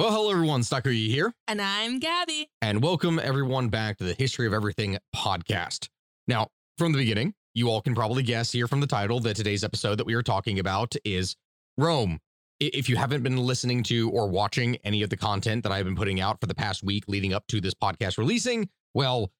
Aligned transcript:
Well, 0.00 0.12
hello 0.12 0.30
everyone, 0.30 0.62
Stockery 0.62 1.08
here, 1.08 1.34
And 1.46 1.60
I'm 1.60 1.98
Gabby. 1.98 2.48
and 2.62 2.82
welcome 2.82 3.18
everyone 3.18 3.68
back 3.68 3.98
to 3.98 4.04
the 4.04 4.14
History 4.14 4.46
of 4.46 4.54
Everything 4.54 4.96
podcast. 5.14 5.90
Now, 6.26 6.48
from 6.78 6.92
the 6.92 6.96
beginning, 6.98 7.34
you 7.52 7.68
all 7.68 7.82
can 7.82 7.94
probably 7.94 8.22
guess 8.22 8.50
here 8.50 8.66
from 8.66 8.80
the 8.80 8.86
title 8.86 9.20
that 9.20 9.36
today's 9.36 9.62
episode 9.62 9.96
that 9.96 10.06
we 10.06 10.14
are 10.14 10.22
talking 10.22 10.58
about 10.58 10.96
is 11.04 11.36
Rome. 11.76 12.18
If 12.60 12.88
you 12.88 12.96
haven't 12.96 13.22
been 13.22 13.36
listening 13.36 13.82
to 13.84 14.08
or 14.08 14.26
watching 14.30 14.76
any 14.84 15.02
of 15.02 15.10
the 15.10 15.18
content 15.18 15.64
that 15.64 15.70
I've 15.72 15.84
been 15.84 15.96
putting 15.96 16.18
out 16.18 16.40
for 16.40 16.46
the 16.46 16.54
past 16.54 16.82
week 16.82 17.04
leading 17.06 17.34
up 17.34 17.46
to 17.48 17.60
this 17.60 17.74
podcast 17.74 18.16
releasing, 18.16 18.70
well, 18.94 19.30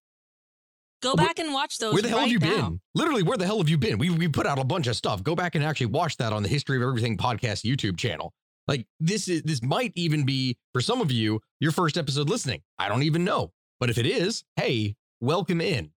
Go 1.00 1.16
back 1.16 1.38
and 1.38 1.55
watch 1.55 1.78
those. 1.78 1.94
where 1.94 2.03
the 2.03 2.11
hell 2.11 2.19
right 2.19 2.31
have 2.31 2.33
you 2.33 2.38
now. 2.38 2.69
been? 2.69 2.81
Literally, 2.94 3.22
where 3.22 3.38
the 3.38 3.47
hell 3.47 3.56
have 3.56 3.70
you 3.70 3.78
been? 3.78 3.97
We 3.97 4.11
we 4.11 4.28
put 4.28 4.44
out 4.44 4.58
a 4.58 4.64
bunch 4.64 4.86
of 4.88 4.94
stuff. 4.97 5.22
Go 5.22 5.34
back 5.34 5.55
and 5.55 5.64
actually 5.64 5.86
watch 5.86 6.19
that 6.19 6.34
on 6.34 6.42
the 6.42 6.50
History 6.50 6.77
of 6.77 6.83
Everything 6.83 7.16
podcast 7.16 7.64
YouTube 7.64 7.97
channel. 7.97 8.34
Like 8.70 8.86
this 9.00 9.26
is 9.26 9.42
this 9.42 9.64
might 9.64 9.92
even 9.96 10.24
be 10.24 10.56
for 10.72 10.80
some 10.80 11.00
of 11.00 11.10
you 11.10 11.40
your 11.58 11.72
first 11.72 11.98
episode 11.98 12.30
listening. 12.30 12.62
I 12.78 12.88
don't 12.88 13.02
even 13.02 13.24
know, 13.24 13.50
but 13.80 13.90
if 13.90 13.98
it 13.98 14.06
is, 14.06 14.44
hey, 14.54 14.94
welcome 15.20 15.60
in. 15.60 15.90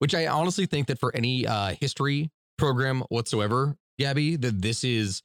Which 0.00 0.14
I 0.14 0.26
honestly 0.26 0.66
think 0.66 0.88
that 0.88 1.00
for 1.00 1.16
any 1.16 1.46
uh, 1.46 1.74
history 1.80 2.30
program 2.58 3.02
whatsoever, 3.08 3.78
Gabby, 3.98 4.36
that 4.36 4.60
this 4.60 4.84
is 4.84 5.22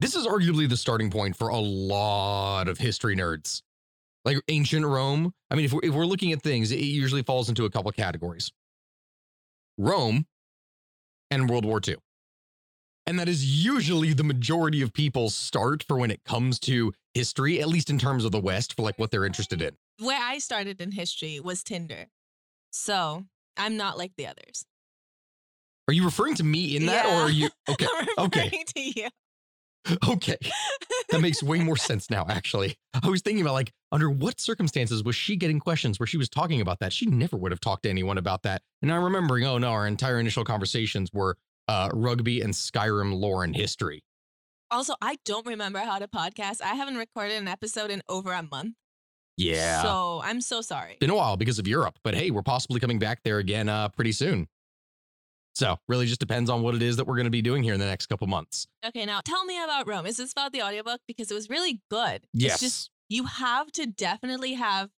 this 0.00 0.16
is 0.16 0.26
arguably 0.26 0.66
the 0.66 0.76
starting 0.78 1.10
point 1.10 1.36
for 1.36 1.48
a 1.48 1.58
lot 1.58 2.66
of 2.66 2.78
history 2.78 3.14
nerds 3.14 3.60
like 4.24 4.38
ancient 4.48 4.86
Rome. 4.86 5.34
I 5.50 5.54
mean, 5.54 5.66
if 5.66 5.72
we're, 5.74 5.80
if 5.82 5.92
we're 5.92 6.06
looking 6.06 6.32
at 6.32 6.40
things, 6.40 6.72
it 6.72 6.80
usually 6.80 7.22
falls 7.22 7.50
into 7.50 7.66
a 7.66 7.70
couple 7.70 7.92
categories 7.92 8.50
Rome 9.76 10.24
and 11.30 11.50
World 11.50 11.66
War 11.66 11.78
II. 11.86 11.96
And 13.10 13.18
that 13.18 13.28
is 13.28 13.64
usually 13.64 14.12
the 14.12 14.22
majority 14.22 14.82
of 14.82 14.92
people 14.92 15.30
start 15.30 15.82
for 15.82 15.96
when 15.96 16.12
it 16.12 16.22
comes 16.22 16.60
to 16.60 16.92
history, 17.12 17.60
at 17.60 17.66
least 17.66 17.90
in 17.90 17.98
terms 17.98 18.24
of 18.24 18.30
the 18.30 18.38
West, 18.38 18.76
for 18.76 18.82
like 18.82 19.00
what 19.00 19.10
they're 19.10 19.24
interested 19.24 19.60
in. 19.60 19.72
Where 19.98 20.22
I 20.22 20.38
started 20.38 20.80
in 20.80 20.92
history 20.92 21.40
was 21.40 21.64
Tinder. 21.64 22.06
So 22.70 23.24
I'm 23.56 23.76
not 23.76 23.98
like 23.98 24.12
the 24.16 24.28
others. 24.28 24.64
Are 25.88 25.92
you 25.92 26.04
referring 26.04 26.36
to 26.36 26.44
me 26.44 26.76
in 26.76 26.86
that, 26.86 27.04
or 27.04 27.22
are 27.22 27.30
you 27.30 27.50
okay? 27.68 27.86
Okay. 28.16 28.64
to 28.76 28.80
you. 28.80 29.08
Okay, 30.08 30.36
that 31.10 31.20
makes 31.20 31.42
way 31.42 31.58
more 31.58 31.76
sense 31.76 32.10
now. 32.10 32.26
Actually, 32.28 32.76
I 33.02 33.08
was 33.08 33.22
thinking 33.22 33.42
about 33.42 33.54
like 33.54 33.72
under 33.90 34.08
what 34.08 34.38
circumstances 34.38 35.02
was 35.02 35.16
she 35.16 35.34
getting 35.34 35.58
questions 35.58 35.98
where 35.98 36.06
she 36.06 36.16
was 36.16 36.28
talking 36.28 36.60
about 36.60 36.78
that? 36.78 36.92
She 36.92 37.06
never 37.06 37.36
would 37.36 37.50
have 37.50 37.60
talked 37.60 37.82
to 37.82 37.90
anyone 37.90 38.18
about 38.18 38.44
that. 38.44 38.62
And 38.82 38.92
I'm 38.92 39.02
remembering, 39.02 39.44
oh 39.46 39.58
no, 39.58 39.70
our 39.70 39.88
entire 39.88 40.20
initial 40.20 40.44
conversations 40.44 41.10
were 41.12 41.38
uh, 41.70 41.88
rugby 41.94 42.40
and 42.40 42.52
Skyrim 42.52 43.18
lore 43.18 43.44
and 43.44 43.54
history. 43.54 44.02
Also, 44.70 44.94
I 45.00 45.16
don't 45.24 45.46
remember 45.46 45.78
how 45.80 45.98
to 45.98 46.08
podcast. 46.08 46.60
I 46.62 46.74
haven't 46.74 46.96
recorded 46.96 47.36
an 47.40 47.48
episode 47.48 47.90
in 47.90 48.02
over 48.08 48.32
a 48.32 48.42
month. 48.42 48.74
Yeah, 49.36 49.82
So 49.82 50.20
I'm 50.22 50.40
so 50.40 50.60
sorry. 50.60 50.96
been 51.00 51.10
a 51.10 51.14
while 51.14 51.36
because 51.36 51.58
of 51.58 51.66
Europe, 51.66 51.94
but 52.04 52.14
hey, 52.14 52.30
we're 52.30 52.42
possibly 52.42 52.78
coming 52.78 52.98
back 52.98 53.20
there 53.24 53.38
again 53.38 53.68
uh, 53.68 53.88
pretty 53.88 54.12
soon. 54.12 54.46
So 55.54 55.76
really, 55.88 56.06
just 56.06 56.20
depends 56.20 56.48
on 56.50 56.62
what 56.62 56.74
it 56.74 56.82
is 56.82 56.96
that 56.96 57.06
we're 57.06 57.16
going 57.16 57.24
to 57.24 57.30
be 57.30 57.42
doing 57.42 57.62
here 57.62 57.74
in 57.74 57.80
the 57.80 57.86
next 57.86 58.06
couple 58.06 58.26
months. 58.26 58.66
Okay, 58.84 59.04
now 59.06 59.20
tell 59.24 59.44
me 59.44 59.62
about 59.62 59.86
Rome. 59.88 60.06
Is 60.06 60.16
this 60.18 60.32
about 60.32 60.52
the 60.52 60.62
audiobook? 60.62 61.00
Because 61.08 61.30
it 61.30 61.34
was 61.34 61.48
really 61.50 61.80
good. 61.90 62.24
Yes. 62.32 62.54
It's 62.54 62.60
just, 62.62 62.90
you 63.08 63.24
have 63.24 63.72
to 63.72 63.86
definitely 63.86 64.54
have 64.54 64.90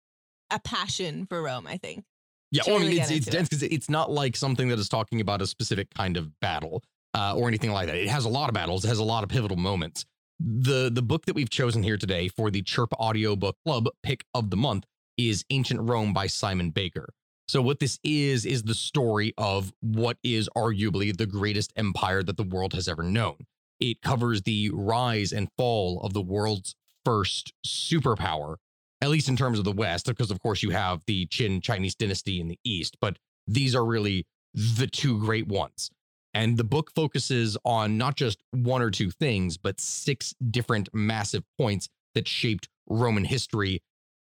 a 0.49 0.59
passion 0.59 1.25
for 1.27 1.41
Rome, 1.41 1.67
I 1.67 1.77
think. 1.77 2.03
Yeah, 2.51 2.63
well, 2.67 2.77
I 2.77 2.79
mean, 2.79 2.99
it's, 2.99 3.09
it's 3.09 3.25
dense 3.25 3.47
because 3.49 3.63
it's 3.63 3.89
not 3.89 4.11
like 4.11 4.35
something 4.35 4.67
that 4.69 4.79
is 4.79 4.89
talking 4.89 5.21
about 5.21 5.41
a 5.41 5.47
specific 5.47 5.89
kind 5.93 6.17
of 6.17 6.37
battle 6.41 6.83
uh, 7.13 7.33
or 7.35 7.47
anything 7.47 7.71
like 7.71 7.87
that. 7.87 7.95
It 7.95 8.09
has 8.09 8.25
a 8.25 8.29
lot 8.29 8.49
of 8.49 8.53
battles. 8.53 8.83
It 8.83 8.89
has 8.89 8.99
a 8.99 9.03
lot 9.03 9.23
of 9.23 9.29
pivotal 9.29 9.57
moments. 9.57 10.05
The 10.39 10.89
the 10.91 11.01
book 11.03 11.25
that 11.27 11.35
we've 11.35 11.49
chosen 11.49 11.83
here 11.83 11.97
today 11.97 12.27
for 12.27 12.49
the 12.49 12.61
Chirp 12.61 12.93
Audiobook 12.93 13.55
Club 13.65 13.87
pick 14.03 14.25
of 14.33 14.49
the 14.49 14.57
month 14.57 14.85
is 15.17 15.45
Ancient 15.49 15.79
Rome 15.81 16.13
by 16.13 16.27
Simon 16.27 16.71
Baker. 16.71 17.13
So 17.47 17.61
what 17.61 17.79
this 17.79 17.99
is 18.03 18.45
is 18.45 18.63
the 18.63 18.73
story 18.73 19.33
of 19.37 19.73
what 19.81 20.17
is 20.23 20.49
arguably 20.55 21.15
the 21.15 21.25
greatest 21.25 21.73
empire 21.75 22.23
that 22.23 22.37
the 22.37 22.43
world 22.43 22.73
has 22.73 22.87
ever 22.87 23.03
known. 23.03 23.35
It 23.79 24.01
covers 24.01 24.43
the 24.43 24.71
rise 24.73 25.31
and 25.31 25.49
fall 25.57 26.01
of 26.01 26.13
the 26.13 26.21
world's 26.21 26.75
first 27.03 27.53
superpower, 27.65 28.55
at 29.01 29.09
least 29.09 29.29
in 29.29 29.35
terms 29.35 29.57
of 29.57 29.65
the 29.65 29.71
West, 29.71 30.05
because 30.05 30.31
of 30.31 30.39
course 30.41 30.61
you 30.61 30.69
have 30.69 31.03
the 31.07 31.25
Qin 31.27 31.61
Chinese 31.61 31.95
dynasty 31.95 32.39
in 32.39 32.47
the 32.47 32.59
East, 32.63 32.97
but 33.01 33.17
these 33.47 33.75
are 33.75 33.85
really 33.85 34.25
the 34.53 34.87
two 34.87 35.19
great 35.19 35.47
ones. 35.47 35.89
And 36.33 36.57
the 36.57 36.63
book 36.63 36.91
focuses 36.95 37.57
on 37.65 37.97
not 37.97 38.15
just 38.15 38.41
one 38.51 38.81
or 38.81 38.89
two 38.89 39.11
things, 39.11 39.57
but 39.57 39.81
six 39.81 40.33
different 40.49 40.89
massive 40.93 41.43
points 41.57 41.89
that 42.15 42.27
shaped 42.27 42.69
Roman 42.87 43.25
history 43.25 43.81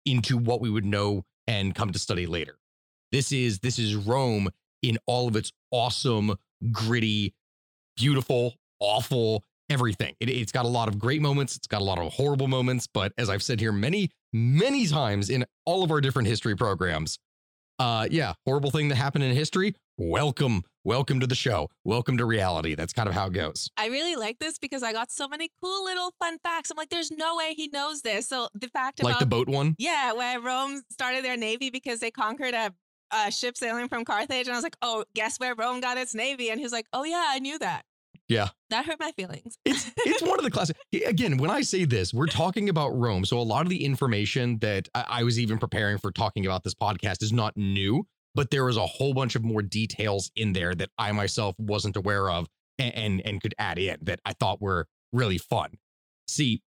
into 0.05 0.37
what 0.37 0.61
we 0.61 0.71
would 0.71 0.85
know 0.85 1.25
and 1.47 1.75
come 1.75 1.93
to 1.93 1.99
study 1.99 2.27
later. 2.27 2.59
This 3.13 3.31
is 3.31 3.61
this 3.61 3.79
is 3.79 3.95
Rome 3.95 4.49
in 4.83 4.99
all 5.07 5.29
of 5.29 5.37
its 5.37 5.53
awesome, 5.71 6.37
gritty, 6.73 7.35
beautiful, 7.97 8.55
awful 8.81 9.45
everything. 9.73 10.15
It, 10.21 10.29
it's 10.29 10.53
got 10.53 10.65
a 10.65 10.69
lot 10.69 10.89
of 10.89 10.99
great 10.99 11.23
moments. 11.23 11.57
It's 11.57 11.67
got 11.67 11.81
a 11.81 11.85
lot 11.85 11.99
of 11.99 12.13
horrible 12.13 12.47
moments. 12.49 12.87
But 12.87 13.13
as 13.19 13.29
I've 13.31 13.43
said 13.43 13.59
here 13.59 13.73
many, 13.73 14.11
many 14.33 14.87
times 14.87 15.31
in 15.31 15.45
all 15.65 15.83
of 15.83 15.91
our 15.91 16.01
different 16.01 16.29
history 16.29 16.55
programs, 16.55 17.19
uh, 17.79 18.07
yeah, 18.11 18.35
horrible 18.47 18.71
thing 18.71 18.89
that 18.89 18.97
happened 18.97 19.25
in 19.25 19.35
history. 19.35 19.75
Welcome, 19.99 20.63
welcome 20.85 21.21
to 21.21 21.27
the 21.27 21.35
show. 21.35 21.69
Welcome 21.85 22.17
to 22.19 22.25
reality. 22.25 22.75
That's 22.75 22.93
kind 22.93 23.09
of 23.09 23.15
how 23.15 23.27
it 23.27 23.33
goes. 23.33 23.69
I 23.77 23.87
really 23.89 24.15
like 24.17 24.39
this 24.39 24.59
because 24.59 24.83
I 24.83 24.93
got 24.93 25.11
so 25.11 25.27
many 25.29 25.51
cool 25.63 25.85
little 25.85 26.13
fun 26.19 26.39
facts. 26.43 26.71
I'm 26.71 26.77
like, 26.77 26.91
there's 26.91 27.11
no 27.11 27.37
way 27.37 27.55
he 27.55 27.69
knows 27.73 28.03
this. 28.03 28.29
So 28.29 28.49
the 28.55 28.69
fact 28.69 29.01
about 29.01 29.11
Like 29.11 29.19
the 29.21 29.27
boat 29.27 29.49
one. 29.49 29.75
yeah, 29.79 30.13
where 30.13 30.41
Rome 30.41 30.83
started 30.91 31.25
their 31.25 31.37
navy 31.37 31.71
because 31.71 32.01
they 32.01 32.11
conquered 32.11 32.55
a, 32.55 32.73
a 33.11 33.31
ship 33.31 33.57
sailing 33.57 33.89
from 33.89 34.05
Carthage, 34.05 34.47
and 34.47 34.55
I 34.55 34.57
was 34.57 34.65
like, 34.65 34.77
oh, 34.83 35.05
guess 35.15 35.39
where 35.39 35.55
Rome 35.55 35.81
got 35.81 35.99
its 35.99 36.15
navy? 36.15 36.51
And 36.51 36.59
he 36.59 36.65
was 36.65 36.73
like, 36.73 36.87
oh 36.93 37.05
yeah, 37.05 37.27
I 37.29 37.39
knew 37.39 37.59
that. 37.59 37.83
Yeah. 38.33 38.49
that 38.71 38.85
hurt 38.87 38.99
my 38.99 39.13
feelings. 39.13 39.59
It's 39.65 39.91
it's 39.99 40.23
one 40.23 40.39
of 40.39 40.45
the 40.45 40.51
classic. 40.51 40.77
Again, 41.07 41.37
when 41.37 41.51
I 41.51 41.61
say 41.63 41.85
this, 41.85 42.13
we're 42.15 42.27
talking 42.27 42.69
about 42.69 42.89
Rome. 42.91 43.25
So 43.25 43.39
a 43.39 43.43
lot 43.43 43.63
of 43.63 43.69
the 43.69 43.85
information 43.85 44.59
that 44.61 44.89
I, 44.95 45.05
I 45.09 45.23
was 45.23 45.39
even 45.39 45.59
preparing 45.59 45.99
for 45.99 46.11
talking 46.11 46.47
about 46.47 46.65
this 46.65 46.75
podcast 46.75 47.23
is 47.23 47.33
not 47.33 47.57
new, 47.57 48.07
but 48.35 48.51
there 48.51 48.65
was 48.65 48.77
a 48.77 48.87
whole 48.87 49.15
bunch 49.15 49.35
of 49.37 49.45
more 49.45 49.63
details 49.63 50.31
in 50.37 50.53
there 50.53 50.75
that 50.75 50.91
I 50.99 51.13
myself 51.13 51.55
wasn't 51.59 51.97
aware 51.97 52.31
of 52.31 52.49
and 52.79 52.95
and, 52.95 53.23
and 53.25 53.43
could 53.43 53.55
add 53.59 53.79
in 53.79 53.99
that 54.03 54.21
I 54.25 54.33
thought 54.33 54.61
were 54.61 54.87
really 55.13 55.39
fun. 55.39 55.71
See, 56.27 56.63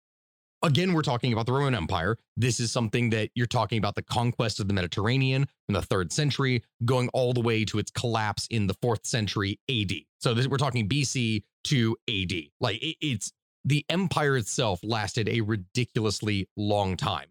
again, 0.63 0.93
we're 0.93 1.03
talking 1.03 1.33
about 1.33 1.47
the 1.47 1.53
Roman 1.53 1.75
Empire. 1.75 2.17
This 2.37 2.61
is 2.61 2.71
something 2.73 3.11
that 3.11 3.31
you're 3.35 3.47
talking 3.47 3.79
about 3.79 3.95
the 3.95 4.03
conquest 4.03 4.61
of 4.61 4.69
the 4.69 4.75
Mediterranean 4.75 5.47
in 5.69 5.75
the 5.75 5.83
third 5.83 6.13
century, 6.13 6.63
going 6.85 7.09
all 7.11 7.33
the 7.33 7.41
way 7.41 7.65
to 7.67 7.79
its 7.79 7.91
collapse 7.91 8.47
in 8.51 8.67
the 8.67 8.75
fourth 8.83 9.07
century 9.07 9.59
AD. 9.71 9.93
So 10.21 10.35
this, 10.35 10.47
we're 10.47 10.57
talking 10.59 10.89
BC 10.89 11.43
to 11.65 11.97
AD. 12.09 12.51
Like 12.61 12.83
it- 12.83 12.97
it's 13.01 13.33
the 13.65 13.85
empire 13.89 14.37
itself 14.37 14.81
lasted 14.83 15.29
a 15.29 15.41
ridiculously 15.41 16.49
long 16.57 16.97
time. 16.97 17.29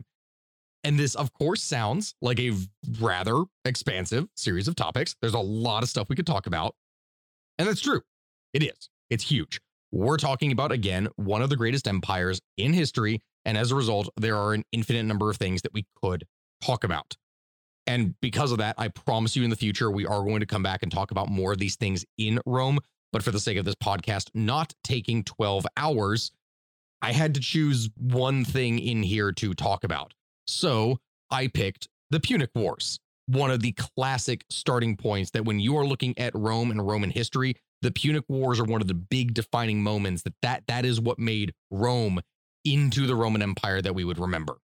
And 0.83 0.97
this, 0.97 1.13
of 1.15 1.31
course, 1.33 1.61
sounds 1.61 2.15
like 2.21 2.39
a 2.39 2.53
rather 2.99 3.43
expansive 3.65 4.27
series 4.35 4.67
of 4.67 4.75
topics. 4.75 5.15
There's 5.21 5.33
a 5.33 5.39
lot 5.39 5.83
of 5.83 5.89
stuff 5.89 6.07
we 6.09 6.15
could 6.15 6.25
talk 6.25 6.47
about. 6.47 6.75
And 7.59 7.67
that's 7.67 7.81
true. 7.81 8.01
It 8.53 8.63
is. 8.63 8.89
It's 9.09 9.29
huge. 9.29 9.61
We're 9.91 10.17
talking 10.17 10.51
about, 10.51 10.71
again, 10.71 11.09
one 11.17 11.41
of 11.41 11.49
the 11.49 11.57
greatest 11.57 11.87
empires 11.87 12.41
in 12.57 12.73
history. 12.73 13.21
And 13.43 13.57
as 13.57 13.71
a 13.71 13.75
result, 13.75 14.09
there 14.17 14.37
are 14.37 14.53
an 14.53 14.63
infinite 14.71 15.03
number 15.03 15.29
of 15.29 15.37
things 15.37 15.61
that 15.63 15.73
we 15.73 15.85
could 16.01 16.25
talk 16.61 16.83
about. 16.83 17.17
And 17.87 18.15
because 18.21 18.51
of 18.51 18.59
that, 18.59 18.75
I 18.77 18.89
promise 18.89 19.35
you 19.35 19.43
in 19.43 19.49
the 19.49 19.55
future, 19.55 19.89
we 19.89 20.05
are 20.05 20.23
going 20.23 20.39
to 20.39 20.45
come 20.45 20.63
back 20.63 20.83
and 20.83 20.91
talk 20.91 21.11
about 21.11 21.29
more 21.29 21.53
of 21.53 21.57
these 21.57 21.75
things 21.75 22.05
in 22.17 22.39
Rome. 22.45 22.79
but 23.11 23.23
for 23.23 23.31
the 23.31 23.39
sake 23.39 23.57
of 23.57 23.65
this 23.65 23.75
podcast 23.75 24.29
not 24.33 24.73
taking 24.83 25.23
12 25.23 25.65
hours, 25.75 26.31
I 27.01 27.11
had 27.11 27.33
to 27.33 27.41
choose 27.41 27.89
one 27.97 28.45
thing 28.45 28.79
in 28.79 29.03
here 29.03 29.31
to 29.33 29.53
talk 29.53 29.83
about. 29.83 30.13
So 30.47 30.99
I 31.29 31.47
picked 31.47 31.89
the 32.11 32.19
Punic 32.19 32.51
Wars, 32.55 32.99
one 33.25 33.51
of 33.51 33.61
the 33.61 33.73
classic 33.73 34.45
starting 34.49 34.95
points 34.95 35.31
that 35.31 35.45
when 35.45 35.59
you 35.59 35.77
are 35.77 35.85
looking 35.85 36.17
at 36.17 36.35
Rome 36.35 36.71
and 36.71 36.85
Roman 36.85 37.09
history, 37.09 37.55
the 37.81 37.91
Punic 37.91 38.23
Wars 38.27 38.59
are 38.59 38.63
one 38.65 38.81
of 38.81 38.87
the 38.87 38.93
big 38.93 39.33
defining 39.33 39.81
moments 39.83 40.21
that 40.23 40.33
that, 40.41 40.63
that 40.67 40.85
is 40.85 40.99
what 41.01 41.17
made 41.19 41.53
Rome 41.69 42.21
into 42.65 43.07
the 43.07 43.15
Roman 43.15 43.41
Empire 43.41 43.81
that 43.81 43.95
we 43.95 44.03
would 44.03 44.19
remember. 44.19 44.57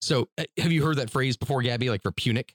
So 0.00 0.28
uh, 0.36 0.44
have 0.58 0.72
you 0.72 0.84
heard 0.84 0.96
that 0.98 1.10
phrase 1.10 1.36
before, 1.36 1.62
Gabby, 1.62 1.88
like 1.90 2.02
for 2.02 2.12
Punic? 2.12 2.54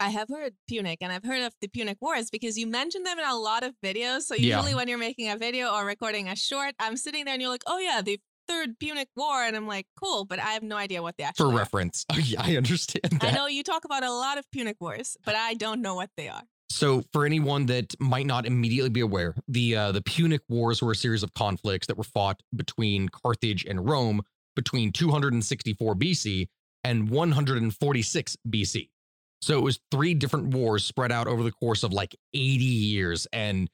I 0.00 0.10
have 0.10 0.28
heard 0.28 0.54
Punic 0.68 0.98
and 1.00 1.12
I've 1.12 1.24
heard 1.24 1.42
of 1.42 1.52
the 1.60 1.66
Punic 1.68 1.98
Wars 2.00 2.30
because 2.30 2.56
you 2.56 2.66
mentioned 2.68 3.04
them 3.04 3.18
in 3.18 3.24
a 3.24 3.36
lot 3.36 3.64
of 3.64 3.74
videos. 3.84 4.22
So 4.22 4.34
Yeah. 4.36 4.56
usually 4.56 4.74
when 4.76 4.86
you're 4.88 4.96
making 4.96 5.28
a 5.28 5.36
video 5.36 5.74
or 5.74 5.84
recording 5.84 6.28
a 6.28 6.36
short, 6.36 6.74
I'm 6.78 6.96
sitting 6.96 7.24
there 7.24 7.34
and 7.34 7.42
you're 7.42 7.50
like, 7.50 7.64
oh 7.66 7.78
yeah, 7.78 8.00
the 8.00 8.20
third 8.46 8.78
Punic 8.78 9.08
War. 9.16 9.42
And 9.42 9.56
I'm 9.56 9.66
like, 9.66 9.86
cool, 10.00 10.24
but 10.24 10.38
I 10.38 10.52
have 10.52 10.62
no 10.62 10.76
idea 10.76 11.02
what 11.02 11.16
they 11.18 11.24
For 11.24 11.28
actually 11.28 11.54
are. 11.54 11.58
reference. 11.58 12.06
Oh, 12.12 12.16
yeah, 12.22 12.40
I 12.42 12.56
understand 12.56 13.02
that. 13.10 13.24
I 13.24 13.30
know 13.32 13.48
you 13.48 13.64
talk 13.64 13.84
about 13.84 14.04
a 14.04 14.12
lot 14.12 14.38
of 14.38 14.48
Punic 14.52 14.76
Wars, 14.80 15.16
but 15.24 15.34
I 15.34 15.54
don't 15.54 15.82
know 15.82 15.96
what 15.96 16.10
they 16.16 16.28
are. 16.28 16.44
So, 16.70 17.02
for 17.12 17.24
anyone 17.24 17.66
that 17.66 17.98
might 17.98 18.26
not 18.26 18.44
immediately 18.44 18.90
be 18.90 19.00
aware, 19.00 19.34
the 19.48 19.74
uh, 19.74 19.92
the 19.92 20.02
Punic 20.02 20.42
Wars 20.48 20.82
were 20.82 20.92
a 20.92 20.96
series 20.96 21.22
of 21.22 21.32
conflicts 21.34 21.86
that 21.86 21.96
were 21.96 22.04
fought 22.04 22.42
between 22.54 23.08
Carthage 23.08 23.64
and 23.64 23.88
Rome 23.88 24.22
between 24.54 24.92
264 24.92 25.94
BC 25.94 26.48
and 26.84 27.08
146 27.08 28.36
BC. 28.48 28.88
So 29.40 29.56
it 29.56 29.62
was 29.62 29.78
three 29.90 30.14
different 30.14 30.48
wars 30.48 30.84
spread 30.84 31.12
out 31.12 31.28
over 31.28 31.42
the 31.42 31.52
course 31.52 31.84
of 31.84 31.92
like 31.92 32.16
80 32.34 32.64
years, 32.64 33.26
and 33.32 33.70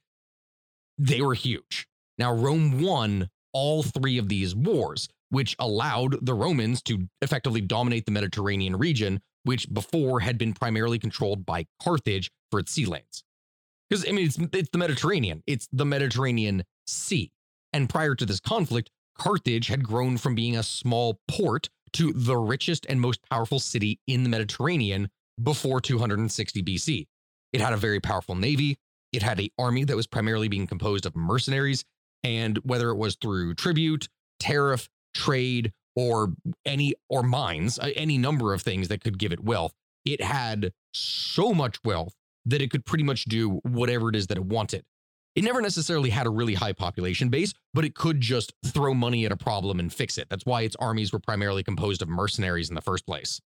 they 0.99 1.23
were 1.23 1.35
huge. 1.35 1.87
Now, 2.19 2.33
Rome 2.33 2.83
won 2.83 3.31
all 3.53 3.83
three 3.83 4.19
of 4.19 4.29
these 4.29 4.55
wars, 4.55 5.09
which 5.31 5.57
allowed 5.59 6.25
the 6.25 6.35
Romans 6.35 6.83
to 6.83 7.09
effectively 7.23 7.61
dominate 7.61 8.07
the 8.07 8.13
Mediterranean 8.13 8.77
region, 8.77 9.21
which 9.45 9.73
before 9.73 10.21
had 10.21 10.39
been 10.39 10.53
primarily 10.53 10.99
controlled 10.99 11.45
by 11.45 11.67
Carthage 11.83 12.31
for 12.51 12.61
its 12.61 12.73
sea 12.73 12.87
lanes. 12.87 13.25
Because 13.89 14.09
I 14.09 14.13
mean, 14.13 14.27
it's 14.27 14.39
it's 14.53 14.71
the 14.71 14.79
Mediterranean. 14.79 15.43
It's 15.47 15.69
the 15.73 15.85
Mediterranean 15.85 16.65
Sea. 16.87 17.31
And 17.73 17.89
prior 17.89 18.15
to 18.15 18.25
this 18.25 18.41
conflict, 18.41 18.91
Carthage 19.19 19.69
had 19.69 19.85
grown 19.85 20.17
from 20.17 20.35
being 20.35 20.57
a 20.57 20.63
small 20.63 21.21
port 21.29 21.69
to 21.95 22.13
the 22.13 22.37
richest 22.37 22.87
and 22.89 23.01
most 23.01 23.21
powerful 23.31 23.61
city 23.61 24.01
in 24.07 24.23
the 24.23 24.29
Mediterranean 24.29 25.11
before 25.43 25.81
260 25.81 26.63
BC. 26.63 27.07
It 27.53 27.61
had 27.61 27.73
a 27.73 27.77
very 27.77 28.01
powerful 28.01 28.35
navy. 28.35 28.79
It 29.13 29.23
had 29.23 29.39
an 29.39 29.49
army 29.59 29.85
that 29.85 29.97
was 29.97 30.07
primarily 30.07 30.49
being 30.49 30.67
composed 30.67 31.07
of 31.07 31.15
mercenaries, 31.15 31.85
and 32.25 32.59
whether 32.59 32.91
it 32.91 32.97
was 32.97 33.17
through 33.17 33.55
tribute, 33.55 34.09
tariff, 34.41 34.89
trade, 35.15 35.73
or 35.97 36.35
any 36.65 36.95
or 37.09 37.23
mines, 37.23 37.79
uh, 37.79 37.91
any 37.95 38.19
number 38.19 38.53
of 38.53 38.63
things 38.63 38.89
that 38.89 39.03
could 39.03 39.19
give 39.19 39.33
it 39.33 39.45
wealth, 39.45 39.73
it 40.05 40.21
had 40.21 40.73
so 40.93 41.53
much 41.53 41.79
wealth 41.85 42.15
that 42.45 42.61
it 42.61 42.71
could 42.71 42.85
pretty 42.85 43.05
much 43.05 43.25
do 43.25 43.61
whatever 43.63 44.09
it 44.09 44.17
is 44.17 44.27
that 44.27 44.37
it 44.37 44.45
wanted. 44.45 44.85
It 45.35 45.43
never 45.43 45.61
necessarily 45.61 46.11
had 46.11 46.27
a 46.27 46.31
really 46.31 46.55
high 46.55 46.73
population 46.73 47.29
base, 47.29 47.55
but 47.73 47.85
it 47.85 47.95
could 47.95 48.21
just 48.21 48.53
throw 48.65 48.95
money 48.95 49.25
at 49.25 49.33
a 49.33 49.37
problem 49.37 49.81
and 49.81 49.93
fix 49.93 50.17
it. 50.19 50.29
That's 50.29 50.47
why 50.47 50.63
its 50.63 50.77
armies 50.77 51.13
were 51.13 51.19
primarily 51.19 51.65
composed 51.65 52.03
of 52.03 52.09
mercenaries 52.09 52.69
in 52.69 52.75
the 52.75 52.81
first 52.81 53.07
place. 53.07 53.41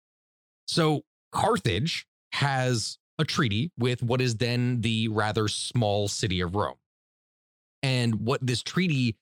So 0.68 1.04
Carthage 1.32 2.08
has 2.32 2.98
a 3.20 3.24
treaty 3.24 3.72
with 3.78 4.02
what 4.02 4.20
is 4.20 4.38
then 4.38 4.82
the 4.82 5.10
rather 5.10 5.48
small 5.48 6.08
city 6.08 6.42
of 6.42 6.56
Rome. 6.56 6.78
And 7.84 8.22
what 8.22 8.46
this 8.46 8.64
treaty 8.64 9.16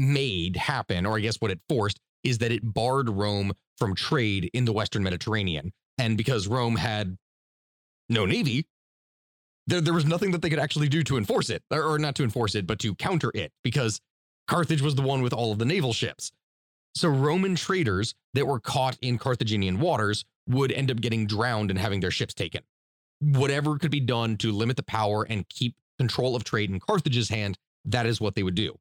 made 0.00 0.56
happen, 0.56 1.06
or 1.06 1.16
I 1.16 1.20
guess 1.20 1.36
what 1.36 1.50
it 1.50 1.60
forced, 1.68 2.00
is 2.24 2.38
that 2.38 2.50
it 2.50 2.62
barred 2.62 3.08
Rome 3.08 3.52
from 3.78 3.94
trade 3.94 4.50
in 4.52 4.64
the 4.64 4.72
Western 4.72 5.02
Mediterranean. 5.02 5.72
And 5.98 6.16
because 6.16 6.48
Rome 6.48 6.76
had 6.76 7.16
no 8.08 8.26
navy, 8.26 8.66
there, 9.66 9.80
there 9.80 9.94
was 9.94 10.06
nothing 10.06 10.32
that 10.32 10.42
they 10.42 10.50
could 10.50 10.58
actually 10.58 10.88
do 10.88 11.02
to 11.04 11.16
enforce 11.16 11.50
it, 11.50 11.62
or, 11.70 11.82
or 11.82 11.98
not 11.98 12.14
to 12.16 12.24
enforce 12.24 12.54
it, 12.54 12.66
but 12.66 12.78
to 12.80 12.94
counter 12.94 13.30
it, 13.34 13.52
because 13.62 14.00
Carthage 14.48 14.82
was 14.82 14.94
the 14.94 15.02
one 15.02 15.22
with 15.22 15.32
all 15.32 15.52
of 15.52 15.58
the 15.58 15.64
naval 15.64 15.92
ships. 15.92 16.32
So 16.94 17.08
Roman 17.08 17.54
traders 17.54 18.14
that 18.34 18.46
were 18.46 18.58
caught 18.58 18.98
in 19.00 19.18
Carthaginian 19.18 19.78
waters 19.78 20.24
would 20.48 20.72
end 20.72 20.90
up 20.90 21.00
getting 21.00 21.26
drowned 21.26 21.70
and 21.70 21.78
having 21.78 22.00
their 22.00 22.10
ships 22.10 22.34
taken. 22.34 22.62
Whatever 23.20 23.78
could 23.78 23.90
be 23.90 24.00
done 24.00 24.36
to 24.38 24.50
limit 24.50 24.76
the 24.76 24.82
power 24.82 25.24
and 25.28 25.48
keep 25.48 25.76
control 25.98 26.34
of 26.34 26.42
trade 26.42 26.70
in 26.70 26.80
Carthage's 26.80 27.28
hand, 27.28 27.58
that 27.84 28.06
is 28.06 28.20
what 28.20 28.34
they 28.34 28.42
would 28.42 28.54
do. 28.54 28.76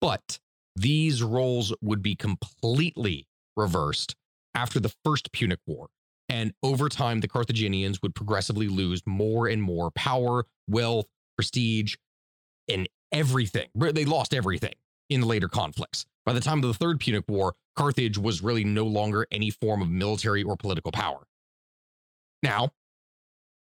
But 0.00 0.38
these 0.76 1.22
roles 1.22 1.74
would 1.80 2.02
be 2.02 2.14
completely 2.14 3.26
reversed 3.56 4.14
after 4.54 4.80
the 4.80 4.94
First 5.04 5.32
Punic 5.32 5.60
War. 5.66 5.88
And 6.28 6.52
over 6.62 6.88
time, 6.88 7.20
the 7.20 7.28
Carthaginians 7.28 8.02
would 8.02 8.14
progressively 8.14 8.68
lose 8.68 9.02
more 9.06 9.48
and 9.48 9.62
more 9.62 9.90
power, 9.92 10.44
wealth, 10.68 11.06
prestige, 11.36 11.96
and 12.68 12.88
everything. 13.12 13.68
They 13.74 14.04
lost 14.04 14.34
everything 14.34 14.74
in 15.08 15.22
the 15.22 15.26
later 15.26 15.48
conflicts. 15.48 16.04
By 16.26 16.34
the 16.34 16.40
time 16.40 16.58
of 16.58 16.68
the 16.68 16.74
Third 16.74 17.00
Punic 17.00 17.24
War, 17.28 17.54
Carthage 17.76 18.18
was 18.18 18.42
really 18.42 18.64
no 18.64 18.84
longer 18.84 19.26
any 19.30 19.50
form 19.50 19.80
of 19.80 19.88
military 19.88 20.42
or 20.42 20.56
political 20.56 20.92
power. 20.92 21.26
Now, 22.42 22.70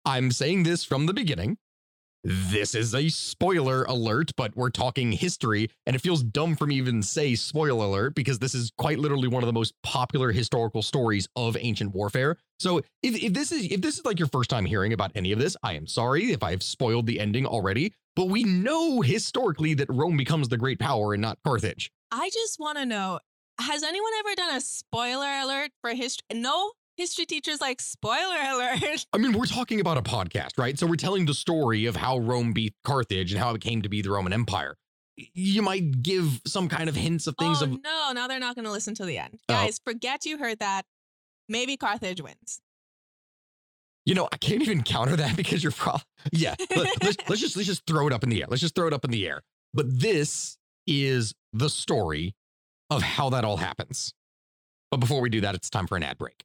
I'm 0.04 0.32
saying 0.32 0.64
this 0.64 0.84
from 0.84 1.06
the 1.06 1.14
beginning. 1.14 1.58
This 2.30 2.76
is 2.76 2.94
a 2.94 3.08
spoiler 3.08 3.84
alert, 3.84 4.34
but 4.36 4.54
we're 4.54 4.70
talking 4.70 5.14
history, 5.14 5.70
and 5.86 5.96
it 5.96 6.00
feels 6.00 6.24
dumb 6.24 6.58
for 6.58 6.68
me 6.68 6.76
even 6.76 7.02
say 7.02 7.36
spoiler 7.36 7.86
alert 7.86 8.16
because 8.16 8.40
this 8.40 8.54
is 8.54 8.70
quite 8.78 9.00
literally 9.00 9.30
one 9.30 9.44
of 9.44 9.48
the 9.48 9.54
most 9.54 9.74
popular 9.82 10.34
historical 10.34 10.82
stories 10.82 11.30
of 11.38 11.56
ancient 11.58 11.96
warfare. 11.96 12.36
So 12.60 12.80
if, 13.02 13.24
if 13.24 13.32
this 13.32 13.54
is 13.54 13.72
if 13.72 13.80
this 13.80 13.98
is 13.98 14.04
like 14.04 14.20
your 14.20 14.28
first 14.28 14.50
time 14.50 14.66
hearing 14.66 14.92
about 14.92 15.14
any 15.16 15.32
of 15.32 15.40
this, 15.40 15.56
I 15.64 15.76
am 15.76 15.88
sorry 15.88 16.34
if 16.34 16.44
I've 16.44 16.64
spoiled 16.64 17.06
the 17.06 17.18
ending 17.22 17.46
already. 17.46 17.94
But 18.14 18.28
we 18.28 18.44
know 18.44 19.00
historically 19.00 19.74
that 19.76 19.90
Rome 19.90 20.18
becomes 20.18 20.50
the 20.50 20.58
great 20.58 20.80
power 20.80 21.14
and 21.14 21.22
not 21.22 21.38
Carthage. 21.46 21.94
I 22.12 22.30
just 22.34 22.60
want 22.60 22.78
to 22.78 22.86
know 22.86 23.20
has 23.58 23.84
anyone 23.84 24.12
ever 24.20 24.36
done 24.36 24.54
a 24.54 24.60
spoiler 24.60 25.32
alert 25.44 25.72
for 25.80 25.92
history? 25.92 26.26
No 26.34 26.74
history 26.98 27.26
teachers 27.26 27.62
like 27.62 27.80
spoiler 27.80 28.38
alert. 28.52 29.06
I 29.14 29.18
mean, 29.18 29.34
we're 29.34 29.46
talking 29.46 29.80
about 29.80 29.98
a 29.98 30.02
podcast, 30.02 30.58
right? 30.58 30.78
So 30.78 30.88
we're 30.88 30.96
telling 30.96 31.26
the 31.26 31.34
story 31.34 31.86
of 31.86 31.96
how 31.96 32.18
Rome 32.18 32.52
beat 32.52 32.74
Carthage 32.84 33.32
and 33.32 33.42
how 33.42 33.54
it 33.54 33.62
came 33.62 33.84
to 33.84 33.90
be 33.90 34.02
the 34.02 34.12
Roman 34.12 34.34
Empire. 34.34 34.76
You 35.16 35.62
might 35.62 36.04
give 36.04 36.42
some 36.46 36.68
kind 36.68 36.90
of 36.90 36.96
hints 36.96 37.26
of 37.26 37.36
things 37.40 37.62
oh 37.62 37.66
of 37.66 37.70
no, 37.84 38.12
now 38.14 38.28
they're 38.28 38.40
not 38.40 38.56
going 38.56 38.66
to 38.66 38.72
listen 38.72 38.94
to 38.96 39.06
the 39.06 39.18
end. 39.18 39.40
Oh. 39.48 39.54
Guys, 39.54 39.80
forget 39.84 40.26
you 40.26 40.38
heard 40.38 40.60
that. 40.60 40.84
Maybe 41.48 41.78
Carthage 41.78 42.22
wins. 42.22 42.62
You 44.06 44.16
know, 44.16 44.28
I 44.32 44.38
can't 44.38 44.62
even 44.62 44.84
counter 44.84 45.16
that 45.16 45.36
because 45.38 45.64
you're 45.64 45.72
probably 45.72 46.04
yeah. 46.32 46.56
Let, 46.76 47.04
us 47.04 47.16
let's 47.30 47.42
just 47.42 47.56
let's 47.56 47.68
just 47.68 47.86
throw 47.88 48.08
it 48.08 48.14
up 48.14 48.24
in 48.24 48.30
the 48.30 48.42
air. 48.42 48.48
Let's 48.50 48.62
just 48.62 48.76
throw 48.76 48.88
it 48.88 48.94
up 48.94 49.06
in 49.06 49.12
the 49.12 49.28
air. 49.28 49.42
But 49.74 50.00
this 50.00 50.58
is 50.86 51.34
the 51.52 51.70
story 51.70 52.36
of 52.90 53.02
how 53.02 53.30
that 53.32 53.44
all 53.44 53.58
happens. 53.58 54.14
But 54.92 54.98
before 54.98 55.20
we 55.20 55.30
do 55.30 55.42
that, 55.42 55.56
it's 55.56 55.70
time 55.70 55.88
for 55.88 55.98
an 55.98 56.04
ad 56.04 56.18
break. 56.18 56.44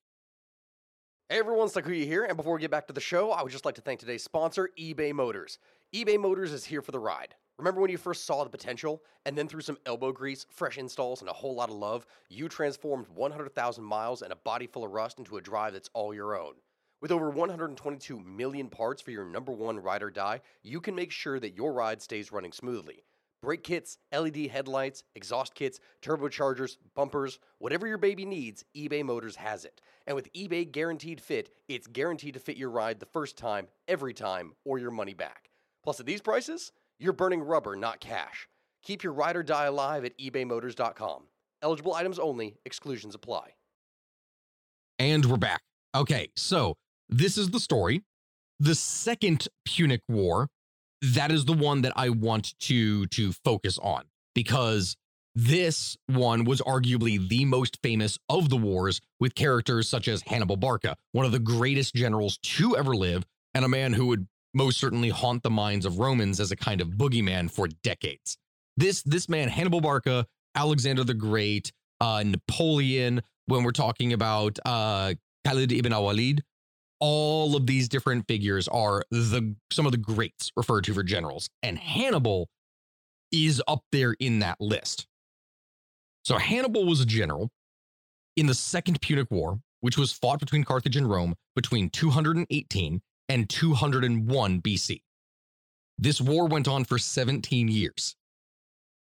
Hey 1.33 1.39
everyone, 1.39 1.69
Sakuya 1.69 2.05
here, 2.05 2.25
and 2.25 2.37
before 2.37 2.53
we 2.53 2.61
get 2.61 2.71
back 2.71 2.87
to 2.89 2.93
the 2.93 3.01
show, 3.01 3.31
I 3.31 3.43
would 3.43 3.51
just 3.51 3.65
like 3.65 3.77
to 3.77 3.81
thank 3.81 3.99
today's 3.99 4.23
sponsor, 4.23 4.69
eBay 4.79 5.15
Motors. 5.15 5.57
eBay 5.95 6.21
Motors 6.21 6.53
is 6.53 6.62
here 6.62 6.83
for 6.83 6.93
the 6.93 6.99
ride. 6.99 7.35
Remember 7.57 7.81
when 7.81 7.91
you 7.91 7.97
first 7.97 8.27
saw 8.27 8.45
the 8.45 8.51
potential, 8.51 9.03
and 9.25 9.35
then 9.35 9.49
through 9.49 9.62
some 9.62 9.79
elbow 9.87 10.12
grease, 10.12 10.45
fresh 10.51 10.77
installs, 10.77 11.23
and 11.23 11.31
a 11.31 11.33
whole 11.33 11.55
lot 11.55 11.71
of 11.71 11.77
love, 11.77 12.05
you 12.29 12.51
transformed 12.51 13.09
100,000 13.09 13.83
miles 13.83 14.21
and 14.21 14.31
a 14.31 14.37
body 14.37 14.67
full 14.67 14.85
of 14.85 14.91
rust 14.91 15.19
into 15.19 15.39
a 15.39 15.41
drive 15.41 15.73
that's 15.73 15.89
all 15.95 16.12
your 16.12 16.39
own? 16.39 16.53
With 17.01 17.11
over 17.11 17.31
122 17.31 18.21
million 18.21 18.69
parts 18.69 19.01
for 19.01 19.11
your 19.11 19.25
number 19.25 19.53
one 19.53 19.79
ride 19.79 20.03
or 20.03 20.11
die, 20.11 20.43
you 20.62 20.83
can 20.83 20.95
make 20.95 21.11
sure 21.11 21.41
that 21.41 21.57
your 21.57 21.73
ride 21.73 22.03
stays 22.03 22.31
running 22.31 22.53
smoothly. 22.53 23.05
Brake 23.42 23.64
kits, 23.64 23.99
LED 24.16 24.46
headlights, 24.46 25.02
exhaust 25.16 25.56
kits, 25.56 25.80
turbochargers, 26.00 26.76
bumpers, 26.94 27.40
whatever 27.58 27.88
your 27.88 27.99
baby 27.99 28.25
needs, 28.25 28.64
eBay 28.76 29.04
Motors 29.04 29.34
has 29.34 29.64
it. 29.64 29.80
And 30.06 30.14
with 30.14 30.32
eBay 30.32 30.70
Guaranteed 30.70 31.20
Fit, 31.20 31.50
it's 31.68 31.88
guaranteed 31.88 32.34
to 32.34 32.40
fit 32.40 32.56
your 32.56 32.70
ride 32.70 33.00
the 33.00 33.06
first 33.06 33.37
time, 33.37 33.66
every 33.88 34.14
time, 34.14 34.52
or 34.64 34.78
your 34.78 34.92
money 34.92 35.12
back. 35.12 35.50
Plus, 35.82 35.99
at 35.99 36.06
these 36.06 36.20
prices, 36.20 36.70
you're 37.00 37.12
burning 37.12 37.42
rubber, 37.42 37.75
not 37.75 37.99
cash. 37.99 38.49
Keep 38.84 39.02
your 39.02 39.12
ride 39.12 39.34
or 39.34 39.42
die 39.42 39.66
alive 39.66 40.04
at 40.04 40.16
ebaymotors.com. 40.18 41.25
Eligible 41.62 41.94
items 41.94 42.20
only, 42.20 42.54
exclusions 42.64 43.16
apply. 43.16 43.54
And 45.00 45.25
we're 45.25 45.37
back. 45.37 45.62
Okay, 45.96 46.28
so 46.37 46.75
this 47.08 47.37
is 47.37 47.50
the 47.50 47.58
story. 47.58 48.02
The 48.61 48.76
second 48.76 49.49
Punic 49.64 50.02
War, 50.08 50.46
that 51.02 51.32
is 51.32 51.44
the 51.44 51.52
one 51.52 51.82
that 51.82 51.92
I 51.97 52.11
want 52.11 52.59
to 52.61 53.06
to 53.06 53.32
focus 53.32 53.78
on 53.78 54.04
because 54.35 54.97
this 55.35 55.97
one 56.06 56.44
was 56.44 56.61
arguably 56.61 57.28
the 57.28 57.44
most 57.44 57.78
famous 57.82 58.18
of 58.28 58.50
the 58.50 58.56
wars 58.56 59.00
with 59.18 59.35
characters 59.35 59.88
such 59.88 60.06
as 60.06 60.23
Hannibal 60.23 60.56
Barca, 60.56 60.97
one 61.12 61.26
of 61.26 61.32
the 61.32 61.38
greatest 61.38 61.94
generals 61.94 62.38
to 62.38 62.76
ever 62.76 62.94
live 62.94 63.25
and 63.54 63.64
a 63.64 63.68
man 63.68 63.94
who 63.94 64.06
would 64.06 64.26
most 64.54 64.78
certainly 64.78 65.09
haunt 65.09 65.42
the 65.42 65.50
minds 65.50 65.87
of 65.87 65.99
Romans 65.99 66.38
as 66.38 66.50
a 66.50 66.56
kind 66.56 66.80
of 66.80 66.88
boogeyman 66.88 67.50
for 67.50 67.68
decades. 67.82 68.37
This 68.76 69.02
this 69.02 69.28
man, 69.28 69.49
Hannibal 69.49 69.80
Barca, 69.80 70.26
Alexander 70.54 71.04
the 71.04 71.14
Great, 71.14 71.73
uh, 72.00 72.23
Napoleon, 72.25 73.23
when 73.47 73.64
we're 73.64 73.73
talking 73.73 74.12
about 74.12 74.59
uh, 74.64 75.14
Khalid 75.47 75.73
ibn 75.73 75.92
al-Walid, 75.92 76.42
all 77.02 77.56
of 77.56 77.66
these 77.66 77.88
different 77.88 78.25
figures 78.28 78.68
are 78.68 79.02
the 79.11 79.56
some 79.73 79.87
of 79.87 79.92
the 79.92 79.99
greats 79.99 80.52
referred 80.56 80.85
to 80.85 80.94
for 80.94 81.02
generals, 81.02 81.49
and 81.64 81.76
Hannibal 81.76 82.49
is 83.32 83.61
up 83.66 83.80
there 83.90 84.14
in 84.21 84.38
that 84.38 84.61
list. 84.61 85.09
So 86.25 86.38
Hannibal 86.38 86.87
was 86.87 87.00
a 87.00 87.06
general 87.06 87.50
in 88.37 88.47
the 88.47 88.54
Second 88.54 89.00
Punic 89.00 89.28
War, 89.32 89.59
which 89.80 89.99
was 89.99 90.12
fought 90.12 90.38
between 90.38 90.62
Carthage 90.62 90.97
and 90.97 91.11
Rome 91.11 91.35
between 91.56 91.90
218 91.90 93.00
and 93.28 93.50
201 93.50 94.62
BC. 94.62 95.02
This 95.99 96.21
war 96.21 96.47
went 96.47 96.68
on 96.68 96.85
for 96.85 96.99
17 96.99 97.66
years. 97.66 98.14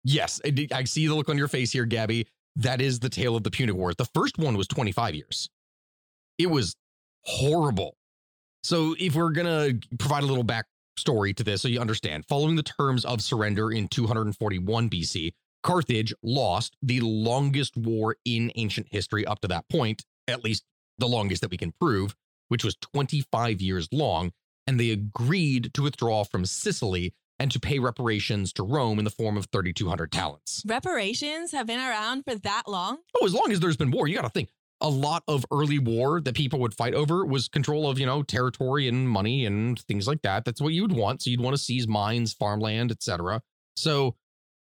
Yes, 0.03 0.41
I 0.73 0.83
see 0.83 1.07
the 1.07 1.15
look 1.15 1.29
on 1.29 1.37
your 1.37 1.47
face 1.47 1.71
here, 1.71 1.85
Gabby. 1.85 2.27
That 2.57 2.81
is 2.81 2.99
the 2.99 3.09
tale 3.09 3.37
of 3.37 3.43
the 3.43 3.51
Punic 3.51 3.75
Wars. 3.75 3.95
The 3.97 4.09
first 4.13 4.37
one 4.37 4.57
was 4.57 4.67
25 4.67 5.15
years. 5.15 5.49
It 6.37 6.47
was 6.47 6.75
horrible. 7.25 7.98
So, 8.63 8.96
if 9.00 9.15
we're 9.15 9.32
going 9.32 9.46
to 9.46 9.88
provide 9.98 10.24
a 10.24 10.25
little 10.25 10.44
backstory 10.44 11.36
to 11.36 11.44
this 11.44 11.62
so 11.62 11.67
you 11.67 11.79
understand, 11.79 12.25
following 12.27 12.55
the 12.55 12.63
terms 12.63 13.05
of 13.05 13.22
surrender 13.22 13.72
in 13.72 13.88
241 13.88 14.89
BC, 14.89 15.34
Carthage 15.63 16.13
lost 16.24 16.75
the 16.82 17.01
longest 17.01 17.75
war 17.75 18.17
in 18.25 18.51
ancient 18.55 18.88
history 18.91 19.25
up 19.25 19.41
to 19.41 19.48
that 19.48 19.67
point, 19.70 20.03
at 20.27 20.44
least 20.44 20.63
the 20.98 21.08
longest 21.08 21.41
that 21.41 21.51
we 21.51 21.58
can 21.58 21.74
prove, 21.79 22.15
which 22.50 22.63
was 22.63 22.75
25 22.75 23.62
years 23.62 23.88
long. 23.91 24.32
And 24.67 24.79
they 24.79 24.91
agreed 24.91 25.74
to 25.74 25.84
withdraw 25.84 26.24
from 26.24 26.46
Sicily 26.46 27.13
and 27.39 27.51
to 27.51 27.60
pay 27.60 27.79
reparations 27.79 28.53
to 28.53 28.63
Rome 28.63 28.98
in 29.00 29.05
the 29.05 29.12
form 29.12 29.38
of 29.38 29.48
3,200 29.51 30.12
talents. 30.12 30.63
Reparations 30.65 31.51
have 31.51 31.67
been 31.67 31.79
around 31.79 32.24
for 32.24 32.36
that 32.36 32.63
long? 32.67 33.00
Oh, 33.20 33.25
as 33.25 33.34
long 33.34 33.51
as 33.51 33.60
there's 33.60 33.77
been 33.77 33.91
war. 33.91 34.08
You 34.08 34.15
got 34.15 34.22
to 34.22 34.29
think 34.29 34.50
a 34.82 34.89
lot 34.89 35.24
of 35.27 35.46
early 35.51 35.79
war 35.79 36.20
that 36.22 36.36
people 36.36 36.60
would 36.60 36.74
fight 36.74 36.94
over 36.94 37.25
was 37.25 37.48
control 37.48 37.89
of, 37.89 37.98
you 37.98 38.05
know, 38.05 38.24
territory 38.24 38.88
and 38.88 39.10
money 39.10 39.46
and 39.46 39.79
things 39.82 40.08
like 40.08 40.22
that. 40.24 40.46
That's 40.46 40.62
what 40.62 40.74
you 40.74 40.82
would 40.82 40.91
want. 40.91 41.22
So 41.22 41.29
you'd 41.29 41.41
want 41.41 41.55
to 41.55 41.62
seize 41.62 41.88
mines, 41.88 42.34
farmland, 42.34 42.91
etc. 42.91 43.41
So 43.77 44.15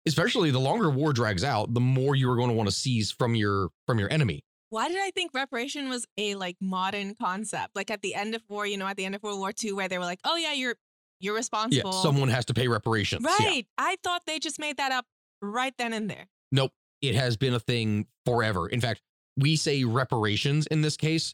especially 0.05 0.51
the 0.51 0.59
longer 0.59 0.89
war 0.89 1.13
drags 1.13 1.43
out, 1.43 1.73
the 1.73 1.79
more 1.79 2.15
you 2.15 2.29
are 2.29 2.35
going 2.35 2.49
to 2.49 2.55
want 2.55 2.67
to 2.67 2.75
seize 2.75 3.11
from 3.11 3.35
your 3.35 3.69
from 3.87 3.99
your 3.99 4.11
enemy. 4.11 4.43
Why 4.69 4.87
did 4.87 4.97
I 4.99 5.11
think 5.11 5.31
reparation 5.33 5.89
was 5.89 6.05
a 6.17 6.35
like 6.35 6.55
modern 6.61 7.15
concept? 7.15 7.75
Like 7.75 7.91
at 7.91 8.01
the 8.01 8.15
end 8.15 8.35
of 8.35 8.41
war, 8.47 8.65
you 8.65 8.77
know, 8.77 8.87
at 8.87 8.97
the 8.97 9.05
end 9.05 9.15
of 9.15 9.23
World 9.23 9.39
War 9.39 9.51
II, 9.63 9.73
where 9.73 9.87
they 9.89 9.97
were 9.97 10.05
like, 10.05 10.19
"Oh 10.23 10.37
yeah, 10.37 10.53
you're 10.53 10.75
you're 11.19 11.35
responsible." 11.35 11.91
Yeah, 11.91 12.01
someone 12.01 12.29
has 12.29 12.45
to 12.45 12.53
pay 12.53 12.67
reparations. 12.67 13.25
Right. 13.25 13.67
Yeah. 13.67 13.85
I 13.85 13.97
thought 14.03 14.23
they 14.25 14.39
just 14.39 14.59
made 14.59 14.77
that 14.77 14.91
up 14.91 15.05
right 15.41 15.73
then 15.77 15.93
and 15.93 16.09
there. 16.09 16.27
Nope. 16.51 16.71
It 17.01 17.15
has 17.15 17.35
been 17.35 17.53
a 17.53 17.59
thing 17.59 18.07
forever. 18.25 18.67
In 18.67 18.79
fact, 18.79 19.01
we 19.37 19.55
say 19.55 19.83
reparations 19.83 20.67
in 20.67 20.81
this 20.81 20.97
case. 20.97 21.33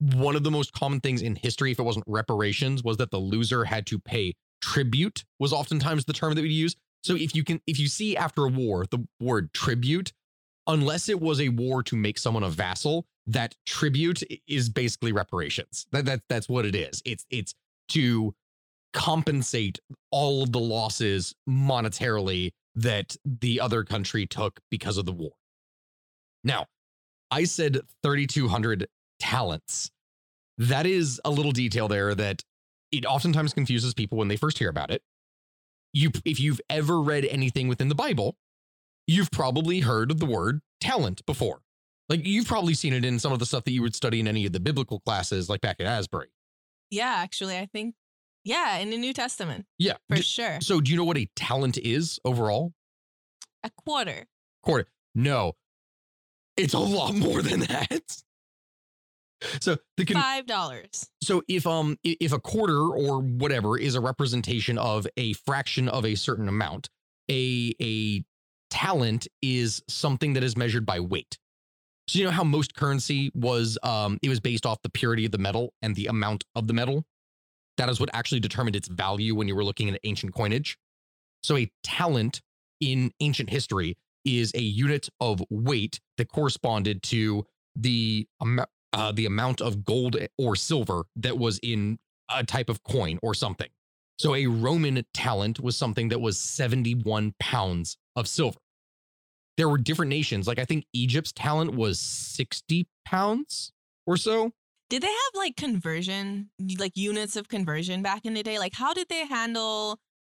One 0.00 0.36
of 0.36 0.44
the 0.44 0.50
most 0.50 0.72
common 0.72 1.00
things 1.00 1.22
in 1.22 1.34
history, 1.34 1.72
if 1.72 1.78
it 1.78 1.82
wasn't 1.82 2.04
reparations, 2.06 2.84
was 2.84 2.98
that 2.98 3.10
the 3.10 3.18
loser 3.18 3.64
had 3.64 3.86
to 3.86 3.98
pay 3.98 4.34
tribute. 4.60 5.24
Was 5.38 5.52
oftentimes 5.52 6.04
the 6.04 6.12
term 6.12 6.34
that 6.34 6.42
we 6.42 6.50
use. 6.50 6.76
So 7.02 7.14
if 7.14 7.34
you 7.34 7.44
can, 7.44 7.60
if 7.66 7.78
you 7.78 7.88
see 7.88 8.16
after 8.16 8.44
a 8.44 8.48
war 8.48 8.84
the 8.90 9.06
word 9.20 9.52
tribute, 9.52 10.12
unless 10.66 11.08
it 11.08 11.20
was 11.20 11.40
a 11.40 11.48
war 11.48 11.82
to 11.84 11.96
make 11.96 12.18
someone 12.18 12.42
a 12.42 12.50
vassal, 12.50 13.06
that 13.26 13.54
tribute 13.66 14.22
is 14.46 14.68
basically 14.68 15.12
reparations. 15.12 15.86
That, 15.92 16.04
that 16.06 16.22
that's 16.28 16.48
what 16.48 16.64
it 16.64 16.74
is. 16.74 17.02
It's 17.04 17.26
it's 17.30 17.54
to 17.90 18.34
compensate 18.92 19.78
all 20.10 20.42
of 20.42 20.52
the 20.52 20.60
losses 20.60 21.34
monetarily 21.48 22.52
that 22.74 23.16
the 23.24 23.60
other 23.60 23.84
country 23.84 24.26
took 24.26 24.60
because 24.70 24.96
of 24.96 25.06
the 25.06 25.12
war. 25.12 25.32
Now, 26.44 26.66
I 27.30 27.44
said 27.44 27.80
3,200 28.02 28.88
talents. 29.20 29.90
That 30.56 30.86
is 30.86 31.20
a 31.24 31.30
little 31.30 31.52
detail 31.52 31.88
there 31.88 32.14
that 32.14 32.42
it 32.90 33.04
oftentimes 33.04 33.52
confuses 33.52 33.94
people 33.94 34.18
when 34.18 34.28
they 34.28 34.36
first 34.36 34.58
hear 34.58 34.70
about 34.70 34.90
it 34.90 35.02
you 35.92 36.10
if 36.24 36.40
you've 36.40 36.60
ever 36.70 37.00
read 37.00 37.24
anything 37.24 37.68
within 37.68 37.88
the 37.88 37.94
Bible, 37.94 38.36
you've 39.06 39.30
probably 39.30 39.80
heard 39.80 40.10
of 40.10 40.20
the 40.20 40.26
word 40.26 40.60
talent 40.80 41.24
before. 41.26 41.60
Like 42.08 42.24
you've 42.24 42.46
probably 42.46 42.74
seen 42.74 42.92
it 42.92 43.04
in 43.04 43.18
some 43.18 43.32
of 43.32 43.38
the 43.38 43.46
stuff 43.46 43.64
that 43.64 43.72
you 43.72 43.82
would 43.82 43.94
study 43.94 44.20
in 44.20 44.28
any 44.28 44.46
of 44.46 44.52
the 44.52 44.60
biblical 44.60 45.00
classes, 45.00 45.48
like 45.48 45.60
back 45.60 45.76
at 45.80 45.86
Asbury. 45.86 46.28
Yeah, 46.90 47.14
actually, 47.18 47.58
I 47.58 47.66
think, 47.66 47.94
yeah, 48.44 48.78
in 48.78 48.90
the 48.90 48.96
New 48.96 49.12
Testament. 49.12 49.66
Yeah, 49.78 49.94
for 50.08 50.16
D- 50.16 50.22
sure. 50.22 50.58
So, 50.62 50.80
do 50.80 50.90
you 50.90 50.96
know 50.96 51.04
what 51.04 51.18
a 51.18 51.28
talent 51.36 51.76
is 51.76 52.18
overall? 52.24 52.72
A 53.62 53.70
quarter. 53.84 54.24
Quarter. 54.62 54.86
No, 55.14 55.52
it's 56.58 56.74
a 56.74 56.78
lot 56.78 57.14
more 57.14 57.42
than 57.42 57.60
that. 57.60 58.22
So 59.60 59.76
the 59.96 60.04
con- 60.04 60.20
five 60.20 60.46
dollars. 60.46 61.08
So 61.22 61.42
if 61.48 61.66
um 61.66 61.96
if 62.02 62.32
a 62.32 62.40
quarter 62.40 62.80
or 62.80 63.20
whatever 63.20 63.78
is 63.78 63.94
a 63.94 64.00
representation 64.00 64.78
of 64.78 65.06
a 65.16 65.32
fraction 65.34 65.88
of 65.88 66.04
a 66.04 66.14
certain 66.16 66.48
amount, 66.48 66.90
a 67.30 67.72
a 67.80 68.24
talent 68.70 69.28
is 69.40 69.82
something 69.88 70.34
that 70.34 70.42
is 70.42 70.56
measured 70.56 70.84
by 70.84 71.00
weight. 71.00 71.38
So 72.08 72.18
you 72.18 72.24
know 72.24 72.30
how 72.30 72.44
most 72.44 72.74
currency 72.74 73.30
was 73.34 73.78
um 73.82 74.18
it 74.22 74.28
was 74.28 74.40
based 74.40 74.66
off 74.66 74.82
the 74.82 74.90
purity 74.90 75.24
of 75.24 75.32
the 75.32 75.38
metal 75.38 75.72
and 75.82 75.94
the 75.94 76.06
amount 76.06 76.44
of 76.56 76.66
the 76.66 76.74
metal. 76.74 77.04
That 77.76 77.88
is 77.88 78.00
what 78.00 78.10
actually 78.12 78.40
determined 78.40 78.74
its 78.74 78.88
value 78.88 79.36
when 79.36 79.46
you 79.46 79.54
were 79.54 79.64
looking 79.64 79.88
at 79.88 80.00
ancient 80.02 80.34
coinage. 80.34 80.78
So 81.44 81.56
a 81.56 81.70
talent 81.84 82.42
in 82.80 83.12
ancient 83.20 83.50
history 83.50 83.96
is 84.28 84.52
a 84.54 84.60
unit 84.60 85.08
of 85.20 85.42
weight 85.50 86.00
that 86.16 86.28
corresponded 86.28 87.02
to 87.04 87.44
the 87.74 88.26
uh, 88.92 89.12
the 89.12 89.26
amount 89.26 89.60
of 89.60 89.84
gold 89.84 90.16
or 90.36 90.56
silver 90.56 91.04
that 91.16 91.38
was 91.38 91.58
in 91.62 91.98
a 92.30 92.44
type 92.44 92.68
of 92.68 92.82
coin 92.84 93.18
or 93.22 93.34
something. 93.34 93.68
So 94.18 94.34
a 94.34 94.46
Roman 94.46 95.04
talent 95.14 95.60
was 95.60 95.76
something 95.76 96.08
that 96.08 96.20
was 96.20 96.38
71 96.38 97.34
pounds 97.38 97.96
of 98.16 98.26
silver. 98.26 98.58
There 99.56 99.68
were 99.68 99.78
different 99.78 100.10
nations. 100.10 100.46
Like 100.46 100.58
I 100.58 100.64
think 100.64 100.84
Egypt's 100.92 101.32
talent 101.32 101.74
was 101.74 102.00
60 102.00 102.86
pounds 103.04 103.72
or 104.06 104.16
so. 104.16 104.52
Did 104.90 105.02
they 105.02 105.08
have 105.08 105.34
like 105.34 105.56
conversion, 105.56 106.50
like 106.78 106.96
units 106.96 107.36
of 107.36 107.48
conversion 107.48 108.02
back 108.02 108.24
in 108.24 108.34
the 108.34 108.42
day? 108.42 108.58
Like 108.58 108.74
how 108.74 108.92
did 108.94 109.08
they 109.08 109.26
handle 109.26 109.98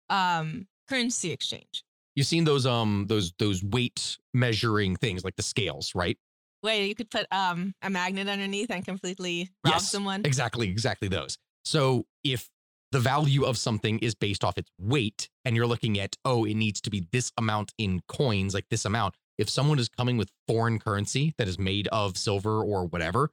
um 0.09 0.67
currency 0.89 1.31
exchange? 1.31 1.83
You've 2.19 2.27
seen 2.27 2.43
those 2.43 2.65
um 2.65 3.05
those 3.07 3.31
those 3.39 3.63
weight 3.63 4.17
measuring 4.33 4.97
things 4.97 5.23
like 5.23 5.37
the 5.37 5.41
scales, 5.41 5.93
right? 5.95 6.17
Wait, 6.61 6.89
you 6.89 6.93
could 6.93 7.09
put 7.09 7.25
um 7.31 7.73
a 7.81 7.89
magnet 7.89 8.27
underneath 8.27 8.69
and 8.69 8.83
completely 8.83 9.51
rob 9.63 9.75
yes, 9.75 9.89
someone. 9.89 10.25
Exactly, 10.25 10.67
exactly 10.67 11.07
those. 11.07 11.37
So 11.63 12.07
if 12.25 12.49
the 12.91 12.99
value 12.99 13.45
of 13.45 13.57
something 13.57 13.99
is 13.99 14.15
based 14.15 14.43
off 14.43 14.57
its 14.57 14.69
weight, 14.77 15.29
and 15.45 15.55
you're 15.55 15.65
looking 15.65 15.97
at, 15.97 16.17
oh, 16.25 16.43
it 16.43 16.55
needs 16.55 16.81
to 16.81 16.89
be 16.89 17.07
this 17.13 17.31
amount 17.37 17.71
in 17.77 18.01
coins, 18.09 18.53
like 18.53 18.65
this 18.69 18.83
amount. 18.83 19.15
If 19.37 19.49
someone 19.49 19.79
is 19.79 19.87
coming 19.87 20.17
with 20.17 20.29
foreign 20.45 20.77
currency 20.77 21.33
that 21.37 21.47
is 21.47 21.57
made 21.57 21.87
of 21.87 22.17
silver 22.17 22.61
or 22.61 22.83
whatever, 22.83 23.29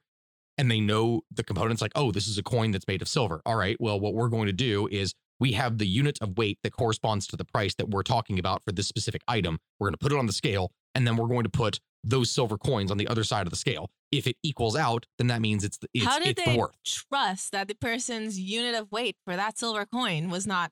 and 0.57 0.71
they 0.71 0.79
know 0.79 1.23
the 1.29 1.43
components, 1.43 1.81
like, 1.81 1.91
oh, 1.95 2.13
this 2.13 2.29
is 2.29 2.37
a 2.37 2.43
coin 2.43 2.71
that's 2.71 2.87
made 2.87 3.01
of 3.01 3.09
silver. 3.09 3.41
All 3.45 3.57
right, 3.57 3.75
well, 3.81 3.99
what 3.99 4.13
we're 4.13 4.29
going 4.29 4.47
to 4.47 4.53
do 4.53 4.87
is 4.89 5.13
we 5.39 5.53
have 5.53 5.77
the 5.77 5.87
unit 5.87 6.17
of 6.21 6.37
weight 6.37 6.59
that 6.63 6.71
corresponds 6.71 7.27
to 7.27 7.37
the 7.37 7.45
price 7.45 7.75
that 7.75 7.89
we're 7.89 8.03
talking 8.03 8.39
about 8.39 8.63
for 8.63 8.71
this 8.71 8.87
specific 8.87 9.21
item. 9.27 9.59
We're 9.79 9.87
going 9.87 9.93
to 9.93 9.99
put 9.99 10.11
it 10.11 10.17
on 10.17 10.25
the 10.25 10.33
scale, 10.33 10.71
and 10.95 11.05
then 11.05 11.17
we're 11.17 11.27
going 11.27 11.43
to 11.43 11.49
put 11.49 11.79
those 12.03 12.31
silver 12.31 12.57
coins 12.57 12.91
on 12.91 12.97
the 12.97 13.07
other 13.07 13.23
side 13.23 13.45
of 13.47 13.51
the 13.51 13.57
scale. 13.57 13.89
If 14.11 14.27
it 14.27 14.37
equals 14.43 14.75
out, 14.75 15.05
then 15.17 15.27
that 15.27 15.41
means 15.41 15.63
it's 15.63 15.77
the, 15.77 15.87
it's, 15.93 16.05
How 16.05 16.19
did 16.19 16.29
it's 16.29 16.45
they 16.45 16.53
the 16.53 16.57
worth. 16.57 16.71
trust 16.85 17.51
that 17.51 17.67
the 17.67 17.75
person's 17.75 18.39
unit 18.39 18.75
of 18.75 18.91
weight 18.91 19.17
for 19.25 19.35
that 19.35 19.57
silver 19.57 19.85
coin 19.85 20.29
was 20.29 20.47
not 20.47 20.71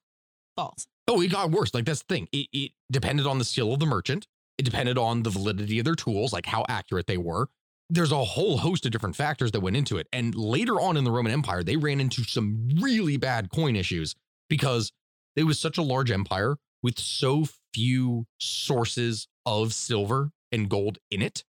false? 0.55 0.87
Oh, 1.07 1.21
it 1.21 1.31
got 1.31 1.51
worse. 1.51 1.73
Like 1.73 1.85
that's 1.85 2.03
the 2.03 2.13
thing. 2.13 2.27
It, 2.31 2.47
it 2.53 2.71
depended 2.91 3.27
on 3.27 3.37
the 3.37 3.45
skill 3.45 3.73
of 3.73 3.79
the 3.79 3.85
merchant. 3.85 4.27
It 4.57 4.63
depended 4.63 4.97
on 4.97 5.23
the 5.23 5.29
validity 5.29 5.79
of 5.79 5.85
their 5.85 5.95
tools, 5.95 6.31
like 6.31 6.45
how 6.45 6.65
accurate 6.69 7.07
they 7.07 7.17
were. 7.17 7.49
There's 7.89 8.11
a 8.11 8.23
whole 8.23 8.57
host 8.57 8.85
of 8.85 8.91
different 8.91 9.15
factors 9.15 9.51
that 9.51 9.59
went 9.59 9.75
into 9.75 9.97
it. 9.97 10.07
And 10.13 10.33
later 10.33 10.79
on 10.79 10.97
in 10.97 11.03
the 11.03 11.11
Roman 11.11 11.31
Empire, 11.31 11.61
they 11.61 11.75
ran 11.75 11.99
into 11.99 12.23
some 12.23 12.69
really 12.79 13.17
bad 13.17 13.49
coin 13.51 13.75
issues 13.75 14.15
because 14.49 14.91
it 15.35 15.43
was 15.43 15.59
such 15.59 15.77
a 15.77 15.81
large 15.81 16.11
empire 16.11 16.57
with 16.81 16.99
so 16.99 17.47
few 17.73 18.25
sources 18.39 19.27
of 19.45 19.73
silver 19.73 20.31
and 20.51 20.69
gold 20.69 20.97
in 21.11 21.21
it 21.21 21.43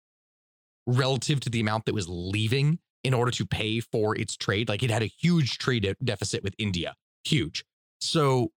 relative 0.86 1.40
to 1.40 1.50
the 1.50 1.60
amount 1.60 1.84
that 1.84 1.94
was 1.94 2.08
leaving 2.08 2.78
in 3.04 3.14
order 3.14 3.30
to 3.30 3.46
pay 3.46 3.80
for 3.80 4.16
its 4.16 4.36
trade. 4.36 4.68
Like 4.68 4.82
it 4.82 4.90
had 4.90 5.02
a 5.02 5.06
huge 5.06 5.58
trade 5.58 5.82
de- 5.82 5.96
deficit 6.02 6.42
with 6.42 6.54
India, 6.58 6.94
huge. 7.24 7.64
So 8.00 8.50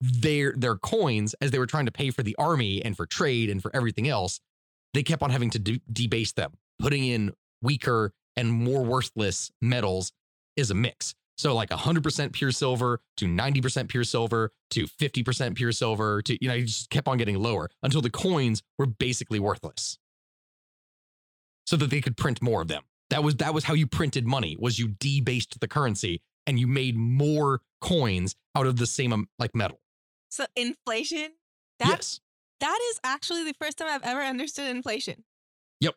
their 0.00 0.54
their 0.56 0.76
coins, 0.76 1.34
as 1.40 1.50
they 1.50 1.58
were 1.58 1.66
trying 1.66 1.86
to 1.86 1.92
pay 1.92 2.10
for 2.10 2.22
the 2.22 2.34
army 2.36 2.82
and 2.84 2.96
for 2.96 3.06
trade 3.06 3.50
and 3.50 3.62
for 3.62 3.74
everything 3.74 4.08
else, 4.08 4.40
they 4.94 5.02
kept 5.02 5.22
on 5.22 5.30
having 5.30 5.50
to 5.50 5.58
de- 5.58 5.82
debase 5.92 6.32
them, 6.32 6.52
putting 6.78 7.04
in 7.04 7.32
weaker 7.62 8.12
and 8.36 8.50
more 8.50 8.82
worthless 8.82 9.50
metals 9.60 10.12
is 10.56 10.70
a 10.70 10.74
mix. 10.74 11.14
So 11.40 11.54
like 11.54 11.70
100% 11.70 12.32
pure 12.32 12.52
silver 12.52 13.00
to 13.16 13.24
90% 13.24 13.88
pure 13.88 14.04
silver 14.04 14.52
to 14.72 14.84
50% 14.84 15.54
pure 15.54 15.72
silver 15.72 16.20
to, 16.20 16.36
you 16.38 16.48
know, 16.48 16.54
you 16.54 16.66
just 16.66 16.90
kept 16.90 17.08
on 17.08 17.16
getting 17.16 17.38
lower 17.38 17.70
until 17.82 18.02
the 18.02 18.10
coins 18.10 18.62
were 18.78 18.84
basically 18.84 19.40
worthless. 19.40 19.98
So 21.66 21.78
that 21.78 21.88
they 21.88 22.02
could 22.02 22.18
print 22.18 22.42
more 22.42 22.60
of 22.60 22.68
them. 22.68 22.82
That 23.08 23.24
was 23.24 23.36
that 23.36 23.54
was 23.54 23.64
how 23.64 23.72
you 23.72 23.86
printed 23.86 24.26
money 24.26 24.54
was 24.60 24.78
you 24.78 24.88
debased 24.88 25.58
the 25.60 25.66
currency 25.66 26.20
and 26.46 26.60
you 26.60 26.66
made 26.66 26.96
more 26.96 27.62
coins 27.80 28.36
out 28.54 28.66
of 28.66 28.76
the 28.76 28.86
same 28.86 29.12
um, 29.12 29.28
like 29.38 29.54
metal. 29.54 29.80
So 30.28 30.44
inflation. 30.54 31.30
That 31.78 31.88
yes. 31.88 32.20
that 32.60 32.78
is 32.90 33.00
actually 33.02 33.44
the 33.44 33.54
first 33.54 33.78
time 33.78 33.88
I've 33.88 34.02
ever 34.02 34.20
understood 34.20 34.68
inflation. 34.68 35.24
Yep. 35.80 35.94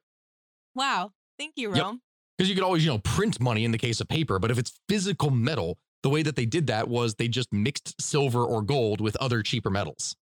Wow. 0.73 1.11
Thank 1.37 1.53
you, 1.57 1.75
Yep. 1.75 1.95
Because 2.37 2.49
you 2.49 2.55
could 2.55 2.63
always, 2.63 2.83
you 2.83 2.91
know, 2.91 2.99
print 2.99 3.39
money 3.39 3.63
in 3.63 3.71
the 3.71 3.77
case 3.77 4.01
of 4.01 4.07
paper, 4.07 4.39
but 4.39 4.49
if 4.49 4.57
it's 4.57 4.79
physical 4.89 5.29
metal, 5.29 5.77
the 6.01 6.09
way 6.09 6.23
that 6.23 6.35
they 6.35 6.45
did 6.45 6.67
that 6.67 6.87
was 6.87 7.15
they 7.15 7.27
just 7.27 7.51
mixed 7.53 7.99
silver 8.01 8.43
or 8.43 8.61
gold 8.61 9.01
with 9.01 9.15
other 9.17 9.41
cheaper 9.41 9.69
metals. 9.69 10.15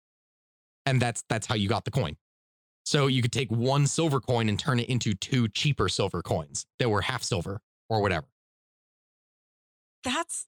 And 0.85 1.01
that's 1.01 1.23
that's 1.29 1.47
how 1.47 1.55
you 1.55 1.69
got 1.69 1.85
the 1.85 1.91
coin. 1.91 2.17
So 2.83 3.07
you 3.07 3.21
could 3.21 3.31
take 3.31 3.49
one 3.51 3.87
silver 3.87 4.19
coin 4.19 4.49
and 4.49 4.59
turn 4.59 4.79
it 4.79 4.89
into 4.89 5.13
two 5.13 5.47
cheaper 5.47 5.87
silver 5.87 6.21
coins 6.21 6.65
that 6.79 6.89
were 6.89 7.01
half 7.01 7.23
silver 7.23 7.61
or 7.89 8.01
whatever. 8.01 8.27
That's 10.03 10.47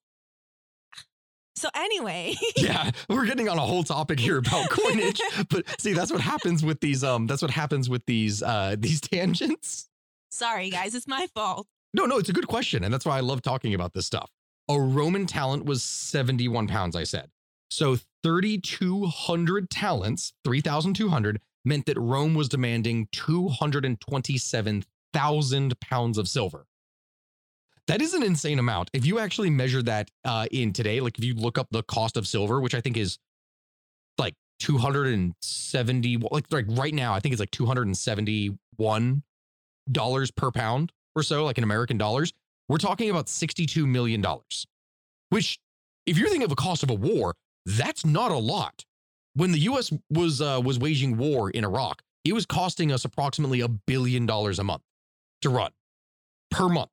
so 1.56 1.70
anyway. 1.76 2.36
yeah, 2.58 2.92
we're 3.10 3.26
getting 3.26 3.48
on 3.48 3.58
a 3.58 3.62
whole 3.62 3.84
topic 3.84 4.20
here 4.20 4.38
about 4.38 4.70
coinage, 4.70 5.22
but 5.50 5.64
see, 5.80 5.94
that's 5.94 6.12
what 6.12 6.22
happens 6.22 6.64
with 6.64 6.80
these 6.80 7.04
um 7.04 7.28
that's 7.28 7.42
what 7.42 7.52
happens 7.52 7.90
with 7.90 8.06
these 8.06 8.42
uh 8.42 8.76
these 8.78 9.00
tangents. 9.02 9.90
Sorry, 10.34 10.70
guys, 10.72 10.96
it's 10.96 11.08
my 11.08 11.28
fault. 11.36 11.68
No, 11.94 12.06
no, 12.06 12.18
it's 12.18 12.30
a 12.30 12.34
good 12.34 12.48
question. 12.48 12.84
And 12.84 12.92
that's 12.92 13.06
why 13.06 13.18
I 13.18 13.20
love 13.20 13.44
talking 13.44 13.76
about 13.76 13.94
this 13.94 14.08
stuff. 14.08 14.32
A 14.68 14.80
Roman 14.80 15.28
talent 15.28 15.66
was 15.66 15.84
71 15.84 16.68
pounds, 16.68 16.96
I 16.96 17.04
said. 17.04 17.30
So 17.70 18.00
3,200 18.24 19.70
talents, 19.70 20.34
3,200, 20.44 21.40
meant 21.64 21.86
that 21.86 22.00
Rome 22.00 22.34
was 22.34 22.50
demanding 22.50 23.10
227,000 23.12 25.82
pounds 25.82 26.18
of 26.18 26.28
silver. 26.28 26.66
That 27.86 28.02
is 28.02 28.16
an 28.16 28.24
insane 28.24 28.58
amount. 28.58 28.90
If 28.92 29.06
you 29.06 29.20
actually 29.20 29.52
measure 29.52 29.84
that 29.84 30.10
uh, 30.26 30.48
in 30.52 30.74
today, 30.74 31.00
like 31.00 31.20
if 31.20 31.24
you 31.24 31.36
look 31.36 31.60
up 31.60 31.68
the 31.70 31.84
cost 31.84 32.18
of 32.18 32.28
silver, 32.28 32.60
which 32.60 32.74
I 32.74 32.82
think 32.82 32.98
is 32.98 33.20
like 34.18 34.34
270, 34.62 36.18
like, 36.32 36.52
like 36.52 36.66
right 36.70 36.96
now, 36.96 37.14
I 37.14 37.20
think 37.20 37.34
it's 37.34 37.40
like 37.40 37.52
271 37.52 39.22
dollars 39.92 40.32
per 40.32 40.52
pound 40.52 40.92
or 41.16 41.24
so, 41.24 41.46
like 41.46 41.58
in 41.58 41.64
American 41.64 41.98
dollars, 41.98 42.34
we're 42.70 42.78
talking 42.78 43.10
about 43.10 43.28
$62 43.28 43.86
million, 43.86 44.24
which, 45.30 45.60
if 46.06 46.18
you're 46.18 46.30
thinking 46.30 46.46
of 46.46 46.52
a 46.52 46.56
cost 46.56 46.84
of 46.84 46.90
a 46.90 46.96
war, 46.96 47.36
that's 47.66 48.06
not 48.06 48.32
a 48.32 48.38
lot. 48.38 48.86
When 49.36 49.52
the 49.52 49.60
US 49.60 49.92
was 50.10 50.42
uh, 50.42 50.62
was 50.64 50.78
waging 50.78 51.18
war 51.18 51.50
in 51.50 51.64
Iraq, 51.64 52.02
it 52.24 52.34
was 52.34 52.46
costing 52.46 52.92
us 52.92 53.04
approximately 53.04 53.62
a 53.62 53.68
billion 53.68 54.26
dollars 54.26 54.60
a 54.60 54.64
month 54.64 54.84
to 55.42 55.50
run 55.50 55.72
per 56.52 56.70
month. 56.70 56.90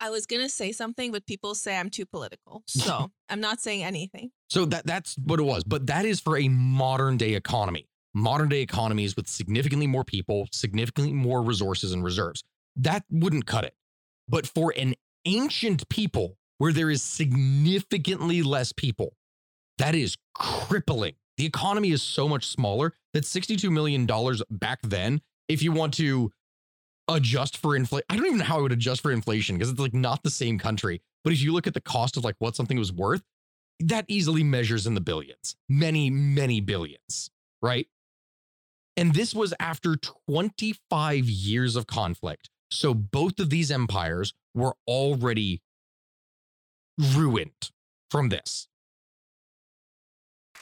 I 0.00 0.10
was 0.10 0.26
gonna 0.26 0.50
say 0.50 0.72
something, 0.72 1.12
but 1.12 1.26
people 1.26 1.54
say 1.54 1.76
I'm 1.78 1.88
too 1.88 2.04
political. 2.04 2.62
So 2.68 3.10
I'm 3.30 3.40
not 3.40 3.60
saying 3.60 3.82
anything. 3.84 4.30
So 4.50 4.66
that 4.66 4.86
that's 4.86 5.16
what 5.16 5.40
it 5.40 5.44
was. 5.44 5.64
But 5.64 5.86
that 5.86 6.04
is 6.04 6.20
for 6.20 6.36
a 6.36 6.48
modern 6.48 7.16
day 7.16 7.34
economy. 7.34 7.88
Modern 8.14 8.48
day 8.48 8.60
economies 8.60 9.16
with 9.16 9.28
significantly 9.28 9.86
more 9.86 10.04
people, 10.04 10.48
significantly 10.52 11.12
more 11.12 11.42
resources 11.42 11.92
and 11.92 12.04
reserves. 12.04 12.44
That 12.76 13.04
wouldn't 13.10 13.46
cut 13.46 13.64
it. 13.64 13.74
But 14.28 14.46
for 14.46 14.72
an 14.76 14.94
ancient 15.24 15.88
people 15.88 16.36
where 16.58 16.72
there 16.72 16.90
is 16.90 17.02
significantly 17.02 18.42
less 18.42 18.72
people, 18.72 19.14
that 19.78 19.94
is 19.94 20.16
crippling. 20.34 21.14
The 21.36 21.46
economy 21.46 21.90
is 21.90 22.02
so 22.02 22.28
much 22.28 22.46
smaller 22.46 22.92
that 23.12 23.24
$62 23.24 23.70
million 23.70 24.06
back 24.50 24.78
then, 24.82 25.20
if 25.48 25.62
you 25.62 25.72
want 25.72 25.94
to 25.94 26.30
adjust 27.08 27.56
for 27.56 27.74
inflation, 27.74 28.06
I 28.08 28.16
don't 28.16 28.26
even 28.26 28.38
know 28.38 28.44
how 28.44 28.58
I 28.58 28.62
would 28.62 28.72
adjust 28.72 29.00
for 29.00 29.10
inflation 29.10 29.56
because 29.56 29.70
it's 29.70 29.80
like 29.80 29.94
not 29.94 30.22
the 30.22 30.30
same 30.30 30.58
country. 30.58 31.02
But 31.24 31.32
if 31.32 31.42
you 31.42 31.52
look 31.52 31.66
at 31.66 31.74
the 31.74 31.80
cost 31.80 32.16
of 32.16 32.24
like 32.24 32.36
what 32.38 32.54
something 32.54 32.78
was 32.78 32.92
worth, 32.92 33.22
that 33.80 34.04
easily 34.08 34.44
measures 34.44 34.86
in 34.86 34.94
the 34.94 35.00
billions, 35.00 35.56
many, 35.68 36.08
many 36.10 36.60
billions, 36.60 37.30
right? 37.60 37.88
And 38.96 39.14
this 39.14 39.34
was 39.34 39.52
after 39.58 39.96
25 39.96 41.24
years 41.24 41.76
of 41.76 41.86
conflict. 41.86 42.48
So 42.70 42.94
both 42.94 43.38
of 43.38 43.50
these 43.50 43.70
empires 43.70 44.34
were 44.54 44.74
already 44.86 45.62
ruined 46.98 47.70
from 48.10 48.28
this. 48.28 48.68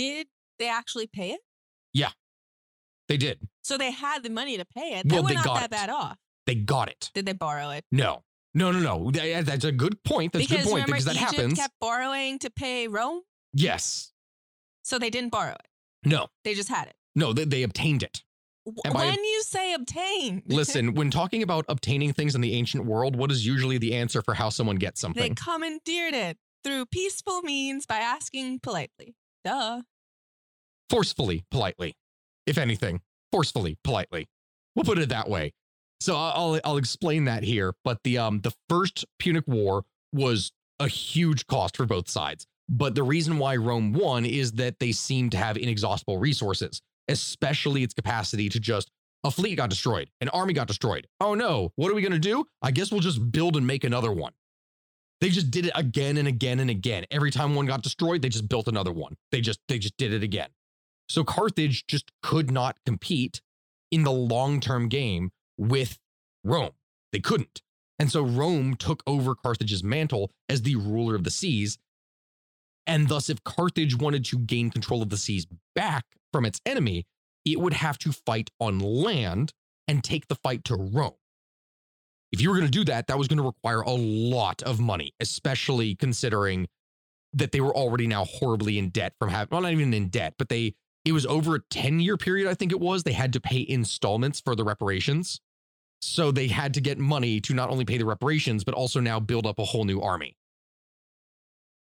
Did 0.00 0.28
they 0.58 0.68
actually 0.70 1.06
pay 1.06 1.32
it? 1.32 1.40
Yeah, 1.92 2.10
they 3.08 3.16
did. 3.18 3.38
So 3.62 3.76
they 3.76 3.90
had 3.90 4.22
the 4.22 4.30
money 4.30 4.56
to 4.56 4.64
pay 4.64 4.94
it. 4.98 5.06
They 5.08 5.14
Well, 5.14 5.24
were 5.24 5.28
they 5.28 5.34
not 5.34 5.44
got 5.44 5.54
that 5.56 5.64
it. 5.66 5.70
bad 5.70 5.90
off. 5.90 6.16
They 6.46 6.54
got 6.54 6.88
it. 6.88 7.10
Did 7.14 7.26
they 7.26 7.34
borrow 7.34 7.70
it? 7.70 7.84
No, 7.92 8.24
no, 8.54 8.72
no, 8.72 8.80
no. 8.80 9.10
That's 9.10 9.64
a 9.64 9.72
good 9.72 10.02
point. 10.04 10.32
That's 10.32 10.50
a 10.50 10.56
good 10.56 10.64
point 10.64 10.86
because 10.86 11.04
that 11.04 11.16
Egypt 11.16 11.32
happens. 11.32 11.58
kept 11.58 11.74
borrowing 11.80 12.38
to 12.38 12.50
pay 12.50 12.88
Rome, 12.88 13.20
yes. 13.52 14.12
so 14.82 14.98
they 14.98 15.10
didn't 15.10 15.30
borrow 15.30 15.52
it. 15.52 15.66
No, 16.08 16.28
They 16.44 16.54
just 16.54 16.70
had 16.70 16.88
it. 16.88 16.94
no, 17.14 17.34
they, 17.34 17.44
they 17.44 17.62
obtained 17.62 18.02
it. 18.02 18.22
And 18.84 18.94
by- 18.94 19.04
when 19.06 19.22
you 19.22 19.42
say 19.42 19.74
obtain, 19.74 20.42
Listen, 20.46 20.94
when 20.94 21.10
talking 21.10 21.42
about 21.42 21.66
obtaining 21.68 22.14
things 22.14 22.34
in 22.34 22.40
the 22.40 22.54
ancient 22.54 22.86
world, 22.86 23.16
what 23.16 23.30
is 23.30 23.44
usually 23.46 23.76
the 23.76 23.94
answer 23.94 24.22
for 24.22 24.32
how 24.34 24.48
someone 24.48 24.76
gets 24.76 24.98
something? 25.00 25.22
they 25.22 25.34
commandeered 25.34 26.14
it 26.14 26.38
through 26.64 26.86
peaceful 26.86 27.42
means 27.42 27.84
by 27.86 27.96
asking 27.98 28.60
politely. 28.60 29.14
Duh. 29.44 29.82
Forcefully, 30.90 31.44
politely. 31.52 31.94
If 32.46 32.58
anything, 32.58 33.00
forcefully, 33.30 33.78
politely. 33.84 34.28
We'll 34.74 34.84
put 34.84 34.98
it 34.98 35.08
that 35.10 35.30
way. 35.30 35.52
So 36.00 36.16
I'll 36.16 36.60
I'll 36.64 36.78
explain 36.78 37.24
that 37.26 37.44
here. 37.44 37.74
But 37.84 38.00
the 38.02 38.18
um 38.18 38.40
the 38.40 38.52
first 38.68 39.04
Punic 39.18 39.46
War 39.46 39.84
was 40.12 40.50
a 40.80 40.88
huge 40.88 41.46
cost 41.46 41.76
for 41.76 41.86
both 41.86 42.08
sides. 42.08 42.46
But 42.68 42.94
the 42.94 43.02
reason 43.02 43.38
why 43.38 43.56
Rome 43.56 43.92
won 43.92 44.24
is 44.24 44.52
that 44.52 44.78
they 44.80 44.92
seemed 44.92 45.32
to 45.32 45.38
have 45.38 45.56
inexhaustible 45.56 46.18
resources, 46.18 46.80
especially 47.08 47.82
its 47.82 47.94
capacity 47.94 48.48
to 48.48 48.58
just 48.60 48.90
a 49.22 49.30
fleet 49.30 49.56
got 49.56 49.70
destroyed, 49.70 50.08
an 50.20 50.28
army 50.30 50.54
got 50.54 50.66
destroyed. 50.66 51.06
Oh 51.20 51.34
no, 51.34 51.72
what 51.76 51.90
are 51.90 51.94
we 51.94 52.02
gonna 52.02 52.18
do? 52.18 52.46
I 52.62 52.72
guess 52.72 52.90
we'll 52.90 53.00
just 53.00 53.30
build 53.30 53.56
and 53.56 53.66
make 53.66 53.84
another 53.84 54.12
one. 54.12 54.32
They 55.20 55.28
just 55.28 55.50
did 55.50 55.66
it 55.66 55.72
again 55.74 56.16
and 56.16 56.26
again 56.26 56.60
and 56.60 56.70
again. 56.70 57.04
Every 57.10 57.30
time 57.30 57.54
one 57.54 57.66
got 57.66 57.82
destroyed, 57.82 58.22
they 58.22 58.30
just 58.30 58.48
built 58.48 58.66
another 58.66 58.92
one. 58.92 59.16
They 59.30 59.40
just 59.40 59.60
they 59.68 59.78
just 59.78 59.96
did 59.98 60.12
it 60.14 60.22
again. 60.22 60.48
So 61.10 61.24
Carthage 61.24 61.88
just 61.88 62.12
could 62.22 62.52
not 62.52 62.78
compete 62.86 63.40
in 63.90 64.04
the 64.04 64.12
long-term 64.12 64.88
game 64.88 65.32
with 65.58 65.98
Rome. 66.44 66.70
They 67.12 67.18
couldn't. 67.18 67.62
And 67.98 68.12
so 68.12 68.22
Rome 68.22 68.76
took 68.76 69.02
over 69.08 69.34
Carthage's 69.34 69.82
mantle 69.82 70.30
as 70.48 70.62
the 70.62 70.76
ruler 70.76 71.16
of 71.16 71.24
the 71.24 71.32
seas. 71.32 71.78
And 72.86 73.08
thus, 73.08 73.28
if 73.28 73.42
Carthage 73.42 73.98
wanted 73.98 74.24
to 74.26 74.38
gain 74.38 74.70
control 74.70 75.02
of 75.02 75.10
the 75.10 75.16
seas 75.16 75.48
back 75.74 76.04
from 76.32 76.46
its 76.46 76.60
enemy, 76.64 77.06
it 77.44 77.58
would 77.58 77.74
have 77.74 77.98
to 77.98 78.12
fight 78.12 78.50
on 78.60 78.78
land 78.78 79.52
and 79.88 80.04
take 80.04 80.28
the 80.28 80.36
fight 80.36 80.62
to 80.66 80.76
Rome. 80.76 81.14
If 82.30 82.40
you 82.40 82.50
were 82.50 82.56
going 82.56 82.70
to 82.70 82.78
do 82.78 82.84
that, 82.84 83.08
that 83.08 83.18
was 83.18 83.26
going 83.26 83.38
to 83.38 83.42
require 83.42 83.80
a 83.80 83.90
lot 83.90 84.62
of 84.62 84.78
money, 84.78 85.12
especially 85.18 85.96
considering 85.96 86.68
that 87.32 87.50
they 87.50 87.60
were 87.60 87.74
already 87.74 88.06
now 88.06 88.24
horribly 88.24 88.78
in 88.78 88.90
debt 88.90 89.14
from 89.18 89.30
having, 89.30 89.48
well, 89.50 89.62
not 89.62 89.72
even 89.72 89.92
in 89.92 90.06
debt, 90.06 90.34
but 90.38 90.48
they, 90.48 90.74
it 91.04 91.12
was 91.12 91.26
over 91.26 91.56
a 91.56 91.60
10 91.70 92.00
year 92.00 92.16
period, 92.16 92.48
I 92.48 92.54
think 92.54 92.72
it 92.72 92.80
was. 92.80 93.02
They 93.02 93.12
had 93.12 93.32
to 93.34 93.40
pay 93.40 93.64
installments 93.68 94.40
for 94.40 94.54
the 94.54 94.64
reparations. 94.64 95.40
So 96.02 96.30
they 96.30 96.48
had 96.48 96.74
to 96.74 96.80
get 96.80 96.98
money 96.98 97.40
to 97.42 97.54
not 97.54 97.70
only 97.70 97.84
pay 97.84 97.98
the 97.98 98.06
reparations, 98.06 98.64
but 98.64 98.74
also 98.74 99.00
now 99.00 99.20
build 99.20 99.46
up 99.46 99.58
a 99.58 99.64
whole 99.64 99.84
new 99.84 100.00
army. 100.00 100.36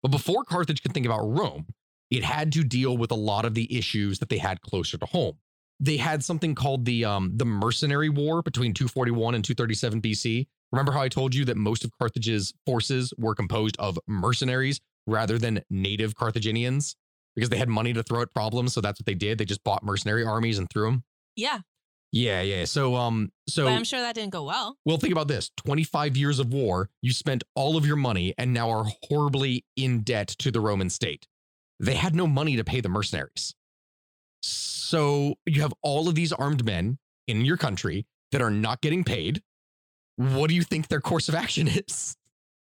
But 0.02 0.10
before 0.10 0.44
Carthage 0.44 0.82
could 0.82 0.92
think 0.92 1.06
about 1.06 1.28
Rome, 1.28 1.66
it 2.10 2.24
had 2.24 2.52
to 2.52 2.64
deal 2.64 2.96
with 2.96 3.10
a 3.10 3.16
lot 3.16 3.44
of 3.44 3.54
the 3.54 3.76
issues 3.76 4.18
that 4.18 4.28
they 4.28 4.38
had 4.38 4.60
closer 4.60 4.98
to 4.98 5.06
home. 5.06 5.38
They 5.80 5.96
had 5.96 6.24
something 6.24 6.54
called 6.56 6.84
the 6.84 7.04
um, 7.04 7.32
the 7.36 7.44
Mercenary 7.44 8.08
War 8.08 8.42
between 8.42 8.74
241 8.74 9.36
and 9.36 9.44
237 9.44 10.00
BC, 10.00 10.46
Remember 10.72 10.92
how 10.92 11.00
I 11.00 11.08
told 11.08 11.34
you 11.34 11.44
that 11.46 11.56
most 11.56 11.84
of 11.84 11.92
Carthage's 11.98 12.52
forces 12.66 13.12
were 13.16 13.34
composed 13.34 13.76
of 13.78 13.98
mercenaries 14.06 14.80
rather 15.06 15.38
than 15.38 15.62
native 15.70 16.14
Carthaginians 16.14 16.94
because 17.38 17.50
they 17.50 17.56
had 17.56 17.68
money 17.68 17.92
to 17.92 18.02
throw 18.02 18.20
at 18.20 18.34
problems. 18.34 18.72
So 18.72 18.80
that's 18.80 19.00
what 19.00 19.06
they 19.06 19.14
did. 19.14 19.38
They 19.38 19.44
just 19.44 19.62
bought 19.62 19.84
mercenary 19.84 20.24
armies 20.24 20.58
and 20.58 20.68
threw 20.68 20.86
them. 20.86 21.04
Yeah, 21.36 21.60
Yeah, 22.10 22.42
yeah. 22.42 22.64
So, 22.64 22.96
um, 22.96 23.30
so 23.48 23.64
but 23.64 23.74
I'm 23.74 23.84
sure 23.84 24.00
that 24.00 24.16
didn't 24.16 24.32
go 24.32 24.42
well. 24.44 24.76
well, 24.84 24.96
think 24.96 25.12
about 25.12 25.28
this 25.28 25.50
25 25.58 26.16
years 26.16 26.40
of 26.40 26.52
war, 26.52 26.90
you 27.00 27.12
spent 27.12 27.44
all 27.54 27.76
of 27.76 27.86
your 27.86 27.96
money 27.96 28.34
and 28.36 28.52
now 28.52 28.70
are 28.70 28.86
horribly 29.04 29.64
in 29.76 30.00
debt 30.00 30.28
to 30.40 30.50
the 30.50 30.60
Roman 30.60 30.90
state. 30.90 31.28
They 31.78 31.94
had 31.94 32.14
no 32.14 32.26
money 32.26 32.56
to 32.56 32.64
pay 32.64 32.80
the 32.80 32.88
mercenaries. 32.88 33.54
So 34.42 35.34
you 35.46 35.62
have 35.62 35.74
all 35.82 36.08
of 36.08 36.14
these 36.16 36.32
armed 36.32 36.64
men 36.64 36.98
in 37.28 37.44
your 37.44 37.56
country 37.56 38.06
that 38.32 38.42
are 38.42 38.50
not 38.50 38.80
getting 38.80 39.04
paid. 39.04 39.42
What 40.16 40.48
do 40.48 40.56
you 40.56 40.62
think 40.62 40.88
their 40.88 41.00
course 41.00 41.28
of 41.28 41.36
action 41.36 41.68
is? 41.88 42.16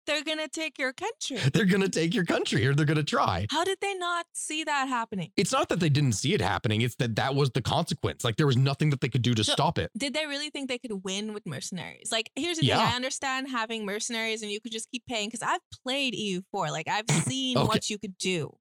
They're 0.07 0.23
gonna 0.25 0.49
take 0.49 0.79
your 0.79 0.93
country. 0.93 1.39
They're 1.53 1.65
going 1.65 1.83
to 1.83 1.89
take 1.89 2.15
your 2.15 2.25
country 2.25 2.67
or 2.67 2.75
they're 2.75 2.87
going 2.87 2.97
to 2.97 3.03
try. 3.05 3.47
How 3.51 3.65
did 3.65 3.79
they 3.81 3.95
not 3.95 4.27
see 4.35 4.65
that 4.65 4.89
happening? 4.89 5.33
It's 5.37 5.53
not 5.53 5.69
that 5.71 5.81
they 5.81 5.89
didn't 5.89 6.13
see 6.13 6.33
it 6.35 6.41
happening, 6.41 6.81
it's 6.83 6.95
that 6.97 7.17
that 7.17 7.35
was 7.35 7.51
the 7.51 7.63
consequence. 7.63 8.25
Like 8.25 8.37
there 8.37 8.47
was 8.47 8.57
nothing 8.57 8.91
that 8.91 9.01
they 9.01 9.09
could 9.09 9.23
do 9.23 9.35
to 9.35 9.45
So- 9.45 9.53
stop 9.53 9.79
it. 9.79 9.91
Did 9.97 10.15
they 10.15 10.27
really 10.27 10.51
think 10.51 10.69
they 10.69 10.79
could 10.79 11.05
win 11.05 11.33
with 11.35 11.47
mercenaries? 11.47 12.11
Like, 12.13 12.31
here's 12.37 12.59
the 12.59 12.67
Yeah. 12.67 12.79
thing: 12.79 12.87
I 12.87 12.97
understand 12.97 13.49
having 13.51 13.85
mercenaries 13.85 14.43
and 14.43 14.51
you 14.51 14.61
could 14.61 14.73
just 14.73 14.91
keep 14.91 15.05
paying 15.07 15.29
because 15.29 15.43
I've 15.43 15.61
played 15.85 16.15
EU4. 16.15 16.71
Like, 16.71 16.89
I've 16.89 17.09
seen 17.29 17.59
Okay. 17.59 17.67
what 17.67 17.91
you 17.91 17.99
could 17.99 18.17
do, 18.19 18.57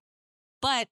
but 0.62 0.88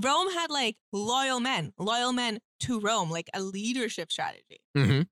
Rome 0.00 0.30
had 0.32 0.50
like 0.50 0.76
loyal 0.92 1.40
men, 1.40 1.72
loyal 1.78 2.12
men 2.12 2.38
to 2.60 2.78
Rome, 2.80 3.10
like 3.10 3.28
a 3.34 3.42
leadership 3.42 4.12
strategy 4.12 4.60
hmm 4.76 5.02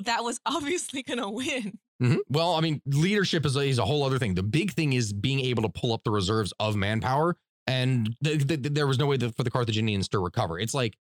that 0.00 0.22
was 0.22 0.38
obviously 0.46 1.02
gonna 1.02 1.30
win. 1.30 1.78
Mhm. 2.02 2.18
Well, 2.28 2.54
I 2.54 2.60
mean, 2.60 2.82
leadership 2.86 3.46
is 3.46 3.56
a, 3.56 3.60
is 3.60 3.78
a 3.78 3.84
whole 3.84 4.02
other 4.04 4.18
thing. 4.18 4.34
The 4.34 4.42
big 4.42 4.72
thing 4.72 4.92
is 4.92 5.12
being 5.12 5.40
able 5.40 5.62
to 5.62 5.68
pull 5.68 5.92
up 5.92 6.04
the 6.04 6.10
reserves 6.10 6.52
of 6.60 6.76
manpower, 6.76 7.36
and 7.66 8.14
th- 8.22 8.46
th- 8.46 8.60
there 8.62 8.86
was 8.86 8.98
no 8.98 9.06
way 9.06 9.16
for 9.18 9.42
the 9.42 9.50
Carthaginians 9.50 10.08
to 10.10 10.18
recover. 10.18 10.58
It's 10.58 10.74
like, 10.74 10.96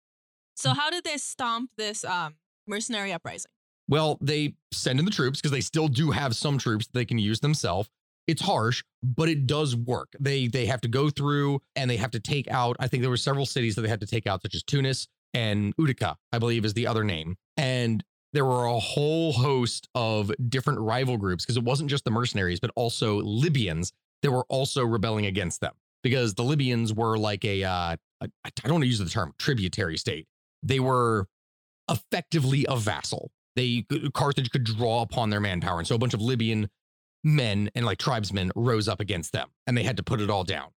So, 0.54 0.70
how 0.74 0.90
did 0.90 1.04
they 1.04 1.16
stomp 1.16 1.70
this 1.76 2.04
um, 2.04 2.34
mercenary 2.66 3.12
uprising? 3.12 3.50
well, 3.88 4.16
they 4.20 4.54
send 4.72 4.98
in 4.98 5.04
the 5.04 5.10
troops 5.10 5.40
because 5.40 5.50
they 5.50 5.60
still 5.60 5.88
do 5.88 6.10
have 6.12 6.36
some 6.36 6.56
troops 6.58 6.86
they 6.92 7.04
can 7.04 7.18
use 7.18 7.40
themselves. 7.40 7.88
It's 8.28 8.40
harsh, 8.40 8.82
but 9.02 9.28
it 9.28 9.46
does 9.46 9.74
work. 9.74 10.08
They 10.20 10.46
they 10.46 10.66
have 10.66 10.80
to 10.82 10.88
go 10.88 11.10
through 11.10 11.60
and 11.74 11.90
they 11.90 11.96
have 11.96 12.12
to 12.12 12.20
take 12.20 12.48
out. 12.48 12.76
I 12.78 12.86
think 12.86 13.02
there 13.02 13.10
were 13.10 13.16
several 13.16 13.44
cities 13.46 13.74
that 13.74 13.82
they 13.82 13.88
had 13.88 14.00
to 14.00 14.06
take 14.06 14.26
out, 14.26 14.42
such 14.42 14.54
as 14.54 14.62
Tunis 14.62 15.08
and 15.34 15.74
Utica, 15.78 16.16
I 16.32 16.38
believe 16.38 16.64
is 16.64 16.74
the 16.74 16.86
other 16.86 17.02
name. 17.02 17.36
And 17.56 18.04
there 18.32 18.44
were 18.44 18.64
a 18.64 18.78
whole 18.78 19.32
host 19.32 19.88
of 19.94 20.32
different 20.48 20.80
rival 20.80 21.16
groups 21.16 21.44
because 21.44 21.56
it 21.56 21.64
wasn't 21.64 21.90
just 21.90 22.04
the 22.04 22.10
mercenaries, 22.10 22.60
but 22.60 22.70
also 22.76 23.16
Libyans 23.18 23.92
that 24.22 24.30
were 24.30 24.44
also 24.48 24.84
rebelling 24.84 25.26
against 25.26 25.60
them 25.60 25.74
because 26.02 26.34
the 26.34 26.42
Libyans 26.42 26.92
were 26.92 27.18
like 27.18 27.44
a, 27.44 27.64
uh, 27.64 27.96
a 28.20 28.28
I 28.44 28.50
don't 28.64 28.74
want 28.74 28.82
to 28.82 28.88
use 28.88 28.98
the 28.98 29.08
term 29.08 29.34
tributary 29.38 29.96
state. 29.96 30.26
They 30.62 30.80
were 30.80 31.26
effectively 31.90 32.66
a 32.68 32.76
vassal. 32.76 33.30
They 33.56 33.84
Carthage 34.14 34.50
could 34.50 34.64
draw 34.64 35.02
upon 35.02 35.30
their 35.30 35.40
manpower, 35.40 35.78
and 35.78 35.86
so 35.86 35.94
a 35.94 35.98
bunch 35.98 36.14
of 36.14 36.22
Libyan 36.22 36.70
men 37.24 37.70
and 37.74 37.84
like 37.84 37.98
tribesmen 37.98 38.50
rose 38.56 38.88
up 38.88 39.00
against 39.00 39.32
them, 39.32 39.50
and 39.66 39.76
they 39.76 39.82
had 39.82 39.96
to 39.98 40.02
put 40.02 40.20
it 40.20 40.30
all 40.30 40.44
down. 40.44 40.70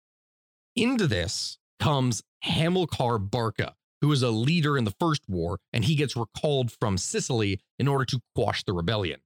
Into 0.76 1.08
this 1.08 1.58
comes 1.80 2.22
Hamilcar 2.44 3.18
Barca, 3.18 3.76
who 4.02 4.08
was 4.08 4.22
a 4.22 4.30
leader 4.30 4.78
in 4.78 4.84
the 4.84 4.96
first 5.00 5.24
war, 5.28 5.60
and 5.74 5.86
he 5.86 5.96
gets 5.96 6.16
recalled 6.16 6.72
from 6.72 6.98
Sicily 6.98 7.60
in 7.80 7.88
order 7.88 8.06
to 8.06 8.20
quash 8.36 8.64
the 8.64 8.74
rebellion. 8.74 9.20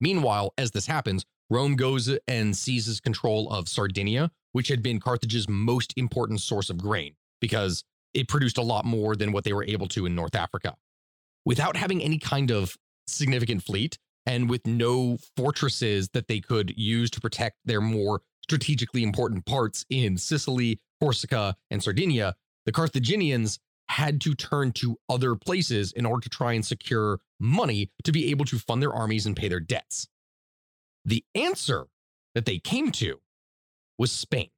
Meanwhile, 0.00 0.54
as 0.56 0.70
this 0.70 0.86
happens, 0.86 1.24
Rome 1.50 1.76
goes 1.76 2.10
and 2.28 2.56
seizes 2.56 3.00
control 3.00 3.50
of 3.50 3.68
Sardinia, 3.68 4.30
which 4.52 4.68
had 4.68 4.82
been 4.82 5.00
Carthage's 5.00 5.48
most 5.48 5.94
important 5.96 6.40
source 6.40 6.70
of 6.70 6.78
grain 6.78 7.14
because 7.40 7.84
it 8.14 8.28
produced 8.28 8.58
a 8.58 8.62
lot 8.62 8.84
more 8.84 9.16
than 9.16 9.32
what 9.32 9.44
they 9.44 9.52
were 9.52 9.64
able 9.64 9.88
to 9.88 10.06
in 10.06 10.14
North 10.14 10.34
Africa. 10.34 10.76
Without 11.44 11.76
having 11.76 12.02
any 12.02 12.18
kind 12.18 12.50
of 12.50 12.76
significant 13.06 13.62
fleet 13.62 13.98
and 14.26 14.50
with 14.50 14.66
no 14.66 15.18
fortresses 15.36 16.10
that 16.10 16.28
they 16.28 16.40
could 16.40 16.74
use 16.76 17.10
to 17.10 17.20
protect 17.20 17.56
their 17.64 17.80
more 17.80 18.20
strategically 18.42 19.02
important 19.02 19.46
parts 19.46 19.84
in 19.88 20.18
Sicily, 20.18 20.80
Corsica, 21.00 21.56
and 21.70 21.82
Sardinia, 21.82 22.34
the 22.66 22.72
Carthaginians 22.72 23.58
had 23.90 24.20
to 24.22 24.34
turn 24.34 24.72
to 24.72 24.98
other 25.08 25.34
places 25.34 25.92
in 25.92 26.06
order 26.06 26.20
to 26.22 26.28
try 26.28 26.52
and 26.52 26.64
secure 26.64 27.20
money 27.40 27.90
to 28.04 28.12
be 28.12 28.30
able 28.30 28.44
to 28.46 28.58
fund 28.58 28.82
their 28.82 28.92
armies 28.92 29.26
and 29.26 29.36
pay 29.36 29.48
their 29.48 29.60
debts. 29.60 30.08
The 31.04 31.24
answer 31.34 31.86
that 32.34 32.44
they 32.44 32.58
came 32.58 32.92
to 32.92 33.20
was 33.98 34.12
Spain. 34.12 34.50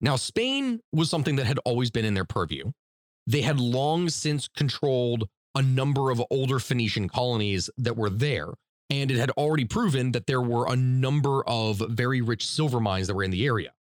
Now, 0.00 0.16
Spain 0.16 0.80
was 0.92 1.10
something 1.10 1.36
that 1.36 1.46
had 1.46 1.58
always 1.64 1.90
been 1.90 2.04
in 2.04 2.14
their 2.14 2.24
purview. 2.24 2.72
They 3.26 3.42
had 3.42 3.60
long 3.60 4.08
since 4.08 4.48
controlled 4.48 5.28
a 5.54 5.62
number 5.62 6.10
of 6.10 6.22
older 6.30 6.58
Phoenician 6.58 7.08
colonies 7.08 7.68
that 7.76 7.96
were 7.96 8.10
there, 8.10 8.48
and 8.90 9.10
it 9.10 9.18
had 9.18 9.30
already 9.32 9.64
proven 9.64 10.12
that 10.12 10.26
there 10.26 10.40
were 10.40 10.70
a 10.70 10.76
number 10.76 11.42
of 11.46 11.78
very 11.78 12.20
rich 12.20 12.46
silver 12.46 12.80
mines 12.80 13.06
that 13.08 13.14
were 13.14 13.24
in 13.24 13.30
the 13.30 13.44
area. 13.44 13.72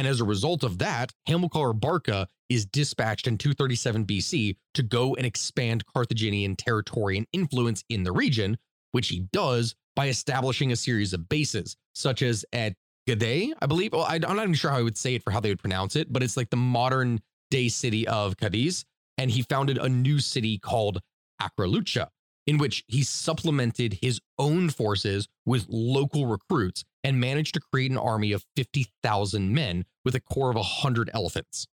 And 0.00 0.08
as 0.08 0.22
a 0.22 0.24
result 0.24 0.64
of 0.64 0.78
that, 0.78 1.12
Hamilcar 1.28 1.78
Barca 1.78 2.26
is 2.48 2.64
dispatched 2.64 3.26
in 3.26 3.36
237 3.36 4.06
BC 4.06 4.56
to 4.72 4.82
go 4.82 5.14
and 5.14 5.26
expand 5.26 5.84
Carthaginian 5.84 6.56
territory 6.56 7.18
and 7.18 7.26
influence 7.34 7.84
in 7.90 8.02
the 8.04 8.10
region, 8.10 8.56
which 8.92 9.08
he 9.08 9.26
does 9.30 9.74
by 9.94 10.08
establishing 10.08 10.72
a 10.72 10.76
series 10.76 11.12
of 11.12 11.28
bases, 11.28 11.76
such 11.94 12.22
as 12.22 12.46
at 12.54 12.76
Gade, 13.06 13.52
I 13.60 13.66
believe. 13.66 13.92
Well, 13.92 14.04
I, 14.04 14.14
I'm 14.14 14.36
not 14.36 14.44
even 14.44 14.54
sure 14.54 14.70
how 14.70 14.78
I 14.78 14.82
would 14.82 14.96
say 14.96 15.16
it 15.16 15.22
for 15.22 15.32
how 15.32 15.40
they 15.40 15.50
would 15.50 15.60
pronounce 15.60 15.96
it, 15.96 16.10
but 16.10 16.22
it's 16.22 16.38
like 16.38 16.48
the 16.48 16.56
modern 16.56 17.20
day 17.50 17.68
city 17.68 18.08
of 18.08 18.38
Cadiz. 18.38 18.86
And 19.18 19.30
he 19.30 19.42
founded 19.42 19.76
a 19.76 19.90
new 19.90 20.18
city 20.18 20.56
called 20.56 21.02
Akra 21.42 21.66
Leuke, 21.66 22.08
in 22.46 22.56
which 22.56 22.84
he 22.88 23.02
supplemented 23.02 23.98
his 24.00 24.18
own 24.38 24.70
forces 24.70 25.28
with 25.44 25.66
local 25.68 26.24
recruits 26.24 26.86
and 27.02 27.20
managed 27.20 27.54
to 27.54 27.60
create 27.60 27.90
an 27.90 27.98
army 27.98 28.32
of 28.32 28.44
50,000 28.56 29.54
men 29.54 29.84
with 30.04 30.14
a 30.14 30.20
core 30.20 30.50
of 30.50 30.56
100 30.56 31.10
elephants. 31.14 31.66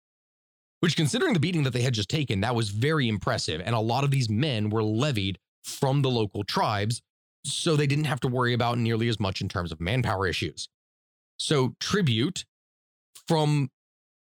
Which, 0.81 0.97
considering 0.97 1.33
the 1.33 1.41
beating 1.41 1.63
that 1.63 1.73
they 1.73 1.83
had 1.83 1.95
just 1.95 2.11
taken, 2.11 2.41
that 2.43 2.55
was 2.55 2.69
very 2.69 3.09
impressive. 3.09 3.63
And 3.65 3.75
a 3.75 3.81
lot 3.81 4.05
of 4.05 4.11
these 4.11 4.29
men 4.29 4.69
were 4.69 4.83
levied 4.83 5.39
from 5.63 6.03
the 6.03 6.11
local 6.11 6.45
tribes, 6.45 7.01
so 7.45 7.75
they 7.75 7.87
didn't 7.87 8.05
have 8.05 8.21
to 8.21 8.29
worry 8.29 8.53
about 8.53 8.77
nearly 8.77 9.09
as 9.09 9.19
much 9.19 9.41
in 9.41 9.49
terms 9.49 9.73
of 9.73 9.81
manpower 9.81 10.27
issues. 10.27 10.69
So, 11.39 11.75
tribute 11.81 12.45
from 13.27 13.71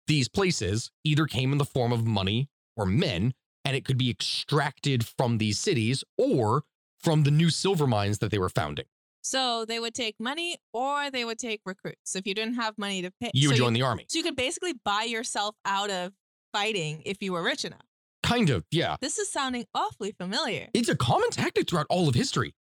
these 0.09 0.29
places 0.29 0.91
either 1.05 1.27
came 1.27 1.53
in 1.53 1.59
the 1.59 1.65
form 1.65 1.93
of 1.93 2.07
money 2.07 2.49
or 2.77 2.87
men, 2.87 3.35
and 3.65 3.77
it 3.77 3.85
could 3.85 3.99
be 3.99 4.11
extracted 4.11 5.07
from 5.07 5.39
these 5.39 5.61
cities 5.61 6.03
or 6.17 6.65
from 6.99 7.23
the 7.23 7.31
new 7.31 7.51
silver 7.51 7.87
mines 7.87 8.19
that 8.19 8.31
they 8.31 8.39
were 8.39 8.49
founding. 8.49 8.87
So 9.29 9.67
they 9.67 9.79
would 9.79 9.95
take 9.95 10.17
money 10.19 10.57
or 10.73 11.11
they 11.11 11.23
would 11.23 11.39
take 11.39 11.61
recruits. 11.67 11.99
So 12.13 12.19
if 12.19 12.27
you 12.27 12.33
didn't 12.33 12.55
have 12.55 12.79
money 12.79 13.03
to 13.03 13.11
pay, 13.21 13.31
You 13.35 13.49
so 13.49 13.53
would 13.53 13.59
join 13.59 13.73
the 13.75 13.83
army. 13.83 14.07
So 14.09 14.17
you 14.17 14.25
could 14.25 14.37
basically 14.37 14.73
buy 14.87 15.03
yourself 15.03 15.55
out 15.67 15.91
of 15.91 16.15
fighting 16.55 17.03
if 17.05 17.19
you 17.21 17.33
were 17.35 17.43
rich 17.43 17.67
enough. 17.67 17.83
Kind 18.23 18.49
of, 18.49 18.65
yeah. 18.71 18.97
This 19.03 19.19
is 19.19 19.31
sounding 19.31 19.67
awfully 19.75 20.13
familiar. 20.19 20.69
It's 20.73 20.89
a 20.89 20.97
common 20.97 21.29
tactic 21.29 21.69
throughout 21.69 21.85
all 21.91 22.09
of 22.09 22.15
history. 22.15 22.55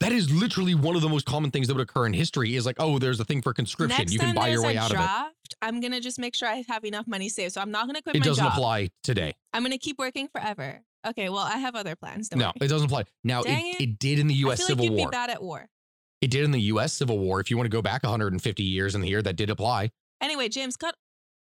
That 0.00 0.10
is 0.10 0.30
literally 0.32 0.74
one 0.74 0.96
of 0.96 1.02
the 1.02 1.08
most 1.10 1.26
common 1.26 1.50
things 1.50 1.68
that 1.68 1.74
would 1.76 1.82
occur 1.82 2.06
in 2.06 2.14
history 2.14 2.56
is 2.56 2.64
like, 2.64 2.76
oh, 2.78 2.98
there's 2.98 3.20
a 3.20 3.24
thing 3.26 3.42
for 3.42 3.52
conscription. 3.52 3.98
Next 3.98 4.12
you 4.12 4.18
can 4.18 4.34
buy 4.34 4.48
your 4.48 4.62
way 4.62 4.78
out 4.78 4.86
of 4.86 4.92
it. 4.92 4.94
draft, 4.96 5.54
I'm 5.60 5.80
gonna 5.80 6.00
just 6.00 6.18
make 6.18 6.34
sure 6.34 6.48
I 6.48 6.64
have 6.66 6.84
enough 6.84 7.06
money 7.06 7.28
saved. 7.28 7.52
So 7.52 7.60
I'm 7.60 7.70
not 7.70 7.86
gonna 7.86 8.00
quit 8.02 8.16
It 8.16 8.20
my 8.20 8.24
doesn't 8.24 8.42
job. 8.42 8.52
apply 8.54 8.88
today. 9.02 9.34
I'm 9.52 9.62
gonna 9.62 9.78
keep 9.78 9.98
working 9.98 10.28
forever. 10.28 10.80
Okay, 11.06 11.28
well 11.28 11.38
I 11.40 11.58
have 11.58 11.74
other 11.76 11.94
plans. 11.94 12.30
No, 12.34 12.46
worry. 12.46 12.52
it 12.62 12.68
doesn't 12.68 12.86
apply. 12.86 13.04
Now, 13.22 13.42
it, 13.42 13.50
it. 13.50 13.80
it 13.82 13.98
did 13.98 14.18
in 14.18 14.26
the 14.26 14.34
I 14.34 14.38
U.S. 14.38 14.58
feel 14.58 14.66
Civil 14.68 14.84
like 14.86 14.90
you'd 14.90 14.98
War. 14.98 15.08
be 15.08 15.14
bad 15.14 15.30
at 15.30 15.42
war. 15.42 15.68
It 16.20 16.30
did 16.30 16.44
in 16.44 16.52
the 16.52 16.60
U.S. 16.62 16.92
Civil 16.92 17.18
War. 17.18 17.40
If 17.40 17.50
you 17.50 17.56
want 17.56 17.66
to 17.66 17.70
go 17.70 17.82
back 17.82 18.02
150 18.02 18.62
years 18.62 18.94
in 18.94 19.00
the 19.00 19.08
year, 19.08 19.22
that 19.22 19.36
did 19.36 19.50
apply. 19.50 19.90
Anyway, 20.20 20.48
James, 20.48 20.76
cut 20.76 20.94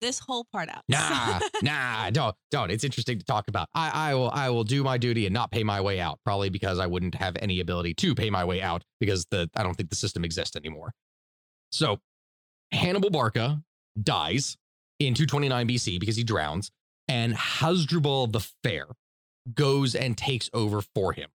this 0.02 0.18
whole 0.18 0.44
part 0.52 0.68
out. 0.68 0.82
Nah, 0.88 1.38
nah, 1.62 2.11
don't, 2.11 2.35
don't. 2.50 2.70
It's 2.70 2.85
interesting 2.85 3.18
to 3.18 3.24
talk 3.24 3.48
about. 3.48 3.68
I, 3.74 4.11
I 4.11 4.14
will, 4.14 4.30
I 4.30 4.50
will 4.50 4.64
do 4.64 4.82
my 4.82 4.98
duty 4.98 5.24
and 5.26 5.32
not 5.32 5.50
pay 5.50 5.62
my 5.62 5.80
way 5.80 6.00
out. 6.00 6.18
Probably 6.24 6.50
because 6.50 6.78
I 6.78 6.87
wouldn't 6.87 7.14
have 7.14 7.37
any 7.40 7.61
ability 7.61 7.94
to 7.94 8.14
pay 8.14 8.28
my 8.28 8.44
way 8.44 8.61
out 8.61 8.82
because 9.00 9.24
the 9.30 9.48
I 9.56 9.62
don't 9.62 9.74
think 9.74 9.88
the 9.88 9.96
system 9.96 10.24
exists 10.24 10.56
anymore. 10.56 10.92
So, 11.70 12.00
Hannibal 12.72 13.11
Barca 13.11 13.62
dies 14.02 14.58
in 14.98 15.14
229 15.14 15.68
BC 15.68 16.00
because 16.00 16.16
he 16.16 16.24
drowns, 16.24 16.70
and 17.08 17.35
Hasdrubal 17.35 18.26
the 18.26 18.46
Fair 18.62 18.87
goes 19.54 19.94
and 19.94 20.18
takes 20.18 20.50
over 20.52 20.82
for 20.94 21.12
him. 21.12 21.30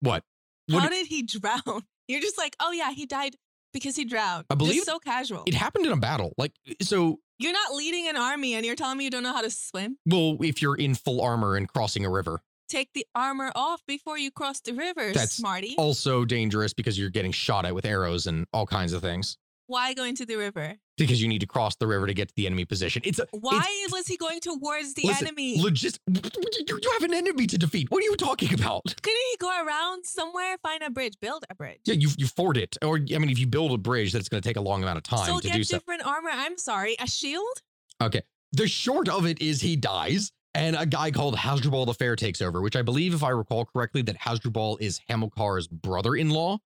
What? 0.00 0.24
What 0.68 0.82
How 0.82 0.88
did 0.88 1.06
he 1.06 1.22
drown? 1.22 1.82
You're 2.08 2.20
just 2.20 2.38
like, 2.38 2.56
oh 2.60 2.72
yeah, 2.72 2.92
he 2.92 3.06
died 3.06 3.36
because 3.72 3.96
he 3.96 4.04
drowned. 4.04 4.44
I 4.50 4.54
believe 4.54 4.74
Just 4.76 4.86
so 4.86 4.98
casual. 4.98 5.42
it 5.46 5.54
happened 5.54 5.86
in 5.86 5.92
a 5.92 5.96
battle. 5.96 6.32
Like 6.38 6.52
so. 6.82 7.18
You're 7.38 7.52
not 7.52 7.74
leading 7.74 8.08
an 8.08 8.16
army 8.16 8.54
and 8.54 8.64
you're 8.64 8.76
telling 8.76 8.96
me 8.96 9.04
you 9.04 9.10
don't 9.10 9.24
know 9.24 9.32
how 9.32 9.40
to 9.42 9.50
swim. 9.50 9.98
Well, 10.06 10.36
if 10.40 10.62
you're 10.62 10.76
in 10.76 10.94
full 10.94 11.20
armor 11.20 11.56
and 11.56 11.68
crossing 11.68 12.04
a 12.06 12.10
river, 12.10 12.40
take 12.68 12.92
the 12.94 13.04
armor 13.14 13.50
off 13.56 13.82
before 13.88 14.16
you 14.16 14.30
cross 14.30 14.60
the 14.60 14.72
river, 14.72 15.12
That's 15.12 15.32
smarty. 15.32 15.74
Also 15.76 16.24
dangerous 16.24 16.72
because 16.72 16.96
you're 16.96 17.10
getting 17.10 17.32
shot 17.32 17.64
at 17.64 17.74
with 17.74 17.84
arrows 17.84 18.28
and 18.28 18.46
all 18.52 18.66
kinds 18.66 18.92
of 18.92 19.02
things. 19.02 19.36
Why 19.66 19.94
go 19.94 20.04
into 20.04 20.26
the 20.26 20.36
river? 20.36 20.74
Because 20.98 21.20
you 21.22 21.28
need 21.28 21.40
to 21.40 21.46
cross 21.46 21.74
the 21.76 21.86
river 21.86 22.06
to 22.06 22.14
get 22.14 22.28
to 22.28 22.34
the 22.36 22.46
enemy 22.46 22.64
position. 22.64 23.02
It's 23.04 23.18
a 23.18 23.26
Why 23.32 23.56
it's- 23.56 23.92
was 23.92 24.06
he 24.06 24.16
going 24.16 24.40
towards 24.40 24.94
the 24.94 25.02
listen, 25.06 25.26
enemy? 25.28 25.58
Logist- 25.60 25.98
you 26.06 26.90
have 26.92 27.02
an 27.02 27.14
enemy 27.14 27.46
to 27.46 27.56
defeat. 27.58 27.90
What 27.90 28.02
are 28.02 28.06
you 28.06 28.16
talking 28.16 28.52
about? 28.54 28.84
Couldn't 28.84 29.22
he 29.32 29.36
go 29.38 29.48
around 29.64 30.04
somewhere, 30.06 30.56
find 30.62 30.82
a 30.82 30.90
bridge, 30.90 31.14
build 31.20 31.44
a 31.48 31.54
bridge? 31.54 31.80
Yeah, 31.84 31.94
you 31.94 32.10
you 32.18 32.26
ford 32.26 32.56
it, 32.56 32.76
or 32.82 32.96
I 32.96 33.18
mean, 33.18 33.30
if 33.30 33.38
you 33.38 33.46
build 33.46 33.72
a 33.72 33.78
bridge, 33.78 34.12
that's 34.12 34.28
going 34.28 34.42
to 34.42 34.48
take 34.48 34.56
a 34.56 34.60
long 34.60 34.82
amount 34.82 34.98
of 34.98 35.02
time 35.04 35.26
so 35.26 35.40
to 35.40 35.46
get 35.48 35.56
do 35.56 35.64
so. 35.64 35.76
different 35.78 36.06
armor. 36.06 36.30
I'm 36.32 36.58
sorry, 36.58 36.96
a 37.00 37.06
shield. 37.06 37.62
Okay. 38.02 38.22
The 38.52 38.68
short 38.68 39.08
of 39.08 39.26
it 39.26 39.40
is 39.40 39.60
he 39.62 39.74
dies, 39.76 40.30
and 40.54 40.76
a 40.76 40.86
guy 40.86 41.10
called 41.10 41.36
Hasdrubal 41.36 41.86
the 41.86 41.94
Fair 41.94 42.14
takes 42.16 42.40
over, 42.40 42.60
which 42.60 42.76
I 42.76 42.82
believe, 42.82 43.14
if 43.14 43.24
I 43.24 43.30
recall 43.30 43.64
correctly, 43.64 44.02
that 44.02 44.16
Hasdrubal 44.16 44.76
is 44.80 45.00
Hamilcar's 45.10 45.66
brother-in-law. 45.66 46.58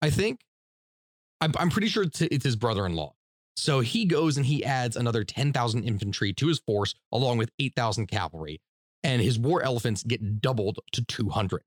I 0.00 0.10
think. 0.10 0.40
I'm, 1.42 1.52
I'm 1.58 1.70
pretty 1.70 1.88
sure 1.88 2.04
it's, 2.04 2.20
it's 2.20 2.44
his 2.44 2.56
brother-in-law. 2.56 3.14
So 3.56 3.80
he 3.80 4.04
goes 4.04 4.36
and 4.36 4.46
he 4.46 4.64
adds 4.64 4.96
another 4.96 5.24
10,000 5.24 5.82
infantry 5.82 6.32
to 6.34 6.46
his 6.46 6.60
force, 6.60 6.94
along 7.10 7.38
with 7.38 7.50
8,000 7.58 8.06
cavalry, 8.06 8.60
and 9.02 9.20
his 9.20 9.38
war 9.38 9.62
elephants 9.62 10.04
get 10.04 10.40
doubled 10.40 10.78
to 10.92 11.04
200. 11.04 11.62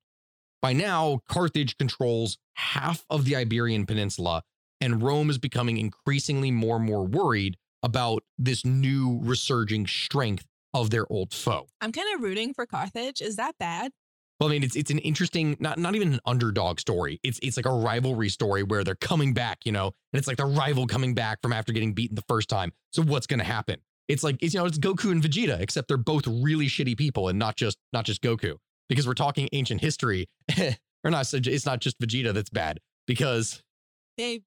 By 0.61 0.73
now, 0.73 1.19
Carthage 1.27 1.77
controls 1.77 2.37
half 2.53 3.05
of 3.09 3.25
the 3.25 3.35
Iberian 3.35 3.85
Peninsula, 3.85 4.43
and 4.79 5.03
Rome 5.03 5.29
is 5.29 5.37
becoming 5.37 5.77
increasingly 5.77 6.51
more 6.51 6.77
and 6.77 6.85
more 6.85 7.05
worried 7.05 7.57
about 7.83 8.23
this 8.37 8.65
new 8.65 9.19
resurging 9.21 9.85
strength 9.85 10.45
of 10.73 10.89
their 10.89 11.05
old 11.11 11.33
foe. 11.33 11.67
I'm 11.81 11.91
kind 11.91 12.07
of 12.15 12.21
rooting 12.21 12.53
for 12.53 12.65
Carthage. 12.65 13.21
Is 13.21 13.35
that 13.35 13.57
bad? 13.59 13.91
Well, 14.39 14.49
I 14.49 14.51
mean, 14.51 14.63
it's 14.63 14.75
it's 14.75 14.91
an 14.91 14.99
interesting, 14.99 15.55
not 15.59 15.77
not 15.79 15.95
even 15.95 16.13
an 16.13 16.19
underdog 16.25 16.79
story. 16.79 17.19
It's 17.23 17.39
it's 17.41 17.55
like 17.57 17.65
a 17.65 17.71
rivalry 17.73 18.29
story 18.29 18.63
where 18.63 18.83
they're 18.83 18.95
coming 18.95 19.33
back, 19.33 19.59
you 19.65 19.71
know, 19.71 19.85
and 19.87 20.17
it's 20.19 20.27
like 20.27 20.37
the 20.37 20.45
rival 20.45 20.87
coming 20.87 21.13
back 21.13 21.41
from 21.41 21.53
after 21.53 21.71
getting 21.71 21.93
beaten 21.93 22.15
the 22.15 22.23
first 22.27 22.49
time. 22.49 22.73
So 22.91 23.01
what's 23.01 23.27
going 23.27 23.39
to 23.39 23.45
happen? 23.45 23.79
It's 24.07 24.23
like 24.23 24.37
it's 24.41 24.53
you 24.53 24.59
know 24.59 24.65
it's 24.65 24.77
Goku 24.77 25.11
and 25.11 25.23
Vegeta, 25.23 25.59
except 25.59 25.87
they're 25.87 25.97
both 25.97 26.27
really 26.27 26.67
shitty 26.67 26.97
people 26.97 27.29
and 27.29 27.39
not 27.39 27.55
just 27.55 27.77
not 27.93 28.05
just 28.05 28.21
Goku. 28.21 28.57
Because 28.89 29.07
we're 29.07 29.13
talking 29.15 29.49
ancient 29.53 29.81
history, 29.81 30.27
or 31.03 31.11
not. 31.11 31.33
It's 31.33 31.65
not 31.65 31.79
just 31.79 31.97
Vegeta 31.99 32.33
that's 32.33 32.49
bad 32.51 32.79
because 33.07 33.63
Babe, 34.17 34.43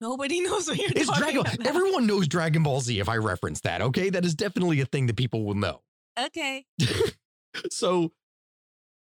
nobody 0.00 0.40
knows 0.42 0.68
what 0.68 0.76
you're 0.78 0.90
it's 0.94 1.06
talking 1.06 1.22
Dragon. 1.22 1.40
about. 1.40 1.66
Everyone 1.66 2.06
knows 2.06 2.28
Dragon 2.28 2.62
Ball 2.62 2.80
Z. 2.82 3.00
If 3.00 3.08
I 3.08 3.16
reference 3.16 3.62
that, 3.62 3.80
okay, 3.80 4.10
that 4.10 4.24
is 4.24 4.34
definitely 4.34 4.80
a 4.80 4.86
thing 4.86 5.06
that 5.06 5.16
people 5.16 5.44
will 5.44 5.54
know. 5.54 5.80
Okay. 6.18 6.66
So 7.70 8.12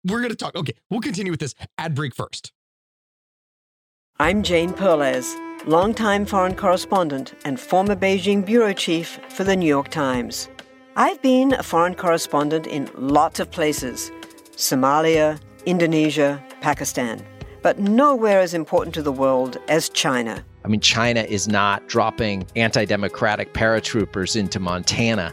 we're 0.05 0.19
going 0.19 0.31
to 0.31 0.37
talk. 0.37 0.55
Okay, 0.55 0.75
we'll 0.91 1.01
continue 1.01 1.33
with 1.33 1.41
this 1.41 1.55
ad 1.79 1.95
break 1.95 2.15
first. 2.15 2.53
I'm 4.19 4.43
Jane 4.43 4.73
Perlez, 4.73 5.35
longtime 5.67 6.27
foreign 6.27 6.55
correspondent 6.55 7.35
and 7.45 7.59
former 7.59 7.97
Beijing 7.97 8.45
bureau 8.45 8.73
chief 8.73 9.19
for 9.31 9.45
the 9.45 9.57
New 9.57 9.67
York 9.67 9.89
Times. 9.89 10.49
I've 10.97 11.21
been 11.23 11.55
a 11.55 11.63
foreign 11.63 11.95
correspondent 11.95 12.67
in 12.67 12.91
lots 12.97 13.41
of 13.41 13.51
places 13.51 14.13
Somalia, 14.53 15.41
Indonesia, 15.65 16.43
Pakistan, 16.61 17.25
but 17.63 17.79
nowhere 17.79 18.41
as 18.41 18.55
important 18.55 18.95
to 18.95 19.03
the 19.03 19.13
world 19.13 19.57
as 19.69 19.89
China. 19.89 20.45
I 20.65 20.69
mean, 20.69 20.81
China 20.81 21.23
is 21.23 21.49
not 21.49 21.89
dropping 21.89 22.47
anti 22.55 22.85
democratic 22.85 23.55
paratroopers 23.55 24.37
into 24.37 24.61
Montana. 24.61 25.33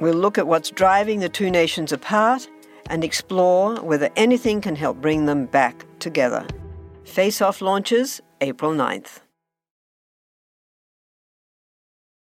We'll 0.00 0.14
look 0.14 0.38
at 0.38 0.46
what's 0.46 0.70
driving 0.70 1.20
the 1.20 1.28
two 1.28 1.50
nations 1.50 1.92
apart 1.92 2.48
and 2.88 3.02
explore 3.02 3.76
whether 3.76 4.10
anything 4.16 4.60
can 4.60 4.76
help 4.76 5.00
bring 5.00 5.26
them 5.26 5.46
back 5.46 5.84
together. 5.98 6.46
Face 7.04 7.42
Off 7.42 7.60
launches 7.60 8.20
April 8.40 8.72
9th. 8.72 9.20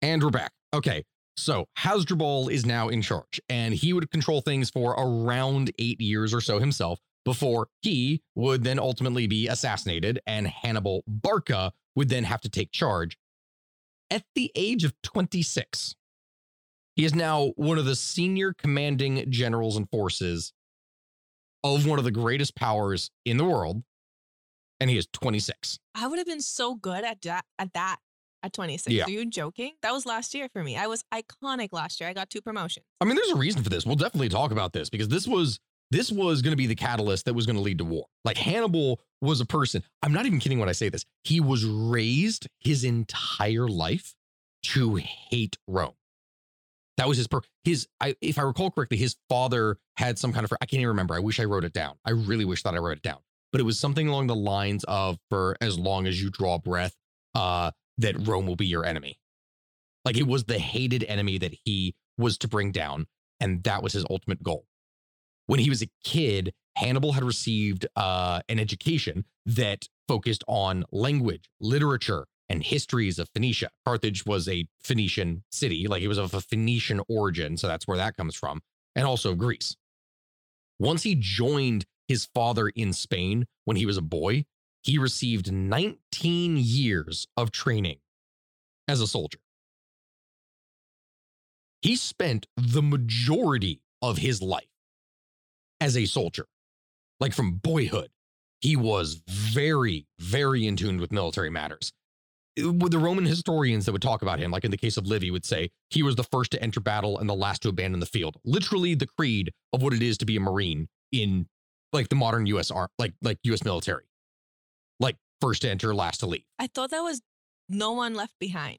And 0.03 0.23
we're 0.23 0.31
back. 0.31 0.53
Okay. 0.73 1.05
So 1.37 1.67
Hasdrubal 1.79 2.49
is 2.49 2.65
now 2.65 2.89
in 2.89 3.03
charge, 3.03 3.41
and 3.49 3.75
he 3.75 3.93
would 3.93 4.11
control 4.11 4.41
things 4.41 4.71
for 4.71 4.93
around 4.93 5.73
eight 5.79 6.01
years 6.01 6.33
or 6.33 6.41
so 6.41 6.61
himself 6.61 7.01
before 7.25 7.69
he 7.83 8.23
would 8.37 8.63
then 8.63 8.79
ultimately 8.79 9.27
be 9.27 9.49
assassinated, 9.49 10.21
and 10.27 10.47
Hannibal 10.47 11.03
Barca 11.09 11.73
would 11.97 12.09
then 12.09 12.25
have 12.25 12.41
to 12.43 12.49
take 12.49 12.71
charge. 12.71 13.19
At 14.11 14.25
the 14.35 14.53
age 14.55 14.85
of 14.85 14.93
26, 15.03 15.97
he 16.96 17.04
is 17.04 17.14
now 17.14 17.52
one 17.57 17.78
of 17.78 17.85
the 17.85 17.96
senior 17.96 18.52
commanding 18.52 19.30
generals 19.30 19.76
and 19.76 19.88
forces 19.90 20.52
of 21.62 21.87
one 21.87 21.98
of 21.98 22.04
the 22.04 22.11
greatest 22.11 22.54
powers 22.54 23.11
in 23.24 23.37
the 23.37 23.44
world, 23.44 23.83
and 24.80 24.90
he 24.90 24.98
is 24.98 25.07
26. 25.12 25.78
I 25.94 26.07
would 26.07 26.18
have 26.18 26.26
been 26.26 26.40
so 26.40 26.74
good 26.74 27.04
at 27.04 27.22
that 27.22 27.44
at 27.59 27.72
that 27.72 27.96
at 28.42 28.52
26. 28.52 28.94
Yeah. 28.94 29.04
Are 29.04 29.11
you 29.11 29.24
joking? 29.26 29.72
That 29.83 29.92
was 29.92 30.04
last 30.04 30.35
year 30.35 30.48
for 30.52 30.62
me. 30.62 30.76
I 30.76 30.87
was 30.87 31.02
iconic 31.12 31.70
last 31.72 32.00
year. 32.00 32.11
I 32.11 32.12
got 32.12 32.28
two 32.28 32.42
promotions. 32.42 32.85
I 33.00 33.07
mean, 33.07 33.16
there's 33.16 33.30
a 33.30 33.37
reason 33.37 33.62
for 33.62 33.70
this. 33.70 33.87
We'll 33.87 33.96
definitely 33.96 34.28
talk 34.28 34.50
about 34.52 34.72
this 34.72 34.90
because 34.90 35.09
this 35.09 35.26
was 35.26 35.59
this 35.90 36.12
was 36.12 36.42
going 36.42 36.52
to 36.52 36.57
be 36.57 36.66
the 36.66 36.74
catalyst 36.74 37.24
that 37.24 37.35
was 37.35 37.46
going 37.46 37.57
to 37.57 37.62
lead 37.62 37.78
to 37.78 37.85
war. 37.85 38.07
Like 38.24 38.37
Hannibal 38.37 39.00
was 39.20 39.40
a 39.40 39.46
person. 39.46 39.83
I'm 40.02 40.12
not 40.12 40.26
even 40.26 40.38
kidding 40.40 40.59
when 40.59 40.68
I 40.68 40.72
say 40.72 40.88
this. 40.88 41.04
He 41.24 41.40
was 41.40 41.64
raised 41.64 42.46
his 42.61 42.85
entire 42.85 43.68
life 43.68 44.14
to 44.64 44.96
hate 44.96 45.57
Rome. 45.66 45.94
That 46.96 47.09
was 47.09 47.16
his 47.18 47.26
per 47.26 47.40
his. 47.64 47.88
I, 48.00 48.14
if 48.20 48.38
I 48.38 48.42
recall 48.42 48.70
correctly, 48.70 48.98
his 48.98 49.16
father 49.28 49.78
had 49.96 50.18
some 50.18 50.33
kind 50.33 50.44
of. 50.44 50.52
I 50.61 50.66
can't 50.66 50.80
even 50.80 50.88
remember. 50.88 51.14
I 51.14 51.18
wish 51.18 51.40
I 51.40 51.44
wrote 51.44 51.64
it 51.64 51.72
down. 51.72 51.96
I 52.04 52.11
really 52.11 52.44
wish 52.44 52.62
that 52.62 52.74
I 52.74 52.78
wrote 52.78 52.98
it 52.98 53.02
down. 53.02 53.18
But 53.52 53.61
it 53.61 53.64
was 53.64 53.78
something 53.78 54.09
along 54.09 54.28
the 54.28 54.37
lines 54.37 54.85
of, 54.85 55.18
"For 55.30 55.57
as 55.61 55.78
long 55.78 56.07
as 56.07 56.22
you 56.22 56.30
draw 56.30 56.59
breath, 56.59 56.96
uh, 57.35 57.72
that 57.98 58.26
Rome 58.26 58.46
will 58.46 58.57
be 58.57 58.66
your 58.66 58.85
enemy." 58.85 59.18
Like 60.04 60.16
it 60.16 60.26
was 60.26 60.44
the 60.44 60.59
hated 60.59 61.04
enemy 61.04 61.38
that 61.38 61.57
he 61.64 61.94
was 62.16 62.38
to 62.38 62.48
bring 62.48 62.70
down, 62.72 63.07
and 63.40 63.64
that 63.64 63.83
was 63.83 63.92
his 63.94 64.04
ultimate 64.09 64.42
goal. 64.42 64.66
When 65.46 65.61
he 65.61 65.70
was 65.70 65.83
a 65.83 65.90
kid, 66.04 66.54
Hannibal 66.76 67.12
had 67.12 67.24
received 67.24 67.87
uh, 67.96 68.40
an 68.48 68.59
education 68.59 69.24
that 69.46 69.88
focused 70.09 70.44
on 70.46 70.85
language, 70.92 71.48
literature, 71.61 72.26
and 72.48 72.62
histories 72.62 73.18
of 73.18 73.28
Phoenicia. 73.35 73.70
Carthage 73.87 74.26
was 74.26 74.48
a 74.48 74.66
Phoenician 74.83 75.44
city, 75.50 75.87
like 75.87 76.02
it 76.02 76.09
was 76.09 76.18
of 76.18 76.35
a 76.35 76.40
Phoenician 76.40 77.00
origin, 77.09 77.57
so 77.57 77.66
that's 77.66 77.87
where 77.87 77.96
that 77.96 78.16
comes 78.16 78.35
from, 78.35 78.61
and 78.94 79.07
also 79.07 79.35
Greece. 79.35 79.76
Once 80.78 81.02
he 81.02 81.14
joined 81.14 81.85
his 82.09 82.26
father 82.35 82.68
in 82.68 82.92
Spain 82.92 83.46
when 83.64 83.76
he 83.76 83.87
was 83.87 83.96
a 83.96 84.02
boy, 84.02 84.44
he 84.83 84.98
received 84.98 85.50
19 85.50 86.57
years 86.59 87.26
of 87.37 87.50
training 87.50 87.98
as 88.87 89.00
a 89.00 89.07
soldier. 89.07 89.38
He 91.80 91.96
spent 91.96 92.46
the 92.57 92.83
majority 92.83 93.80
of 94.02 94.18
his 94.18 94.42
life 94.42 94.68
as 95.80 95.96
a 95.96 96.07
soldier. 96.07 96.46
Like 97.20 97.33
from 97.33 97.52
boyhood, 97.57 98.11
he 98.61 98.76
was 98.76 99.22
very, 99.28 100.07
very 100.18 100.66
in 100.66 100.76
tune 100.76 100.98
with 100.98 101.12
military 101.12 101.50
matters. 101.50 101.92
With 102.57 102.93
the 102.93 102.99
Roman 102.99 103.25
historians 103.25 103.85
that 103.87 103.93
would 103.93 104.03
talk 104.03 104.23
about 104.23 104.38
him, 104.38 104.51
like 104.51 104.64
in 104.64 104.71
the 104.71 104.77
case 104.77 104.97
of 104.97 105.07
Livy, 105.07 105.31
would 105.31 105.45
say 105.45 105.71
he 105.90 106.03
was 106.05 106.14
the 106.14 106.23
first 106.25 106.53
to 106.53 106.62
enter 106.62 106.79
battle 106.81 107.19
and 107.19 107.29
the 107.29 107.35
last 107.35 107.62
to 107.62 107.69
abandon 107.69 107.99
the 108.01 108.07
field. 108.07 108.37
Literally 108.45 108.95
the 108.95 109.09
creed 109.19 109.51
of 109.73 109.83
what 109.83 109.93
it 109.93 110.03
is 110.03 110.17
to 110.19 110.25
be 110.25 110.37
a 110.37 110.40
Marine 110.40 110.87
in 111.11 111.47
like 111.93 112.09
the 112.09 112.14
modern 112.17 112.47
US 112.47 112.71
ar- 112.71 112.90
like 112.99 113.12
like 113.23 113.38
US 113.45 113.64
military. 113.64 114.05
Like 115.01 115.17
first 115.40 115.62
to 115.62 115.71
enter, 115.71 115.95
last 115.95 116.21
to 116.21 116.27
leave. 116.27 116.45
I 116.59 116.69
thought 116.69 116.90
that 116.90 117.01
was 117.03 117.23
no 117.69 117.93
one 117.93 118.14
left 118.14 118.35
behind. 118.38 118.79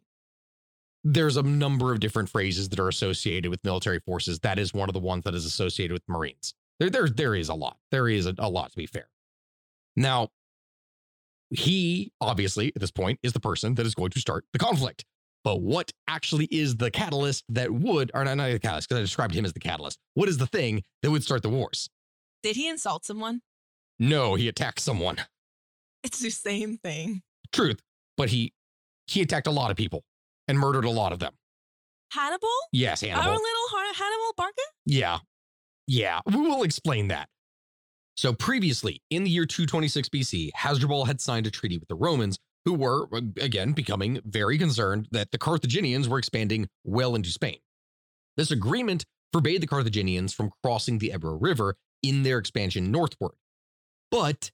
there's 1.03 1.37
a 1.37 1.43
number 1.43 1.91
of 1.91 1.99
different 1.99 2.29
phrases 2.29 2.69
that 2.69 2.79
are 2.79 2.87
associated 2.87 3.49
with 3.49 3.63
military 3.63 3.99
forces. 3.99 4.39
That 4.39 4.57
is 4.57 4.73
one 4.73 4.89
of 4.89 4.93
the 4.93 4.99
ones 4.99 5.23
that 5.25 5.35
is 5.35 5.45
associated 5.45 5.93
with 5.93 6.01
Marines. 6.07 6.53
There, 6.79 6.89
there, 6.89 7.07
there 7.07 7.35
is 7.35 7.49
a 7.49 7.53
lot. 7.53 7.77
There 7.91 8.07
is 8.09 8.25
a, 8.25 8.33
a 8.39 8.49
lot 8.49 8.71
to 8.71 8.77
be 8.77 8.85
fair. 8.87 9.07
Now, 9.95 10.29
he 11.59 12.11
obviously 12.21 12.71
at 12.75 12.81
this 12.81 12.91
point 12.91 13.19
is 13.23 13.33
the 13.33 13.39
person 13.39 13.75
that 13.75 13.85
is 13.85 13.95
going 13.95 14.11
to 14.11 14.19
start 14.19 14.45
the 14.53 14.59
conflict. 14.59 15.05
But 15.43 15.61
what 15.61 15.91
actually 16.07 16.45
is 16.45 16.77
the 16.77 16.89
catalyst 16.89 17.43
that 17.49 17.71
would, 17.71 18.09
or 18.15 18.23
not, 18.23 18.35
not 18.37 18.51
the 18.51 18.59
catalyst, 18.59 18.89
because 18.89 18.99
I 18.99 19.01
described 19.03 19.35
him 19.35 19.45
as 19.45 19.53
the 19.53 19.59
catalyst. 19.59 19.99
What 20.15 20.27
is 20.27 20.39
the 20.39 20.47
thing 20.47 20.83
that 21.03 21.11
would 21.11 21.23
start 21.23 21.43
the 21.43 21.49
wars? 21.49 21.87
Did 22.41 22.55
he 22.55 22.67
insult 22.67 23.05
someone? 23.05 23.41
No, 23.99 24.35
he 24.35 24.47
attacked 24.47 24.79
someone. 24.79 25.17
It's 26.03 26.19
the 26.19 26.31
same 26.31 26.77
thing. 26.77 27.21
Truth, 27.51 27.79
but 28.17 28.29
he 28.29 28.53
he 29.07 29.21
attacked 29.21 29.47
a 29.47 29.51
lot 29.51 29.71
of 29.71 29.77
people 29.77 30.03
and 30.47 30.57
murdered 30.57 30.85
a 30.85 30.89
lot 30.89 31.13
of 31.13 31.19
them. 31.19 31.33
Hannibal? 32.11 32.47
Yes, 32.71 33.01
Hannibal. 33.01 33.21
Our 33.21 33.35
little 33.35 33.93
Hannibal 33.93 34.33
Barca? 34.35 34.61
Yeah. 34.85 35.19
Yeah, 35.87 36.21
we 36.25 36.37
will 36.37 36.63
explain 36.63 37.09
that. 37.09 37.29
So 38.15 38.33
previously, 38.33 39.01
in 39.09 39.23
the 39.23 39.29
year 39.29 39.45
226 39.45 40.09
BC, 40.09 40.51
Hasdrubal 40.55 41.05
had 41.05 41.19
signed 41.19 41.47
a 41.47 41.51
treaty 41.51 41.77
with 41.77 41.89
the 41.89 41.95
Romans, 41.95 42.39
who 42.63 42.73
were, 42.73 43.07
uh, 43.13 43.21
again, 43.41 43.73
becoming 43.73 44.19
very 44.25 44.57
concerned 44.57 45.07
that 45.11 45.31
the 45.31 45.37
Carthaginians 45.37 46.07
were 46.07 46.17
expanding 46.17 46.67
well 46.83 47.15
into 47.15 47.29
Spain. 47.29 47.57
This 48.37 48.51
agreement 48.51 49.05
forbade 49.31 49.61
the 49.61 49.67
Carthaginians 49.67 50.33
from 50.33 50.51
crossing 50.63 50.97
the 50.97 51.11
Ebro 51.13 51.35
River 51.35 51.75
in 52.01 52.23
their 52.23 52.37
expansion 52.37 52.91
northward. 52.91 53.33
But 54.11 54.51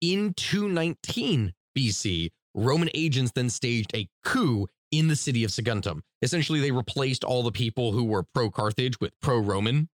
in 0.00 0.34
219 0.34 1.54
BC, 1.76 2.30
Roman 2.54 2.90
agents 2.94 3.32
then 3.34 3.50
staged 3.50 3.94
a 3.94 4.08
coup 4.24 4.66
in 4.90 5.08
the 5.08 5.16
city 5.16 5.44
of 5.44 5.50
Saguntum. 5.50 6.00
Essentially, 6.22 6.60
they 6.60 6.70
replaced 6.70 7.24
all 7.24 7.42
the 7.42 7.52
people 7.52 7.92
who 7.92 8.04
were 8.04 8.24
pro 8.34 8.50
Carthage 8.50 9.00
with 9.00 9.12
pro 9.20 9.38
Roman 9.38 9.88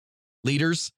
leaders, 0.44 0.92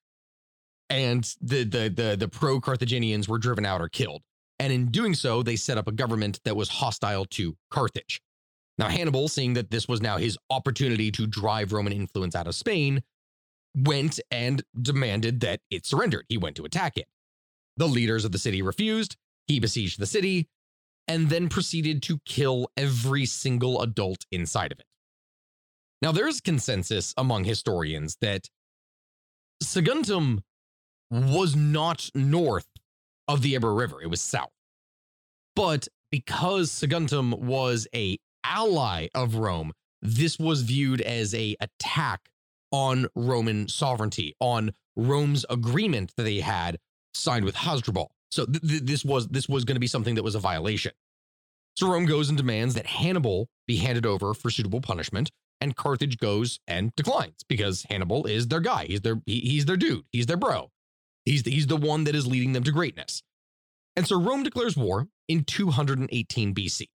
and 0.90 1.24
the 1.40 1.64
the 1.64 1.88
the, 1.88 2.16
the 2.18 2.28
pro 2.28 2.60
Carthaginians 2.60 3.28
were 3.28 3.38
driven 3.38 3.64
out 3.64 3.80
or 3.80 3.88
killed. 3.88 4.22
And 4.58 4.72
in 4.72 4.90
doing 4.90 5.14
so, 5.14 5.42
they 5.42 5.56
set 5.56 5.78
up 5.78 5.88
a 5.88 5.92
government 5.92 6.38
that 6.44 6.54
was 6.54 6.68
hostile 6.68 7.24
to 7.30 7.56
Carthage. 7.70 8.20
Now, 8.76 8.88
Hannibal, 8.88 9.28
seeing 9.28 9.54
that 9.54 9.70
this 9.70 9.88
was 9.88 10.02
now 10.02 10.18
his 10.18 10.36
opportunity 10.50 11.10
to 11.12 11.26
drive 11.26 11.72
Roman 11.72 11.94
influence 11.94 12.34
out 12.34 12.46
of 12.46 12.54
Spain, 12.54 13.02
went 13.74 14.20
and 14.30 14.62
demanded 14.80 15.40
that 15.40 15.60
it 15.70 15.86
surrendered. 15.86 16.26
He 16.28 16.36
went 16.36 16.56
to 16.56 16.64
attack 16.64 16.98
it. 16.98 17.06
The 17.78 17.88
leaders 17.88 18.26
of 18.26 18.32
the 18.32 18.38
city 18.38 18.60
refused. 18.60 19.16
He 19.46 19.60
besieged 19.60 19.98
the 19.98 20.06
city 20.06 20.48
and 21.08 21.28
then 21.28 21.48
proceeded 21.48 22.02
to 22.04 22.20
kill 22.24 22.68
every 22.76 23.26
single 23.26 23.80
adult 23.80 24.26
inside 24.30 24.72
of 24.72 24.78
it. 24.78 24.86
Now, 26.02 26.12
there's 26.12 26.40
consensus 26.40 27.12
among 27.16 27.44
historians 27.44 28.16
that 28.20 28.48
Saguntum 29.62 30.40
was 31.10 31.56
not 31.56 32.10
north 32.14 32.68
of 33.28 33.42
the 33.42 33.54
Ebro 33.54 33.74
River, 33.74 34.02
it 34.02 34.10
was 34.10 34.20
south. 34.20 34.50
But 35.56 35.88
because 36.10 36.70
Saguntum 36.70 37.38
was 37.38 37.86
a 37.94 38.18
ally 38.44 39.08
of 39.14 39.36
Rome, 39.36 39.72
this 40.02 40.38
was 40.38 40.62
viewed 40.62 41.00
as 41.00 41.34
a 41.34 41.56
attack 41.60 42.30
on 42.72 43.06
Roman 43.14 43.68
sovereignty, 43.68 44.34
on 44.40 44.72
Rome's 44.96 45.44
agreement 45.50 46.12
that 46.16 46.22
they 46.22 46.40
had 46.40 46.78
signed 47.14 47.44
with 47.44 47.56
Hasdrubal. 47.56 48.12
So 48.30 48.46
th- 48.46 48.62
th- 48.62 48.82
this 48.82 49.04
was 49.04 49.28
this 49.28 49.48
was 49.48 49.64
going 49.64 49.76
to 49.76 49.80
be 49.80 49.86
something 49.86 50.14
that 50.14 50.22
was 50.22 50.34
a 50.34 50.40
violation. 50.40 50.92
So 51.76 51.88
Rome 51.88 52.06
goes 52.06 52.28
and 52.28 52.38
demands 52.38 52.74
that 52.74 52.86
Hannibal 52.86 53.48
be 53.66 53.76
handed 53.76 54.06
over 54.06 54.34
for 54.34 54.50
suitable 54.50 54.80
punishment, 54.80 55.30
and 55.60 55.76
Carthage 55.76 56.18
goes 56.18 56.60
and 56.66 56.94
declines 56.96 57.42
because 57.48 57.86
Hannibal 57.88 58.26
is 58.26 58.48
their 58.48 58.60
guy. 58.60 58.86
He's 58.86 59.00
their 59.00 59.20
he, 59.26 59.40
he's 59.40 59.66
their 59.66 59.76
dude. 59.76 60.04
He's 60.12 60.26
their 60.26 60.36
bro. 60.36 60.70
He's 61.24 61.42
the, 61.42 61.50
he's 61.50 61.66
the 61.66 61.76
one 61.76 62.04
that 62.04 62.14
is 62.14 62.26
leading 62.26 62.52
them 62.52 62.64
to 62.64 62.72
greatness. 62.72 63.22
And 63.96 64.06
so 64.06 64.20
Rome 64.20 64.42
declares 64.42 64.76
war 64.76 65.08
in 65.28 65.44
218 65.44 66.54
BC. 66.54 66.86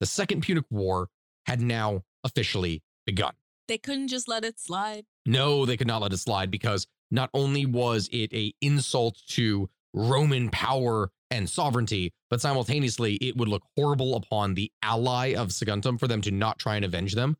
The 0.00 0.06
Second 0.06 0.42
Punic 0.42 0.64
War 0.70 1.08
had 1.46 1.60
now 1.60 2.02
officially 2.24 2.82
begun. 3.06 3.32
They 3.68 3.78
couldn't 3.78 4.08
just 4.08 4.28
let 4.28 4.44
it 4.44 4.60
slide. 4.60 5.04
No, 5.24 5.64
they 5.64 5.76
could 5.76 5.86
not 5.86 6.02
let 6.02 6.12
it 6.12 6.18
slide 6.18 6.50
because 6.50 6.86
not 7.10 7.30
only 7.32 7.64
was 7.64 8.08
it 8.12 8.32
a 8.32 8.52
insult 8.60 9.20
to 9.28 9.70
Roman 9.94 10.50
power 10.50 11.10
and 11.30 11.48
sovereignty, 11.48 12.12
but 12.28 12.40
simultaneously 12.40 13.14
it 13.16 13.36
would 13.36 13.48
look 13.48 13.62
horrible 13.76 14.16
upon 14.16 14.54
the 14.54 14.70
ally 14.82 15.34
of 15.34 15.48
Saguntum 15.48 15.98
for 15.98 16.08
them 16.08 16.20
to 16.22 16.30
not 16.30 16.58
try 16.58 16.76
and 16.76 16.84
avenge 16.84 17.14
them. 17.14 17.36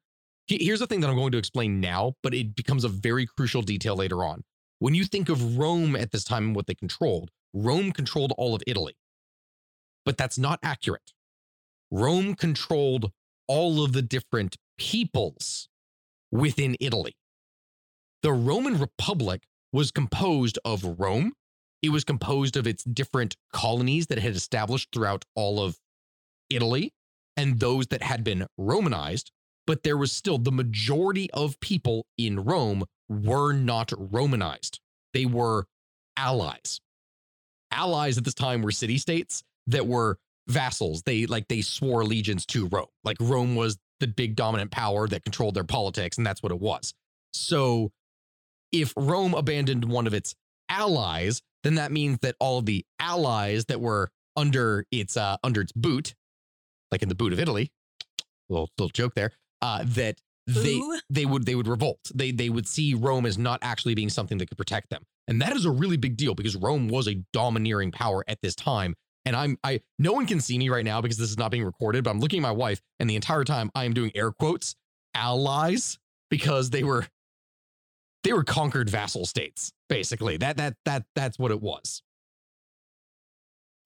Here's 0.46 0.80
the 0.80 0.86
thing 0.86 1.00
that 1.00 1.08
I'm 1.08 1.16
going 1.16 1.32
to 1.32 1.38
explain 1.38 1.80
now, 1.80 2.14
but 2.22 2.34
it 2.34 2.54
becomes 2.54 2.84
a 2.84 2.88
very 2.88 3.26
crucial 3.26 3.62
detail 3.62 3.96
later 3.96 4.24
on. 4.24 4.42
When 4.84 4.94
you 4.94 5.04
think 5.06 5.30
of 5.30 5.56
Rome 5.56 5.96
at 5.96 6.10
this 6.10 6.24
time 6.24 6.48
and 6.48 6.54
what 6.54 6.66
they 6.66 6.74
controlled, 6.74 7.30
Rome 7.54 7.90
controlled 7.90 8.34
all 8.36 8.54
of 8.54 8.60
Italy. 8.66 8.98
But 10.04 10.18
that's 10.18 10.36
not 10.36 10.58
accurate. 10.62 11.14
Rome 11.90 12.34
controlled 12.34 13.10
all 13.48 13.82
of 13.82 13.94
the 13.94 14.02
different 14.02 14.58
peoples 14.76 15.70
within 16.30 16.76
Italy. 16.80 17.16
The 18.22 18.34
Roman 18.34 18.78
Republic 18.78 19.44
was 19.72 19.90
composed 19.90 20.58
of 20.66 20.98
Rome. 21.00 21.32
It 21.80 21.88
was 21.88 22.04
composed 22.04 22.54
of 22.54 22.66
its 22.66 22.84
different 22.84 23.38
colonies 23.54 24.08
that 24.08 24.18
had 24.18 24.36
established 24.36 24.90
throughout 24.92 25.24
all 25.34 25.62
of 25.62 25.78
Italy 26.50 26.92
and 27.38 27.58
those 27.58 27.86
that 27.86 28.02
had 28.02 28.22
been 28.22 28.48
Romanized. 28.58 29.32
But 29.66 29.82
there 29.82 29.96
was 29.96 30.12
still 30.12 30.38
the 30.38 30.52
majority 30.52 31.30
of 31.32 31.58
people 31.60 32.06
in 32.18 32.44
Rome 32.44 32.84
were 33.08 33.52
not 33.52 33.92
Romanized. 33.96 34.80
They 35.12 35.26
were 35.26 35.66
allies. 36.16 36.80
Allies 37.70 38.18
at 38.18 38.24
this 38.24 38.34
time 38.34 38.62
were 38.62 38.70
city 38.70 38.98
states 38.98 39.42
that 39.66 39.86
were 39.86 40.18
vassals. 40.48 41.02
They 41.02 41.26
like 41.26 41.48
they 41.48 41.62
swore 41.62 42.02
allegiance 42.02 42.44
to 42.46 42.66
Rome. 42.66 42.86
Like 43.04 43.16
Rome 43.20 43.56
was 43.56 43.78
the 44.00 44.06
big 44.06 44.36
dominant 44.36 44.70
power 44.70 45.08
that 45.08 45.24
controlled 45.24 45.54
their 45.54 45.64
politics, 45.64 46.18
and 46.18 46.26
that's 46.26 46.42
what 46.42 46.52
it 46.52 46.60
was. 46.60 46.92
So 47.32 47.90
if 48.72 48.92
Rome 48.96 49.34
abandoned 49.34 49.84
one 49.84 50.06
of 50.06 50.14
its 50.14 50.34
allies, 50.68 51.40
then 51.62 51.76
that 51.76 51.92
means 51.92 52.18
that 52.22 52.36
all 52.40 52.58
of 52.58 52.66
the 52.66 52.84
allies 52.98 53.66
that 53.66 53.80
were 53.80 54.10
under 54.36 54.84
its 54.90 55.16
uh 55.16 55.36
under 55.42 55.60
its 55.60 55.72
boot, 55.72 56.14
like 56.90 57.02
in 57.02 57.08
the 57.08 57.14
boot 57.14 57.32
of 57.32 57.38
Italy, 57.38 57.70
little 58.48 58.68
little 58.78 58.90
joke 58.90 59.14
there, 59.14 59.32
uh, 59.62 59.84
that 59.86 60.20
they 60.46 60.74
Ooh. 60.74 60.98
they 61.08 61.24
would 61.24 61.46
they 61.46 61.54
would 61.54 61.66
revolt. 61.66 62.00
They 62.14 62.30
they 62.30 62.50
would 62.50 62.68
see 62.68 62.94
Rome 62.94 63.26
as 63.26 63.38
not 63.38 63.60
actually 63.62 63.94
being 63.94 64.10
something 64.10 64.38
that 64.38 64.48
could 64.48 64.58
protect 64.58 64.90
them. 64.90 65.04
And 65.26 65.40
that 65.40 65.56
is 65.56 65.64
a 65.64 65.70
really 65.70 65.96
big 65.96 66.16
deal 66.16 66.34
because 66.34 66.54
Rome 66.54 66.88
was 66.88 67.08
a 67.08 67.14
domineering 67.32 67.90
power 67.90 68.24
at 68.28 68.42
this 68.42 68.54
time. 68.54 68.94
And 69.24 69.34
I'm 69.34 69.56
I 69.64 69.80
no 69.98 70.12
one 70.12 70.26
can 70.26 70.40
see 70.40 70.58
me 70.58 70.68
right 70.68 70.84
now 70.84 71.00
because 71.00 71.16
this 71.16 71.30
is 71.30 71.38
not 71.38 71.50
being 71.50 71.64
recorded, 71.64 72.04
but 72.04 72.10
I'm 72.10 72.20
looking 72.20 72.40
at 72.40 72.42
my 72.42 72.50
wife 72.50 72.80
and 73.00 73.08
the 73.08 73.16
entire 73.16 73.44
time 73.44 73.70
I 73.74 73.84
am 73.84 73.94
doing 73.94 74.10
air 74.14 74.32
quotes 74.32 74.76
allies 75.14 75.98
because 76.30 76.70
they 76.70 76.84
were 76.84 77.06
they 78.22 78.34
were 78.34 78.44
conquered 78.44 78.90
vassal 78.90 79.24
states 79.24 79.72
basically. 79.88 80.36
That 80.36 80.58
that 80.58 80.74
that 80.84 81.04
that's 81.14 81.38
what 81.38 81.52
it 81.52 81.62
was. 81.62 82.02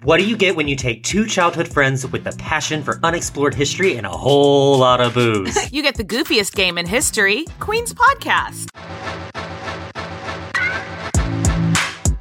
What 0.04 0.18
do 0.18 0.24
you 0.28 0.36
get 0.36 0.54
when 0.54 0.68
you 0.68 0.76
take 0.76 1.02
two 1.02 1.26
childhood 1.26 1.66
friends 1.66 2.06
with 2.06 2.24
a 2.24 2.30
passion 2.36 2.84
for 2.84 3.00
unexplored 3.02 3.52
history 3.52 3.96
and 3.96 4.06
a 4.06 4.10
whole 4.10 4.78
lot 4.78 5.00
of 5.00 5.14
booze? 5.14 5.58
You 5.72 5.82
get 5.82 5.96
the 5.96 6.04
goofiest 6.04 6.54
game 6.54 6.78
in 6.78 6.86
history, 6.86 7.44
Queen's 7.58 7.92
Podcast. 7.92 8.68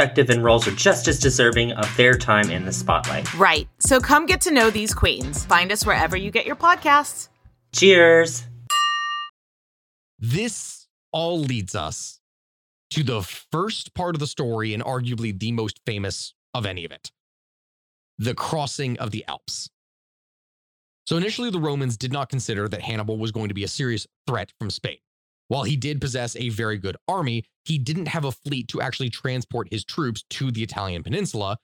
and 0.00 0.44
roles 0.44 0.66
are 0.66 0.72
just 0.72 1.08
as 1.08 1.18
deserving 1.18 1.72
of 1.72 1.96
their 1.96 2.14
time 2.14 2.50
in 2.50 2.64
the 2.64 2.72
spotlight. 2.72 3.32
Right, 3.34 3.68
so 3.78 4.00
come 4.00 4.26
get 4.26 4.40
to 4.42 4.50
know 4.50 4.70
these 4.70 4.94
queens. 4.94 5.44
Find 5.44 5.70
us 5.70 5.84
wherever 5.84 6.16
you 6.16 6.30
get 6.30 6.46
your 6.46 6.56
podcasts. 6.56 7.28
Cheers! 7.72 8.44
This 10.18 10.86
all 11.12 11.38
leads 11.38 11.74
us 11.74 12.20
to 12.90 13.02
the 13.02 13.22
first 13.22 13.94
part 13.94 14.14
of 14.14 14.20
the 14.20 14.26
story 14.26 14.74
and 14.74 14.82
arguably 14.82 15.38
the 15.38 15.52
most 15.52 15.80
famous 15.86 16.34
of 16.54 16.66
any 16.66 16.84
of 16.84 16.92
it 16.92 17.10
the 18.18 18.34
crossing 18.34 18.98
of 18.98 19.12
the 19.12 19.24
Alps. 19.28 19.70
So 21.06 21.16
initially, 21.16 21.50
the 21.50 21.58
Romans 21.58 21.96
did 21.96 22.12
not 22.12 22.28
consider 22.28 22.68
that 22.68 22.82
Hannibal 22.82 23.16
was 23.16 23.32
going 23.32 23.48
to 23.48 23.54
be 23.54 23.64
a 23.64 23.68
serious 23.68 24.06
threat 24.26 24.52
from 24.58 24.68
Spain. 24.68 24.98
While 25.50 25.64
he 25.64 25.74
did 25.74 26.00
possess 26.00 26.36
a 26.36 26.48
very 26.50 26.78
good 26.78 26.96
army, 27.08 27.44
he 27.64 27.76
didn't 27.76 28.06
have 28.06 28.24
a 28.24 28.30
fleet 28.30 28.68
to 28.68 28.80
actually 28.80 29.10
transport 29.10 29.66
his 29.72 29.84
troops 29.84 30.22
to 30.30 30.52
the 30.52 30.62
Italian 30.62 31.02
peninsula. 31.02 31.58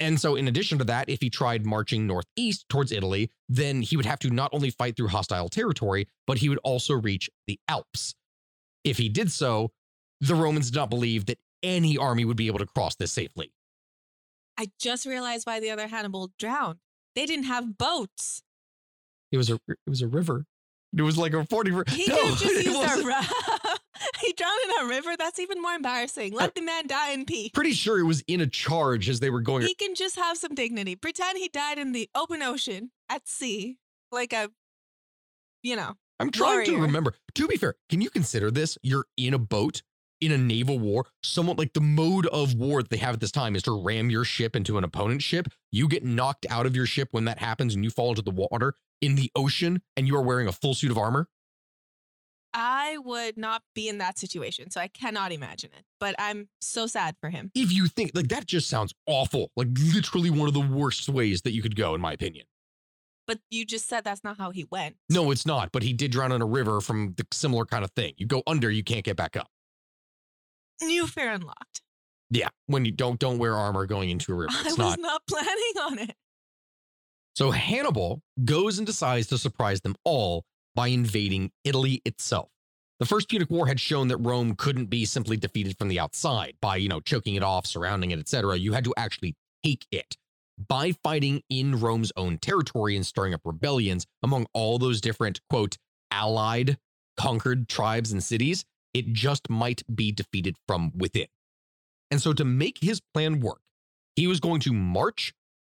And 0.00 0.20
so, 0.20 0.34
in 0.34 0.48
addition 0.48 0.78
to 0.78 0.84
that, 0.86 1.08
if 1.08 1.20
he 1.20 1.30
tried 1.30 1.64
marching 1.64 2.08
northeast 2.08 2.68
towards 2.68 2.90
Italy, 2.90 3.30
then 3.48 3.82
he 3.82 3.96
would 3.96 4.04
have 4.04 4.18
to 4.18 4.30
not 4.30 4.50
only 4.52 4.70
fight 4.70 4.96
through 4.96 5.06
hostile 5.06 5.48
territory, 5.48 6.08
but 6.26 6.38
he 6.38 6.48
would 6.48 6.58
also 6.64 6.94
reach 6.94 7.30
the 7.46 7.60
Alps. 7.68 8.16
If 8.82 8.98
he 8.98 9.08
did 9.08 9.30
so, 9.30 9.70
the 10.20 10.34
Romans 10.34 10.72
did 10.72 10.76
not 10.76 10.90
believe 10.90 11.26
that 11.26 11.38
any 11.62 11.96
army 11.96 12.24
would 12.24 12.36
be 12.36 12.48
able 12.48 12.58
to 12.58 12.66
cross 12.66 12.96
this 12.96 13.12
safely. 13.12 13.52
I 14.58 14.72
just 14.80 15.06
realized 15.06 15.46
why 15.46 15.60
the 15.60 15.70
other 15.70 15.86
Hannibal 15.86 16.32
drowned. 16.36 16.80
They 17.14 17.26
didn't 17.26 17.44
have 17.44 17.78
boats. 17.78 18.42
It 19.30 19.36
was 19.36 19.50
a 19.50 19.60
it 19.68 19.78
was 19.86 20.02
a 20.02 20.08
river. 20.08 20.46
It 20.96 21.02
was 21.02 21.18
like 21.18 21.32
a 21.34 21.44
40 21.44 21.70
river. 21.70 21.84
He 21.88 22.04
No, 22.08 22.16
could 22.16 22.26
have 22.28 22.38
just 22.38 22.54
used 22.64 22.68
a 22.76 22.78
wasn't. 22.78 23.06
raft. 23.06 23.32
he 24.20 24.32
drowned 24.34 24.58
in 24.64 24.86
a 24.86 24.88
river. 24.88 25.16
That's 25.18 25.38
even 25.38 25.60
more 25.60 25.72
embarrassing. 25.72 26.32
Let 26.34 26.54
the 26.54 26.62
man 26.62 26.86
die 26.86 27.12
in 27.12 27.24
peace. 27.24 27.50
Pretty 27.52 27.72
sure 27.72 27.98
it 27.98 28.04
was 28.04 28.22
in 28.28 28.40
a 28.40 28.46
charge 28.46 29.08
as 29.08 29.20
they 29.20 29.30
were 29.30 29.40
going. 29.40 29.62
He 29.66 29.74
can 29.74 29.94
just 29.94 30.16
have 30.16 30.36
some 30.36 30.54
dignity. 30.54 30.94
Pretend 30.96 31.38
he 31.38 31.48
died 31.48 31.78
in 31.78 31.92
the 31.92 32.08
open 32.14 32.42
ocean 32.42 32.90
at 33.08 33.26
sea, 33.28 33.78
like 34.12 34.32
a, 34.32 34.50
you 35.62 35.76
know. 35.76 35.94
I'm 36.20 36.30
trying 36.30 36.64
to 36.66 36.70
warrior. 36.72 36.86
remember. 36.86 37.14
To 37.34 37.48
be 37.48 37.56
fair, 37.56 37.74
can 37.90 38.00
you 38.00 38.08
consider 38.08 38.50
this? 38.52 38.78
You're 38.82 39.06
in 39.16 39.34
a 39.34 39.38
boat 39.38 39.82
in 40.20 40.30
a 40.30 40.38
naval 40.38 40.78
war. 40.78 41.06
Somewhat 41.24 41.58
like 41.58 41.72
the 41.72 41.80
mode 41.80 42.26
of 42.26 42.54
war 42.54 42.82
that 42.82 42.90
they 42.90 42.98
have 42.98 43.14
at 43.14 43.20
this 43.20 43.32
time 43.32 43.56
is 43.56 43.64
to 43.64 43.82
ram 43.82 44.10
your 44.10 44.22
ship 44.24 44.54
into 44.54 44.78
an 44.78 44.84
opponent's 44.84 45.24
ship. 45.24 45.48
You 45.72 45.88
get 45.88 46.04
knocked 46.04 46.46
out 46.48 46.66
of 46.66 46.76
your 46.76 46.86
ship 46.86 47.08
when 47.10 47.24
that 47.24 47.40
happens 47.40 47.74
and 47.74 47.82
you 47.82 47.90
fall 47.90 48.10
into 48.10 48.22
the 48.22 48.30
water 48.30 48.74
in 49.04 49.16
the 49.16 49.30
ocean 49.36 49.82
and 49.96 50.06
you 50.06 50.16
are 50.16 50.22
wearing 50.22 50.48
a 50.48 50.52
full 50.52 50.74
suit 50.74 50.90
of 50.90 50.98
armor. 50.98 51.28
I 52.56 52.98
would 52.98 53.36
not 53.36 53.62
be 53.74 53.88
in 53.88 53.98
that 53.98 54.16
situation, 54.16 54.70
so 54.70 54.80
I 54.80 54.86
cannot 54.86 55.32
imagine 55.32 55.70
it. 55.76 55.84
But 55.98 56.14
I'm 56.18 56.48
so 56.60 56.86
sad 56.86 57.16
for 57.20 57.28
him. 57.28 57.50
If 57.54 57.72
you 57.72 57.88
think 57.88 58.12
like 58.14 58.28
that 58.28 58.46
just 58.46 58.68
sounds 58.68 58.94
awful, 59.06 59.50
like 59.56 59.68
literally 59.92 60.30
one 60.30 60.46
of 60.46 60.54
the 60.54 60.60
worst 60.60 61.08
ways 61.08 61.42
that 61.42 61.52
you 61.52 61.62
could 61.62 61.74
go, 61.74 61.94
in 61.96 62.00
my 62.00 62.12
opinion. 62.12 62.46
But 63.26 63.40
you 63.50 63.64
just 63.64 63.88
said 63.88 64.04
that's 64.04 64.22
not 64.22 64.38
how 64.38 64.50
he 64.50 64.66
went. 64.70 64.96
No, 65.10 65.30
it's 65.30 65.46
not, 65.46 65.72
but 65.72 65.82
he 65.82 65.92
did 65.92 66.12
drown 66.12 66.30
in 66.30 66.42
a 66.42 66.46
river 66.46 66.80
from 66.80 67.14
the 67.16 67.26
similar 67.32 67.64
kind 67.64 67.82
of 67.82 67.90
thing. 67.92 68.12
You 68.18 68.26
go 68.26 68.42
under, 68.46 68.70
you 68.70 68.84
can't 68.84 69.04
get 69.04 69.16
back 69.16 69.36
up. 69.36 69.48
New 70.82 71.06
fear 71.06 71.32
unlocked. 71.32 71.80
Yeah, 72.30 72.48
when 72.66 72.84
you 72.84 72.92
don't 72.92 73.18
don't 73.18 73.38
wear 73.38 73.54
armor 73.54 73.86
going 73.86 74.10
into 74.10 74.32
a 74.32 74.36
river. 74.36 74.52
I 74.56 74.64
was 74.64 74.78
not. 74.78 75.00
not 75.00 75.22
planning 75.28 75.74
on 75.82 75.98
it. 75.98 76.16
So 77.34 77.50
Hannibal 77.50 78.22
goes 78.44 78.78
and 78.78 78.86
decides 78.86 79.26
to 79.28 79.38
surprise 79.38 79.80
them 79.80 79.96
all 80.04 80.44
by 80.74 80.88
invading 80.88 81.50
Italy 81.64 82.00
itself. 82.04 82.48
The 83.00 83.06
First 83.06 83.28
Punic 83.28 83.50
War 83.50 83.66
had 83.66 83.80
shown 83.80 84.08
that 84.08 84.18
Rome 84.18 84.54
couldn't 84.54 84.86
be 84.86 85.04
simply 85.04 85.36
defeated 85.36 85.76
from 85.76 85.88
the 85.88 85.98
outside 85.98 86.54
by, 86.60 86.76
you 86.76 86.88
know, 86.88 87.00
choking 87.00 87.34
it 87.34 87.42
off, 87.42 87.66
surrounding 87.66 88.12
it, 88.12 88.20
etc. 88.20 88.56
You 88.56 88.72
had 88.72 88.84
to 88.84 88.94
actually 88.96 89.34
take 89.64 89.84
it 89.90 90.16
by 90.68 90.92
fighting 91.02 91.42
in 91.50 91.80
Rome's 91.80 92.12
own 92.16 92.38
territory 92.38 92.94
and 92.94 93.04
stirring 93.04 93.34
up 93.34 93.40
rebellions 93.44 94.06
among 94.22 94.46
all 94.52 94.78
those 94.78 95.00
different, 95.00 95.40
quote, 95.50 95.76
allied, 96.12 96.78
conquered 97.16 97.68
tribes 97.68 98.12
and 98.12 98.22
cities. 98.22 98.64
It 98.92 99.12
just 99.12 99.50
might 99.50 99.82
be 99.92 100.12
defeated 100.12 100.56
from 100.68 100.92
within. 100.96 101.26
And 102.12 102.22
so 102.22 102.32
to 102.32 102.44
make 102.44 102.78
his 102.80 103.00
plan 103.12 103.40
work, 103.40 103.58
he 104.14 104.28
was 104.28 104.38
going 104.38 104.60
to 104.60 104.72
march 104.72 105.34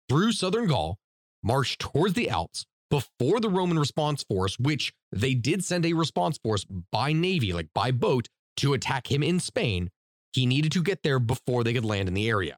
through 0.08 0.34
southern 0.34 0.68
Gaul, 0.68 1.00
march 1.44 1.78
towards 1.78 2.14
the 2.14 2.30
Alps 2.30 2.66
before 2.90 3.40
the 3.40 3.50
Roman 3.50 3.78
response 3.78 4.24
force, 4.24 4.58
which 4.60 4.94
they 5.12 5.34
did 5.34 5.64
send 5.64 5.86
a 5.86 5.94
response 5.94 6.38
force 6.38 6.66
by 6.92 7.14
navy, 7.14 7.54
like 7.54 7.68
by 7.74 7.92
boat, 7.92 8.28
to 8.58 8.74
attack 8.74 9.12
him 9.12 9.24
in 9.24 9.40
Spain. 9.40 9.90
He 10.34 10.46
needed 10.46 10.72
to 10.74 10.84
get 10.84 11.04
there 11.04 11.20
before 11.20 11.64
they 11.64 11.74
could 11.74 11.86
land 11.86 12.08
in 12.08 12.14
the 12.14 12.30
area. 12.30 12.58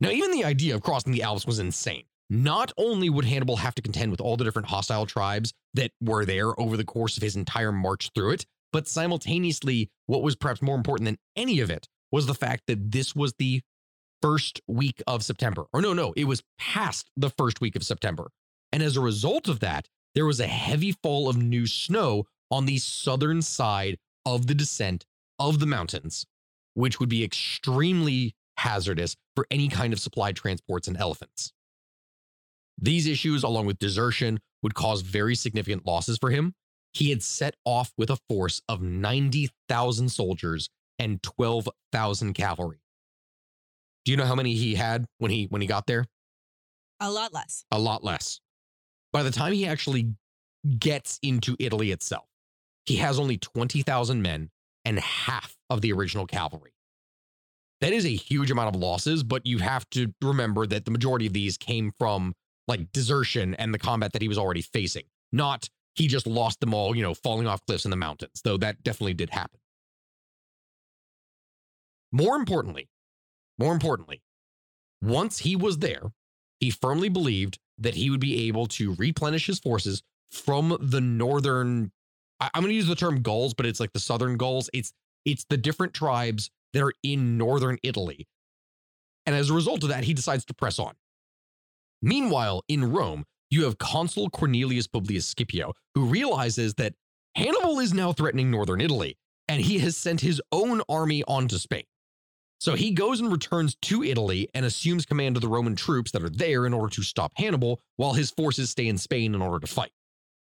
Now, 0.00 0.10
even 0.10 0.30
the 0.30 0.44
idea 0.44 0.74
of 0.74 0.82
crossing 0.82 1.12
the 1.12 1.22
Alps 1.22 1.46
was 1.46 1.58
insane. 1.58 2.04
Not 2.30 2.72
only 2.78 3.10
would 3.10 3.24
Hannibal 3.24 3.56
have 3.56 3.74
to 3.74 3.82
contend 3.82 4.12
with 4.12 4.20
all 4.20 4.36
the 4.36 4.44
different 4.44 4.68
hostile 4.68 5.04
tribes 5.04 5.52
that 5.74 5.90
were 6.00 6.24
there 6.24 6.58
over 6.60 6.76
the 6.76 6.84
course 6.84 7.16
of 7.16 7.22
his 7.22 7.34
entire 7.34 7.72
march 7.72 8.10
through 8.14 8.30
it, 8.30 8.46
but 8.72 8.86
simultaneously, 8.86 9.90
what 10.06 10.22
was 10.22 10.36
perhaps 10.36 10.62
more 10.62 10.76
important 10.76 11.06
than 11.06 11.18
any 11.34 11.58
of 11.58 11.70
it 11.70 11.88
was 12.12 12.26
the 12.26 12.34
fact 12.34 12.64
that 12.66 12.92
this 12.92 13.16
was 13.16 13.34
the 13.38 13.62
first 14.22 14.60
week 14.66 15.02
of 15.06 15.22
September. 15.22 15.64
Or 15.72 15.80
no, 15.80 15.92
no, 15.92 16.12
it 16.16 16.24
was 16.24 16.42
past 16.58 17.10
the 17.16 17.30
first 17.30 17.60
week 17.60 17.76
of 17.76 17.82
September. 17.82 18.30
And 18.72 18.82
as 18.82 18.96
a 18.96 19.00
result 19.00 19.48
of 19.48 19.60
that, 19.60 19.88
there 20.14 20.26
was 20.26 20.40
a 20.40 20.46
heavy 20.46 20.92
fall 21.02 21.28
of 21.28 21.36
new 21.36 21.66
snow 21.66 22.26
on 22.50 22.66
the 22.66 22.78
southern 22.78 23.42
side 23.42 23.98
of 24.26 24.46
the 24.46 24.54
descent 24.54 25.06
of 25.38 25.58
the 25.60 25.66
mountains, 25.66 26.26
which 26.74 27.00
would 27.00 27.08
be 27.08 27.24
extremely 27.24 28.34
hazardous 28.56 29.16
for 29.34 29.46
any 29.50 29.68
kind 29.68 29.92
of 29.92 30.00
supply 30.00 30.32
transports 30.32 30.88
and 30.88 30.96
elephants. 30.96 31.52
These 32.78 33.06
issues, 33.06 33.42
along 33.42 33.66
with 33.66 33.78
desertion, 33.78 34.40
would 34.62 34.74
cause 34.74 35.02
very 35.02 35.34
significant 35.34 35.86
losses 35.86 36.18
for 36.18 36.30
him. 36.30 36.54
He 36.92 37.10
had 37.10 37.22
set 37.22 37.54
off 37.64 37.92
with 37.96 38.10
a 38.10 38.18
force 38.28 38.60
of 38.68 38.82
90,000 38.82 40.08
soldiers 40.08 40.68
and 40.98 41.22
12,000 41.22 42.34
cavalry. 42.34 42.79
Do 44.04 44.12
you 44.12 44.16
know 44.16 44.24
how 44.24 44.34
many 44.34 44.54
he 44.54 44.74
had 44.74 45.06
when 45.18 45.30
he 45.30 45.46
when 45.46 45.60
he 45.60 45.66
got 45.66 45.86
there? 45.86 46.06
A 47.00 47.10
lot 47.10 47.32
less. 47.32 47.64
a 47.70 47.78
lot 47.78 48.04
less. 48.04 48.40
By 49.12 49.22
the 49.22 49.30
time 49.30 49.52
he 49.52 49.66
actually 49.66 50.14
gets 50.78 51.18
into 51.22 51.56
Italy 51.58 51.90
itself, 51.90 52.26
he 52.84 52.96
has 52.96 53.18
only 53.18 53.38
20,000 53.38 54.20
men 54.20 54.50
and 54.84 54.98
half 55.00 55.56
of 55.70 55.80
the 55.80 55.92
original 55.92 56.26
cavalry. 56.26 56.72
That 57.80 57.92
is 57.94 58.04
a 58.04 58.10
huge 58.14 58.50
amount 58.50 58.74
of 58.74 58.80
losses, 58.80 59.22
but 59.22 59.46
you 59.46 59.58
have 59.58 59.88
to 59.90 60.12
remember 60.20 60.66
that 60.66 60.84
the 60.84 60.90
majority 60.90 61.26
of 61.26 61.32
these 61.32 61.56
came 61.56 61.92
from 61.98 62.34
like 62.68 62.92
desertion 62.92 63.54
and 63.54 63.72
the 63.72 63.78
combat 63.78 64.12
that 64.12 64.22
he 64.22 64.28
was 64.28 64.38
already 64.38 64.62
facing, 64.62 65.04
not 65.32 65.68
he 65.94 66.06
just 66.06 66.26
lost 66.26 66.60
them 66.60 66.74
all, 66.74 66.94
you 66.94 67.02
know, 67.02 67.14
falling 67.14 67.46
off 67.46 67.64
cliffs 67.66 67.84
in 67.84 67.90
the 67.90 67.96
mountains, 67.96 68.42
though 68.44 68.56
that 68.58 68.82
definitely 68.82 69.14
did 69.14 69.30
happen. 69.30 69.58
More 72.12 72.36
importantly, 72.36 72.88
more 73.60 73.72
importantly, 73.72 74.22
once 75.02 75.38
he 75.38 75.54
was 75.54 75.78
there, 75.78 76.12
he 76.58 76.70
firmly 76.70 77.08
believed 77.08 77.58
that 77.78 77.94
he 77.94 78.10
would 78.10 78.20
be 78.20 78.48
able 78.48 78.66
to 78.66 78.94
replenish 78.94 79.46
his 79.46 79.58
forces 79.58 80.02
from 80.30 80.76
the 80.80 81.00
northern 81.00 81.92
I, 82.40 82.48
am 82.54 82.62
going 82.62 82.70
to 82.70 82.74
use 82.74 82.86
the 82.86 82.94
term 82.94 83.22
Gauls, 83.22 83.54
but 83.54 83.66
it's 83.66 83.80
like 83.80 83.92
the 83.92 84.00
southern 84.00 84.36
Gauls. 84.36 84.70
It's 84.72 84.92
it's 85.24 85.44
the 85.44 85.58
different 85.58 85.92
tribes 85.92 86.50
that 86.72 86.82
are 86.82 86.94
in 87.02 87.36
northern 87.36 87.78
Italy. 87.82 88.26
And 89.26 89.36
as 89.36 89.50
a 89.50 89.54
result 89.54 89.82
of 89.82 89.90
that, 89.90 90.04
he 90.04 90.14
decides 90.14 90.46
to 90.46 90.54
press 90.54 90.78
on. 90.78 90.94
Meanwhile, 92.00 92.64
in 92.68 92.90
Rome, 92.90 93.26
you 93.50 93.64
have 93.64 93.76
Consul 93.76 94.30
Cornelius 94.30 94.86
Publius 94.86 95.26
Scipio, 95.26 95.74
who 95.94 96.06
realizes 96.06 96.74
that 96.74 96.94
Hannibal 97.34 97.78
is 97.80 97.92
now 97.92 98.12
threatening 98.12 98.50
northern 98.50 98.80
Italy, 98.80 99.18
and 99.46 99.60
he 99.60 99.80
has 99.80 99.96
sent 99.96 100.22
his 100.22 100.40
own 100.50 100.80
army 100.88 101.22
onto 101.28 101.58
Spain. 101.58 101.84
So 102.60 102.74
he 102.74 102.90
goes 102.90 103.20
and 103.20 103.32
returns 103.32 103.74
to 103.82 104.04
Italy 104.04 104.50
and 104.52 104.66
assumes 104.66 105.06
command 105.06 105.36
of 105.36 105.40
the 105.40 105.48
Roman 105.48 105.74
troops 105.74 106.10
that 106.10 106.22
are 106.22 106.28
there 106.28 106.66
in 106.66 106.74
order 106.74 106.94
to 106.94 107.02
stop 107.02 107.32
Hannibal, 107.36 107.80
while 107.96 108.12
his 108.12 108.30
forces 108.30 108.68
stay 108.68 108.86
in 108.86 108.98
Spain 108.98 109.34
in 109.34 109.40
order 109.40 109.58
to 109.58 109.72
fight. 109.72 109.92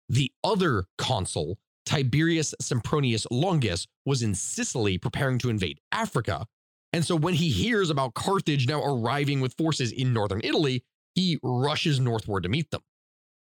The 0.10 0.32
other 0.44 0.86
consul, 0.98 1.60
Tiberius 1.86 2.56
Sempronius 2.60 3.28
Longus, 3.30 3.86
was 4.04 4.24
in 4.24 4.34
Sicily 4.34 4.98
preparing 4.98 5.38
to 5.40 5.50
invade 5.50 5.80
Africa. 5.92 6.48
And 6.92 7.06
so 7.06 7.16
when 7.16 7.36
he 7.36 7.50
hears 7.50 7.92
about 7.92 8.16
Carthage 8.16 8.68
now 8.68 8.84
arriving 8.84 9.40
with 9.40 9.54
forces 9.54 9.92
in 9.92 10.12
northern 10.12 10.42
Italy, 10.44 10.84
he 11.14 11.38
rushes 11.44 12.00
northward 12.00 12.44
to 12.44 12.50
meet 12.50 12.72
them. 12.72 12.82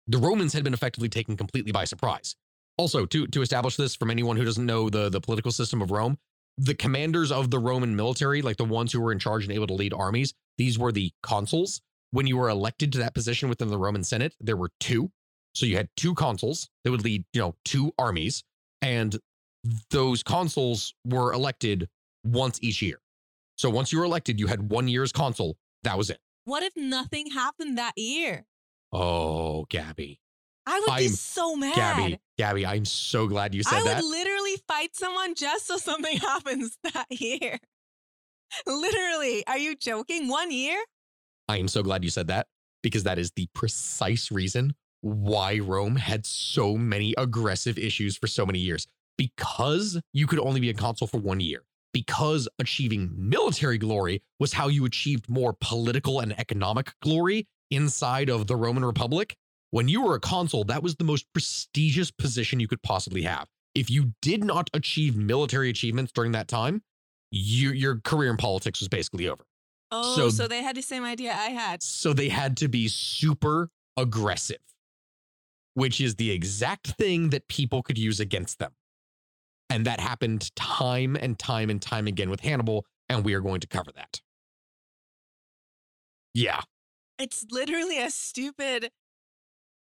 The 0.07 0.17
Romans 0.17 0.51
had 0.51 0.65
been 0.65 0.73
effectively 0.73 1.09
taken 1.09 1.37
completely 1.37 1.71
by 1.71 1.85
surprise. 1.85 2.35
Also, 2.77 3.05
to, 3.05 3.27
to 3.27 3.41
establish 3.41 3.77
this 3.77 3.95
from 3.95 4.11
anyone 4.11 4.35
who 4.35 4.45
doesn't 4.45 4.65
know 4.65 4.89
the, 4.89 5.09
the 5.09 5.21
political 5.21 5.51
system 5.51 5.81
of 5.81 5.89
Rome, 5.89 6.17
the 6.57 6.73
commanders 6.75 7.31
of 7.31 7.51
the 7.51 7.59
Roman 7.59 7.95
military, 7.95 8.41
like 8.41 8.57
the 8.57 8.65
ones 8.65 8.91
who 8.91 8.99
were 9.01 9.11
in 9.11 9.19
charge 9.19 9.43
and 9.43 9.53
able 9.53 9.67
to 9.67 9.73
lead 9.73 9.93
armies, 9.93 10.33
these 10.57 10.77
were 10.79 10.91
the 10.91 11.11
consuls. 11.23 11.81
When 12.11 12.25
you 12.25 12.37
were 12.37 12.49
elected 12.49 12.91
to 12.93 12.97
that 12.99 13.13
position 13.13 13.49
within 13.49 13.67
the 13.67 13.77
Roman 13.77 14.03
Senate, 14.03 14.33
there 14.39 14.57
were 14.57 14.71
two. 14.79 15.11
So 15.53 15.65
you 15.65 15.75
had 15.75 15.89
two 15.97 16.13
consuls 16.15 16.69
that 16.83 16.91
would 16.91 17.03
lead, 17.03 17.25
you 17.33 17.41
know, 17.41 17.55
two 17.65 17.91
armies, 17.99 18.43
and 18.81 19.17
those 19.91 20.23
consuls 20.23 20.93
were 21.05 21.33
elected 21.33 21.89
once 22.23 22.59
each 22.61 22.81
year. 22.81 22.99
So 23.57 23.69
once 23.69 23.91
you 23.91 23.99
were 23.99 24.05
elected, 24.05 24.39
you 24.39 24.47
had 24.47 24.71
one 24.71 24.87
year 24.87 25.03
as 25.03 25.11
consul. 25.11 25.57
That 25.83 25.97
was 25.97 26.09
it. 26.09 26.19
What 26.45 26.63
if 26.63 26.73
nothing 26.77 27.31
happened 27.31 27.77
that 27.77 27.93
year? 27.97 28.45
Oh, 28.93 29.65
Gabby, 29.69 30.21
I 30.65 30.79
would 30.79 30.85
be 30.85 30.91
I'm- 30.91 31.09
so 31.09 31.55
mad. 31.55 31.75
Gabby, 31.75 32.19
Gabby, 32.37 32.65
I'm 32.65 32.85
so 32.85 33.27
glad 33.27 33.53
you 33.53 33.63
I 33.67 33.69
said 33.69 33.83
that. 33.85 34.01
would 34.01 34.09
literally 34.09 34.36
fight 34.67 34.95
someone 34.95 35.35
just 35.35 35.67
so 35.67 35.77
something 35.77 36.17
happens 36.21 36.77
that 36.83 37.07
year. 37.09 37.59
Literally. 38.65 39.45
Are 39.47 39.57
you 39.57 39.75
joking? 39.75 40.27
One 40.27 40.51
year? 40.51 40.77
I 41.47 41.57
am 41.57 41.67
so 41.67 41.83
glad 41.83 42.03
you 42.03 42.09
said 42.09 42.27
that 42.27 42.47
because 42.83 43.03
that 43.03 43.19
is 43.19 43.31
the 43.35 43.47
precise 43.53 44.31
reason 44.31 44.73
why 45.01 45.59
Rome 45.59 45.95
had 45.95 46.25
so 46.25 46.75
many 46.75 47.13
aggressive 47.17 47.77
issues 47.77 48.17
for 48.17 48.27
so 48.27 48.45
many 48.45 48.59
years. 48.59 48.87
Because 49.17 49.99
you 50.13 50.27
could 50.27 50.39
only 50.39 50.59
be 50.59 50.69
a 50.69 50.73
consul 50.73 51.07
for 51.07 51.17
one 51.17 51.39
year. 51.39 51.63
Because 51.93 52.47
achieving 52.59 53.11
military 53.17 53.77
glory 53.77 54.21
was 54.39 54.53
how 54.53 54.67
you 54.67 54.85
achieved 54.85 55.29
more 55.29 55.55
political 55.59 56.19
and 56.19 56.37
economic 56.39 56.93
glory 57.01 57.47
inside 57.71 58.29
of 58.29 58.47
the 58.47 58.55
Roman 58.55 58.85
Republic. 58.85 59.35
When 59.71 59.87
you 59.87 60.03
were 60.03 60.15
a 60.15 60.19
consul, 60.19 60.63
that 60.65 60.83
was 60.83 60.95
the 60.95 61.03
most 61.03 61.25
prestigious 61.33 62.11
position 62.11 62.59
you 62.59 62.67
could 62.67 62.83
possibly 62.83 63.23
have. 63.23 63.47
If 63.75 63.89
you 63.89 64.13
did 64.21 64.43
not 64.43 64.69
achieve 64.73 65.15
military 65.15 65.69
achievements 65.69 66.11
during 66.11 66.31
that 66.31 66.47
time, 66.47 66.81
you, 67.31 67.71
your 67.71 67.99
career 67.99 68.29
in 68.31 68.37
politics 68.37 68.79
was 68.79 68.87
basically 68.87 69.27
over. 69.27 69.45
Oh, 69.91 70.15
So- 70.15 70.29
so, 70.29 70.47
they 70.47 70.63
had 70.63 70.75
the 70.75 70.81
same 70.81 71.03
idea 71.03 71.31
I 71.33 71.49
had. 71.49 71.83
So 71.83 72.13
they 72.13 72.29
had 72.29 72.57
to 72.57 72.67
be 72.67 72.87
super 72.87 73.69
aggressive, 73.95 74.61
which 75.75 76.01
is 76.01 76.15
the 76.15 76.31
exact 76.31 76.87
thing 76.97 77.29
that 77.29 77.47
people 77.47 77.83
could 77.83 77.97
use 77.97 78.19
against 78.19 78.59
them. 78.59 78.73
And 79.69 79.85
that 79.85 79.99
happened 79.99 80.55
time 80.55 81.15
and 81.15 81.37
time 81.37 81.69
and 81.69 81.81
time 81.81 82.07
again 82.07 82.29
with 82.29 82.39
Hannibal, 82.39 82.85
and 83.09 83.23
we 83.25 83.33
are 83.33 83.41
going 83.41 83.59
to 83.59 83.67
cover 83.67 83.91
that. 83.95 84.21
Yeah. 86.33 86.61
It's 87.19 87.45
literally 87.51 87.99
a 87.99 88.09
stupid. 88.11 88.91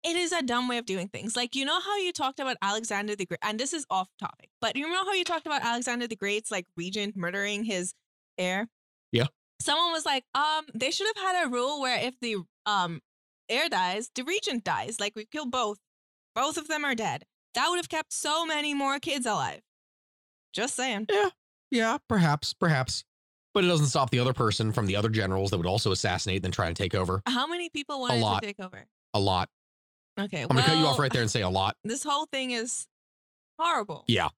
It 0.08 0.16
is 0.16 0.32
a 0.32 0.42
dumb 0.42 0.70
way 0.70 0.78
of 0.78 0.86
doing 0.86 1.10
things. 1.10 1.36
Like 1.36 1.54
you 1.54 1.66
know 1.66 1.82
how 1.82 1.98
you 1.98 2.14
talked 2.14 2.40
about 2.40 2.56
Alexander 2.62 3.16
the 3.16 3.26
Great, 3.26 3.40
and 3.42 3.60
this 3.60 3.74
is 3.74 3.86
off 3.90 4.08
topic, 4.18 4.50
but 4.62 4.78
you 4.78 4.88
know 4.88 5.04
how 5.04 5.12
you 5.12 5.26
talked 5.26 5.46
about 5.46 5.64
Alexander 5.64 6.08
the 6.08 6.16
Great's 6.16 6.50
like 6.50 6.66
regent 6.78 7.18
murdering 7.18 7.66
his 7.66 7.94
heir. 8.38 8.68
Yeah. 9.12 9.26
Someone 9.62 9.92
was 9.92 10.06
like, 10.06 10.24
um, 10.34 10.66
they 10.74 10.92
should 10.92 11.08
have 11.16 11.36
had 11.36 11.46
a 11.46 11.50
rule 11.50 11.82
where 11.82 12.00
if 12.00 12.14
the 12.22 12.38
um 12.66 13.02
heir 13.50 13.68
dies, 13.68 14.10
the 14.16 14.24
regent 14.24 14.64
dies. 14.64 15.00
Like 15.00 15.14
we 15.16 15.26
kill 15.26 15.46
both, 15.46 15.78
both 16.34 16.58
of 16.58 16.70
them 16.70 16.86
are 16.86 16.96
dead. 16.96 17.26
That 17.56 17.68
would 17.70 17.78
have 17.78 17.90
kept 17.90 18.14
so 18.14 18.46
many 18.46 18.74
more 18.74 19.00
kids 19.00 19.26
alive. 19.26 19.62
Just 20.54 20.76
saying. 20.76 21.08
Yeah, 21.10 21.30
Yeah, 21.70 21.98
perhaps, 22.08 22.54
perhaps. 22.54 23.04
But 23.54 23.66
it 23.66 23.68
doesn't 23.68 23.88
stop 23.88 24.12
the 24.12 24.20
other 24.20 24.34
person 24.34 24.72
from 24.72 24.86
the 24.86 24.96
other 24.96 25.10
generals 25.10 25.50
that 25.50 25.58
would 25.58 25.66
also 25.66 25.92
assassinate 25.92 26.46
and 26.46 26.54
try 26.54 26.68
to 26.68 26.74
take 26.74 26.96
over. 26.96 27.24
How 27.26 27.48
many 27.48 27.70
people 27.70 28.00
wanted 28.00 28.22
to 28.22 28.40
take 28.42 28.60
over? 28.60 28.86
A 29.14 29.20
lot. 29.20 29.50
Okay, 30.20 30.42
I'm 30.42 30.48
going 30.48 30.64
to 30.64 30.70
cut 30.70 30.78
you 30.78 30.86
off 30.86 31.00
right 31.00 31.12
there 31.12 31.22
and 31.22 31.30
say 31.32 31.42
a 31.42 31.50
lot. 31.50 31.76
This 31.84 32.04
whole 32.04 32.26
thing 32.26 32.52
is 32.52 32.88
horrible. 33.60 34.04
Yeah. 34.08 34.30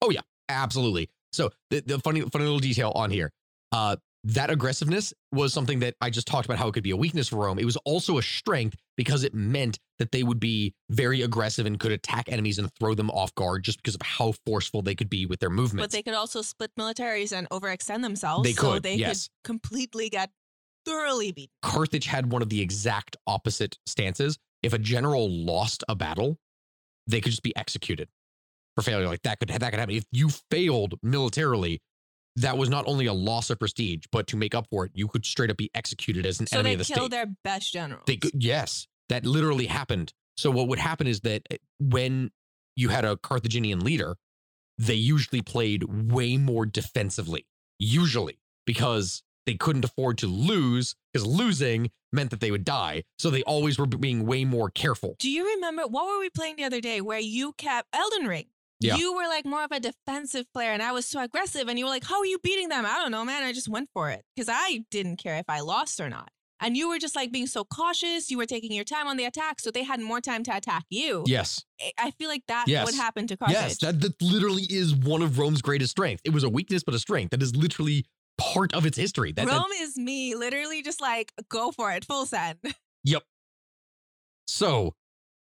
Oh 0.00 0.10
yeah, 0.10 0.20
absolutely. 0.48 1.08
So 1.32 1.50
the, 1.70 1.80
the 1.80 1.98
funny 1.98 2.20
funny 2.22 2.44
little 2.44 2.58
detail 2.58 2.92
on 2.94 3.10
here. 3.10 3.30
Uh 3.70 3.96
that 4.24 4.50
aggressiveness 4.50 5.12
was 5.32 5.52
something 5.52 5.80
that 5.80 5.94
I 6.00 6.10
just 6.10 6.28
talked 6.28 6.44
about 6.44 6.58
how 6.58 6.68
it 6.68 6.72
could 6.72 6.84
be 6.84 6.92
a 6.92 6.96
weakness 6.96 7.28
for 7.28 7.36
Rome. 7.36 7.58
It 7.58 7.64
was 7.64 7.76
also 7.78 8.18
a 8.18 8.22
strength 8.22 8.76
because 8.96 9.24
it 9.24 9.34
meant 9.34 9.80
that 9.98 10.12
they 10.12 10.22
would 10.22 10.38
be 10.38 10.74
very 10.90 11.22
aggressive 11.22 11.66
and 11.66 11.78
could 11.78 11.90
attack 11.90 12.30
enemies 12.30 12.58
and 12.58 12.72
throw 12.78 12.94
them 12.94 13.10
off 13.10 13.34
guard 13.34 13.64
just 13.64 13.78
because 13.78 13.96
of 13.96 14.02
how 14.02 14.34
forceful 14.46 14.80
they 14.80 14.94
could 14.94 15.10
be 15.10 15.26
with 15.26 15.40
their 15.40 15.50
movements. 15.50 15.82
But 15.82 15.90
they 15.90 16.02
could 16.02 16.14
also 16.14 16.42
split 16.42 16.70
militaries 16.78 17.36
and 17.36 17.48
overextend 17.50 18.02
themselves. 18.02 18.44
They 18.44 18.52
so 18.52 18.74
could, 18.74 18.84
they 18.84 18.94
yes. 18.94 19.28
could 19.42 19.44
completely 19.44 20.08
get 20.08 20.30
thoroughly 20.86 21.32
beaten. 21.32 21.50
Carthage 21.62 22.06
had 22.06 22.30
one 22.30 22.42
of 22.42 22.48
the 22.48 22.60
exact 22.60 23.16
opposite 23.26 23.76
stances. 23.86 24.38
If 24.62 24.72
a 24.72 24.78
general 24.78 25.30
lost 25.30 25.84
a 25.88 25.94
battle, 25.94 26.38
they 27.06 27.20
could 27.20 27.30
just 27.30 27.42
be 27.42 27.54
executed 27.56 28.08
for 28.74 28.82
failure. 28.82 29.06
Like 29.06 29.22
that 29.22 29.40
could 29.40 29.48
that 29.48 29.70
could 29.70 29.80
happen. 29.80 29.94
If 29.94 30.04
you 30.12 30.28
failed 30.50 30.94
militarily, 31.02 31.80
that 32.36 32.56
was 32.56 32.70
not 32.70 32.86
only 32.86 33.06
a 33.06 33.12
loss 33.12 33.50
of 33.50 33.58
prestige, 33.58 34.04
but 34.10 34.26
to 34.28 34.36
make 34.36 34.54
up 34.54 34.66
for 34.70 34.86
it, 34.86 34.92
you 34.94 35.08
could 35.08 35.26
straight 35.26 35.50
up 35.50 35.56
be 35.56 35.70
executed 35.74 36.24
as 36.24 36.40
an 36.40 36.46
So 36.46 36.58
enemy 36.58 36.74
of 36.74 36.78
the 36.78 36.84
state. 36.84 36.94
So 36.94 36.94
they 36.94 37.00
killed 37.00 37.12
their 37.12 37.26
best 37.44 37.72
generals. 37.72 38.04
They 38.06 38.16
could, 38.16 38.42
yes, 38.42 38.86
that 39.08 39.26
literally 39.26 39.66
happened. 39.66 40.12
So 40.36 40.50
what 40.50 40.68
would 40.68 40.78
happen 40.78 41.06
is 41.06 41.20
that 41.20 41.42
eh, 41.50 41.58
when 41.78 42.30
you 42.74 42.88
had 42.88 43.04
a 43.04 43.16
Carthaginian 43.18 43.80
leader, 43.80 44.16
they 44.78 44.94
usually 44.94 45.42
played 45.42 45.84
way 46.10 46.38
more 46.38 46.64
defensively, 46.64 47.46
usually 47.78 48.38
because 48.66 49.22
they 49.46 49.54
couldn't 49.54 49.84
afford 49.84 50.18
to 50.18 50.26
lose 50.26 50.94
because 51.12 51.26
losing 51.26 51.90
meant 52.12 52.30
that 52.30 52.40
they 52.40 52.50
would 52.50 52.64
die. 52.64 53.04
So 53.18 53.30
they 53.30 53.42
always 53.42 53.78
were 53.78 53.86
being 53.86 54.26
way 54.26 54.44
more 54.44 54.70
careful. 54.70 55.16
Do 55.18 55.30
you 55.30 55.46
remember 55.54 55.82
what 55.86 56.06
were 56.06 56.20
we 56.20 56.30
playing 56.30 56.56
the 56.56 56.64
other 56.64 56.80
day 56.80 57.00
where 57.00 57.18
you 57.18 57.52
kept 57.54 57.88
Elden 57.92 58.26
Ring? 58.26 58.46
Yeah. 58.80 58.96
You 58.96 59.14
were 59.14 59.28
like 59.28 59.44
more 59.46 59.62
of 59.64 59.70
a 59.70 59.78
defensive 59.80 60.46
player 60.52 60.70
and 60.72 60.82
I 60.82 60.92
was 60.92 61.06
so 61.06 61.22
aggressive 61.22 61.68
and 61.68 61.78
you 61.78 61.84
were 61.84 61.90
like, 61.90 62.04
How 62.04 62.18
are 62.18 62.26
you 62.26 62.38
beating 62.42 62.68
them? 62.68 62.84
I 62.84 62.98
don't 63.00 63.12
know, 63.12 63.24
man. 63.24 63.44
I 63.44 63.52
just 63.52 63.68
went 63.68 63.88
for 63.94 64.10
it. 64.10 64.22
Because 64.34 64.48
I 64.52 64.84
didn't 64.90 65.16
care 65.16 65.36
if 65.36 65.44
I 65.48 65.60
lost 65.60 66.00
or 66.00 66.08
not. 66.10 66.28
And 66.60 66.76
you 66.76 66.88
were 66.88 66.98
just 66.98 67.16
like 67.16 67.32
being 67.32 67.46
so 67.48 67.64
cautious. 67.64 68.30
You 68.30 68.38
were 68.38 68.46
taking 68.46 68.72
your 68.72 68.84
time 68.84 69.08
on 69.08 69.16
the 69.16 69.24
attack, 69.24 69.58
so 69.58 69.72
they 69.72 69.82
had 69.82 69.98
more 70.00 70.20
time 70.20 70.44
to 70.44 70.56
attack 70.56 70.84
you. 70.90 71.24
Yes. 71.26 71.64
I- 71.98 72.12
feel 72.12 72.28
like 72.28 72.44
that 72.46 72.68
Yes. 72.68 72.86
would 72.86 72.94
happen 72.94 73.26
to 73.26 73.36
Carthage. 73.36 73.56
Yes, 73.56 73.78
that, 73.78 74.00
that 74.00 74.20
literally 74.22 74.62
is 74.70 74.94
one 74.94 75.22
of 75.22 75.38
Rome's 75.40 75.60
greatest 75.62 75.90
strength. 75.90 76.20
It 76.24 76.32
was 76.32 76.44
a 76.44 76.48
weakness, 76.48 76.84
but 76.84 76.94
a 76.94 77.00
strength. 77.00 77.30
That 77.30 77.42
is 77.42 77.56
literally 77.56 78.04
part 78.38 78.74
of 78.74 78.86
its 78.86 78.96
history. 78.96 79.32
That, 79.32 79.46
that- 79.46 79.52
Rome 79.52 79.66
is 79.80 79.96
me, 79.96 80.34
literally 80.34 80.82
just 80.82 81.00
like 81.00 81.32
go 81.48 81.70
for 81.72 81.92
it, 81.92 82.04
full 82.04 82.26
send. 82.26 82.58
Yep. 83.04 83.24
So 84.46 84.94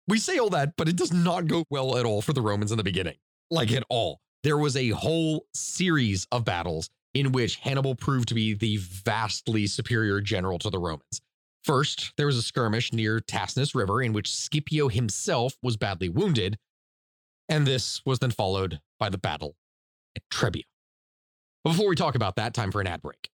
we 0.09 0.18
say 0.18 0.39
all 0.39 0.51
that, 0.51 0.74
but 0.77 0.89
it 0.89 0.97
does 0.97 1.12
not 1.12 1.47
go 1.47 1.64
well 1.70 1.97
at 1.97 2.05
all 2.05 2.22
for 2.22 2.33
the 2.33 2.43
Romans 2.43 2.72
in 2.72 2.79
the 2.79 2.83
beginning. 2.85 3.16
Like 3.51 3.70
at 3.72 3.85
all. 3.89 4.20
There 4.43 4.59
was 4.59 4.77
a 4.77 4.91
whole 4.91 5.47
series 5.55 6.27
of 6.33 6.45
battles 6.45 6.91
in 7.14 7.33
which 7.33 7.57
Hannibal 7.57 7.95
proved 7.95 8.29
to 8.29 8.35
be 8.35 8.53
the 8.55 8.77
vastly 8.79 9.66
superior 9.66 10.20
general 10.20 10.59
to 10.59 10.70
the 10.70 10.79
Romans. 10.79 11.20
First, 11.64 12.12
there 12.16 12.27
was 12.27 12.37
a 12.37 12.43
skirmish 12.43 12.93
near 12.93 13.18
Ticinus 13.20 13.74
River 13.74 14.03
in 14.03 14.12
which 14.12 14.33
Scipio 14.33 14.89
himself 14.89 15.55
was 15.62 15.77
badly 15.77 16.09
wounded, 16.09 16.59
and 17.49 17.66
this 17.66 18.03
was 18.05 18.18
then 18.20 18.31
followed 18.31 18.81
by 18.99 19.09
the 19.09 19.18
battle 19.18 19.57
at 20.16 20.22
Trebia. 20.33 20.62
But 21.66 21.72
before 21.72 21.88
we 21.88 21.96
talk 21.96 22.14
about 22.14 22.36
that, 22.36 22.54
time 22.54 22.70
for 22.70 22.80
an 22.80 22.86
ad 22.86 23.02
break. 23.02 23.28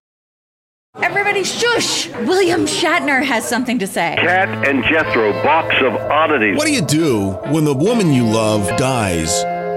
Everybody 0.95 1.43
shush! 1.43 2.09
William 2.09 2.65
Shatner 2.65 3.23
has 3.23 3.47
something 3.47 3.77
to 3.77 3.85
say. 3.85 4.15
Kat 4.17 4.67
and 4.67 4.83
Jethro, 4.85 5.33
box 5.43 5.75
of 5.83 5.93
oddities. 5.93 6.57
What 6.57 6.65
do 6.65 6.73
you 6.73 6.81
do 6.81 7.33
when 7.51 7.63
the 7.63 7.75
woman 7.75 8.11
you 8.11 8.25
love 8.25 8.67
dies? 8.79 9.43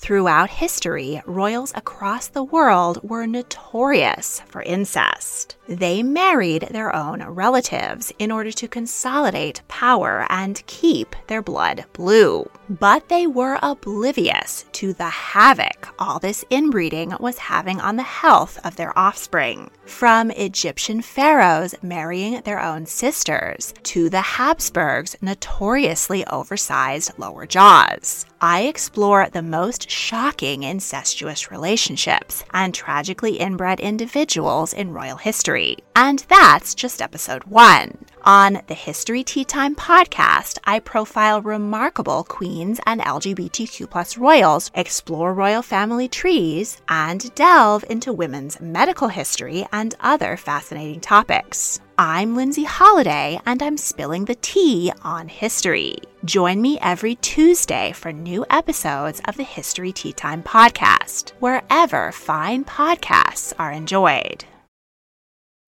Throughout 0.00 0.48
history, 0.48 1.20
royals 1.26 1.72
across 1.76 2.26
the 2.26 2.42
world 2.42 2.98
were 3.02 3.26
notorious 3.26 4.40
for 4.48 4.62
incest. 4.62 5.56
They 5.68 6.02
married 6.02 6.68
their 6.70 6.96
own 6.96 7.22
relatives 7.22 8.10
in 8.18 8.32
order 8.32 8.50
to 8.50 8.66
consolidate 8.66 9.60
power 9.68 10.26
and 10.30 10.64
keep 10.66 11.14
their 11.26 11.42
blood 11.42 11.84
blue. 11.92 12.48
But 12.70 13.10
they 13.10 13.26
were 13.26 13.58
oblivious 13.60 14.64
to 14.72 14.94
the 14.94 15.10
havoc 15.10 15.94
all 15.98 16.18
this 16.18 16.46
inbreeding 16.48 17.14
was 17.20 17.36
having 17.36 17.78
on 17.78 17.96
the 17.96 18.02
health 18.02 18.58
of 18.64 18.76
their 18.76 18.98
offspring. 18.98 19.70
From 19.84 20.30
Egyptian 20.30 21.02
pharaohs 21.02 21.74
marrying 21.82 22.40
their 22.40 22.62
own 22.62 22.86
sisters 22.86 23.74
to 23.82 24.08
the 24.08 24.22
Habsburgs' 24.22 25.14
notoriously 25.20 26.24
oversized 26.26 27.12
lower 27.18 27.44
jaws. 27.44 28.24
I 28.40 28.62
explore 28.62 29.28
the 29.28 29.42
most 29.42 29.90
shocking 29.90 30.62
incestuous 30.62 31.50
relationships 31.50 32.42
and 32.54 32.74
tragically 32.74 33.36
inbred 33.36 33.80
individuals 33.80 34.72
in 34.72 34.92
royal 34.92 35.18
history. 35.18 35.76
And 35.94 36.24
that's 36.28 36.74
just 36.74 37.02
episode 37.02 37.44
one. 37.44 37.98
On 38.22 38.62
the 38.66 38.74
History 38.74 39.22
Tea 39.24 39.44
Time 39.44 39.76
podcast, 39.76 40.58
I 40.64 40.78
profile 40.78 41.42
remarkable 41.42 42.24
queens 42.24 42.80
and 42.86 43.00
LGBTQ 43.02 43.90
plus 43.90 44.16
royals, 44.16 44.70
explore 44.74 45.34
royal 45.34 45.62
family 45.62 46.08
trees, 46.08 46.80
and 46.88 47.34
delve 47.34 47.84
into 47.90 48.12
women's 48.12 48.60
medical 48.60 49.08
history 49.08 49.66
and 49.72 49.94
other 50.00 50.36
fascinating 50.38 51.00
topics. 51.00 51.80
I'm 52.02 52.34
Lindsay 52.34 52.64
Holiday, 52.64 53.38
and 53.44 53.62
I'm 53.62 53.76
spilling 53.76 54.24
the 54.24 54.36
tea 54.36 54.90
on 55.02 55.28
history. 55.28 55.96
Join 56.24 56.62
me 56.62 56.78
every 56.80 57.16
Tuesday 57.16 57.92
for 57.92 58.10
new 58.10 58.46
episodes 58.48 59.20
of 59.26 59.36
the 59.36 59.42
History 59.42 59.92
Tea 59.92 60.14
Time 60.14 60.42
podcast, 60.42 61.32
wherever 61.40 62.10
fine 62.10 62.64
podcasts 62.64 63.52
are 63.58 63.70
enjoyed. 63.70 64.46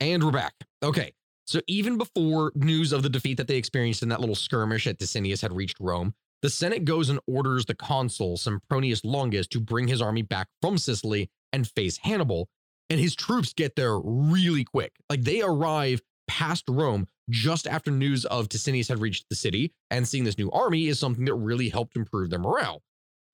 And 0.00 0.24
we're 0.24 0.30
back. 0.30 0.54
Okay. 0.82 1.12
So 1.44 1.60
even 1.66 1.98
before 1.98 2.52
news 2.54 2.94
of 2.94 3.02
the 3.02 3.10
defeat 3.10 3.36
that 3.36 3.46
they 3.46 3.56
experienced 3.58 4.02
in 4.02 4.08
that 4.08 4.20
little 4.20 4.34
skirmish 4.34 4.86
at 4.86 4.98
Ticinius 4.98 5.42
had 5.42 5.52
reached 5.52 5.76
Rome, 5.80 6.14
the 6.40 6.48
Senate 6.48 6.86
goes 6.86 7.10
and 7.10 7.20
orders 7.26 7.66
the 7.66 7.74
consul 7.74 8.38
Sempronius 8.38 9.04
Longus 9.04 9.46
to 9.48 9.60
bring 9.60 9.86
his 9.86 10.00
army 10.00 10.22
back 10.22 10.48
from 10.62 10.78
Sicily 10.78 11.28
and 11.52 11.68
face 11.68 11.98
Hannibal. 11.98 12.48
And 12.88 12.98
his 12.98 13.14
troops 13.14 13.52
get 13.52 13.76
there 13.76 13.98
really 13.98 14.64
quick. 14.64 14.92
Like 15.10 15.24
they 15.24 15.42
arrive 15.42 16.00
past 16.32 16.64
Rome 16.66 17.06
just 17.28 17.66
after 17.66 17.90
news 17.90 18.24
of 18.24 18.48
Ticinius 18.48 18.88
had 18.88 19.02
reached 19.02 19.28
the 19.28 19.36
city, 19.36 19.74
and 19.90 20.08
seeing 20.08 20.24
this 20.24 20.38
new 20.38 20.50
army 20.50 20.88
is 20.88 20.98
something 20.98 21.26
that 21.26 21.34
really 21.34 21.68
helped 21.68 21.94
improve 21.94 22.30
their 22.30 22.38
morale. 22.38 22.82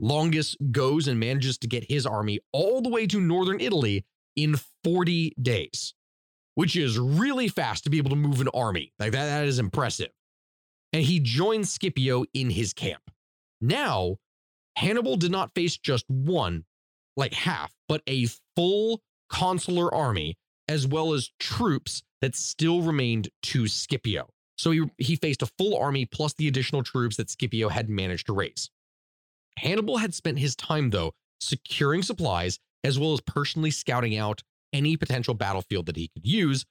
Longus 0.01 0.57
goes 0.73 1.07
and 1.07 1.21
manages 1.21 1.59
to 1.59 1.69
get 1.69 1.89
his 1.89 2.07
army 2.07 2.41
all 2.53 2.83
the 2.83 2.89
way 2.89 3.07
to 3.07 3.21
northern 3.21 3.61
Italy 3.61 4.05
in 4.35 4.57
40 4.83 5.35
days, 5.41 5.95
which 6.57 6.75
is 6.75 6.99
really 6.99 7.47
fast 7.47 7.85
to 7.85 7.91
be 7.91 7.99
able 7.99 8.11
to 8.11 8.17
move 8.17 8.41
an 8.41 8.49
army. 8.53 8.93
Like 8.99 9.13
that, 9.13 9.27
that 9.27 9.47
is 9.47 9.61
impressive. 9.61 10.11
And 10.93 11.05
he 11.05 11.21
joins 11.21 11.71
Scipio 11.71 12.25
in 12.35 12.51
his 12.51 12.73
camp. 12.73 13.03
Now, 13.61 14.17
Hannibal 14.75 15.17
did 15.17 15.31
not 15.31 15.55
face 15.55 15.77
just 15.77 16.05
one, 16.09 16.65
like 17.17 17.33
half, 17.33 17.73
but 17.89 18.03
a 18.09 18.27
full 18.57 19.03
consular 19.31 19.95
army, 19.95 20.37
as 20.69 20.87
well 20.87 21.13
as 21.15 21.31
troops 21.39 22.03
that 22.21 22.37
still 22.37 22.83
remained 22.83 23.29
to 23.43 23.67
Scipio. 23.67 24.29
So 24.57 24.73
he, 24.73 24.85
he 24.99 25.17
faced 25.17 25.43
a 25.43 25.51
full 25.59 25.77
army 25.77 26.05
plus 26.05 26.35
the 26.35 26.49
additional 26.49 26.83
troops 26.83 27.17
that 27.17 27.31
Scipio 27.31 27.69
had 27.69 27.89
managed 27.89 28.27
to 28.27 28.33
raise. 28.33 28.71
Hannibal 29.57 29.99
had 29.99 30.15
spent 30.15 30.39
his 30.39 30.57
time, 30.57 30.91
though, 30.91 31.13
securing 31.41 32.03
supplies 32.03 32.59
as 32.85 32.99
well 32.99 33.13
as 33.13 33.21
personally 33.21 33.71
scouting 33.71 34.17
out 34.17 34.43
any 34.73 34.97
potential 34.97 35.35
battlefield 35.35 35.87
that 35.87 35.97
he 35.97 36.09
could 36.09 36.27
use. 36.27 36.65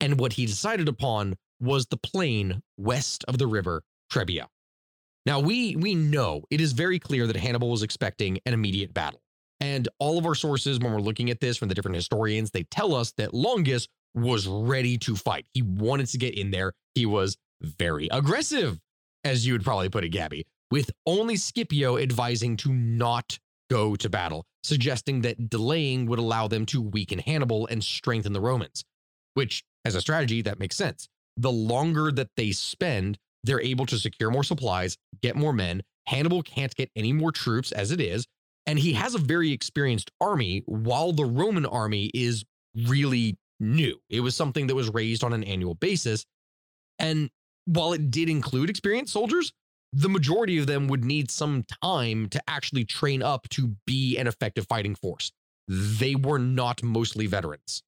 And 0.00 0.18
what 0.18 0.34
he 0.34 0.46
decided 0.46 0.88
upon 0.88 1.36
was 1.60 1.86
the 1.86 1.96
plain 1.96 2.62
west 2.76 3.24
of 3.28 3.38
the 3.38 3.46
river 3.46 3.82
Trebia. 4.12 4.46
Now 5.26 5.40
we 5.40 5.76
we 5.76 5.94
know 5.94 6.44
it 6.50 6.60
is 6.60 6.72
very 6.72 6.98
clear 6.98 7.26
that 7.26 7.36
Hannibal 7.36 7.70
was 7.70 7.82
expecting 7.82 8.38
an 8.44 8.52
immediate 8.52 8.92
battle. 8.92 9.20
And 9.60 9.88
all 9.98 10.18
of 10.18 10.26
our 10.26 10.34
sources 10.34 10.78
when 10.78 10.92
we're 10.92 11.00
looking 11.00 11.30
at 11.30 11.40
this 11.40 11.56
from 11.56 11.68
the 11.68 11.74
different 11.74 11.96
historians, 11.96 12.50
they 12.50 12.64
tell 12.64 12.94
us 12.94 13.12
that 13.16 13.32
Longus 13.32 13.88
was 14.14 14.46
ready 14.46 14.98
to 14.98 15.16
fight. 15.16 15.46
He 15.54 15.62
wanted 15.62 16.06
to 16.08 16.18
get 16.18 16.36
in 16.36 16.50
there. 16.50 16.72
He 16.94 17.06
was 17.06 17.36
very 17.60 18.08
aggressive, 18.10 18.78
as 19.24 19.46
you 19.46 19.54
would 19.54 19.64
probably 19.64 19.88
put 19.88 20.04
it, 20.04 20.10
Gabby, 20.10 20.46
with 20.70 20.90
only 21.06 21.36
Scipio 21.36 21.98
advising 21.98 22.56
to 22.58 22.72
not 22.72 23.38
go 23.70 23.96
to 23.96 24.08
battle, 24.10 24.44
suggesting 24.62 25.22
that 25.22 25.48
delaying 25.48 26.06
would 26.06 26.18
allow 26.18 26.46
them 26.46 26.66
to 26.66 26.82
weaken 26.82 27.18
Hannibal 27.18 27.66
and 27.68 27.82
strengthen 27.82 28.32
the 28.32 28.40
Romans, 28.40 28.84
which, 29.34 29.64
as 29.84 29.94
a 29.94 30.00
strategy, 30.00 30.42
that 30.42 30.58
makes 30.58 30.76
sense. 30.76 31.08
The 31.36 31.52
longer 31.52 32.12
that 32.12 32.28
they 32.36 32.52
spend, 32.52 33.18
they're 33.42 33.60
able 33.60 33.86
to 33.86 33.98
secure 33.98 34.30
more 34.30 34.44
supplies, 34.44 34.96
get 35.22 35.36
more 35.36 35.52
men. 35.52 35.82
Hannibal 36.06 36.42
can't 36.42 36.74
get 36.74 36.90
any 36.94 37.12
more 37.12 37.32
troops 37.32 37.72
as 37.72 37.90
it 37.90 38.00
is. 38.00 38.26
And 38.66 38.78
he 38.78 38.94
has 38.94 39.14
a 39.14 39.18
very 39.18 39.52
experienced 39.52 40.10
army, 40.20 40.62
while 40.66 41.12
the 41.12 41.24
Roman 41.24 41.66
army 41.66 42.10
is 42.14 42.44
really 42.88 43.36
new. 43.60 43.98
It 44.08 44.20
was 44.20 44.34
something 44.34 44.66
that 44.68 44.74
was 44.74 44.92
raised 44.92 45.22
on 45.22 45.32
an 45.32 45.44
annual 45.44 45.74
basis. 45.74 46.24
And 46.98 47.30
while 47.66 47.92
it 47.92 48.10
did 48.10 48.28
include 48.28 48.70
experienced 48.70 49.12
soldiers, 49.12 49.52
the 49.92 50.08
majority 50.08 50.58
of 50.58 50.66
them 50.66 50.88
would 50.88 51.04
need 51.04 51.30
some 51.30 51.64
time 51.82 52.28
to 52.30 52.42
actually 52.48 52.84
train 52.84 53.22
up 53.22 53.48
to 53.50 53.76
be 53.86 54.18
an 54.18 54.26
effective 54.26 54.66
fighting 54.66 54.94
force. 54.94 55.30
They 55.68 56.14
were 56.14 56.38
not 56.38 56.82
mostly 56.82 57.26
veterans. 57.26 57.82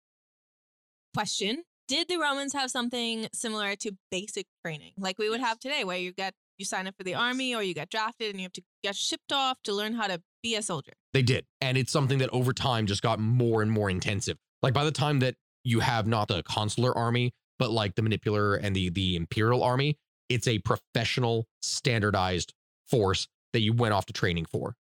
Question 1.14 1.64
Did 1.88 2.08
the 2.08 2.18
Romans 2.18 2.52
have 2.52 2.70
something 2.70 3.28
similar 3.32 3.74
to 3.76 3.92
basic 4.10 4.46
training 4.64 4.92
like 4.96 5.18
we 5.18 5.28
would 5.28 5.40
have 5.40 5.58
today, 5.58 5.82
where 5.84 5.98
you 5.98 6.12
get 6.12 6.34
you 6.58 6.64
sign 6.64 6.86
up 6.86 6.96
for 6.96 7.04
the 7.04 7.14
army 7.14 7.54
or 7.54 7.62
you 7.62 7.74
get 7.74 7.90
drafted 7.90 8.30
and 8.30 8.40
you 8.40 8.44
have 8.44 8.52
to 8.52 8.62
get 8.82 8.94
shipped 8.94 9.32
off 9.32 9.58
to 9.64 9.74
learn 9.74 9.92
how 9.94 10.06
to 10.06 10.22
be 10.46 10.54
a 10.54 10.62
soldier? 10.62 10.92
They 11.12 11.22
did. 11.22 11.44
And 11.60 11.76
it's 11.76 11.92
something 11.92 12.18
that 12.18 12.30
over 12.30 12.52
time 12.52 12.86
just 12.86 13.02
got 13.02 13.18
more 13.18 13.62
and 13.62 13.70
more 13.70 13.90
intensive. 13.90 14.38
Like 14.62 14.74
by 14.74 14.84
the 14.84 14.92
time 14.92 15.20
that 15.20 15.34
you 15.64 15.80
have 15.80 16.06
not 16.06 16.28
the 16.28 16.42
consular 16.44 16.96
army, 16.96 17.32
but 17.58 17.70
like 17.70 17.94
the 17.94 18.02
manipular 18.02 18.58
and 18.62 18.74
the 18.76 18.90
the 18.90 19.16
imperial 19.16 19.62
army, 19.62 19.98
it's 20.28 20.46
a 20.46 20.58
professional 20.60 21.46
standardized 21.62 22.54
force 22.86 23.28
that 23.52 23.60
you 23.60 23.72
went 23.72 23.94
off 23.94 24.06
to 24.06 24.12
training 24.12 24.46
for. 24.46 24.76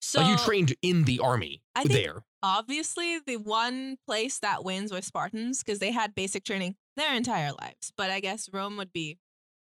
So 0.00 0.20
like 0.20 0.30
you 0.30 0.36
trained 0.38 0.74
in 0.80 1.04
the 1.04 1.20
army 1.20 1.62
I 1.74 1.82
think 1.82 1.92
there. 1.92 2.22
obviously 2.42 3.18
the 3.18 3.36
one 3.36 3.98
place 4.06 4.38
that 4.38 4.64
wins 4.64 4.90
was 4.92 5.04
Spartans 5.04 5.62
because 5.62 5.78
they 5.78 5.90
had 5.90 6.14
basic 6.14 6.44
training 6.44 6.76
their 6.96 7.14
entire 7.14 7.52
lives. 7.60 7.92
But 7.96 8.10
I 8.10 8.20
guess 8.20 8.48
Rome 8.50 8.78
would 8.78 8.92
be 8.92 9.18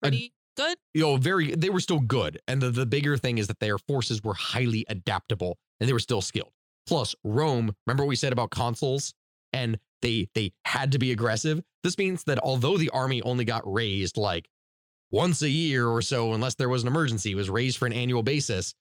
pretty 0.01 0.33
good. 0.61 0.77
You 0.93 1.01
know, 1.01 1.17
very 1.17 1.55
they 1.55 1.69
were 1.69 1.79
still 1.79 1.99
good. 1.99 2.39
And 2.47 2.61
the, 2.61 2.71
the 2.71 2.85
bigger 2.85 3.17
thing 3.17 3.37
is 3.37 3.47
that 3.47 3.59
their 3.59 3.77
forces 3.77 4.23
were 4.23 4.33
highly 4.33 4.85
adaptable 4.89 5.57
and 5.79 5.87
they 5.87 5.93
were 5.93 5.99
still 5.99 6.21
skilled. 6.21 6.51
Plus, 6.87 7.15
Rome, 7.23 7.75
remember 7.85 8.03
what 8.03 8.09
we 8.09 8.15
said 8.15 8.33
about 8.33 8.51
consuls? 8.51 9.13
And 9.53 9.79
they 10.01 10.27
they 10.33 10.53
had 10.65 10.91
to 10.93 10.99
be 10.99 11.11
aggressive. 11.11 11.61
This 11.83 11.97
means 11.97 12.23
that 12.25 12.39
although 12.39 12.77
the 12.77 12.89
army 12.89 13.21
only 13.21 13.45
got 13.45 13.61
raised 13.71 14.17
like 14.17 14.47
once 15.11 15.41
a 15.41 15.49
year 15.49 15.87
or 15.87 16.01
so, 16.01 16.33
unless 16.33 16.55
there 16.55 16.69
was 16.69 16.83
an 16.83 16.87
emergency, 16.87 17.35
was 17.35 17.49
raised 17.49 17.77
for 17.77 17.85
an 17.85 17.93
annual 17.93 18.23
basis. 18.23 18.73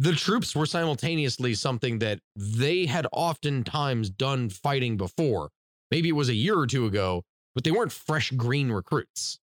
The 0.00 0.12
troops 0.12 0.54
were 0.54 0.66
simultaneously 0.66 1.54
something 1.54 1.98
that 1.98 2.20
they 2.36 2.86
had 2.86 3.06
oftentimes 3.12 4.10
done 4.10 4.48
fighting 4.48 4.96
before. 4.96 5.50
Maybe 5.90 6.08
it 6.08 6.12
was 6.12 6.28
a 6.28 6.34
year 6.34 6.56
or 6.56 6.68
two 6.68 6.86
ago, 6.86 7.24
but 7.54 7.64
they 7.64 7.72
weren't 7.72 7.90
fresh 7.90 8.30
green 8.30 8.70
recruits. 8.70 9.40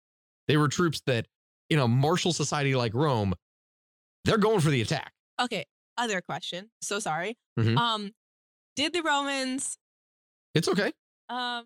They 0.47 0.55
were 0.57 0.67
troops 0.67 1.01
that, 1.07 1.27
in 1.69 1.79
a 1.79 1.87
martial 1.87 2.33
society 2.33 2.75
like 2.75 2.93
Rome, 2.93 3.33
they're 4.25 4.37
going 4.37 4.59
for 4.59 4.69
the 4.69 4.81
attack. 4.81 5.11
Okay, 5.41 5.65
other 5.97 6.21
question. 6.21 6.69
So 6.81 6.99
sorry. 6.99 7.37
Mhm. 7.59 7.77
Um, 7.77 8.11
did 8.75 8.93
the 8.93 9.01
Romans 9.01 9.77
It's 10.53 10.67
okay. 10.67 10.91
um 11.29 11.65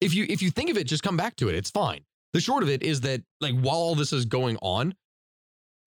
if 0.00 0.14
you 0.14 0.26
if 0.28 0.42
you 0.42 0.50
think 0.50 0.70
of 0.70 0.76
it, 0.76 0.84
just 0.86 1.02
come 1.02 1.16
back 1.16 1.36
to 1.36 1.48
it. 1.48 1.54
It's 1.54 1.70
fine. 1.70 2.04
The 2.34 2.40
short 2.40 2.62
of 2.62 2.68
it 2.68 2.82
is 2.82 3.00
that 3.02 3.22
like 3.40 3.54
while 3.58 3.76
all 3.76 3.94
this 3.94 4.12
is 4.12 4.26
going 4.26 4.58
on, 4.60 4.94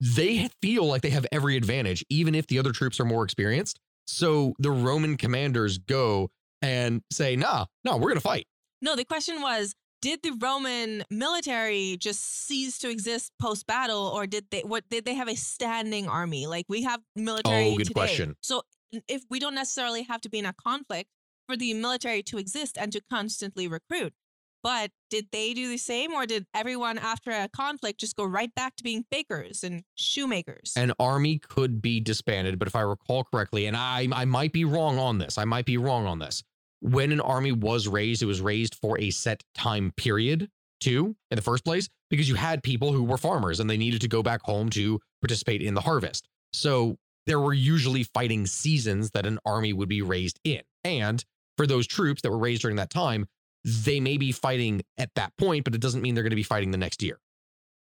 they 0.01 0.49
feel 0.61 0.85
like 0.85 1.01
they 1.01 1.09
have 1.11 1.25
every 1.31 1.55
advantage, 1.57 2.03
even 2.09 2.33
if 2.35 2.47
the 2.47 2.57
other 2.59 2.71
troops 2.71 2.99
are 2.99 3.05
more 3.05 3.23
experienced. 3.23 3.79
So 4.07 4.53
the 4.59 4.71
Roman 4.71 5.17
commanders 5.17 5.77
go 5.77 6.31
and 6.61 7.03
say, 7.11 7.35
"Nah, 7.35 7.65
no, 7.83 7.97
we're 7.97 8.09
gonna 8.09 8.19
fight." 8.21 8.47
no, 8.81 8.95
the 8.95 9.03
question 9.05 9.41
was 9.41 9.75
did 10.01 10.21
the 10.23 10.31
Roman 10.39 11.03
military 11.09 11.97
just 11.97 12.21
cease 12.47 12.77
to 12.79 12.89
exist 12.89 13.31
post 13.41 13.67
battle 13.67 14.11
or 14.15 14.27
did 14.27 14.45
they 14.51 14.61
what 14.61 14.87
did 14.89 15.05
they 15.05 15.15
have 15.15 15.27
a 15.27 15.35
standing 15.35 16.07
army? 16.07 16.47
Like 16.47 16.65
we 16.69 16.83
have 16.83 17.01
military 17.15 17.71
Oh, 17.73 17.77
good 17.77 17.87
today. 17.87 17.93
question. 17.93 18.35
So 18.41 18.63
if 19.07 19.23
we 19.29 19.39
don't 19.39 19.55
necessarily 19.55 20.03
have 20.03 20.21
to 20.21 20.29
be 20.29 20.39
in 20.39 20.45
a 20.45 20.53
conflict 20.53 21.09
for 21.47 21.57
the 21.57 21.73
military 21.73 22.23
to 22.23 22.37
exist 22.37 22.77
and 22.79 22.91
to 22.93 23.01
constantly 23.09 23.67
recruit. 23.67 24.13
But 24.61 24.91
did 25.09 25.27
they 25.31 25.53
do 25.53 25.69
the 25.69 25.77
same 25.77 26.11
or 26.11 26.25
did 26.25 26.45
everyone 26.53 26.97
after 26.97 27.31
a 27.31 27.47
conflict 27.47 28.01
just 28.01 28.17
go 28.17 28.25
right 28.25 28.53
back 28.55 28.75
to 28.75 28.83
being 28.83 29.05
bakers 29.09 29.63
and 29.63 29.83
shoemakers? 29.95 30.73
An 30.75 30.91
army 30.99 31.39
could 31.39 31.81
be 31.81 32.01
disbanded, 32.01 32.59
but 32.59 32.67
if 32.67 32.75
I 32.75 32.81
recall 32.81 33.23
correctly, 33.23 33.67
and 33.67 33.77
I 33.77 34.07
I 34.11 34.25
might 34.25 34.51
be 34.51 34.65
wrong 34.65 34.99
on 34.99 35.17
this, 35.17 35.37
I 35.37 35.45
might 35.45 35.65
be 35.65 35.77
wrong 35.77 36.05
on 36.05 36.19
this. 36.19 36.43
When 36.81 37.11
an 37.11 37.21
army 37.21 37.51
was 37.51 37.87
raised, 37.87 38.21
it 38.21 38.27
was 38.27 38.41
raised 38.41 38.75
for 38.75 38.99
a 38.99 39.09
set 39.11 39.43
time 39.53 39.91
period, 39.97 40.49
too, 40.79 41.15
in 41.29 41.35
the 41.35 41.41
first 41.41 41.65
place, 41.65 41.89
because 42.09 42.29
you 42.29 42.35
had 42.35 42.63
people 42.63 42.93
who 42.93 43.03
were 43.03 43.17
farmers 43.17 43.59
and 43.59 43.69
they 43.69 43.77
needed 43.77 44.01
to 44.01 44.07
go 44.07 44.23
back 44.23 44.41
home 44.41 44.69
to 44.71 44.99
participate 45.21 45.61
in 45.61 45.73
the 45.73 45.81
harvest. 45.81 46.27
So 46.53 46.97
there 47.27 47.39
were 47.39 47.53
usually 47.53 48.03
fighting 48.03 48.47
seasons 48.47 49.11
that 49.11 49.25
an 49.25 49.39
army 49.45 49.73
would 49.73 49.89
be 49.89 50.01
raised 50.01 50.39
in. 50.43 50.61
And 50.83 51.23
for 51.57 51.67
those 51.67 51.85
troops 51.85 52.21
that 52.21 52.31
were 52.31 52.37
raised 52.37 52.61
during 52.61 52.77
that 52.77 52.89
time, 52.89 53.27
they 53.65 53.99
may 53.99 54.17
be 54.17 54.31
fighting 54.31 54.81
at 54.97 55.13
that 55.15 55.35
point, 55.37 55.65
but 55.65 55.75
it 55.75 55.81
doesn't 55.81 56.01
mean 56.01 56.15
they're 56.15 56.23
going 56.23 56.31
to 56.31 56.35
be 56.35 56.43
fighting 56.43 56.71
the 56.71 56.77
next 56.77 57.03
year. 57.03 57.19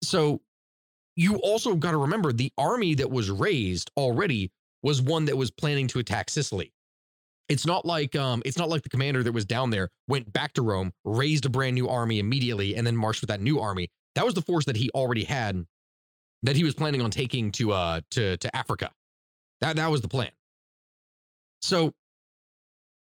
So 0.03 0.41
you 1.17 1.37
also 1.37 1.75
got 1.75 1.91
to 1.91 1.97
remember 1.97 2.33
the 2.33 2.53
army 2.57 2.95
that 2.95 3.11
was 3.11 3.31
raised 3.31 3.91
already 3.97 4.53
was 4.83 5.03
one 5.03 5.25
that 5.25 5.37
was 5.37 5.51
planning 5.51 5.89
to 5.89 5.99
attack 5.99 6.31
Sicily. 6.31 6.73
It's 7.49 7.67
not 7.67 7.85
like 7.85 8.17
um 8.17 8.43
it's 8.45 8.59
not 8.59 8.69
like 8.69 8.83
the 8.83 8.89
commander 8.89 9.23
that 9.23 9.33
was 9.33 9.45
down 9.45 9.71
there 9.71 9.89
went 10.09 10.33
back 10.33 10.53
to 10.55 10.63
Rome, 10.63 10.93
raised 11.05 11.47
a 11.47 11.49
brand 11.49 11.75
new 11.75 11.89
army 11.89 12.19
immediately 12.19 12.75
and 12.77 12.87
then 12.87 12.97
marched 12.97 13.21
with 13.21 13.29
that 13.29 13.41
new 13.41 13.61
army. 13.61 13.89
That 14.15 14.25
was 14.25 14.35
the 14.35 14.43
force 14.43 14.65
that 14.65 14.77
he 14.77 14.91
already 14.91 15.25
had 15.25 15.65
that 16.43 16.57
he 16.57 16.65
was 16.65 16.75
planning 16.75 17.03
on 17.03 17.11
taking 17.11 17.53
to 17.53 17.73
uh 17.73 18.01
to 18.13 18.37
to 18.39 18.57
Africa. 18.57 18.91
That 19.61 19.77
that 19.77 19.91
was 19.91 20.01
the 20.01 20.09
plan. 20.09 20.31
So 21.63 21.93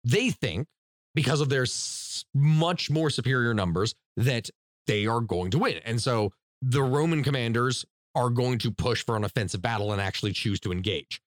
they 0.03 0.29
think 0.31 0.67
because 1.15 1.41
of 1.41 1.49
their 1.49 1.63
s- 1.63 2.25
much 2.33 2.89
more 2.89 3.09
superior 3.09 3.53
numbers 3.53 3.93
that 4.17 4.49
they 4.87 5.05
are 5.05 5.21
going 5.21 5.51
to 5.51 5.59
win. 5.59 5.79
And 5.85 6.01
so 6.01 6.31
the 6.61 6.81
Roman 6.83 7.23
commanders 7.23 7.85
are 8.15 8.29
going 8.29 8.59
to 8.59 8.71
push 8.71 9.03
for 9.03 9.15
an 9.15 9.23
offensive 9.23 9.61
battle 9.61 9.91
and 9.91 10.01
actually 10.01 10.33
choose 10.33 10.59
to 10.61 10.71
engage. 10.71 11.21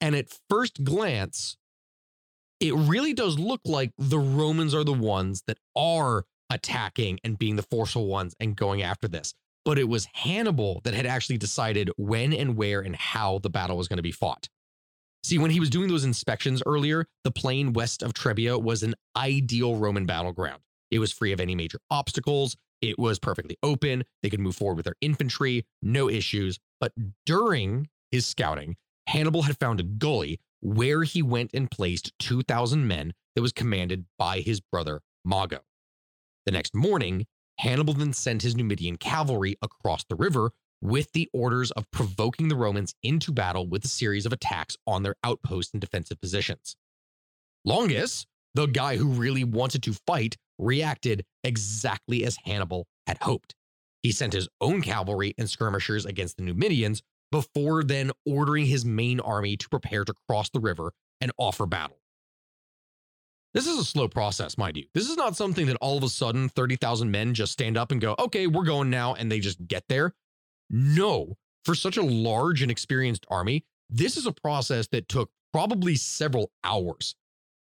And 0.00 0.14
at 0.14 0.28
first 0.48 0.82
glance, 0.84 1.56
it 2.60 2.74
really 2.74 3.12
does 3.14 3.38
look 3.38 3.60
like 3.64 3.92
the 3.98 4.18
Romans 4.18 4.74
are 4.74 4.84
the 4.84 4.92
ones 4.92 5.42
that 5.46 5.58
are 5.76 6.24
attacking 6.50 7.18
and 7.24 7.38
being 7.38 7.56
the 7.56 7.62
forceful 7.62 8.06
ones 8.06 8.34
and 8.40 8.56
going 8.56 8.82
after 8.82 9.08
this. 9.08 9.34
but 9.64 9.78
it 9.78 9.88
was 9.88 10.06
Hannibal 10.14 10.80
that 10.84 10.94
had 10.94 11.06
actually 11.06 11.36
decided 11.38 11.90
when 11.96 12.32
and 12.32 12.56
where 12.56 12.80
and 12.80 12.96
how 12.96 13.38
the 13.40 13.50
battle 13.50 13.76
was 13.76 13.88
going 13.88 13.98
to 13.98 14.02
be 14.02 14.12
fought. 14.12 14.48
See, 15.22 15.38
when 15.38 15.50
he 15.50 15.60
was 15.60 15.68
doing 15.68 15.88
those 15.88 16.04
inspections 16.04 16.62
earlier, 16.64 17.04
the 17.24 17.30
plain 17.30 17.74
west 17.74 18.02
of 18.02 18.14
Trebia 18.14 18.60
was 18.60 18.82
an 18.82 18.94
ideal 19.16 19.76
Roman 19.76 20.06
battleground. 20.06 20.62
It 20.90 20.98
was 20.98 21.12
free 21.12 21.32
of 21.32 21.40
any 21.40 21.54
major 21.54 21.78
obstacles. 21.90 22.56
It 22.80 22.98
was 22.98 23.18
perfectly 23.18 23.58
open. 23.62 24.04
They 24.22 24.30
could 24.30 24.40
move 24.40 24.56
forward 24.56 24.76
with 24.76 24.86
their 24.86 24.96
infantry, 25.02 25.66
no 25.82 26.08
issues. 26.08 26.58
But 26.80 26.92
during 27.26 27.88
his 28.10 28.26
scouting, 28.26 28.76
Hannibal 29.08 29.42
had 29.42 29.58
found 29.58 29.78
a 29.78 29.84
gully 29.84 30.40
where 30.60 31.02
he 31.02 31.22
went 31.22 31.50
and 31.54 31.70
placed 31.70 32.12
2,000 32.18 32.86
men 32.86 33.12
that 33.34 33.42
was 33.42 33.52
commanded 33.52 34.04
by 34.18 34.40
his 34.40 34.60
brother 34.60 35.00
Mago. 35.24 35.60
The 36.46 36.52
next 36.52 36.74
morning, 36.74 37.26
Hannibal 37.58 37.94
then 37.94 38.12
sent 38.12 38.42
his 38.42 38.56
Numidian 38.56 38.96
cavalry 38.96 39.56
across 39.62 40.04
the 40.04 40.16
river 40.16 40.52
with 40.80 41.12
the 41.12 41.28
orders 41.32 41.70
of 41.72 41.90
provoking 41.90 42.48
the 42.48 42.56
Romans 42.56 42.94
into 43.02 43.32
battle 43.32 43.66
with 43.66 43.84
a 43.84 43.88
series 43.88 44.24
of 44.24 44.32
attacks 44.32 44.76
on 44.86 45.02
their 45.02 45.16
outposts 45.22 45.72
and 45.72 45.80
defensive 45.80 46.20
positions. 46.20 46.76
Longus, 47.64 48.26
the 48.54 48.66
guy 48.66 48.96
who 48.96 49.08
really 49.08 49.44
wanted 49.44 49.82
to 49.82 49.92
fight, 49.92 50.36
reacted 50.58 51.24
exactly 51.44 52.24
as 52.24 52.38
Hannibal 52.44 52.86
had 53.06 53.18
hoped. 53.18 53.54
He 54.02 54.12
sent 54.12 54.32
his 54.32 54.48
own 54.60 54.80
cavalry 54.80 55.34
and 55.36 55.48
skirmishers 55.48 56.06
against 56.06 56.36
the 56.36 56.42
Numidians 56.42 57.02
before 57.30 57.82
then 57.82 58.10
ordering 58.26 58.66
his 58.66 58.84
main 58.84 59.20
army 59.20 59.56
to 59.56 59.68
prepare 59.68 60.04
to 60.04 60.14
cross 60.28 60.50
the 60.50 60.60
river 60.60 60.92
and 61.20 61.32
offer 61.38 61.66
battle. 61.66 61.98
This 63.52 63.66
is 63.66 63.78
a 63.78 63.84
slow 63.84 64.06
process, 64.06 64.56
mind 64.56 64.76
you. 64.76 64.84
This 64.94 65.08
is 65.08 65.16
not 65.16 65.36
something 65.36 65.66
that 65.66 65.76
all 65.80 65.98
of 65.98 66.04
a 66.04 66.08
sudden 66.08 66.48
30,000 66.48 67.10
men 67.10 67.34
just 67.34 67.52
stand 67.52 67.76
up 67.76 67.90
and 67.90 68.00
go, 68.00 68.14
okay, 68.18 68.46
we're 68.46 68.64
going 68.64 68.90
now, 68.90 69.14
and 69.14 69.30
they 69.30 69.40
just 69.40 69.66
get 69.66 69.84
there. 69.88 70.14
No, 70.68 71.36
for 71.64 71.74
such 71.74 71.96
a 71.96 72.02
large 72.02 72.62
and 72.62 72.70
experienced 72.70 73.26
army, 73.28 73.64
this 73.88 74.16
is 74.16 74.26
a 74.26 74.32
process 74.32 74.86
that 74.92 75.08
took 75.08 75.30
probably 75.52 75.96
several 75.96 76.52
hours. 76.62 77.16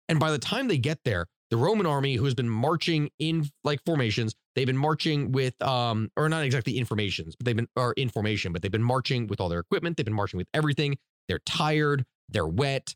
And 0.08 0.20
by 0.20 0.32
the 0.32 0.38
time 0.38 0.68
they 0.68 0.78
get 0.78 1.00
there, 1.04 1.28
the 1.50 1.58
Roman 1.58 1.88
army, 1.88 2.16
who 2.16 2.26
has 2.26 2.36
been 2.36 2.50
marching 2.50 3.10
in 3.18 3.50
like 3.64 3.84
formations, 3.86 4.36
they've 4.56 4.68
been 4.68 4.78
marching 4.78 5.32
with, 5.32 5.62
um, 5.62 6.10
or 6.18 6.30
not 6.30 6.44
exactly 6.44 6.78
informations, 6.78 7.36
but 7.36 7.46
they've 7.46 7.56
been, 7.56 7.68
or 7.76 7.94
information, 7.94 8.54
but 8.54 8.62
they've 8.62 8.72
been 8.72 8.84
marching 8.84 9.28
with 9.28 9.40
all 9.40 9.50
their 9.50 9.60
equipment. 9.60 9.98
They've 9.98 10.06
been 10.06 10.14
marching 10.14 10.38
with 10.38 10.48
everything. 10.54 10.98
They're 11.28 11.40
tired, 11.40 12.06
they're 12.30 12.48
wet, 12.48 12.94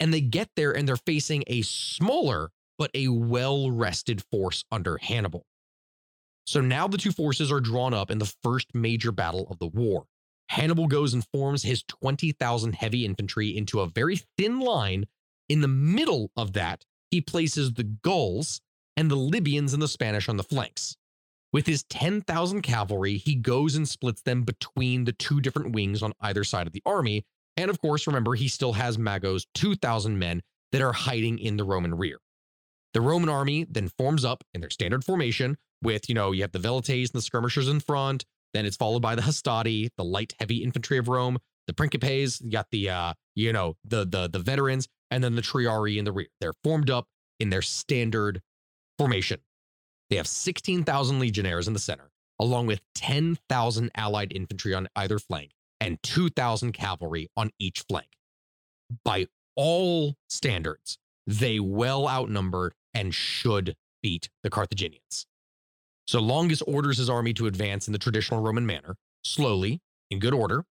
and 0.00 0.12
they 0.12 0.20
get 0.20 0.50
there 0.56 0.76
and 0.76 0.86
they're 0.86 0.96
facing 0.96 1.44
a 1.46 1.62
smaller, 1.62 2.50
but 2.78 2.90
a 2.94 3.08
well 3.08 3.70
rested 3.70 4.22
force 4.30 4.64
under 4.70 4.98
Hannibal. 4.98 5.46
So 6.46 6.60
now 6.60 6.86
the 6.86 6.98
two 6.98 7.12
forces 7.12 7.50
are 7.50 7.60
drawn 7.60 7.94
up 7.94 8.10
in 8.10 8.18
the 8.18 8.32
first 8.42 8.74
major 8.74 9.12
battle 9.12 9.46
of 9.50 9.58
the 9.58 9.66
war. 9.66 10.06
Hannibal 10.50 10.86
goes 10.86 11.14
and 11.14 11.24
forms 11.32 11.62
his 11.62 11.82
20,000 11.84 12.74
heavy 12.74 13.04
infantry 13.04 13.56
into 13.56 13.80
a 13.80 13.88
very 13.88 14.20
thin 14.36 14.60
line. 14.60 15.06
In 15.48 15.62
the 15.62 15.68
middle 15.68 16.30
of 16.36 16.52
that, 16.52 16.84
he 17.10 17.20
places 17.20 17.72
the 17.72 17.84
Gauls 17.84 18.60
and 18.96 19.10
the 19.10 19.16
Libyans 19.16 19.72
and 19.72 19.82
the 19.82 19.88
Spanish 19.88 20.28
on 20.28 20.36
the 20.36 20.42
flanks. 20.42 20.96
With 21.52 21.66
his 21.66 21.84
10,000 21.84 22.62
cavalry, 22.62 23.16
he 23.16 23.36
goes 23.36 23.76
and 23.76 23.88
splits 23.88 24.22
them 24.22 24.42
between 24.42 25.04
the 25.04 25.12
two 25.12 25.40
different 25.40 25.72
wings 25.72 26.02
on 26.02 26.12
either 26.20 26.42
side 26.42 26.66
of 26.66 26.72
the 26.72 26.82
army. 26.84 27.24
And 27.56 27.70
of 27.70 27.80
course, 27.80 28.06
remember, 28.06 28.34
he 28.34 28.48
still 28.48 28.72
has 28.72 28.98
Mago's 28.98 29.46
2,000 29.54 30.18
men 30.18 30.42
that 30.72 30.82
are 30.82 30.92
hiding 30.92 31.38
in 31.38 31.56
the 31.56 31.62
Roman 31.62 31.94
rear. 31.94 32.18
The 32.92 33.00
Roman 33.00 33.28
army 33.28 33.66
then 33.70 33.88
forms 33.88 34.24
up 34.24 34.42
in 34.52 34.60
their 34.60 34.70
standard 34.70 35.04
formation 35.04 35.56
with, 35.82 36.08
you 36.08 36.14
know, 36.14 36.32
you 36.32 36.42
have 36.42 36.52
the 36.52 36.58
Velites 36.58 36.88
and 36.88 37.12
the 37.12 37.22
skirmishers 37.22 37.68
in 37.68 37.80
front. 37.80 38.24
Then 38.52 38.66
it's 38.66 38.76
followed 38.76 39.02
by 39.02 39.14
the 39.14 39.22
Hastati, 39.22 39.90
the 39.96 40.04
light 40.04 40.34
heavy 40.38 40.62
infantry 40.62 40.98
of 40.98 41.08
Rome, 41.08 41.38
the 41.66 41.72
Principes, 41.72 42.40
you 42.40 42.50
got 42.50 42.66
the, 42.70 42.90
uh, 42.90 43.14
you 43.34 43.52
know, 43.52 43.76
the, 43.84 44.04
the, 44.04 44.28
the 44.28 44.38
veterans, 44.38 44.88
and 45.10 45.22
then 45.22 45.34
the 45.34 45.42
Triarii 45.42 45.98
in 45.98 46.04
the 46.04 46.12
rear. 46.12 46.28
They're 46.40 46.52
formed 46.62 46.90
up 46.90 47.06
in 47.40 47.50
their 47.50 47.62
standard 47.62 48.42
formation. 48.98 49.40
They 50.10 50.16
have 50.16 50.26
16,000 50.26 51.18
legionnaires 51.18 51.66
in 51.66 51.72
the 51.72 51.78
center, 51.78 52.10
along 52.38 52.66
with 52.66 52.80
10,000 52.94 53.90
allied 53.96 54.32
infantry 54.32 54.74
on 54.74 54.88
either 54.96 55.18
flank 55.18 55.52
and 55.80 56.02
2,000 56.02 56.72
cavalry 56.72 57.28
on 57.36 57.50
each 57.58 57.84
flank. 57.88 58.08
By 59.04 59.26
all 59.56 60.16
standards, 60.28 60.98
they 61.26 61.58
well 61.58 62.08
outnumber 62.08 62.72
and 62.92 63.14
should 63.14 63.76
beat 64.02 64.28
the 64.42 64.50
Carthaginians. 64.50 65.26
So 66.06 66.20
Longus 66.20 66.62
orders 66.62 66.98
his 66.98 67.08
army 67.08 67.32
to 67.34 67.46
advance 67.46 67.86
in 67.86 67.92
the 67.92 67.98
traditional 67.98 68.40
Roman 68.40 68.66
manner, 68.66 68.96
slowly, 69.22 69.80
in 70.10 70.18
good 70.18 70.34
order. 70.34 70.64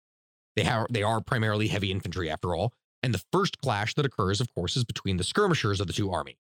They, 0.55 0.63
ha- 0.63 0.85
they 0.91 1.01
are 1.01 1.21
primarily 1.21 1.67
heavy 1.67 1.91
infantry, 1.91 2.29
after 2.29 2.55
all, 2.55 2.71
and 3.01 3.13
the 3.13 3.23
first 3.31 3.57
clash 3.57 3.95
that 3.95 4.05
occurs, 4.05 4.39
of 4.39 4.53
course, 4.53 4.77
is 4.77 4.83
between 4.83 5.17
the 5.17 5.23
skirmishers 5.23 5.81
of 5.81 5.87
the 5.87 5.93
two 5.93 6.11
armies. 6.11 6.37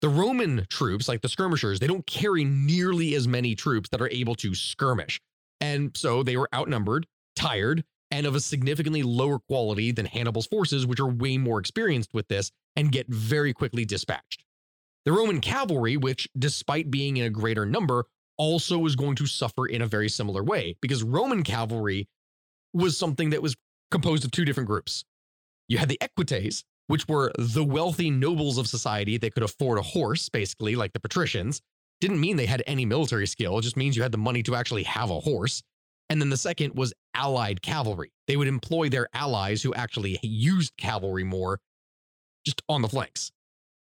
The 0.00 0.08
Roman 0.08 0.66
troops, 0.70 1.08
like 1.08 1.20
the 1.20 1.28
skirmishers, 1.28 1.78
they 1.78 1.86
don't 1.86 2.06
carry 2.06 2.44
nearly 2.44 3.14
as 3.14 3.28
many 3.28 3.54
troops 3.54 3.90
that 3.90 4.00
are 4.00 4.08
able 4.08 4.34
to 4.36 4.54
skirmish. 4.54 5.20
And 5.60 5.94
so 5.94 6.22
they 6.22 6.38
were 6.38 6.48
outnumbered, 6.54 7.06
tired, 7.36 7.84
and 8.10 8.26
of 8.26 8.34
a 8.34 8.40
significantly 8.40 9.02
lower 9.02 9.38
quality 9.38 9.92
than 9.92 10.06
Hannibal's 10.06 10.46
forces, 10.46 10.86
which 10.86 11.00
are 11.00 11.06
way 11.06 11.36
more 11.36 11.60
experienced 11.60 12.14
with 12.14 12.28
this 12.28 12.50
and 12.76 12.90
get 12.90 13.08
very 13.08 13.52
quickly 13.52 13.84
dispatched. 13.84 14.42
The 15.04 15.12
Roman 15.12 15.40
cavalry, 15.40 15.96
which, 15.96 16.28
despite 16.38 16.90
being 16.90 17.16
in 17.18 17.26
a 17.26 17.30
greater 17.30 17.66
number, 17.66 18.06
also 18.36 18.86
is 18.86 18.96
going 18.96 19.16
to 19.16 19.26
suffer 19.26 19.66
in 19.66 19.82
a 19.82 19.86
very 19.86 20.08
similar 20.08 20.42
way 20.42 20.76
because 20.80 21.02
Roman 21.02 21.42
cavalry 21.42 22.08
was 22.72 22.96
something 22.96 23.30
that 23.30 23.42
was 23.42 23.54
composed 23.90 24.24
of 24.24 24.30
two 24.30 24.44
different 24.44 24.68
groups. 24.68 25.04
You 25.68 25.78
had 25.78 25.88
the 25.88 25.98
equites, 26.00 26.64
which 26.90 27.06
were 27.06 27.30
the 27.38 27.62
wealthy 27.62 28.10
nobles 28.10 28.58
of 28.58 28.66
society 28.66 29.16
that 29.16 29.32
could 29.32 29.44
afford 29.44 29.78
a 29.78 29.82
horse, 29.82 30.28
basically, 30.28 30.74
like 30.74 30.92
the 30.92 30.98
patricians. 30.98 31.62
Didn't 32.00 32.20
mean 32.20 32.36
they 32.36 32.46
had 32.46 32.64
any 32.66 32.84
military 32.84 33.28
skill, 33.28 33.56
it 33.58 33.62
just 33.62 33.76
means 33.76 33.96
you 33.96 34.02
had 34.02 34.10
the 34.10 34.18
money 34.18 34.42
to 34.42 34.56
actually 34.56 34.82
have 34.82 35.08
a 35.08 35.20
horse. 35.20 35.62
And 36.08 36.20
then 36.20 36.30
the 36.30 36.36
second 36.36 36.74
was 36.74 36.92
allied 37.14 37.62
cavalry. 37.62 38.10
They 38.26 38.36
would 38.36 38.48
employ 38.48 38.88
their 38.88 39.06
allies 39.14 39.62
who 39.62 39.72
actually 39.72 40.18
used 40.24 40.76
cavalry 40.78 41.22
more 41.22 41.60
just 42.44 42.60
on 42.68 42.82
the 42.82 42.88
flanks. 42.88 43.30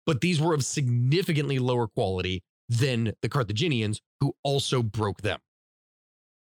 But 0.06 0.22
these 0.22 0.40
were 0.40 0.54
of 0.54 0.64
significantly 0.64 1.58
lower 1.58 1.88
quality 1.88 2.44
than 2.70 3.14
the 3.24 3.30
Carthaginians, 3.30 4.00
who 4.20 4.36
also 4.44 4.84
broke 4.84 5.24
them. 5.24 5.40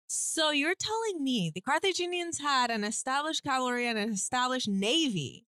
So 0.07 0.50
you're 0.50 0.74
telling 0.78 1.24
me 1.24 1.50
the 1.55 1.62
Carthaginians 1.62 2.40
had 2.40 2.70
an 2.70 2.84
established 2.84 3.42
cavalry 3.42 3.86
and 3.86 3.98
an 3.98 4.11
established 4.11 4.68
navy, 4.68 5.46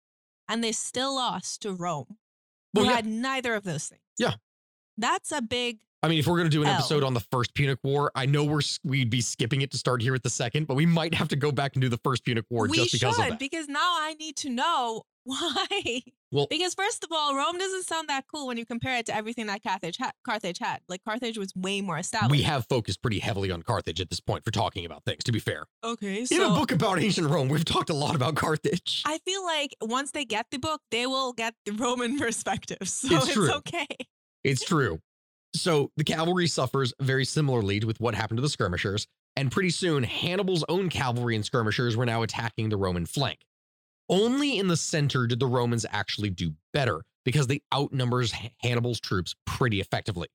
and 0.48 0.64
they 0.64 0.72
still 0.72 1.16
lost 1.16 1.62
to 1.64 1.74
Rome, 1.74 2.18
who 2.74 2.82
Well, 2.82 2.86
yeah. 2.86 2.96
had 2.98 3.06
neither 3.06 3.54
of 3.56 3.64
those 3.64 3.88
things. 3.88 4.02
Yeah. 4.18 4.36
That's 4.98 5.32
a 5.32 5.42
big. 5.42 5.80
I 6.04 6.08
mean, 6.10 6.20
if 6.20 6.28
we're 6.28 6.38
going 6.38 6.50
to 6.50 6.56
do 6.56 6.62
an 6.62 6.68
L. 6.68 6.76
episode 6.76 7.04
on 7.04 7.14
the 7.16 7.20
first 7.32 7.54
Punic 7.56 7.80
War, 7.84 8.12
I 8.16 8.26
know 8.28 8.44
we're 8.44 8.62
we'd 8.84 9.10
be 9.10 9.20
skipping 9.22 9.62
it 9.62 9.72
to 9.72 9.78
start 9.78 10.02
here 10.02 10.14
at 10.14 10.24
the 10.24 10.30
second, 10.30 10.68
but 10.68 10.76
we 10.76 10.86
might 10.86 11.14
have 11.16 11.28
to 11.30 11.36
go 11.36 11.52
back 11.52 11.74
and 11.76 11.82
do 11.82 11.90
the 11.90 11.98
first 12.04 12.24
Punic 12.24 12.46
War 12.50 12.68
we 12.68 12.78
just 12.78 12.92
because 12.94 13.16
should 13.16 13.24
of 13.26 13.30
that. 13.32 13.40
because 13.40 13.68
now 13.68 13.80
I 14.00 14.14
need 14.20 14.36
to 14.38 14.50
know 14.50 15.04
why. 15.24 16.02
Well- 16.32 16.48
because 16.50 16.74
first 16.76 17.04
of 17.04 17.10
all, 17.12 17.36
Rome 17.36 17.58
doesn't 17.58 17.86
sound 17.86 18.10
that 18.10 18.26
cool 18.32 18.48
when 18.48 18.58
you 18.58 18.66
compare 18.66 18.98
it 18.98 19.08
to 19.08 19.16
everything 19.16 19.48
that 19.48 19.64
Carthage 19.64 19.98
had. 19.98 20.12
Carthage 20.24 20.60
had 20.60 20.80
like 20.88 21.04
Carthage 21.04 21.38
was 21.38 21.52
way 21.56 21.82
more 21.82 21.98
established. 21.98 22.32
We 22.32 22.44
have 22.44 22.68
focused 22.70 23.02
pretty 23.02 23.20
heavily 23.20 23.50
on 23.50 23.64
Carthage 23.64 24.00
at 24.00 24.10
this 24.10 24.20
point 24.20 24.46
for 24.46 24.52
talking 24.52 24.86
about 24.86 25.04
things, 25.04 25.24
to 25.24 25.32
be 25.32 25.40
fair. 25.40 25.66
okay. 25.84 26.26
In 26.30 26.42
a 26.44 26.50
book 26.50 26.72
about 26.72 27.00
ancient 27.00 27.28
Rome, 27.28 27.50
we've 27.50 27.66
talked 27.66 27.90
a 27.90 27.94
lot 27.96 28.16
about 28.16 28.36
Carthage. 28.36 29.02
I 29.06 29.18
feel 29.26 29.44
like 29.44 29.76
once 29.82 30.12
they 30.12 30.26
get 30.26 30.46
the 30.52 30.60
book, 30.60 30.82
they 30.92 31.08
will 31.08 31.34
get 31.34 31.56
the 31.66 31.72
Roman 31.72 32.18
perspective. 32.20 32.78
So 32.88 33.08
It's 33.18 33.30
it's, 33.30 33.38
okay. 33.38 33.88
It's 34.44 34.64
true. 34.64 35.00
So 35.54 35.92
the 35.98 36.04
cavalry 36.04 36.48
suffers 36.48 36.94
very 37.02 37.26
similarly 37.26 37.80
with 37.80 38.00
what 38.00 38.16
happened 38.16 38.38
to 38.38 38.42
the 38.42 38.50
skirmishers, 38.50 39.08
and 39.36 39.52
pretty 39.52 39.70
soon 39.70 40.04
Hannibal's 40.04 40.66
own 40.70 40.90
cavalry 40.90 41.36
and 41.36 41.46
skirmishers 41.46 41.96
were 41.96 42.06
now 42.06 42.24
attacking 42.24 42.70
the 42.70 42.78
Roman 42.78 43.06
flank. 43.06 43.40
Only 44.10 44.58
in 44.58 44.68
the 44.68 44.78
center 44.78 45.28
did 45.28 45.40
the 45.40 45.48
Romans 45.48 45.86
actually 45.92 46.30
do 46.30 46.54
better 46.74 47.04
because 47.26 47.48
they 47.48 47.62
outnumbers 47.74 48.34
Hannibal's 48.60 49.00
troops 49.00 49.36
pretty 49.46 49.82
effectively. 49.82 50.30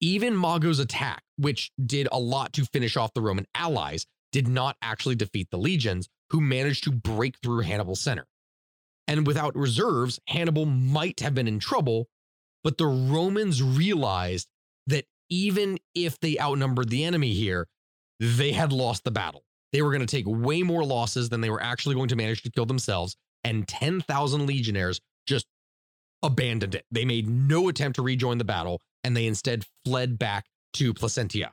Even 0.00 0.34
Mago's 0.34 0.78
attack, 0.78 1.22
which 1.36 1.70
did 1.84 2.08
a 2.10 2.18
lot 2.18 2.52
to 2.54 2.64
finish 2.64 2.96
off 2.96 3.14
the 3.14 3.20
Roman 3.20 3.46
allies, 3.54 4.06
did 4.32 4.48
not 4.48 4.76
actually 4.82 5.14
defeat 5.14 5.48
the 5.50 5.58
legions, 5.58 6.08
who 6.30 6.40
managed 6.40 6.84
to 6.84 6.92
break 6.92 7.36
through 7.42 7.60
Hannibal's 7.60 8.00
center. 8.00 8.26
And 9.06 9.26
without 9.26 9.56
reserves, 9.56 10.20
Hannibal 10.28 10.66
might 10.66 11.20
have 11.20 11.34
been 11.34 11.48
in 11.48 11.58
trouble, 11.58 12.08
but 12.62 12.78
the 12.78 12.86
Romans 12.86 13.62
realized 13.62 14.48
that 14.86 15.06
even 15.28 15.78
if 15.94 16.18
they 16.20 16.38
outnumbered 16.38 16.90
the 16.90 17.04
enemy 17.04 17.32
here, 17.32 17.68
they 18.18 18.52
had 18.52 18.72
lost 18.72 19.04
the 19.04 19.10
battle. 19.10 19.44
They 19.72 19.82
were 19.82 19.90
going 19.90 20.06
to 20.06 20.06
take 20.06 20.26
way 20.26 20.62
more 20.62 20.84
losses 20.84 21.28
than 21.28 21.40
they 21.40 21.50
were 21.50 21.62
actually 21.62 21.94
going 21.94 22.08
to 22.08 22.16
manage 22.16 22.42
to 22.42 22.50
kill 22.50 22.66
themselves, 22.66 23.16
and 23.44 23.66
10,000 23.66 24.46
legionnaires 24.46 25.00
just 25.26 25.46
abandoned 26.22 26.74
it. 26.74 26.84
They 26.90 27.04
made 27.04 27.28
no 27.28 27.68
attempt 27.68 27.96
to 27.96 28.02
rejoin 28.02 28.38
the 28.38 28.44
battle, 28.44 28.80
and 29.04 29.16
they 29.16 29.26
instead 29.26 29.64
fled 29.84 30.18
back 30.18 30.46
to 30.74 30.92
Placentia. 30.92 31.52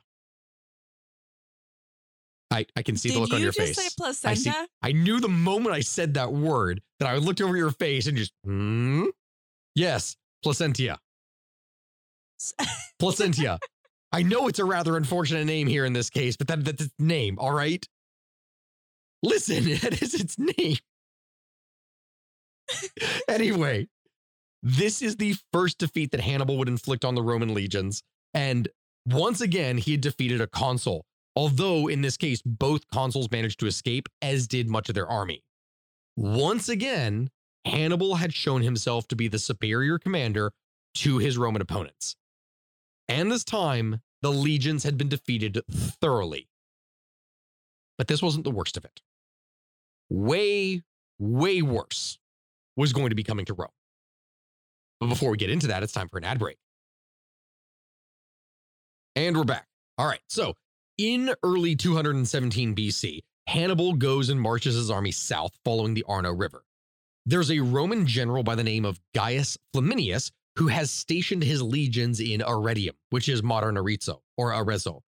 I, 2.50 2.66
I 2.76 2.82
can 2.82 2.96
see 2.96 3.10
the 3.10 3.16
Did 3.16 3.20
look 3.20 3.32
on 3.34 3.42
your 3.42 3.52
face. 3.52 3.94
I 4.24 4.34
see. 4.34 4.50
I 4.82 4.92
knew 4.92 5.20
the 5.20 5.28
moment 5.28 5.74
I 5.74 5.80
said 5.80 6.14
that 6.14 6.32
word 6.32 6.80
that 6.98 7.08
I 7.08 7.16
looked 7.16 7.40
over 7.40 7.56
your 7.56 7.70
face 7.70 8.06
and 8.06 8.16
just, 8.16 8.32
hmm? 8.44 9.06
Yes, 9.74 10.16
placentia. 10.42 10.98
Placentia. 12.98 13.58
I 14.12 14.22
know 14.22 14.48
it's 14.48 14.58
a 14.58 14.64
rather 14.64 14.96
unfortunate 14.96 15.44
name 15.44 15.66
here 15.66 15.84
in 15.84 15.92
this 15.92 16.08
case, 16.08 16.36
but 16.36 16.48
that, 16.48 16.64
that's 16.64 16.82
its 16.82 16.94
name, 16.98 17.38
all 17.38 17.52
right? 17.52 17.86
Listen, 19.22 19.64
that 19.82 20.00
is 20.02 20.14
its 20.14 20.38
name. 20.38 20.76
anyway, 23.28 23.86
this 24.62 25.02
is 25.02 25.16
the 25.16 25.34
first 25.52 25.78
defeat 25.78 26.10
that 26.12 26.20
Hannibal 26.20 26.58
would 26.58 26.68
inflict 26.68 27.04
on 27.04 27.14
the 27.14 27.22
Roman 27.22 27.54
legions. 27.54 28.02
And 28.34 28.68
once 29.06 29.40
again, 29.40 29.78
he 29.78 29.92
had 29.92 30.00
defeated 30.00 30.40
a 30.40 30.46
consul, 30.46 31.04
although 31.36 31.88
in 31.88 32.02
this 32.02 32.16
case, 32.16 32.42
both 32.44 32.82
consuls 32.92 33.30
managed 33.30 33.60
to 33.60 33.66
escape, 33.66 34.08
as 34.22 34.46
did 34.46 34.68
much 34.68 34.88
of 34.88 34.94
their 34.94 35.08
army. 35.08 35.42
Once 36.16 36.68
again, 36.68 37.30
Hannibal 37.64 38.16
had 38.16 38.32
shown 38.32 38.62
himself 38.62 39.08
to 39.08 39.16
be 39.16 39.28
the 39.28 39.38
superior 39.38 39.98
commander 39.98 40.52
to 40.94 41.18
his 41.18 41.36
Roman 41.36 41.62
opponents. 41.62 42.16
And 43.08 43.30
this 43.30 43.44
time, 43.44 44.00
the 44.22 44.32
legions 44.32 44.84
had 44.84 44.98
been 44.98 45.08
defeated 45.08 45.60
thoroughly. 45.70 46.48
But 47.96 48.08
this 48.08 48.22
wasn't 48.22 48.44
the 48.44 48.50
worst 48.50 48.76
of 48.76 48.84
it. 48.84 49.00
Way, 50.08 50.82
way 51.18 51.62
worse 51.62 52.18
was 52.76 52.92
going 52.92 53.10
to 53.10 53.16
be 53.16 53.24
coming 53.24 53.44
to 53.46 53.54
Rome. 53.54 53.68
But 55.00 55.08
before 55.08 55.30
we 55.30 55.36
get 55.36 55.50
into 55.50 55.68
that, 55.68 55.82
it's 55.82 55.92
time 55.92 56.08
for 56.08 56.18
an 56.18 56.24
ad 56.24 56.38
break. 56.38 56.58
And 59.16 59.36
we're 59.36 59.44
back. 59.44 59.66
All 59.96 60.06
right. 60.06 60.20
So, 60.28 60.54
in 60.96 61.34
early 61.42 61.74
217 61.74 62.74
BC, 62.74 63.20
Hannibal 63.46 63.94
goes 63.94 64.28
and 64.28 64.40
marches 64.40 64.74
his 64.74 64.90
army 64.90 65.10
south 65.10 65.56
following 65.64 65.94
the 65.94 66.04
Arno 66.08 66.32
River. 66.32 66.62
There's 67.26 67.50
a 67.50 67.60
Roman 67.60 68.06
general 68.06 68.42
by 68.42 68.54
the 68.54 68.64
name 68.64 68.84
of 68.84 69.00
Gaius 69.14 69.58
Flaminius 69.74 70.30
who 70.56 70.68
has 70.68 70.90
stationed 70.90 71.44
his 71.44 71.62
legions 71.62 72.18
in 72.18 72.40
Arretium, 72.40 72.94
which 73.10 73.28
is 73.28 73.42
modern 73.42 73.76
Arezzo 73.76 74.22
or 74.36 74.52
Arezzo. 74.52 75.02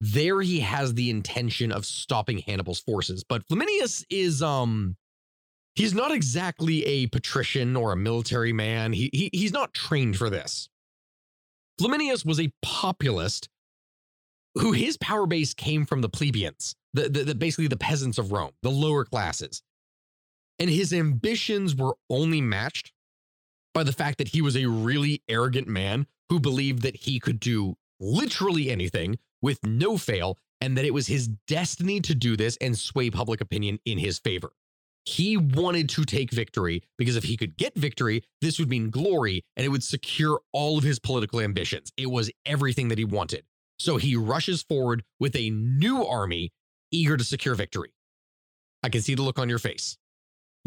There 0.00 0.40
he 0.42 0.60
has 0.60 0.94
the 0.94 1.10
intention 1.10 1.72
of 1.72 1.84
stopping 1.84 2.38
Hannibal's 2.38 2.80
forces, 2.80 3.24
but 3.24 3.46
Flaminius 3.48 4.04
is 4.10 4.42
um 4.42 4.96
he's 5.74 5.94
not 5.94 6.12
exactly 6.12 6.84
a 6.84 7.06
patrician 7.06 7.76
or 7.76 7.92
a 7.92 7.96
military 7.96 8.52
man. 8.52 8.92
He, 8.92 9.10
he 9.12 9.30
he's 9.32 9.52
not 9.52 9.74
trained 9.74 10.16
for 10.16 10.30
this. 10.30 10.68
Flaminius 11.80 12.24
was 12.24 12.40
a 12.40 12.52
populist 12.62 13.48
who 14.54 14.72
his 14.72 14.96
power 14.96 15.26
base 15.26 15.52
came 15.52 15.84
from 15.84 16.00
the 16.00 16.08
plebeians, 16.08 16.76
the, 16.94 17.08
the, 17.08 17.24
the 17.24 17.34
basically 17.34 17.68
the 17.68 17.76
peasants 17.76 18.18
of 18.18 18.32
Rome, 18.32 18.52
the 18.62 18.70
lower 18.70 19.04
classes. 19.04 19.62
And 20.58 20.70
his 20.70 20.92
ambitions 20.92 21.74
were 21.74 21.96
only 22.08 22.40
matched 22.40 22.92
by 23.74 23.82
the 23.82 23.92
fact 23.92 24.18
that 24.18 24.28
he 24.28 24.40
was 24.40 24.56
a 24.56 24.66
really 24.66 25.22
arrogant 25.28 25.68
man 25.68 26.06
who 26.30 26.40
believed 26.40 26.82
that 26.82 26.96
he 26.96 27.20
could 27.20 27.38
do 27.38 27.76
literally 28.00 28.70
anything 28.70 29.18
with 29.42 29.64
no 29.64 29.98
fail 29.98 30.38
and 30.60 30.76
that 30.76 30.84
it 30.84 30.94
was 30.94 31.06
his 31.06 31.28
destiny 31.46 32.00
to 32.00 32.14
do 32.14 32.36
this 32.36 32.56
and 32.60 32.78
sway 32.78 33.10
public 33.10 33.40
opinion 33.40 33.78
in 33.84 33.98
his 33.98 34.18
favor. 34.18 34.52
He 35.04 35.36
wanted 35.36 35.88
to 35.90 36.04
take 36.04 36.32
victory 36.32 36.82
because 36.98 37.14
if 37.14 37.24
he 37.24 37.36
could 37.36 37.56
get 37.56 37.76
victory, 37.76 38.24
this 38.40 38.58
would 38.58 38.68
mean 38.68 38.90
glory 38.90 39.44
and 39.56 39.64
it 39.64 39.68
would 39.68 39.84
secure 39.84 40.40
all 40.52 40.78
of 40.78 40.84
his 40.84 40.98
political 40.98 41.40
ambitions. 41.40 41.92
It 41.96 42.10
was 42.10 42.30
everything 42.44 42.88
that 42.88 42.98
he 42.98 43.04
wanted. 43.04 43.44
So 43.78 43.98
he 43.98 44.16
rushes 44.16 44.62
forward 44.62 45.04
with 45.20 45.36
a 45.36 45.50
new 45.50 46.04
army 46.04 46.50
eager 46.90 47.16
to 47.16 47.24
secure 47.24 47.54
victory. 47.54 47.92
I 48.82 48.88
can 48.88 49.02
see 49.02 49.14
the 49.14 49.22
look 49.22 49.38
on 49.38 49.48
your 49.48 49.58
face. 49.58 49.96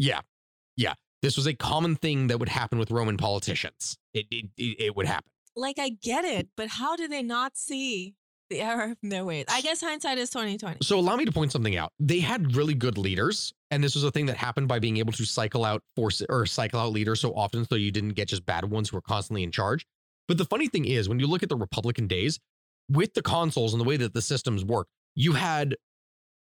Yeah. 0.00 0.20
Yeah. 0.76 0.94
This 1.22 1.36
was 1.36 1.46
a 1.46 1.52
common 1.52 1.94
thing 1.94 2.28
that 2.28 2.40
would 2.40 2.48
happen 2.48 2.78
with 2.78 2.90
Roman 2.90 3.18
politicians. 3.18 3.98
It, 4.14 4.26
it, 4.30 4.46
it, 4.56 4.96
would 4.96 5.06
happen. 5.06 5.30
Like 5.54 5.78
I 5.78 5.90
get 5.90 6.24
it, 6.24 6.48
but 6.56 6.68
how 6.68 6.96
do 6.96 7.06
they 7.06 7.22
not 7.22 7.56
see 7.56 8.14
the 8.48 8.62
error 8.62 8.92
of 8.92 8.96
their 9.02 9.26
ways? 9.26 9.44
I 9.48 9.60
guess 9.60 9.82
hindsight 9.82 10.16
is 10.16 10.30
twenty 10.30 10.56
twenty. 10.56 10.78
So 10.82 10.98
allow 10.98 11.16
me 11.16 11.26
to 11.26 11.32
point 11.32 11.52
something 11.52 11.76
out. 11.76 11.92
They 12.00 12.20
had 12.20 12.56
really 12.56 12.72
good 12.72 12.96
leaders, 12.96 13.52
and 13.70 13.84
this 13.84 13.94
was 13.94 14.02
a 14.04 14.10
thing 14.10 14.26
that 14.26 14.38
happened 14.38 14.68
by 14.68 14.78
being 14.78 14.96
able 14.96 15.12
to 15.12 15.24
cycle 15.26 15.64
out 15.66 15.82
force 15.96 16.22
or 16.30 16.46
cycle 16.46 16.80
out 16.80 16.92
leaders 16.92 17.20
so 17.20 17.34
often 17.34 17.66
so 17.68 17.74
you 17.74 17.90
didn't 17.90 18.14
get 18.14 18.28
just 18.28 18.46
bad 18.46 18.64
ones 18.64 18.88
who 18.88 18.96
were 18.96 19.02
constantly 19.02 19.42
in 19.42 19.52
charge. 19.52 19.86
But 20.26 20.38
the 20.38 20.46
funny 20.46 20.68
thing 20.68 20.86
is, 20.86 21.08
when 21.08 21.20
you 21.20 21.26
look 21.26 21.42
at 21.42 21.50
the 21.50 21.56
Republican 21.56 22.06
days, 22.06 22.38
with 22.88 23.12
the 23.12 23.22
consuls 23.22 23.74
and 23.74 23.80
the 23.80 23.84
way 23.84 23.98
that 23.98 24.14
the 24.14 24.22
systems 24.22 24.64
work, 24.64 24.86
you 25.14 25.32
had 25.32 25.76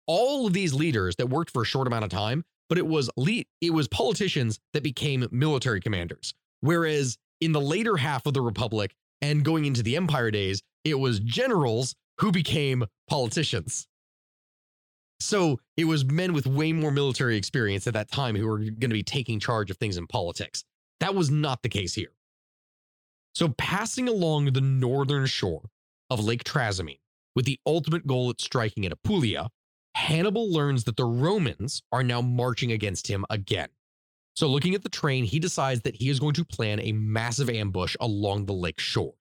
all 0.07 0.46
of 0.46 0.52
these 0.52 0.74
leaders 0.74 1.14
that 1.16 1.28
worked 1.28 1.52
for 1.52 1.62
a 1.62 1.66
short 1.66 1.86
amount 1.86 2.05
of 2.05 2.11
time, 2.11 2.44
but 2.69 2.79
it 2.79 2.87
was 2.87 3.11
it 3.19 3.73
was 3.73 3.89
politicians 3.89 4.59
that 4.73 4.83
became 4.83 5.27
military 5.31 5.81
commanders. 5.81 6.35
Whereas 6.61 7.19
in 7.41 7.53
the 7.53 7.61
later 7.61 7.97
half 7.97 8.27
of 8.27 8.35
the 8.35 8.41
Republic 8.41 8.95
and 9.21 9.45
going 9.45 9.65
into 9.65 9.83
the 9.83 9.97
Empire 9.97 10.31
days, 10.31 10.62
it 10.85 10.99
was 10.99 11.21
generals 11.21 11.95
who 12.21 12.33
became 12.33 12.85
politicians. 13.09 13.87
So 15.21 15.59
it 15.77 15.85
was 15.85 16.05
men 16.05 16.33
with 16.33 16.47
way 16.47 16.73
more 16.73 16.91
military 16.91 17.37
experience 17.37 17.87
at 17.87 17.95
that 17.95 18.11
time 18.11 18.37
who 18.37 18.47
were 18.47 18.59
going 18.59 18.81
to 18.81 18.89
be 18.89 19.03
taking 19.03 19.41
charge 19.41 19.71
of 19.71 19.77
things 19.77 19.97
in 19.97 20.07
politics. 20.07 20.65
That 21.01 21.15
was 21.15 21.31
not 21.31 21.62
the 21.62 21.69
case 21.69 21.95
here. 21.95 22.12
So 23.35 23.49
passing 23.59 24.09
along 24.09 24.53
the 24.53 24.61
northern 24.61 25.27
shore 25.27 25.71
of 26.11 26.21
Lake 26.21 26.45
Trasimene 26.45 27.01
with 27.35 27.47
the 27.47 27.59
ultimate 27.67 28.07
goal 28.07 28.31
at 28.31 28.41
striking 28.41 28.87
at 28.87 28.93
Apulia, 28.93 29.49
Hannibal 29.95 30.51
learns 30.51 30.84
that 30.84 30.97
the 30.97 31.05
Romans 31.05 31.82
are 31.92 32.03
now 32.03 32.20
marching 32.20 32.72
against 32.72 33.07
him 33.07 33.24
again. 33.30 33.68
So, 34.36 34.49
looking 34.49 34.74
at 34.74 34.82
the 34.82 34.88
train, 34.88 35.24
he 35.24 35.38
decides 35.38 35.82
that 35.82 35.95
he 35.95 36.09
is 36.09 36.18
going 36.18 36.34
to 36.34 36.45
plan 36.45 36.80
a 36.80 36.92
massive 36.92 37.49
ambush 37.49 37.97
along 38.01 38.47
the 38.47 38.53
lake 38.53 38.80
shores. 38.80 39.14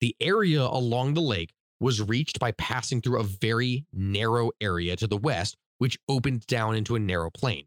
The 0.00 0.14
area 0.20 0.62
along 0.62 1.14
the 1.14 1.20
lake 1.20 1.52
was 1.80 2.00
reached 2.00 2.38
by 2.38 2.52
passing 2.52 3.00
through 3.00 3.20
a 3.20 3.24
very 3.24 3.84
narrow 3.92 4.52
area 4.60 4.94
to 4.96 5.08
the 5.08 5.16
west, 5.16 5.56
which 5.78 5.98
opened 6.08 6.46
down 6.46 6.76
into 6.76 6.94
a 6.94 7.00
narrow 7.00 7.30
plain. 7.30 7.64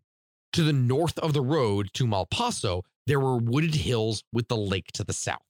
To 0.53 0.63
the 0.63 0.73
north 0.73 1.19
of 1.19 1.33
the 1.33 1.41
road 1.41 1.89
to 1.95 2.07
Malpasso, 2.07 2.83
there 3.07 3.19
were 3.19 3.37
wooded 3.37 3.75
hills 3.75 4.23
with 4.31 4.47
the 4.47 4.55
lake 4.55 4.87
to 4.93 5.03
the 5.03 5.11
south. 5.11 5.43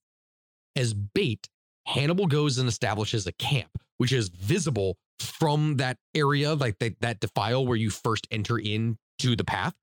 As 0.76 0.96
bait, 0.96 1.48
Hannibal 1.86 2.26
goes 2.26 2.58
and 2.58 2.68
establishes 2.68 3.28
a 3.28 3.32
camp, 3.34 3.78
which 3.98 4.12
is 4.12 4.30
visible 4.30 4.98
from 5.20 5.78
that 5.78 5.98
area, 6.14 6.54
like 6.54 6.80
that, 6.80 7.00
that 7.02 7.20
defile 7.20 7.66
where 7.66 7.78
you 7.78 7.90
first 7.90 8.28
enter 8.32 8.58
into 8.58 9.36
the 9.36 9.44
path. 9.44 9.74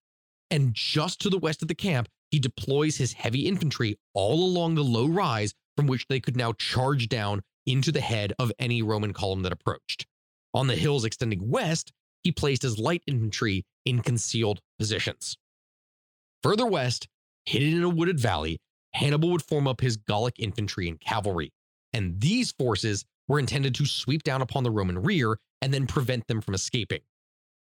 And 0.50 0.74
just 0.74 1.20
to 1.22 1.30
the 1.30 1.38
west 1.38 1.62
of 1.62 1.68
the 1.68 1.74
camp, 1.74 2.08
he 2.30 2.38
deploys 2.38 2.96
his 2.96 3.12
heavy 3.12 3.46
infantry 3.46 3.98
all 4.14 4.44
along 4.44 4.74
the 4.74 4.84
low 4.84 5.06
rise 5.06 5.54
from 5.76 5.86
which 5.86 6.06
they 6.08 6.20
could 6.20 6.36
now 6.36 6.52
charge 6.52 7.08
down 7.08 7.42
into 7.66 7.92
the 7.92 8.00
head 8.00 8.32
of 8.38 8.52
any 8.58 8.82
Roman 8.82 9.12
column 9.12 9.42
that 9.42 9.52
approached. 9.52 10.06
On 10.54 10.66
the 10.66 10.76
hills 10.76 11.04
extending 11.04 11.48
west, 11.48 11.92
he 12.22 12.32
placed 12.32 12.62
his 12.62 12.78
light 12.78 13.02
infantry 13.06 13.64
in 13.84 14.02
concealed 14.02 14.60
positions. 14.78 15.36
Further 16.42 16.66
west, 16.66 17.08
hidden 17.44 17.76
in 17.76 17.82
a 17.82 17.88
wooded 17.88 18.20
valley, 18.20 18.58
Hannibal 18.94 19.30
would 19.30 19.42
form 19.42 19.66
up 19.66 19.80
his 19.80 19.96
Gallic 19.96 20.38
infantry 20.38 20.88
and 20.88 21.00
cavalry, 21.00 21.52
and 21.92 22.20
these 22.20 22.52
forces 22.52 23.04
were 23.32 23.38
intended 23.38 23.74
to 23.74 23.86
sweep 23.86 24.22
down 24.22 24.42
upon 24.42 24.62
the 24.62 24.70
Roman 24.70 24.98
rear 24.98 25.38
and 25.62 25.72
then 25.72 25.86
prevent 25.86 26.26
them 26.26 26.42
from 26.42 26.52
escaping. 26.52 27.00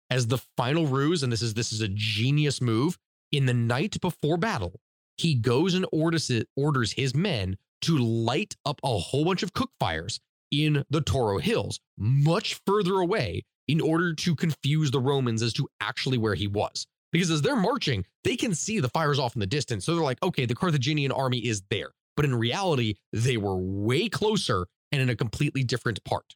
As 0.09 0.27
the 0.27 0.39
final 0.57 0.87
ruse, 0.87 1.23
and 1.23 1.31
this 1.31 1.41
is 1.41 1.53
this 1.53 1.71
is 1.71 1.79
a 1.79 1.87
genius 1.87 2.59
move, 2.59 2.97
in 3.31 3.45
the 3.45 3.53
night 3.53 3.99
before 4.01 4.35
battle, 4.35 4.81
he 5.15 5.35
goes 5.35 5.73
and 5.73 5.85
orders 5.93 6.29
orders 6.57 6.91
his 6.91 7.15
men 7.15 7.55
to 7.83 7.97
light 7.97 8.57
up 8.65 8.81
a 8.83 8.97
whole 8.97 9.23
bunch 9.23 9.41
of 9.41 9.53
cook 9.53 9.71
fires 9.79 10.19
in 10.51 10.83
the 10.89 11.01
Tuoro 11.01 11.39
Hills, 11.39 11.79
much 11.97 12.59
further 12.67 12.95
away, 12.95 13.43
in 13.69 13.79
order 13.79 14.13
to 14.13 14.35
confuse 14.35 14.91
the 14.91 14.99
Romans 14.99 15.41
as 15.41 15.53
to 15.53 15.69
actually 15.79 16.17
where 16.17 16.35
he 16.35 16.45
was. 16.45 16.85
Because 17.13 17.31
as 17.31 17.41
they're 17.41 17.55
marching, 17.55 18.03
they 18.25 18.35
can 18.35 18.53
see 18.53 18.81
the 18.81 18.89
fires 18.89 19.17
off 19.17 19.33
in 19.35 19.39
the 19.39 19.47
distance. 19.47 19.85
So 19.85 19.95
they're 19.95 20.03
like, 20.03 20.21
okay, 20.21 20.45
the 20.45 20.55
Carthaginian 20.55 21.13
army 21.13 21.39
is 21.39 21.63
there. 21.69 21.91
But 22.17 22.25
in 22.25 22.35
reality, 22.35 22.95
they 23.13 23.37
were 23.37 23.57
way 23.57 24.09
closer 24.09 24.67
and 24.93 25.01
in 25.01 25.09
a 25.09 25.15
completely 25.15 25.63
different 25.63 26.01
part. 26.05 26.35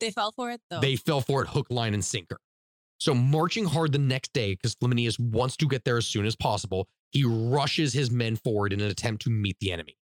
They 0.00 0.10
fell 0.10 0.32
for 0.32 0.50
it 0.50 0.60
though. 0.68 0.80
They 0.80 0.96
fell 0.96 1.20
for 1.20 1.42
it 1.42 1.48
hook, 1.48 1.68
line, 1.70 1.94
and 1.94 2.04
sinker. 2.04 2.38
So, 2.98 3.14
marching 3.14 3.64
hard 3.64 3.92
the 3.92 3.98
next 3.98 4.32
day, 4.32 4.54
because 4.54 4.74
Flaminius 4.74 5.18
wants 5.18 5.56
to 5.58 5.66
get 5.66 5.84
there 5.84 5.96
as 5.96 6.06
soon 6.06 6.26
as 6.26 6.36
possible, 6.36 6.88
he 7.10 7.24
rushes 7.24 7.92
his 7.92 8.10
men 8.10 8.36
forward 8.36 8.72
in 8.72 8.80
an 8.80 8.90
attempt 8.90 9.22
to 9.22 9.30
meet 9.30 9.56
the 9.60 9.72
enemy. 9.72 9.96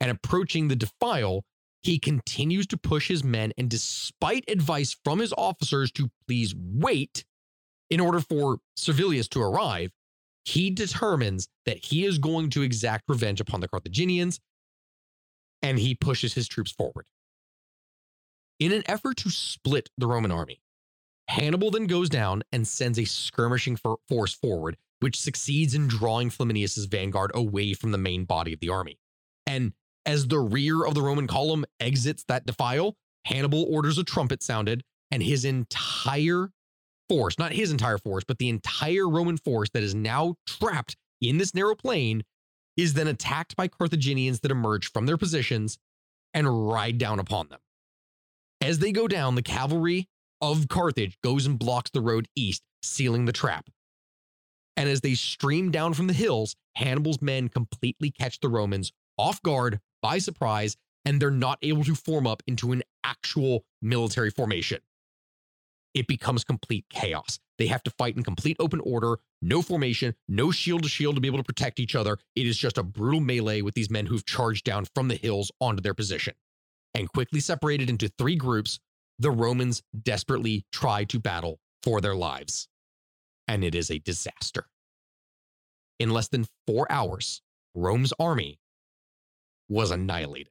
And 0.00 0.10
approaching 0.10 0.68
the 0.68 0.76
defile, 0.76 1.44
he 1.82 1.98
continues 1.98 2.66
to 2.68 2.76
push 2.76 3.08
his 3.08 3.24
men, 3.24 3.52
and 3.58 3.68
despite 3.68 4.44
advice 4.48 4.96
from 5.04 5.18
his 5.18 5.32
officers 5.36 5.90
to 5.92 6.10
please 6.26 6.54
wait 6.56 7.24
in 7.90 8.00
order 8.00 8.20
for 8.20 8.58
Servilius 8.76 9.28
to 9.28 9.40
arrive, 9.40 9.90
he 10.44 10.70
determines 10.70 11.48
that 11.66 11.84
he 11.84 12.04
is 12.04 12.18
going 12.18 12.50
to 12.50 12.62
exact 12.62 13.04
revenge 13.08 13.40
upon 13.40 13.60
the 13.60 13.68
Carthaginians, 13.68 14.40
and 15.62 15.78
he 15.78 15.94
pushes 15.94 16.34
his 16.34 16.48
troops 16.48 16.72
forward. 16.72 17.06
In 18.60 18.72
an 18.72 18.82
effort 18.86 19.16
to 19.18 19.30
split 19.30 19.90
the 19.98 20.06
Roman 20.06 20.30
army, 20.30 20.60
Hannibal 21.28 21.70
then 21.70 21.86
goes 21.86 22.08
down 22.08 22.42
and 22.52 22.68
sends 22.68 22.98
a 22.98 23.04
skirmishing 23.04 23.76
for- 23.76 23.98
force 24.08 24.34
forward, 24.34 24.76
which 25.00 25.20
succeeds 25.20 25.74
in 25.74 25.88
drawing 25.88 26.30
Flaminius's 26.30 26.84
vanguard 26.86 27.32
away 27.34 27.74
from 27.74 27.90
the 27.90 27.98
main 27.98 28.24
body 28.24 28.52
of 28.52 28.60
the 28.60 28.68
army. 28.68 28.98
And 29.46 29.72
as 30.06 30.28
the 30.28 30.38
rear 30.38 30.84
of 30.84 30.94
the 30.94 31.02
Roman 31.02 31.26
column 31.26 31.64
exits 31.80 32.24
that 32.28 32.46
defile, 32.46 32.96
Hannibal 33.24 33.64
orders 33.70 33.98
a 33.98 34.04
trumpet 34.04 34.42
sounded, 34.42 34.82
and 35.10 35.22
his 35.22 35.44
entire 35.44 36.50
force, 37.08 37.38
not 37.38 37.52
his 37.52 37.70
entire 37.70 37.98
force, 37.98 38.24
but 38.26 38.38
the 38.38 38.48
entire 38.48 39.08
Roman 39.08 39.36
force 39.36 39.70
that 39.72 39.82
is 39.82 39.94
now 39.94 40.36
trapped 40.46 40.96
in 41.20 41.38
this 41.38 41.54
narrow 41.54 41.74
plain, 41.74 42.22
is 42.76 42.94
then 42.94 43.08
attacked 43.08 43.56
by 43.56 43.68
Carthaginians 43.68 44.40
that 44.40 44.50
emerge 44.50 44.90
from 44.90 45.06
their 45.06 45.16
positions 45.16 45.78
and 46.34 46.68
ride 46.68 46.98
down 46.98 47.18
upon 47.18 47.48
them. 47.48 47.60
As 48.64 48.78
they 48.78 48.92
go 48.92 49.06
down, 49.06 49.34
the 49.34 49.42
cavalry 49.42 50.08
of 50.40 50.68
Carthage 50.68 51.18
goes 51.22 51.44
and 51.44 51.58
blocks 51.58 51.90
the 51.90 52.00
road 52.00 52.28
east, 52.34 52.62
sealing 52.82 53.26
the 53.26 53.32
trap. 53.32 53.68
And 54.74 54.88
as 54.88 55.02
they 55.02 55.12
stream 55.12 55.70
down 55.70 55.92
from 55.92 56.06
the 56.06 56.14
hills, 56.14 56.56
Hannibal's 56.74 57.20
men 57.20 57.50
completely 57.50 58.10
catch 58.10 58.40
the 58.40 58.48
Romans 58.48 58.90
off 59.18 59.42
guard 59.42 59.80
by 60.00 60.16
surprise, 60.16 60.78
and 61.04 61.20
they're 61.20 61.30
not 61.30 61.58
able 61.60 61.84
to 61.84 61.94
form 61.94 62.26
up 62.26 62.42
into 62.46 62.72
an 62.72 62.82
actual 63.04 63.66
military 63.82 64.30
formation. 64.30 64.80
It 65.92 66.06
becomes 66.06 66.42
complete 66.42 66.86
chaos. 66.88 67.38
They 67.58 67.66
have 67.66 67.82
to 67.82 67.90
fight 67.90 68.16
in 68.16 68.22
complete 68.22 68.56
open 68.58 68.80
order, 68.80 69.18
no 69.42 69.60
formation, 69.60 70.14
no 70.26 70.50
shield 70.50 70.84
to 70.84 70.88
shield 70.88 71.16
to 71.16 71.20
be 71.20 71.28
able 71.28 71.36
to 71.38 71.44
protect 71.44 71.80
each 71.80 71.94
other. 71.94 72.16
It 72.34 72.46
is 72.46 72.56
just 72.56 72.78
a 72.78 72.82
brutal 72.82 73.20
melee 73.20 73.60
with 73.60 73.74
these 73.74 73.90
men 73.90 74.06
who've 74.06 74.24
charged 74.24 74.64
down 74.64 74.86
from 74.94 75.08
the 75.08 75.16
hills 75.16 75.52
onto 75.60 75.82
their 75.82 75.92
position. 75.92 76.32
And 76.94 77.12
quickly 77.12 77.40
separated 77.40 77.90
into 77.90 78.08
three 78.18 78.36
groups, 78.36 78.78
the 79.18 79.30
Romans 79.30 79.82
desperately 80.02 80.64
try 80.72 81.04
to 81.04 81.18
battle 81.18 81.58
for 81.82 82.00
their 82.00 82.14
lives. 82.14 82.68
And 83.48 83.64
it 83.64 83.74
is 83.74 83.90
a 83.90 83.98
disaster. 83.98 84.66
In 85.98 86.10
less 86.10 86.28
than 86.28 86.46
four 86.66 86.90
hours, 86.90 87.42
Rome's 87.74 88.12
army 88.18 88.58
was 89.68 89.90
annihilated. 89.90 90.50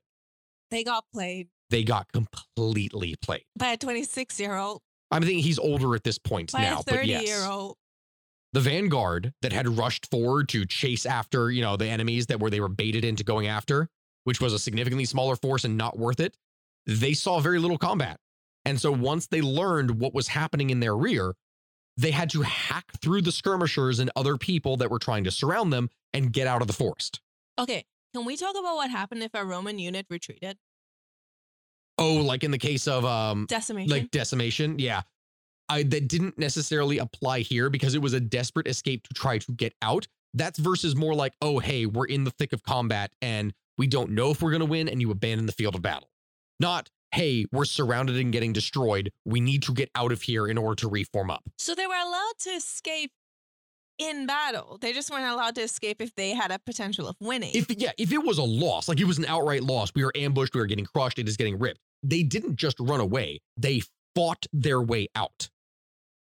They 0.71 0.83
got 0.83 1.05
played 1.13 1.49
They 1.69 1.83
got 1.83 2.07
completely 2.11 3.15
played. 3.21 3.43
by 3.55 3.73
a 3.73 3.77
26 3.77 4.39
year 4.39 4.55
old, 4.55 4.81
I'm 5.11 5.21
thinking 5.21 5.43
he's 5.43 5.59
older 5.59 5.95
at 5.95 6.03
this 6.03 6.17
point 6.17 6.51
by 6.51 6.61
now, 6.61 6.79
a 6.79 6.83
but 6.83 6.95
30 6.95 7.07
yes. 7.07 7.23
year 7.27 7.45
old. 7.45 7.75
the 8.53 8.59
vanguard 8.59 9.33
that 9.41 9.53
had 9.53 9.67
rushed 9.67 10.09
forward 10.09 10.49
to 10.49 10.65
chase 10.65 11.05
after 11.05 11.51
you 11.51 11.61
know 11.61 11.77
the 11.77 11.87
enemies 11.87 12.25
that 12.27 12.39
were 12.39 12.49
they 12.49 12.59
were 12.59 12.69
baited 12.69 13.05
into 13.05 13.23
going 13.23 13.45
after 13.47 13.87
which 14.23 14.39
was 14.41 14.53
a 14.53 14.59
significantly 14.59 15.05
smaller 15.05 15.35
force 15.35 15.63
and 15.63 15.77
not 15.77 15.97
worth 15.97 16.19
it 16.19 16.37
they 16.85 17.13
saw 17.13 17.39
very 17.39 17.59
little 17.59 17.77
combat 17.77 18.19
and 18.65 18.79
so 18.79 18.91
once 18.91 19.27
they 19.27 19.41
learned 19.41 19.99
what 19.99 20.13
was 20.13 20.27
happening 20.29 20.69
in 20.69 20.79
their 20.79 20.95
rear 20.95 21.33
they 21.97 22.11
had 22.11 22.29
to 22.29 22.41
hack 22.41 22.85
through 23.01 23.21
the 23.21 23.31
skirmishers 23.31 23.99
and 23.99 24.09
other 24.15 24.37
people 24.37 24.77
that 24.77 24.89
were 24.89 24.99
trying 24.99 25.23
to 25.23 25.31
surround 25.31 25.71
them 25.71 25.89
and 26.13 26.33
get 26.33 26.47
out 26.47 26.61
of 26.61 26.67
the 26.67 26.73
forest 26.73 27.19
Okay, 27.59 27.85
can 28.15 28.25
we 28.25 28.35
talk 28.35 28.55
about 28.57 28.75
what 28.75 28.89
happened 28.89 29.21
if 29.21 29.31
a 29.35 29.45
Roman 29.45 29.77
unit 29.77 30.07
retreated? 30.09 30.57
oh 31.99 32.15
like 32.15 32.43
in 32.43 32.51
the 32.51 32.57
case 32.57 32.87
of 32.87 33.05
um 33.05 33.45
Decimation. 33.47 33.91
like 33.91 34.09
decimation 34.11 34.79
yeah 34.79 35.01
I, 35.69 35.83
that 35.83 36.07
didn't 36.09 36.37
necessarily 36.37 36.97
apply 36.97 37.39
here 37.39 37.69
because 37.69 37.95
it 37.95 38.01
was 38.01 38.13
a 38.13 38.19
desperate 38.19 38.67
escape 38.67 39.07
to 39.07 39.13
try 39.13 39.37
to 39.37 39.51
get 39.53 39.73
out 39.81 40.07
that's 40.33 40.59
versus 40.59 40.95
more 40.95 41.13
like 41.15 41.33
oh 41.41 41.59
hey 41.59 41.85
we're 41.85 42.05
in 42.05 42.23
the 42.23 42.31
thick 42.31 42.51
of 42.51 42.63
combat 42.63 43.11
and 43.21 43.53
we 43.77 43.87
don't 43.87 44.11
know 44.11 44.31
if 44.31 44.41
we're 44.41 44.51
going 44.51 44.61
to 44.61 44.65
win 44.65 44.87
and 44.87 45.01
you 45.01 45.11
abandon 45.11 45.45
the 45.45 45.51
field 45.51 45.75
of 45.75 45.81
battle. 45.81 46.09
Not 46.59 46.89
hey 47.11 47.45
we're 47.51 47.65
surrounded 47.65 48.17
and 48.17 48.31
getting 48.31 48.53
destroyed. 48.53 49.11
We 49.25 49.39
need 49.39 49.63
to 49.63 49.73
get 49.73 49.89
out 49.95 50.11
of 50.11 50.23
here 50.23 50.47
in 50.47 50.57
order 50.57 50.75
to 50.81 50.89
reform 50.89 51.29
up. 51.29 51.43
So 51.57 51.75
they 51.75 51.87
were 51.87 51.93
allowed 51.93 52.33
to 52.41 52.49
escape 52.51 53.11
in 53.99 54.25
battle. 54.25 54.77
They 54.81 54.91
just 54.93 55.11
weren't 55.11 55.25
allowed 55.25 55.55
to 55.55 55.61
escape 55.61 56.01
if 56.01 56.15
they 56.15 56.31
had 56.31 56.51
a 56.51 56.59
potential 56.59 57.07
of 57.07 57.15
winning. 57.19 57.51
if 57.53 57.67
yeah 57.77 57.91
if 57.97 58.11
it 58.11 58.23
was 58.23 58.37
a 58.37 58.43
loss 58.43 58.87
like 58.87 58.99
it 58.99 59.05
was 59.05 59.17
an 59.17 59.25
outright 59.25 59.63
loss 59.63 59.91
we 59.95 60.03
were 60.03 60.11
ambushed 60.15 60.53
we 60.53 60.61
were 60.61 60.67
getting 60.67 60.85
crushed 60.85 61.19
it 61.19 61.27
is 61.27 61.37
getting 61.37 61.59
ripped. 61.59 61.79
They 62.01 62.23
didn't 62.23 62.57
just 62.57 62.79
run 62.79 62.99
away. 62.99 63.41
They 63.57 63.81
fought 64.15 64.45
their 64.51 64.81
way 64.81 65.07
out. 65.15 65.49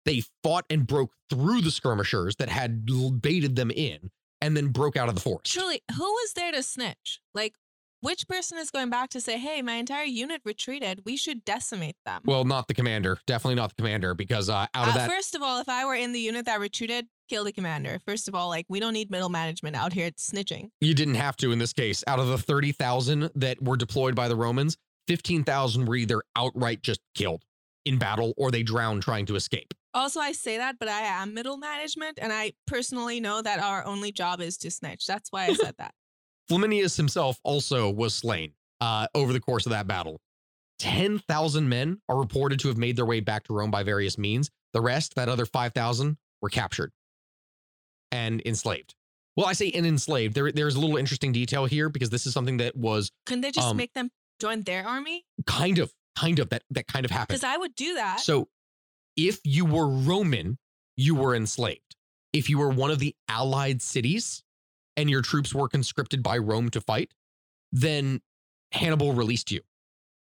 They 0.05 0.23
fought 0.43 0.65
and 0.69 0.85
broke 0.85 1.13
through 1.29 1.61
the 1.61 1.71
skirmishers 1.71 2.35
that 2.37 2.49
had 2.49 2.85
baited 3.21 3.55
them 3.55 3.71
in 3.71 4.11
and 4.45 4.55
then 4.55 4.67
broke 4.67 4.95
out 4.95 5.09
of 5.09 5.15
the 5.15 5.21
forest 5.21 5.51
Truly, 5.51 5.81
who 5.97 6.03
was 6.03 6.33
there 6.33 6.51
to 6.51 6.61
snitch? 6.63 7.19
Like, 7.33 7.55
which 8.01 8.27
person 8.27 8.59
is 8.59 8.69
going 8.69 8.91
back 8.91 9.09
to 9.11 9.21
say, 9.21 9.39
hey, 9.39 9.63
my 9.63 9.73
entire 9.73 10.03
unit 10.03 10.41
retreated. 10.45 11.01
We 11.05 11.17
should 11.17 11.43
decimate 11.43 11.95
them? 12.05 12.21
well 12.25 12.43
not 12.45 12.67
the 12.67 12.73
commander 12.73 13.17
definitely 13.25 13.55
not 13.55 13.69
the 13.69 13.75
commander 13.75 14.13
because 14.13 14.49
uh, 14.49 14.67
out 14.75 14.87
of 14.89 14.95
Uh, 14.95 14.97
that 14.99 15.09
First 15.09 15.33
of 15.35 15.41
all, 15.41 15.59
if 15.59 15.67
I 15.67 15.85
were 15.85 15.95
in 15.95 16.11
the 16.11 16.19
unit 16.19 16.45
that 16.45 16.59
retreated, 16.59 17.07
kill 17.27 17.43
the 17.43 17.51
commander. 17.51 17.99
First 18.05 18.27
of 18.27 18.35
all, 18.35 18.49
like, 18.49 18.65
we 18.69 18.79
don't 18.79 18.93
need 18.93 19.09
middle 19.09 19.29
management 19.29 19.75
out 19.75 19.93
here 19.93 20.05
it's 20.05 20.29
snitching. 20.29 20.69
you 20.81 20.93
didn't 20.93 21.15
have 21.15 21.35
to 21.37 21.51
in 21.51 21.57
this 21.59 21.73
case 21.73 22.03
out 22.05 22.19
of 22.19 22.27
the 22.27 22.37
30,000 22.37 23.31
that 23.35 23.61
were 23.63 23.77
deployed 23.77 24.13
by 24.15 24.27
the 24.27 24.35
Romans 24.35 24.77
15,000 25.07 25.85
were 25.85 25.95
either 25.95 26.21
outright 26.35 26.81
just 26.83 26.99
killed 27.15 27.43
in 27.85 27.97
battle 27.97 28.33
or 28.37 28.51
they 28.51 28.63
drown 28.63 28.99
trying 28.99 29.25
to 29.27 29.35
escape 29.35 29.73
Also, 29.93 30.19
I 30.19 30.31
say 30.33 30.57
that, 30.57 30.77
but 30.79 30.87
I 30.89 31.01
am 31.01 31.33
middle 31.33 31.57
management, 31.57 32.19
and 32.21 32.33
I 32.33 32.53
personally 32.67 33.19
know 33.19 33.41
that 33.41 33.59
our 33.59 33.85
only 33.85 34.11
job 34.11 34.41
is 34.41 34.57
to 34.57 34.71
snitch. 34.71 35.05
That's 35.05 35.31
why 35.31 35.45
I 35.45 35.53
said 35.63 35.75
that. 35.77 35.93
Flaminius 36.49 36.97
himself 36.97 37.39
also 37.43 37.89
was 37.89 38.13
slain 38.13 38.53
uh, 38.81 39.07
over 39.15 39.31
the 39.33 39.39
course 39.39 39.65
of 39.65 39.71
that 39.71 39.87
battle. 39.87 40.19
10,000 40.79 41.69
men 41.69 41.99
are 42.09 42.17
reported 42.19 42.59
to 42.59 42.67
have 42.67 42.77
made 42.77 42.95
their 42.97 43.05
way 43.05 43.19
back 43.21 43.43
to 43.45 43.53
Rome 43.53 43.71
by 43.71 43.83
various 43.83 44.17
means. 44.17 44.49
The 44.73 44.81
rest, 44.81 45.15
that 45.15 45.29
other 45.29 45.45
5,000, 45.45 46.17
were 46.41 46.49
captured 46.49 46.91
and 48.11 48.41
enslaved. 48.45 48.93
Well, 49.37 49.45
I 49.47 49.53
say 49.53 49.71
and 49.71 49.85
enslaved. 49.85 50.35
There, 50.35 50.51
there's 50.51 50.75
a 50.75 50.79
little 50.79 50.97
interesting 50.97 51.31
detail 51.31 51.65
here 51.65 51.89
because 51.89 52.09
this 52.09 52.25
is 52.25 52.33
something 52.33 52.57
that 52.57 52.75
was 52.75 53.11
Couldn't 53.25 53.41
they 53.41 53.51
just 53.51 53.67
Um, 53.69 53.77
make 53.77 53.93
them 53.93 54.09
join 54.39 54.61
their 54.63 54.85
army? 54.85 55.25
kind 55.45 55.79
of, 55.79 55.91
kind 56.15 56.39
of 56.39 56.49
that 56.49 56.63
that 56.71 56.87
kind 56.87 57.05
of 57.05 57.11
happened. 57.11 57.39
Because 57.39 57.43
I 57.43 57.57
would 57.57 57.75
do 57.75 57.95
that. 57.95 58.19
So, 58.19 58.47
if 59.15 59.39
you 59.43 59.65
were 59.65 59.87
Roman, 59.87 60.57
you 60.97 61.15
were 61.15 61.35
enslaved. 61.35 61.95
If 62.33 62.49
you 62.49 62.57
were 62.57 62.69
one 62.69 62.91
of 62.91 62.99
the 62.99 63.15
allied 63.29 63.81
cities 63.81 64.43
and 64.97 65.09
your 65.09 65.21
troops 65.21 65.53
were 65.53 65.69
conscripted 65.69 66.21
by 66.21 66.37
Rome 66.37 66.69
to 66.71 66.81
fight, 66.81 67.11
then 67.71 68.21
Hannibal 68.71 69.13
released 69.13 69.51
you. 69.51 69.61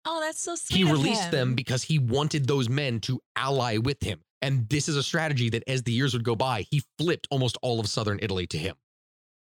oh, 0.06 0.22
that's 0.22 0.40
so 0.40 0.56
sweet. 0.56 0.78
He 0.78 0.84
released 0.84 1.24
him. 1.26 1.32
them 1.32 1.56
because 1.56 1.84
he 1.84 2.00
wanted 2.00 2.48
those 2.48 2.70
men 2.70 3.00
to 3.02 3.20
ally 3.36 3.78
with 3.78 4.02
him. 4.02 4.22
And 4.42 4.70
this 4.70 4.88
is 4.88 4.96
a 4.96 5.04
strategy 5.04 5.50
that 5.50 5.64
as 5.68 5.84
the 5.84 5.92
years 5.92 6.14
would 6.14 6.24
go 6.24 6.36
by, 6.36 6.62
he 6.70 6.84
flipped 6.98 7.28
almost 7.32 7.58
all 7.62 7.80
of 7.80 7.88
southern 7.88 8.20
Italy 8.22 8.48
to 8.48 8.58
him. 8.58 8.76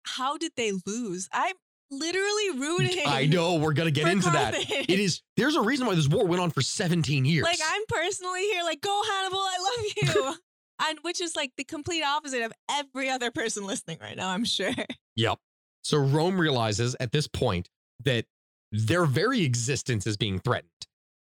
How 0.05 0.38
did 0.38 0.51
they 0.55 0.71
lose? 0.86 1.27
I'm 1.33 1.55
literally 1.91 2.51
rooting. 2.51 3.03
I 3.05 3.25
know 3.25 3.55
we're 3.55 3.73
going 3.73 3.91
to 3.91 3.99
get 3.99 4.09
into 4.09 4.29
that. 4.29 4.55
It 4.69 4.99
is 4.99 5.21
there's 5.38 5.55
a 5.55 5.61
reason 5.61 5.88
why 5.88 5.95
this 5.95 6.07
war 6.07 6.25
went 6.25 6.41
on 6.41 6.51
for 6.51 6.61
17 6.61 7.25
years. 7.25 7.43
Like 7.43 7.59
I'm 7.65 7.81
personally 7.88 8.41
here, 8.41 8.63
like 8.63 8.81
go 8.81 9.01
Hannibal, 9.09 9.39
I 9.39 9.57
love 9.59 10.15
you, 10.15 10.36
and 10.88 10.99
which 11.01 11.21
is 11.21 11.36
like 11.36 11.51
the 11.57 11.63
complete 11.63 12.03
opposite 12.03 12.43
of 12.43 12.53
every 12.69 13.09
other 13.09 13.31
person 13.31 13.65
listening 13.65 13.97
right 14.01 14.15
now. 14.15 14.29
I'm 14.29 14.45
sure. 14.45 14.73
Yep. 15.15 15.39
So 15.83 15.97
Rome 15.97 16.39
realizes 16.39 16.95
at 16.99 17.11
this 17.11 17.27
point 17.27 17.69
that 18.03 18.25
their 18.71 19.05
very 19.05 19.43
existence 19.43 20.05
is 20.07 20.17
being 20.17 20.39
threatened. 20.39 20.69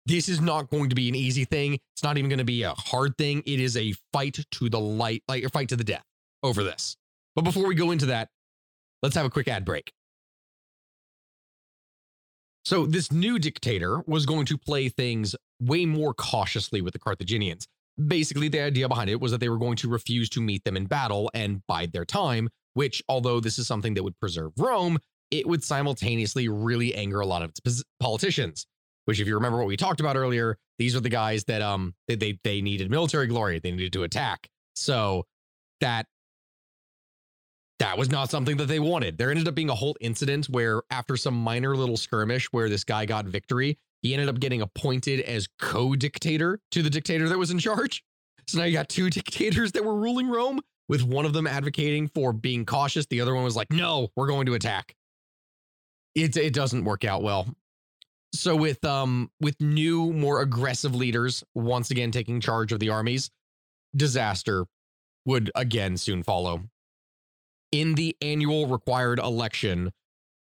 This 0.05 0.29
is 0.29 0.41
not 0.41 0.69
going 0.69 0.89
to 0.89 0.95
be 0.95 1.09
an 1.09 1.15
easy 1.15 1.45
thing. 1.45 1.77
It's 1.93 2.03
not 2.03 2.17
even 2.17 2.29
going 2.29 2.39
to 2.39 2.45
be 2.45 2.63
a 2.63 2.71
hard 2.71 3.17
thing. 3.17 3.43
It 3.45 3.59
is 3.59 3.77
a 3.77 3.93
fight 4.11 4.39
to 4.49 4.69
the 4.69 4.79
light, 4.79 5.23
like 5.27 5.43
a 5.43 5.49
fight 5.49 5.69
to 5.69 5.75
the 5.75 5.83
death 5.83 6.05
over 6.41 6.63
this. 6.63 6.97
But 7.35 7.43
before 7.43 7.67
we 7.67 7.75
go 7.75 7.91
into 7.91 8.07
that, 8.07 8.29
let's 9.03 9.15
have 9.15 9.25
a 9.25 9.29
quick 9.29 9.47
ad 9.47 9.63
break. 9.65 9.91
So 12.63 12.85
this 12.85 13.11
new 13.11 13.39
dictator 13.39 14.03
was 14.05 14.25
going 14.25 14.45
to 14.47 14.57
play 14.57 14.89
things 14.89 15.35
way 15.59 15.85
more 15.85 16.13
cautiously 16.13 16.81
with 16.81 16.93
the 16.93 16.99
Carthaginians. 16.99 17.67
Basically, 18.07 18.47
the 18.47 18.61
idea 18.61 18.87
behind 18.87 19.09
it 19.09 19.19
was 19.19 19.31
that 19.31 19.39
they 19.39 19.49
were 19.49 19.57
going 19.57 19.77
to 19.77 19.89
refuse 19.89 20.29
to 20.29 20.41
meet 20.41 20.63
them 20.63 20.77
in 20.77 20.85
battle 20.85 21.29
and 21.33 21.61
bide 21.67 21.91
their 21.91 22.05
time, 22.05 22.49
which, 22.73 23.03
although 23.09 23.39
this 23.39 23.59
is 23.59 23.67
something 23.67 23.93
that 23.95 24.03
would 24.03 24.19
preserve 24.19 24.51
Rome, 24.57 24.97
it 25.29 25.47
would 25.47 25.63
simultaneously 25.63 26.47
really 26.47 26.95
anger 26.95 27.19
a 27.19 27.25
lot 27.25 27.41
of 27.41 27.51
its 27.65 27.83
politicians. 27.99 28.65
Which, 29.05 29.19
if 29.19 29.27
you 29.27 29.35
remember 29.35 29.57
what 29.57 29.67
we 29.67 29.77
talked 29.77 29.99
about 29.99 30.15
earlier, 30.15 30.57
these 30.77 30.95
are 30.95 30.99
the 30.99 31.09
guys 31.09 31.43
that 31.45 31.61
um 31.61 31.95
they 32.07 32.15
they, 32.15 32.39
they 32.43 32.61
needed 32.61 32.89
military 32.89 33.27
glory, 33.27 33.59
they 33.59 33.71
needed 33.71 33.93
to 33.93 34.03
attack. 34.03 34.47
So 34.75 35.25
that 35.81 36.05
that 37.81 37.97
was 37.97 38.11
not 38.11 38.29
something 38.29 38.57
that 38.57 38.67
they 38.67 38.79
wanted. 38.79 39.17
There 39.17 39.31
ended 39.31 39.47
up 39.47 39.55
being 39.55 39.71
a 39.71 39.75
whole 39.75 39.97
incident 39.99 40.45
where, 40.45 40.83
after 40.91 41.17
some 41.17 41.33
minor 41.33 41.75
little 41.75 41.97
skirmish 41.97 42.45
where 42.53 42.69
this 42.69 42.83
guy 42.83 43.07
got 43.07 43.25
victory, 43.25 43.75
he 44.03 44.13
ended 44.13 44.29
up 44.29 44.39
getting 44.39 44.61
appointed 44.61 45.21
as 45.21 45.47
co 45.59 45.95
dictator 45.95 46.59
to 46.71 46.83
the 46.83 46.91
dictator 46.91 47.27
that 47.27 47.39
was 47.39 47.49
in 47.49 47.57
charge. 47.57 48.03
So 48.47 48.59
now 48.59 48.65
you 48.65 48.73
got 48.73 48.87
two 48.87 49.09
dictators 49.09 49.71
that 49.71 49.83
were 49.83 49.95
ruling 49.95 50.29
Rome, 50.29 50.61
with 50.89 51.01
one 51.01 51.25
of 51.25 51.33
them 51.33 51.47
advocating 51.47 52.07
for 52.07 52.33
being 52.33 52.65
cautious. 52.65 53.07
The 53.07 53.19
other 53.19 53.33
one 53.33 53.43
was 53.43 53.55
like, 53.55 53.71
no, 53.71 54.09
we're 54.15 54.27
going 54.27 54.45
to 54.45 54.53
attack. 54.53 54.93
It, 56.13 56.37
it 56.37 56.53
doesn't 56.53 56.83
work 56.83 57.03
out 57.03 57.23
well. 57.23 57.47
So 58.33 58.55
with 58.55 58.85
um 58.85 59.31
with 59.41 59.59
new, 59.59 60.13
more 60.13 60.41
aggressive 60.41 60.93
leaders 60.93 61.43
once 61.55 61.89
again 61.89 62.11
taking 62.11 62.41
charge 62.41 62.71
of 62.71 62.79
the 62.79 62.89
armies, 62.89 63.31
disaster 63.95 64.65
would 65.25 65.51
again 65.55 65.97
soon 65.97 66.21
follow. 66.21 66.65
In 67.71 67.95
the 67.95 68.15
annual 68.21 68.67
required 68.67 69.19
election, 69.19 69.91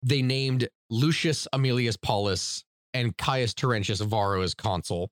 they 0.02 0.22
named 0.22 0.70
Lucius 0.90 1.48
Aemilius 1.54 2.02
Paulus 2.02 2.64
and 2.94 3.16
Caius 3.18 3.54
Terentius 3.54 4.00
Varro 4.00 4.42
as 4.42 4.54
consul. 4.54 5.12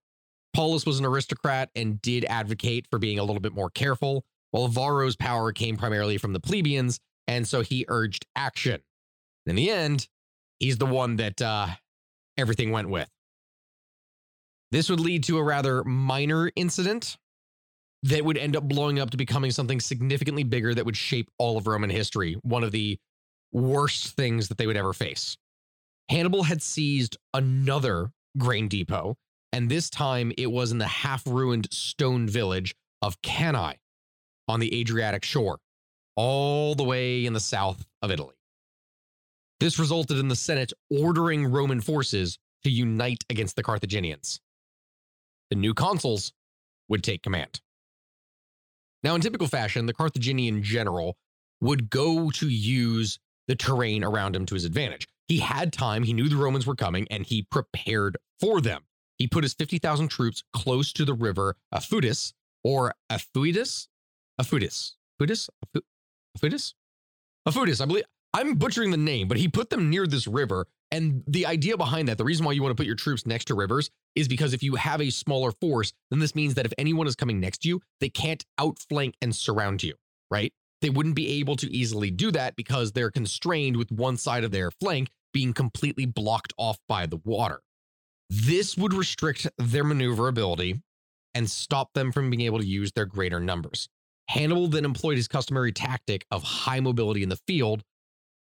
Paulus 0.53 0.85
was 0.85 0.99
an 0.99 1.05
aristocrat 1.05 1.69
and 1.75 2.01
did 2.01 2.25
advocate 2.25 2.87
for 2.89 2.97
being 2.97 3.19
a 3.19 3.23
little 3.23 3.41
bit 3.41 3.53
more 3.53 3.69
careful, 3.69 4.23
while 4.51 4.69
Varro's 4.69 5.15
power 5.15 5.51
came 5.51 5.75
primarily 5.75 6.17
from 6.17 6.33
the 6.33 6.39
plebeians, 6.39 6.99
and 7.27 7.47
so 7.47 7.61
he 7.61 7.85
urged 7.89 8.25
action. 8.35 8.81
In 9.45 9.55
the 9.55 9.69
end, 9.69 10.07
he's 10.59 10.77
the 10.77 10.85
one 10.85 11.17
that 11.17 11.41
uh, 11.41 11.67
everything 12.37 12.71
went 12.71 12.89
with. 12.89 13.09
This 14.71 14.89
would 14.89 14.99
lead 14.99 15.23
to 15.25 15.37
a 15.37 15.43
rather 15.43 15.83
minor 15.83 16.51
incident 16.55 17.17
that 18.03 18.23
would 18.23 18.37
end 18.37 18.55
up 18.55 18.63
blowing 18.63 18.99
up 18.99 19.09
to 19.11 19.17
becoming 19.17 19.51
something 19.51 19.79
significantly 19.79 20.43
bigger 20.43 20.73
that 20.73 20.85
would 20.85 20.97
shape 20.97 21.29
all 21.37 21.57
of 21.57 21.67
Roman 21.67 21.89
history, 21.89 22.35
one 22.43 22.63
of 22.63 22.71
the 22.71 22.99
worst 23.51 24.15
things 24.15 24.47
that 24.47 24.57
they 24.57 24.67
would 24.67 24.77
ever 24.77 24.93
face. 24.93 25.37
Hannibal 26.09 26.43
had 26.43 26.61
seized 26.61 27.17
another 27.33 28.11
grain 28.37 28.67
depot, 28.67 29.15
and 29.51 29.69
this 29.69 29.89
time 29.89 30.31
it 30.37 30.51
was 30.51 30.71
in 30.71 30.77
the 30.77 30.87
half 30.87 31.25
ruined 31.25 31.67
stone 31.71 32.27
village 32.27 32.75
of 33.01 33.21
Cannae 33.21 33.77
on 34.47 34.59
the 34.59 34.79
Adriatic 34.79 35.25
shore, 35.25 35.59
all 36.15 36.75
the 36.75 36.83
way 36.83 37.25
in 37.25 37.33
the 37.33 37.39
south 37.39 37.85
of 38.01 38.11
Italy. 38.11 38.35
This 39.59 39.79
resulted 39.79 40.19
in 40.19 40.27
the 40.27 40.35
Senate 40.35 40.71
ordering 40.89 41.45
Roman 41.45 41.81
forces 41.81 42.37
to 42.63 42.69
unite 42.69 43.23
against 43.29 43.55
the 43.55 43.63
Carthaginians. 43.63 44.39
The 45.49 45.55
new 45.55 45.73
consuls 45.73 46.31
would 46.89 47.03
take 47.03 47.23
command. 47.23 47.59
Now, 49.03 49.15
in 49.15 49.21
typical 49.21 49.47
fashion, 49.47 49.85
the 49.85 49.93
Carthaginian 49.93 50.63
general 50.63 51.17
would 51.61 51.89
go 51.89 52.29
to 52.31 52.47
use 52.47 53.19
the 53.47 53.55
terrain 53.55 54.03
around 54.03 54.35
him 54.35 54.45
to 54.47 54.53
his 54.53 54.65
advantage. 54.65 55.07
He 55.27 55.39
had 55.39 55.73
time, 55.73 56.03
he 56.03 56.13
knew 56.13 56.29
the 56.29 56.37
Romans 56.37 56.65
were 56.65 56.75
coming, 56.75 57.07
and 57.09 57.25
he 57.25 57.43
prepared 57.43 58.17
for 58.39 58.61
them. 58.61 58.83
He 59.17 59.27
put 59.27 59.43
his 59.43 59.53
50,000 59.53 60.07
troops 60.09 60.43
close 60.53 60.93
to 60.93 61.05
the 61.05 61.13
river 61.13 61.55
Afudis 61.73 62.33
or 62.63 62.93
Afuidus? 63.11 63.87
Afudis. 64.39 64.93
Afudis? 65.19 65.49
Afudis? 66.37 66.73
Afudis, 67.47 67.81
I 67.81 67.85
believe. 67.85 68.03
I'm 68.33 68.55
butchering 68.55 68.91
the 68.91 68.97
name, 68.97 69.27
but 69.27 69.37
he 69.37 69.47
put 69.47 69.69
them 69.69 69.89
near 69.89 70.05
this 70.05 70.27
river. 70.27 70.67
And 70.91 71.23
the 71.27 71.45
idea 71.45 71.75
behind 71.75 72.07
that, 72.07 72.17
the 72.17 72.23
reason 72.23 72.45
why 72.45 72.53
you 72.53 72.63
want 72.63 72.71
to 72.71 72.81
put 72.81 72.87
your 72.87 72.95
troops 72.95 73.25
next 73.25 73.45
to 73.45 73.55
rivers 73.55 73.89
is 74.15 74.27
because 74.27 74.53
if 74.53 74.63
you 74.63 74.75
have 74.75 75.01
a 75.01 75.09
smaller 75.09 75.51
force, 75.51 75.91
then 76.09 76.19
this 76.19 76.33
means 76.33 76.53
that 76.53 76.65
if 76.65 76.73
anyone 76.77 77.07
is 77.07 77.15
coming 77.15 77.39
next 77.39 77.59
to 77.59 77.69
you, 77.69 77.81
they 77.99 78.09
can't 78.09 78.45
outflank 78.57 79.15
and 79.21 79.35
surround 79.35 79.83
you, 79.83 79.95
right? 80.31 80.53
They 80.81 80.89
wouldn't 80.89 81.15
be 81.15 81.39
able 81.39 81.55
to 81.57 81.73
easily 81.73 82.11
do 82.11 82.31
that 82.31 82.55
because 82.55 82.91
they're 82.91 83.11
constrained 83.11 83.75
with 83.75 83.91
one 83.91 84.15
side 84.17 84.43
of 84.43 84.51
their 84.51 84.71
flank 84.71 85.09
being 85.33 85.53
completely 85.53 86.05
blocked 86.05 86.53
off 86.57 86.77
by 86.87 87.05
the 87.05 87.19
water. 87.25 87.59
This 88.29 88.77
would 88.77 88.93
restrict 88.93 89.47
their 89.57 89.83
maneuverability 89.83 90.81
and 91.33 91.49
stop 91.49 91.93
them 91.93 92.11
from 92.11 92.29
being 92.29 92.41
able 92.41 92.59
to 92.59 92.65
use 92.65 92.91
their 92.93 93.05
greater 93.05 93.39
numbers. 93.39 93.89
Hannibal 94.29 94.67
then 94.67 94.85
employed 94.85 95.17
his 95.17 95.27
customary 95.27 95.71
tactic 95.71 96.25
of 96.31 96.43
high 96.43 96.79
mobility 96.79 97.23
in 97.23 97.29
the 97.29 97.39
field 97.47 97.83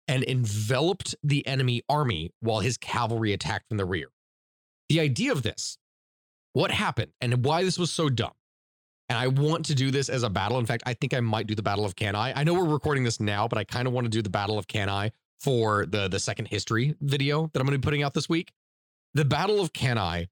and 0.07 0.23
enveloped 0.23 1.15
the 1.23 1.45
enemy 1.47 1.81
army 1.89 2.31
while 2.39 2.59
his 2.59 2.77
cavalry 2.77 3.33
attacked 3.33 3.67
from 3.67 3.77
the 3.77 3.85
rear. 3.85 4.07
The 4.89 4.99
idea 4.99 5.31
of 5.31 5.43
this, 5.43 5.77
what 6.53 6.71
happened, 6.71 7.11
and 7.21 7.43
why 7.43 7.63
this 7.63 7.79
was 7.79 7.91
so 7.91 8.09
dumb, 8.09 8.33
and 9.09 9.17
I 9.17 9.27
want 9.27 9.65
to 9.65 9.75
do 9.75 9.91
this 9.91 10.09
as 10.09 10.23
a 10.23 10.29
battle. 10.29 10.59
In 10.59 10.65
fact, 10.65 10.83
I 10.85 10.93
think 10.93 11.13
I 11.13 11.19
might 11.19 11.47
do 11.47 11.55
the 11.55 11.63
Battle 11.63 11.85
of 11.85 11.95
Cannae. 11.95 12.33
I 12.35 12.43
know 12.43 12.53
we're 12.53 12.65
recording 12.65 13.03
this 13.03 13.19
now, 13.19 13.47
but 13.47 13.57
I 13.57 13.63
kind 13.63 13.87
of 13.87 13.93
want 13.93 14.05
to 14.05 14.09
do 14.09 14.21
the 14.21 14.29
Battle 14.29 14.57
of 14.57 14.67
Cannae 14.67 15.11
for 15.39 15.85
the 15.85 16.07
the 16.07 16.19
second 16.19 16.47
history 16.47 16.95
video 17.01 17.49
that 17.53 17.59
I'm 17.59 17.65
going 17.65 17.73
to 17.73 17.79
be 17.79 17.85
putting 17.85 18.03
out 18.03 18.13
this 18.13 18.29
week. 18.29 18.51
The 19.13 19.25
Battle 19.25 19.59
of 19.59 19.73
Cannae, 19.73 20.27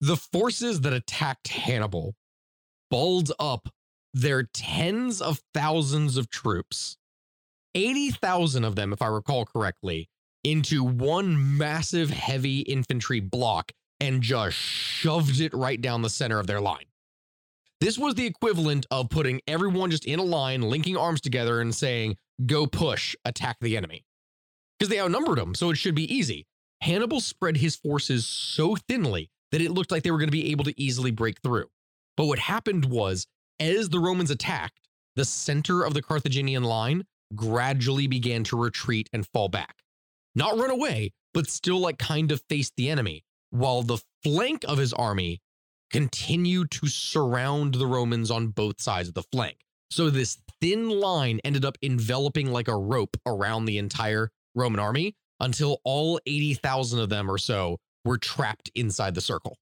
the 0.00 0.16
forces 0.16 0.80
that 0.82 0.92
attacked 0.92 1.48
Hannibal 1.48 2.14
balled 2.90 3.32
up 3.38 3.68
their 4.14 4.42
tens 4.42 5.22
of 5.22 5.40
thousands 5.54 6.16
of 6.16 6.28
troops 6.28 6.96
80,000 7.74 8.64
of 8.64 8.76
them, 8.76 8.92
if 8.92 9.02
I 9.02 9.06
recall 9.06 9.44
correctly, 9.44 10.08
into 10.44 10.82
one 10.84 11.58
massive 11.58 12.10
heavy 12.10 12.60
infantry 12.60 13.20
block 13.20 13.72
and 14.00 14.22
just 14.22 14.56
shoved 14.56 15.40
it 15.40 15.54
right 15.54 15.80
down 15.80 16.02
the 16.02 16.10
center 16.10 16.40
of 16.40 16.46
their 16.46 16.60
line. 16.60 16.86
This 17.80 17.98
was 17.98 18.14
the 18.14 18.26
equivalent 18.26 18.86
of 18.90 19.10
putting 19.10 19.40
everyone 19.46 19.90
just 19.90 20.04
in 20.04 20.18
a 20.18 20.24
line, 20.24 20.62
linking 20.62 20.96
arms 20.96 21.20
together, 21.20 21.60
and 21.60 21.74
saying, 21.74 22.16
go 22.46 22.66
push, 22.66 23.14
attack 23.24 23.56
the 23.60 23.76
enemy. 23.76 24.04
Because 24.78 24.88
they 24.88 25.00
outnumbered 25.00 25.38
them, 25.38 25.54
so 25.54 25.70
it 25.70 25.76
should 25.76 25.94
be 25.94 26.12
easy. 26.12 26.46
Hannibal 26.80 27.20
spread 27.20 27.56
his 27.56 27.76
forces 27.76 28.26
so 28.26 28.76
thinly 28.88 29.30
that 29.52 29.60
it 29.60 29.70
looked 29.70 29.92
like 29.92 30.02
they 30.02 30.10
were 30.10 30.18
going 30.18 30.28
to 30.28 30.32
be 30.32 30.50
able 30.50 30.64
to 30.64 30.80
easily 30.80 31.10
break 31.10 31.40
through. 31.42 31.66
But 32.16 32.26
what 32.26 32.40
happened 32.40 32.84
was, 32.84 33.26
as 33.60 33.88
the 33.88 34.00
Romans 34.00 34.30
attacked, 34.30 34.88
the 35.14 35.24
center 35.24 35.84
of 35.84 35.94
the 35.94 36.02
Carthaginian 36.02 36.64
line 36.64 37.04
gradually 37.34 38.06
began 38.06 38.44
to 38.44 38.56
retreat 38.56 39.08
and 39.12 39.26
fall 39.26 39.48
back. 39.48 39.76
Not 40.34 40.58
run 40.58 40.70
away, 40.70 41.12
but 41.34 41.48
still 41.48 41.78
like 41.78 41.98
kind 41.98 42.32
of 42.32 42.42
face 42.48 42.70
the 42.76 42.90
enemy, 42.90 43.24
while 43.50 43.82
the 43.82 43.98
flank 44.22 44.64
of 44.66 44.78
his 44.78 44.92
army 44.92 45.40
continued 45.90 46.70
to 46.70 46.86
surround 46.86 47.74
the 47.74 47.86
Romans 47.86 48.30
on 48.30 48.48
both 48.48 48.80
sides 48.80 49.08
of 49.08 49.14
the 49.14 49.22
flank. 49.22 49.58
So 49.90 50.08
this 50.08 50.38
thin 50.60 50.88
line 50.88 51.40
ended 51.44 51.64
up 51.64 51.76
enveloping 51.82 52.50
like 52.50 52.68
a 52.68 52.76
rope 52.76 53.16
around 53.26 53.66
the 53.66 53.76
entire 53.76 54.30
Roman 54.54 54.80
army 54.80 55.14
until 55.38 55.80
all 55.84 56.18
80,000 56.26 56.98
of 56.98 57.10
them 57.10 57.30
or 57.30 57.36
so 57.36 57.78
were 58.04 58.16
trapped 58.16 58.70
inside 58.74 59.14
the 59.14 59.20
circle. 59.20 59.58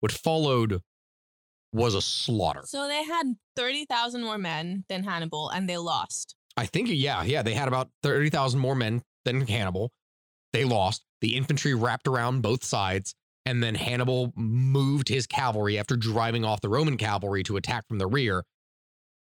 What 0.00 0.12
followed 0.12 0.82
was 1.72 1.94
a 1.94 2.02
slaughter. 2.02 2.62
So 2.64 2.88
they 2.88 3.04
had 3.04 3.36
30,000 3.56 4.22
more 4.22 4.38
men 4.38 4.84
than 4.88 5.04
Hannibal 5.04 5.48
and 5.48 5.68
they 5.68 5.76
lost. 5.76 6.34
I 6.56 6.66
think, 6.66 6.88
yeah, 6.90 7.22
yeah, 7.22 7.42
they 7.42 7.54
had 7.54 7.68
about 7.68 7.90
30,000 8.02 8.58
more 8.58 8.74
men 8.74 9.02
than 9.24 9.46
Hannibal. 9.46 9.92
They 10.52 10.64
lost. 10.64 11.04
The 11.20 11.36
infantry 11.36 11.74
wrapped 11.74 12.08
around 12.08 12.42
both 12.42 12.64
sides, 12.64 13.14
and 13.46 13.62
then 13.62 13.74
Hannibal 13.74 14.32
moved 14.36 15.08
his 15.08 15.26
cavalry 15.26 15.78
after 15.78 15.96
driving 15.96 16.44
off 16.44 16.60
the 16.60 16.68
Roman 16.68 16.96
cavalry 16.96 17.42
to 17.44 17.56
attack 17.56 17.86
from 17.88 17.98
the 17.98 18.06
rear, 18.06 18.44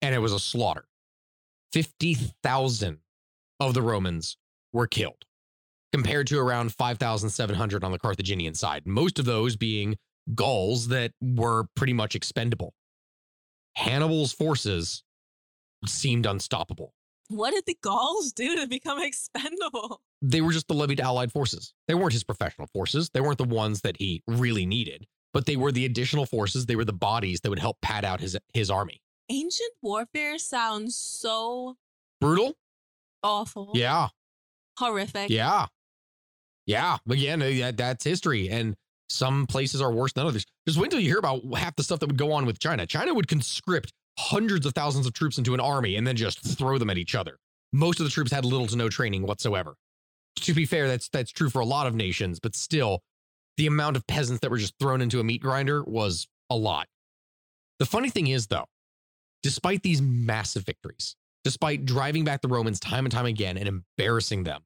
and 0.01 0.13
it 0.13 0.19
was 0.19 0.33
a 0.33 0.39
slaughter. 0.39 0.85
50,000 1.71 2.99
of 3.59 3.73
the 3.73 3.81
Romans 3.81 4.37
were 4.71 4.87
killed, 4.87 5.25
compared 5.91 6.27
to 6.27 6.39
around 6.39 6.73
5,700 6.73 7.83
on 7.83 7.91
the 7.91 7.99
Carthaginian 7.99 8.53
side, 8.53 8.85
most 8.85 9.17
of 9.19 9.25
those 9.25 9.55
being 9.55 9.97
Gauls 10.35 10.87
that 10.87 11.11
were 11.21 11.65
pretty 11.75 11.93
much 11.93 12.15
expendable. 12.15 12.73
Hannibal's 13.75 14.31
forces 14.31 15.03
seemed 15.85 16.25
unstoppable. 16.25 16.93
What 17.35 17.51
did 17.53 17.65
the 17.65 17.77
Gauls 17.81 18.31
do 18.33 18.55
to 18.57 18.67
become 18.67 19.01
expendable? 19.01 20.01
They 20.21 20.41
were 20.41 20.51
just 20.51 20.67
the 20.67 20.73
levied 20.73 20.99
allied 21.01 21.31
forces. 21.31 21.73
They 21.87 21.93
weren't 21.93 22.13
his 22.13 22.23
professional 22.23 22.67
forces. 22.67 23.09
They 23.13 23.21
weren't 23.21 23.37
the 23.37 23.43
ones 23.43 23.81
that 23.81 23.97
he 23.97 24.21
really 24.27 24.65
needed, 24.65 25.07
but 25.33 25.45
they 25.45 25.55
were 25.57 25.71
the 25.71 25.85
additional 25.85 26.25
forces. 26.25 26.65
They 26.65 26.75
were 26.75 26.85
the 26.85 26.93
bodies 26.93 27.41
that 27.41 27.49
would 27.49 27.59
help 27.59 27.81
pad 27.81 28.05
out 28.05 28.19
his 28.21 28.37
his 28.53 28.69
army. 28.69 29.01
Ancient 29.29 29.71
warfare 29.81 30.37
sounds 30.37 30.95
so 30.95 31.77
Brutal? 32.21 32.53
awful. 33.23 33.71
Yeah. 33.73 34.09
Horrific. 34.77 35.29
Yeah. 35.29 35.67
Yeah. 36.65 36.97
Again, 37.09 37.41
uh, 37.41 37.49
that, 37.59 37.77
that's 37.77 38.03
history. 38.03 38.49
And 38.49 38.75
some 39.09 39.45
places 39.47 39.81
are 39.81 39.91
worse 39.91 40.13
than 40.13 40.25
others. 40.25 40.45
Just 40.67 40.77
wait 40.77 40.85
until 40.87 40.99
you 40.99 41.09
hear 41.09 41.19
about 41.19 41.41
half 41.55 41.75
the 41.75 41.83
stuff 41.83 41.99
that 41.99 42.07
would 42.07 42.17
go 42.17 42.31
on 42.31 42.45
with 42.45 42.59
China. 42.59 42.85
China 42.85 43.13
would 43.13 43.27
conscript 43.27 43.93
hundreds 44.17 44.65
of 44.65 44.73
thousands 44.73 45.05
of 45.05 45.13
troops 45.13 45.37
into 45.37 45.53
an 45.53 45.59
army 45.59 45.95
and 45.95 46.05
then 46.05 46.15
just 46.15 46.43
throw 46.57 46.77
them 46.77 46.89
at 46.89 46.97
each 46.97 47.15
other. 47.15 47.37
Most 47.71 47.99
of 47.99 48.05
the 48.05 48.11
troops 48.11 48.31
had 48.31 48.45
little 48.45 48.67
to 48.67 48.75
no 48.75 48.89
training 48.89 49.23
whatsoever. 49.23 49.75
To 50.41 50.53
be 50.53 50.65
fair, 50.65 50.87
that's 50.87 51.09
that's 51.09 51.31
true 51.31 51.49
for 51.49 51.59
a 51.59 51.65
lot 51.65 51.87
of 51.87 51.95
nations, 51.95 52.39
but 52.39 52.55
still, 52.55 53.01
the 53.57 53.67
amount 53.67 53.95
of 53.95 54.07
peasants 54.07 54.41
that 54.41 54.51
were 54.51 54.57
just 54.57 54.73
thrown 54.79 55.01
into 55.01 55.19
a 55.19 55.23
meat 55.23 55.41
grinder 55.41 55.83
was 55.83 56.27
a 56.49 56.55
lot. 56.55 56.87
The 57.79 57.85
funny 57.85 58.09
thing 58.09 58.27
is, 58.27 58.47
though, 58.47 58.65
despite 59.41 59.83
these 59.83 60.01
massive 60.01 60.65
victories, 60.65 61.15
despite 61.43 61.85
driving 61.85 62.23
back 62.23 62.41
the 62.41 62.47
Romans 62.47 62.79
time 62.79 63.05
and 63.05 63.11
time 63.11 63.25
again 63.25 63.57
and 63.57 63.67
embarrassing 63.67 64.43
them, 64.43 64.63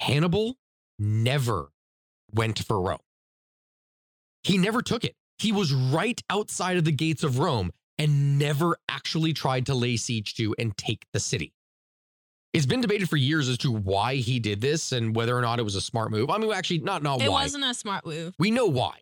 Hannibal 0.00 0.56
never 0.98 1.70
went 2.32 2.58
for 2.60 2.80
Rome. 2.80 2.98
He 4.42 4.58
never 4.58 4.82
took 4.82 5.04
it. 5.04 5.14
He 5.38 5.52
was 5.52 5.72
right 5.72 6.20
outside 6.30 6.76
of 6.76 6.84
the 6.84 6.92
gates 6.92 7.22
of 7.22 7.38
Rome 7.38 7.70
and 8.02 8.36
never 8.36 8.76
actually 8.88 9.32
tried 9.32 9.64
to 9.66 9.74
lay 9.74 9.96
siege 9.96 10.34
to 10.34 10.52
and 10.58 10.76
take 10.76 11.06
the 11.12 11.20
city. 11.20 11.52
It's 12.52 12.66
been 12.66 12.80
debated 12.80 13.08
for 13.08 13.16
years 13.16 13.48
as 13.48 13.58
to 13.58 13.70
why 13.70 14.16
he 14.16 14.40
did 14.40 14.60
this 14.60 14.90
and 14.90 15.14
whether 15.14 15.38
or 15.38 15.40
not 15.40 15.60
it 15.60 15.62
was 15.62 15.76
a 15.76 15.80
smart 15.80 16.10
move. 16.10 16.28
I 16.28 16.38
mean, 16.38 16.52
actually, 16.52 16.80
not 16.80 17.04
not 17.04 17.22
it 17.22 17.30
why. 17.30 17.42
It 17.42 17.44
wasn't 17.44 17.64
a 17.64 17.72
smart 17.72 18.04
move. 18.04 18.34
We 18.40 18.50
know 18.50 18.66
why. 18.66 18.98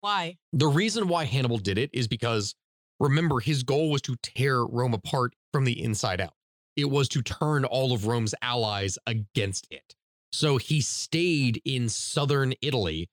Why? 0.00 0.38
The 0.52 0.68
reason 0.68 1.08
why 1.08 1.24
Hannibal 1.24 1.58
did 1.58 1.76
it 1.76 1.90
is 1.92 2.06
because 2.06 2.54
remember 3.00 3.40
his 3.40 3.64
goal 3.64 3.90
was 3.90 4.00
to 4.02 4.14
tear 4.22 4.64
Rome 4.64 4.94
apart 4.94 5.34
from 5.52 5.64
the 5.64 5.82
inside 5.82 6.20
out. 6.20 6.34
It 6.76 6.88
was 6.88 7.08
to 7.08 7.22
turn 7.22 7.64
all 7.64 7.92
of 7.92 8.06
Rome's 8.06 8.34
allies 8.40 8.96
against 9.08 9.66
it. 9.72 9.96
So 10.32 10.56
he 10.56 10.80
stayed 10.80 11.60
in 11.64 11.88
southern 11.88 12.54
Italy, 12.62 13.10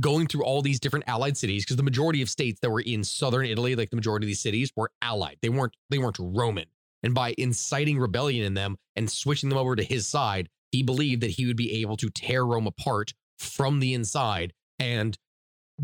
going 0.00 0.26
through 0.26 0.44
all 0.44 0.62
these 0.62 0.80
different 0.80 1.06
allied 1.08 1.36
cities 1.36 1.64
because 1.64 1.76
the 1.76 1.82
majority 1.82 2.22
of 2.22 2.28
states 2.28 2.60
that 2.60 2.70
were 2.70 2.80
in 2.80 3.04
southern 3.04 3.46
Italy, 3.46 3.74
like 3.74 3.90
the 3.90 3.96
majority 3.96 4.26
of 4.26 4.28
these 4.28 4.40
cities, 4.40 4.72
were 4.76 4.90
allied. 5.02 5.38
They 5.42 5.48
weren't 5.48 5.74
they 5.90 5.98
weren't 5.98 6.18
Roman. 6.18 6.66
And 7.02 7.14
by 7.14 7.34
inciting 7.38 7.98
rebellion 7.98 8.44
in 8.44 8.54
them 8.54 8.76
and 8.96 9.10
switching 9.10 9.48
them 9.48 9.58
over 9.58 9.76
to 9.76 9.84
his 9.84 10.08
side, 10.08 10.48
he 10.72 10.82
believed 10.82 11.22
that 11.22 11.30
he 11.30 11.46
would 11.46 11.56
be 11.56 11.80
able 11.80 11.96
to 11.98 12.10
tear 12.10 12.44
Rome 12.44 12.66
apart 12.66 13.12
from 13.38 13.80
the 13.80 13.94
inside 13.94 14.52
and 14.78 15.16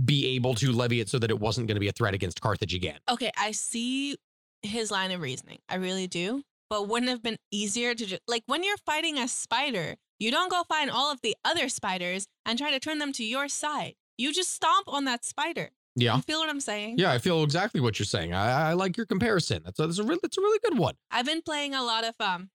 be 0.04 0.34
able 0.34 0.54
to 0.56 0.72
levy 0.72 1.00
it 1.00 1.08
so 1.08 1.18
that 1.20 1.30
it 1.30 1.38
wasn't 1.38 1.68
going 1.68 1.76
to 1.76 1.80
be 1.80 1.88
a 1.88 1.92
threat 1.92 2.14
against 2.14 2.40
Carthage 2.40 2.74
again. 2.74 2.98
Okay, 3.08 3.30
I 3.38 3.52
see 3.52 4.16
his 4.62 4.90
line 4.90 5.12
of 5.12 5.20
reasoning. 5.20 5.58
I 5.68 5.76
really 5.76 6.06
do. 6.06 6.42
But 6.68 6.88
wouldn't 6.88 7.10
have 7.10 7.22
been 7.22 7.36
easier 7.52 7.94
to 7.94 8.06
just 8.06 8.22
like 8.26 8.42
when 8.46 8.64
you're 8.64 8.76
fighting 8.78 9.18
a 9.18 9.28
spider, 9.28 9.94
you 10.18 10.30
don't 10.30 10.50
go 10.50 10.62
find 10.64 10.90
all 10.90 11.10
of 11.10 11.20
the 11.22 11.36
other 11.44 11.68
spiders 11.68 12.26
and 12.46 12.58
try 12.58 12.70
to 12.70 12.80
turn 12.80 12.98
them 12.98 13.12
to 13.12 13.24
your 13.24 13.48
side. 13.48 13.94
You 14.16 14.32
just 14.32 14.52
stomp 14.52 14.88
on 14.88 15.04
that 15.04 15.24
spider. 15.24 15.70
Yeah. 15.96 16.16
You 16.16 16.22
feel 16.22 16.40
what 16.40 16.48
I'm 16.48 16.60
saying? 16.60 16.98
Yeah, 16.98 17.12
I 17.12 17.18
feel 17.18 17.42
exactly 17.44 17.80
what 17.80 17.98
you're 17.98 18.06
saying. 18.06 18.32
I, 18.32 18.70
I 18.70 18.72
like 18.72 18.96
your 18.96 19.06
comparison. 19.06 19.62
That's 19.64 19.78
a, 19.78 19.86
that's 19.86 19.98
a 19.98 20.04
really 20.04 20.20
that's 20.22 20.38
a 20.38 20.40
really 20.40 20.58
good 20.62 20.78
one. 20.78 20.94
I've 21.10 21.26
been 21.26 21.42
playing 21.42 21.74
a 21.74 21.82
lot 21.82 22.04
of 22.04 22.14
um 22.20 22.50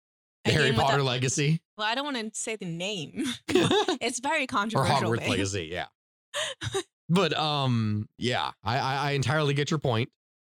Harry 0.46 0.72
Potter 0.74 1.04
Legacy 1.04 1.62
Well, 1.78 1.88
I 1.88 1.96
don't 1.96 2.06
want 2.06 2.18
to 2.18 2.40
say 2.40 2.56
the 2.56 2.66
name. 2.66 3.24
it's 3.48 4.20
very 4.20 4.44
or 4.44 4.48
controversial. 4.48 5.12
Hogwarts. 5.12 5.28
Legacy, 5.28 5.70
yeah. 5.72 5.86
but 7.10 7.38
um, 7.38 8.08
yeah, 8.18 8.52
I, 8.64 8.78
I 8.78 8.96
I 8.96 9.12
entirely 9.12 9.54
get 9.54 9.72
your 9.72 9.80
point. 9.80 10.10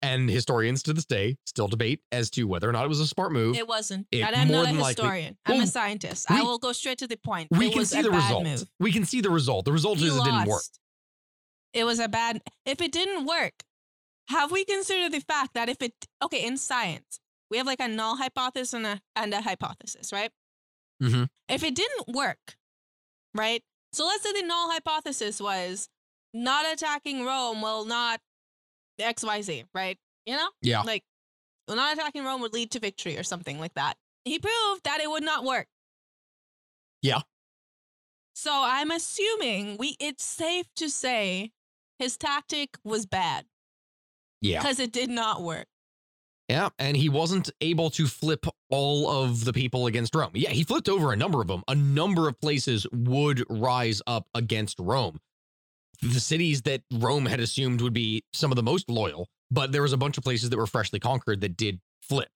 And 0.02 0.30
historians 0.30 0.82
to 0.84 0.94
this 0.94 1.04
day 1.04 1.36
still 1.44 1.68
debate 1.68 2.00
as 2.10 2.30
to 2.30 2.44
whether 2.44 2.66
or 2.68 2.72
not 2.72 2.86
it 2.86 2.88
was 2.88 3.00
a 3.00 3.06
smart 3.06 3.32
move. 3.32 3.54
It 3.56 3.68
wasn't. 3.68 4.06
It 4.10 4.22
and 4.22 4.34
I'm 4.34 4.48
not 4.48 4.64
a 4.64 4.66
than 4.68 4.78
likely- 4.78 5.02
historian. 5.04 5.36
I'm 5.44 5.56
Well, 5.56 5.64
a 5.64 5.66
scientist. 5.66 6.30
I 6.30 6.42
will 6.42 6.58
go 6.58 6.72
straight 6.72 6.98
to 6.98 7.06
the 7.06 7.18
point. 7.18 7.48
we 7.50 7.66
it 7.66 7.74
can 7.74 7.84
see 7.84 8.00
the 8.00 8.10
result. 8.10 8.44
move. 8.44 8.64
We 8.78 8.92
can 8.92 9.04
see 9.04 9.20
the 9.20 9.28
result. 9.30 9.66
The 9.66 9.72
result 9.72 9.98
He 9.98 10.06
is 10.06 10.16
it 10.16 10.24
didn't 10.24 10.46
work. 10.46 10.62
It 11.74 11.84
was 11.84 11.98
a 11.98 12.08
bad. 12.08 12.40
If 12.64 12.80
it 12.80 12.92
didn't 12.92 13.26
work, 13.26 13.52
have 14.28 14.50
we 14.50 14.64
considered 14.64 15.12
the 15.12 15.20
fact 15.20 15.54
that 15.54 15.68
if 15.68 15.82
it 15.82 15.92
okay 16.22 16.46
in 16.46 16.56
science 16.56 17.20
we 17.50 17.58
have 17.58 17.66
like 17.66 17.80
a 17.80 17.88
null 17.88 18.16
hypothesis 18.16 18.72
and 18.72 18.86
a 18.86 19.00
and 19.16 19.34
a 19.34 19.42
hypothesis, 19.42 20.12
right? 20.12 20.30
Mm-hmm. 21.02 21.24
If 21.48 21.62
it 21.62 21.74
didn't 21.74 22.08
work, 22.14 22.56
right? 23.34 23.62
So 23.92 24.06
let's 24.06 24.22
say 24.22 24.32
the 24.32 24.46
null 24.46 24.70
hypothesis 24.70 25.40
was 25.40 25.88
not 26.32 26.64
attacking 26.72 27.24
Rome 27.24 27.60
will 27.60 27.84
not 27.84 28.20
X 29.04 29.22
Y 29.24 29.42
Z, 29.42 29.64
right? 29.74 29.98
You 30.26 30.36
know, 30.36 30.48
Yeah. 30.62 30.82
like 30.82 31.02
not 31.68 31.92
attacking 31.96 32.24
Rome 32.24 32.40
would 32.40 32.52
lead 32.52 32.70
to 32.72 32.80
victory 32.80 33.16
or 33.18 33.22
something 33.22 33.58
like 33.58 33.74
that. 33.74 33.96
He 34.24 34.38
proved 34.38 34.84
that 34.84 35.00
it 35.00 35.08
would 35.08 35.22
not 35.22 35.44
work. 35.44 35.66
Yeah. 37.02 37.20
So 38.34 38.50
I'm 38.52 38.90
assuming 38.90 39.76
we 39.78 39.96
it's 40.00 40.24
safe 40.24 40.66
to 40.76 40.88
say 40.88 41.52
his 41.98 42.16
tactic 42.16 42.76
was 42.84 43.06
bad 43.06 43.46
Yeah. 44.40 44.60
because 44.60 44.78
it 44.78 44.92
did 44.92 45.10
not 45.10 45.42
work. 45.42 45.66
Yeah, 46.48 46.70
and 46.80 46.96
he 46.96 47.08
wasn't 47.08 47.50
able 47.60 47.90
to 47.90 48.08
flip 48.08 48.44
all 48.70 49.08
of 49.08 49.44
the 49.44 49.52
people 49.52 49.86
against 49.86 50.14
Rome. 50.16 50.32
Yeah, 50.34 50.50
he 50.50 50.64
flipped 50.64 50.88
over 50.88 51.12
a 51.12 51.16
number 51.16 51.40
of 51.40 51.46
them. 51.46 51.62
A 51.68 51.76
number 51.76 52.26
of 52.26 52.40
places 52.40 52.86
would 52.92 53.44
rise 53.48 54.02
up 54.08 54.26
against 54.34 54.78
Rome. 54.80 55.20
The 56.02 56.20
cities 56.20 56.62
that 56.62 56.82
Rome 56.90 57.26
had 57.26 57.40
assumed 57.40 57.80
would 57.80 57.92
be 57.92 58.24
some 58.32 58.50
of 58.52 58.56
the 58.56 58.62
most 58.62 58.88
loyal, 58.88 59.28
but 59.50 59.72
there 59.72 59.82
was 59.82 59.92
a 59.92 59.98
bunch 59.98 60.16
of 60.18 60.24
places 60.24 60.50
that 60.50 60.56
were 60.56 60.66
freshly 60.66 60.98
conquered 60.98 61.40
that 61.42 61.56
did 61.56 61.80
flip. 62.00 62.30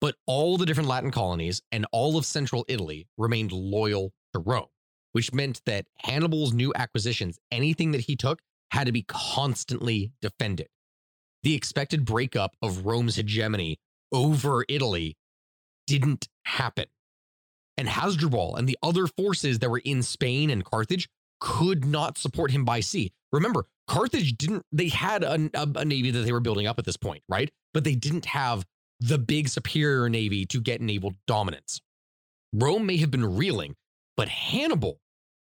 But 0.00 0.16
all 0.26 0.56
the 0.56 0.66
different 0.66 0.88
Latin 0.88 1.10
colonies 1.10 1.60
and 1.72 1.86
all 1.90 2.16
of 2.16 2.26
central 2.26 2.64
Italy 2.68 3.08
remained 3.16 3.50
loyal 3.50 4.12
to 4.34 4.40
Rome, 4.40 4.66
which 5.12 5.32
meant 5.32 5.62
that 5.66 5.86
Hannibal's 5.96 6.52
new 6.52 6.72
acquisitions, 6.74 7.38
anything 7.50 7.92
that 7.92 8.02
he 8.02 8.14
took, 8.14 8.40
had 8.70 8.84
to 8.84 8.92
be 8.92 9.02
constantly 9.02 10.12
defended 10.20 10.68
the 11.42 11.54
expected 11.54 12.04
breakup 12.04 12.56
of 12.62 12.84
Rome's 12.84 13.16
hegemony 13.16 13.78
over 14.12 14.64
Italy 14.68 15.16
didn't 15.86 16.28
happen. 16.44 16.86
And 17.76 17.88
Hasdrubal 17.88 18.56
and 18.56 18.68
the 18.68 18.78
other 18.82 19.06
forces 19.06 19.60
that 19.60 19.70
were 19.70 19.82
in 19.84 20.02
Spain 20.02 20.50
and 20.50 20.64
Carthage 20.64 21.08
could 21.40 21.84
not 21.84 22.18
support 22.18 22.50
him 22.50 22.64
by 22.64 22.80
sea. 22.80 23.12
Remember, 23.32 23.66
Carthage 23.86 24.36
didn't, 24.36 24.64
they 24.72 24.88
had 24.88 25.22
a, 25.22 25.50
a, 25.54 25.68
a 25.76 25.84
navy 25.84 26.10
that 26.10 26.20
they 26.20 26.32
were 26.32 26.40
building 26.40 26.66
up 26.66 26.78
at 26.78 26.84
this 26.84 26.96
point, 26.96 27.22
right? 27.28 27.50
But 27.72 27.84
they 27.84 27.94
didn't 27.94 28.26
have 28.26 28.64
the 29.00 29.18
big 29.18 29.48
superior 29.48 30.08
navy 30.08 30.44
to 30.46 30.60
get 30.60 30.80
naval 30.80 31.14
dominance. 31.26 31.80
Rome 32.52 32.86
may 32.86 32.96
have 32.98 33.10
been 33.10 33.36
reeling, 33.36 33.76
but 34.16 34.28
Hannibal 34.28 35.00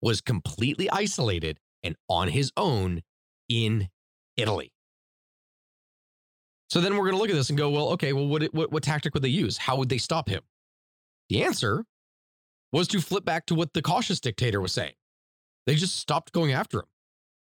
was 0.02 0.20
completely 0.20 0.90
isolated 0.90 1.58
and 1.82 1.96
on 2.08 2.28
his 2.28 2.52
own 2.56 3.02
in 3.48 3.88
Italy. 4.36 4.72
So 6.68 6.80
then 6.80 6.96
we're 6.96 7.04
going 7.04 7.14
to 7.14 7.18
look 7.18 7.30
at 7.30 7.36
this 7.36 7.48
and 7.48 7.56
go, 7.56 7.70
well, 7.70 7.88
okay, 7.90 8.12
well, 8.12 8.26
what, 8.26 8.42
what, 8.52 8.72
what 8.72 8.82
tactic 8.82 9.14
would 9.14 9.22
they 9.22 9.28
use? 9.28 9.56
How 9.56 9.76
would 9.76 9.88
they 9.88 9.98
stop 9.98 10.28
him? 10.28 10.42
The 11.28 11.44
answer 11.44 11.84
was 12.72 12.88
to 12.88 13.00
flip 13.00 13.24
back 13.24 13.46
to 13.46 13.54
what 13.54 13.72
the 13.72 13.82
cautious 13.82 14.20
dictator 14.20 14.60
was 14.60 14.72
saying. 14.72 14.94
They 15.66 15.74
just 15.74 15.96
stopped 15.96 16.32
going 16.32 16.52
after 16.52 16.80
him. 16.80 16.86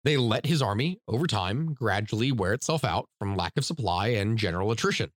They 0.04 0.18
let 0.18 0.46
his 0.46 0.62
army, 0.62 1.00
over 1.08 1.28
time, 1.28 1.74
gradually 1.74 2.32
wear 2.32 2.54
itself 2.54 2.84
out 2.84 3.10
from 3.20 3.36
lack 3.36 3.54
of 3.58 3.66
supply 3.66 4.08
and 4.10 4.38
general 4.38 4.72
attrition. 4.72 5.12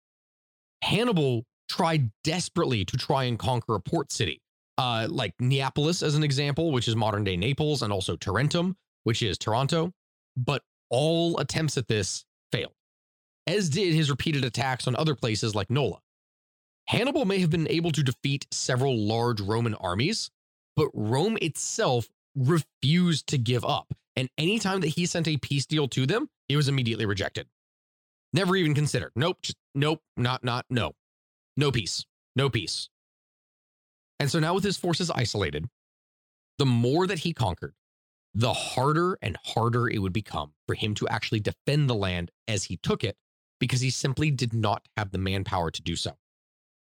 Hannibal 0.81 1.45
tried 1.69 2.11
desperately 2.23 2.85
to 2.85 2.97
try 2.97 3.26
and 3.26 3.38
conquer 3.38 3.76
a 3.76 3.80
port 3.80 4.11
city, 4.11 4.41
uh, 4.77 5.07
like 5.09 5.34
Neapolis, 5.39 6.01
as 6.01 6.15
an 6.15 6.23
example, 6.23 6.71
which 6.71 6.88
is 6.88 6.95
modern 6.95 7.23
day 7.23 7.38
Naples, 7.38 7.84
and 7.84 7.93
also 7.93 8.15
Tarentum, 8.15 8.76
which 9.03 9.21
is 9.21 9.38
Taranto. 9.38 9.93
But 10.35 10.63
all 10.89 11.38
attempts 11.38 11.77
at 11.77 11.88
this 11.88 12.26
failed 12.51 12.73
as 13.49 13.69
did 13.69 13.95
his 13.95 14.11
repeated 14.11 14.45
attacks 14.45 14.88
on 14.88 14.95
other 14.95 15.15
places 15.15 15.55
like 15.55 15.71
Nola. 15.71 15.99
Hannibal 16.88 17.26
may 17.26 17.39
have 17.39 17.49
been 17.49 17.67
able 17.67 17.91
to 17.91 18.03
defeat 18.03 18.45
several 18.51 18.95
large 18.95 19.41
Roman 19.41 19.73
armies, 19.76 20.30
but 20.76 20.89
Rome 20.93 21.35
itself 21.41 22.09
refused 22.39 23.27
to 23.27 23.37
give 23.37 23.65
up. 23.65 23.93
And 24.15 24.29
anytime 24.37 24.81
that 24.81 24.87
he 24.87 25.05
sent 25.05 25.27
a 25.27 25.37
peace 25.37 25.65
deal 25.65 25.87
to 25.89 26.05
them, 26.05 26.29
it 26.47 26.55
was 26.55 26.67
immediately 26.67 27.05
rejected. 27.05 27.47
Never 28.33 28.55
even 28.55 28.73
considered. 28.73 29.11
Nope, 29.15 29.37
just 29.41 29.57
nope, 29.75 30.01
not, 30.17 30.43
not, 30.43 30.65
no. 30.69 30.93
No 31.57 31.71
peace, 31.71 32.05
no 32.35 32.49
peace. 32.49 32.89
And 34.19 34.29
so 34.29 34.39
now 34.39 34.53
with 34.53 34.63
his 34.63 34.77
forces 34.77 35.09
isolated, 35.11 35.67
the 36.57 36.65
more 36.65 37.07
that 37.07 37.19
he 37.19 37.33
conquered, 37.33 37.73
the 38.33 38.53
harder 38.53 39.17
and 39.21 39.37
harder 39.43 39.89
it 39.89 39.99
would 39.99 40.13
become 40.13 40.53
for 40.67 40.75
him 40.75 40.93
to 40.95 41.07
actually 41.07 41.39
defend 41.39 41.89
the 41.89 41.95
land 41.95 42.31
as 42.47 42.65
he 42.65 42.77
took 42.77 43.03
it 43.03 43.17
because 43.59 43.81
he 43.81 43.89
simply 43.89 44.29
did 44.29 44.53
not 44.53 44.87
have 44.95 45.11
the 45.11 45.17
manpower 45.17 45.71
to 45.71 45.81
do 45.81 45.95
so. 45.95 46.11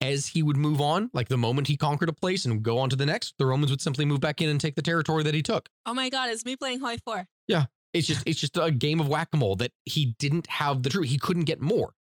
As 0.02 0.28
he 0.28 0.42
would 0.42 0.58
move 0.58 0.82
on, 0.82 1.12
like 1.14 1.28
the 1.28 1.38
moment 1.38 1.68
he 1.68 1.78
conquered 1.78 2.10
a 2.10 2.14
place 2.14 2.46
and 2.46 2.64
go 2.64 2.80
on 2.80 2.90
to 2.90 2.96
the 2.96 3.06
next, 3.06 3.36
the 3.38 3.46
Romans 3.46 3.70
would 3.70 3.82
simply 3.82 4.04
move 4.04 4.20
back 4.20 4.42
in 4.42 4.50
and 4.50 4.60
take 4.60 4.76
the 4.76 4.82
territory 4.82 5.24
that 5.24 5.36
he 5.36 5.44
took. 5.44 5.70
Oh 5.86 5.94
my 5.94 6.10
god, 6.10 6.30
it's 6.30 6.44
me 6.44 6.56
playing 6.56 6.80
Hoi 6.80 6.98
4. 7.06 7.28
Yeah. 7.48 7.66
It's 7.94 8.08
just 8.08 8.24
it's 8.26 8.40
just 8.40 8.58
a 8.58 8.72
game 8.72 9.00
of 9.00 9.08
whack-a-mole 9.08 9.58
that 9.58 9.72
he 9.86 10.16
didn't 10.18 10.48
have 10.48 10.84
the 10.84 10.90
truth. 10.90 11.10
He 11.10 11.18
couldn't 11.18 11.44
get 11.44 11.62
more. 11.62 11.94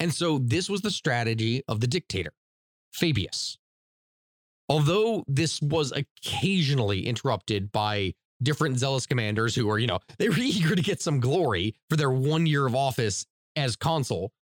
And 0.00 0.12
so 0.12 0.38
this 0.38 0.68
was 0.68 0.80
the 0.80 0.90
strategy 0.90 1.62
of 1.68 1.80
the 1.80 1.86
dictator, 1.86 2.32
Fabius. 2.92 3.56
Although 4.68 5.24
this 5.28 5.62
was 5.62 5.92
occasionally 5.92 7.06
interrupted 7.06 7.70
by 7.70 8.14
different 8.42 8.78
zealous 8.78 9.06
commanders 9.06 9.54
who 9.54 9.66
were, 9.66 9.78
you 9.78 9.86
know, 9.86 10.00
they 10.18 10.28
were 10.28 10.38
eager 10.38 10.74
to 10.74 10.82
get 10.82 11.00
some 11.00 11.20
glory 11.20 11.76
for 11.88 11.96
their 11.96 12.10
one 12.10 12.46
year 12.46 12.66
of 12.66 12.74
office 12.74 13.24
as 13.54 13.76
consul, 13.76 14.32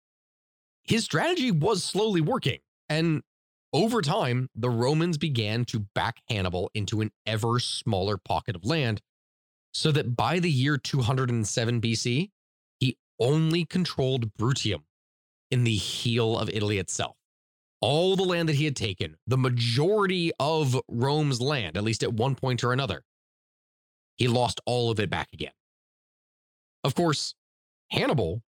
his 0.85 1.05
strategy 1.05 1.51
was 1.51 1.85
slowly 1.85 2.21
working. 2.21 2.61
And 2.91 3.23
over 3.73 4.03
time, 4.03 4.51
the 4.55 4.69
Romans 4.69 5.17
began 5.17 5.65
to 5.67 5.87
back 5.95 6.17
Hannibal 6.29 6.71
into 6.75 7.01
an 7.01 7.13
ever 7.25 7.61
smaller 7.61 8.19
pocket 8.19 8.57
of 8.57 8.65
land, 8.65 9.01
so 9.73 9.93
that 9.93 10.17
by 10.17 10.41
the 10.41 10.51
year 10.51 10.77
207 10.77 11.81
BC, 11.81 12.31
he 12.81 12.99
only 13.21 13.65
controlled 13.65 14.35
Bruttium 14.35 14.83
in 15.53 15.63
the 15.63 15.77
heel 15.77 16.37
of 16.37 16.51
Italy 16.51 16.79
itself. 16.79 17.17
All 17.81 18.17
the 18.17 18.25
land 18.25 18.49
that 18.49 18.57
he 18.57 18.65
had 18.65 18.77
taken, 18.77 19.17
the 19.27 19.39
majority 19.39 20.33
of 20.41 20.79
Rome's 20.89 21.41
land, 21.41 21.77
at 21.77 21.85
least 21.85 22.03
at 22.03 22.13
one 22.13 22.35
point 22.35 22.65
or 22.65 22.73
another, 22.73 23.05
he 24.17 24.27
lost 24.27 24.61
all 24.67 24.91
of 24.91 24.99
it 24.99 25.09
back 25.09 25.29
again. 25.33 25.53
Of 26.83 26.95
course, 26.95 27.35
Hannibal 27.91 28.43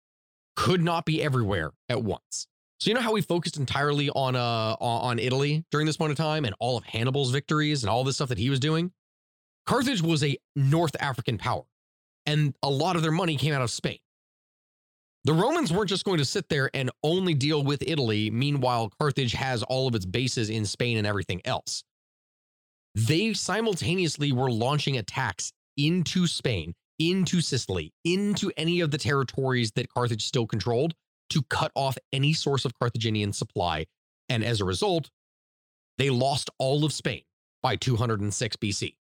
could 0.57 0.83
not 0.83 1.07
be 1.07 1.23
everywhere 1.23 1.73
at 1.89 2.03
once. 2.03 2.49
So 2.83 2.91
you 2.91 2.95
know 2.95 3.01
how 3.01 3.13
we 3.13 3.23
focused 3.23 3.59
entirely 3.59 4.11
on 4.11 4.35
uh 4.35 4.75
on 4.81 5.21
Italy 5.21 5.65
during 5.71 5.87
this 5.87 5.97
point 5.97 6.11
of 6.11 6.19
time 6.19 6.45
and 6.45 6.53
all 6.59 6.77
of 6.77 6.83
Hannibal's 6.83 7.31
victories 7.31 7.85
and 7.85 7.91
all 7.91 8.03
this 8.03 8.17
stuff 8.17 8.31
that 8.31 8.39
he 8.39 8.51
was 8.51 8.59
doing? 8.59 8.91
Carthage 9.67 10.03
was 10.03 10.25
a 10.25 10.37
North 10.57 10.97
African 10.99 11.39
power, 11.39 11.63
and 12.27 12.57
a 12.61 12.69
lot 12.69 12.97
of 12.97 13.03
their 13.03 13.13
money 13.13 13.37
came 13.37 13.55
out 13.55 13.63
of 13.63 13.71
Spain. 13.71 13.99
The 15.23 15.33
Romans 15.33 15.73
weren't 15.73 15.91
just 15.91 16.05
going 16.05 16.19
to 16.19 16.25
sit 16.25 16.49
there 16.49 16.71
and 16.75 16.91
only 17.05 17.35
deal 17.35 17.63
with 17.63 17.85
Italy, 17.87 18.33
meanwhile, 18.33 18.91
Carthage 19.01 19.35
has 19.35 19.63
all 19.63 19.87
of 19.87 19.95
its 19.95 20.05
bases 20.05 20.51
in 20.51 20.67
Spain 20.67 20.99
and 20.99 21.07
everything 21.07 21.41
else. 21.45 21.85
They 22.97 23.33
simultaneously 23.33 24.33
were 24.33 24.51
launching 24.51 24.97
attacks 24.97 25.53
into 25.77 26.27
Spain, 26.27 26.75
into 26.99 27.43
Sicily, 27.43 27.93
into 28.05 28.51
any 28.57 28.81
of 28.81 28.91
the 28.91 28.99
territories 28.99 29.71
that 29.77 29.89
Carthage 29.89 30.27
still 30.27 30.49
controlled 30.49 30.97
to 31.33 31.43
cut 31.43 31.73
off 31.75 31.97
any 32.13 32.33
source 32.33 32.65
of 32.65 32.73
Carthaginian 32.79 33.33
supply. 33.33 33.87
And 34.29 34.45
as 34.45 34.61
a 34.61 34.65
result, 34.65 35.11
they 35.99 36.11
lost 36.11 36.51
all 36.59 36.85
of 36.85 36.93
Spain 36.93 37.23
by 37.63 37.77
206 37.77 38.57
BC. 38.57 38.95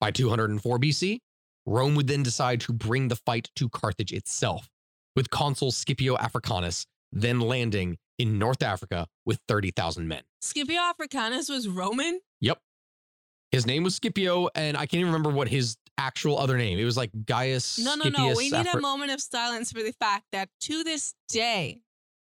By 0.00 0.10
204 0.10 0.78
BC, 0.78 1.18
Rome 1.66 1.94
would 1.94 2.06
then 2.06 2.22
decide 2.22 2.60
to 2.62 2.72
bring 2.72 3.08
the 3.08 3.16
fight 3.16 3.50
to 3.56 3.68
Carthage 3.68 4.12
itself, 4.12 4.70
with 5.16 5.30
consul 5.30 5.70
Scipio 5.70 6.16
Africanus 6.16 6.86
then 7.12 7.40
landing 7.40 7.96
in 8.18 8.38
North 8.38 8.62
Africa 8.62 9.06
with 9.24 9.40
30,000 9.48 10.08
men. 10.08 10.22
Scipio 10.40 10.80
Africanus 10.80 11.48
was 11.48 11.68
Roman? 11.68 12.20
Yep. 12.40 12.58
His 13.50 13.66
name 13.66 13.82
was 13.82 13.96
Scipio, 13.96 14.48
and 14.54 14.76
I 14.76 14.80
can't 14.80 15.00
even 15.00 15.12
remember 15.12 15.30
what 15.30 15.48
his 15.48 15.76
actual 15.98 16.38
other 16.38 16.56
name. 16.56 16.78
It 16.78 16.84
was 16.84 16.96
like 16.96 17.10
Gaius. 17.26 17.78
No, 17.78 17.94
no, 17.94 18.04
no. 18.08 18.18
Scipius 18.32 18.36
We 18.36 18.50
need 18.50 18.66
a 18.66 18.80
moment 18.80 19.10
of 19.10 19.20
silence 19.20 19.72
for 19.72 19.82
the 19.82 19.92
fact 19.92 20.24
that 20.32 20.48
to 20.62 20.84
this 20.84 21.14
day, 21.28 21.82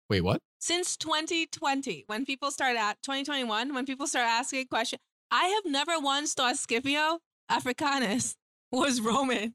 Wait, 0.10 0.22
what? 0.22 0.42
since 0.60 0.98
2020, 0.98 2.04
when 2.08 2.26
people 2.26 2.52
start 2.52 2.76
at 2.76 2.98
2021, 3.04 3.74
when 3.74 3.86
people 3.86 4.08
start 4.08 4.26
asking 4.28 4.62
a 4.62 4.66
question, 4.66 5.00
I 5.32 5.46
have 5.46 5.64
never 5.72 6.00
once 6.00 6.34
thought 6.34 6.58
Scipio 6.58 7.20
Africanus 7.50 8.36
was 8.72 9.00
Roman 9.02 9.54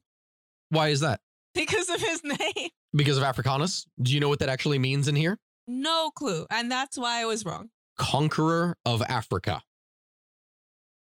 Why 0.69 0.89
is 0.89 1.01
that? 1.01 1.19
because 1.53 1.89
of 1.89 2.01
his 2.01 2.21
name. 2.23 2.69
Because 2.93 3.17
of 3.17 3.23
Africanus? 3.23 3.85
Do 4.01 4.13
you 4.13 4.19
know 4.21 4.29
what 4.29 4.39
that 4.39 4.49
actually 4.49 4.79
means 4.79 5.07
in 5.07 5.15
here? 5.15 5.37
No 5.67 6.11
clue. 6.11 6.45
And 6.49 6.71
that's 6.71 6.97
why 6.97 7.21
I 7.21 7.25
was 7.25 7.45
wrong. 7.45 7.69
Conqueror 7.97 8.77
of 8.85 9.01
Africa. 9.09 9.61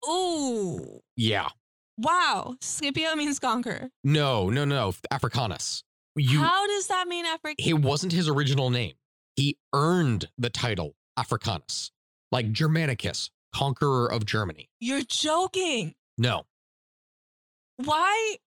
Ooh. 0.10 1.00
Yeah. 1.16 1.50
Wow. 2.02 2.56
Scipio 2.62 3.16
means 3.16 3.40
conqueror. 3.40 3.90
No, 4.04 4.50
no, 4.50 4.64
no. 4.66 4.94
Africanus. 5.12 5.84
You. 6.16 6.40
How 6.40 6.66
does 6.68 6.88
that 6.88 7.08
mean 7.08 7.26
African? 7.26 7.68
It 7.68 7.80
wasn't 7.82 8.14
his 8.14 8.28
original 8.30 8.70
name. 8.70 8.94
He 9.36 9.58
earned 9.74 10.30
the 10.38 10.50
title 10.50 10.96
Africanus, 11.18 11.92
like 12.32 12.52
Germanicus, 12.52 13.32
conqueror 13.54 14.12
of 14.12 14.26
Germany. 14.26 14.70
You're 14.80 15.02
joking. 15.08 15.94
No, 16.18 16.44
Why? 17.78 18.38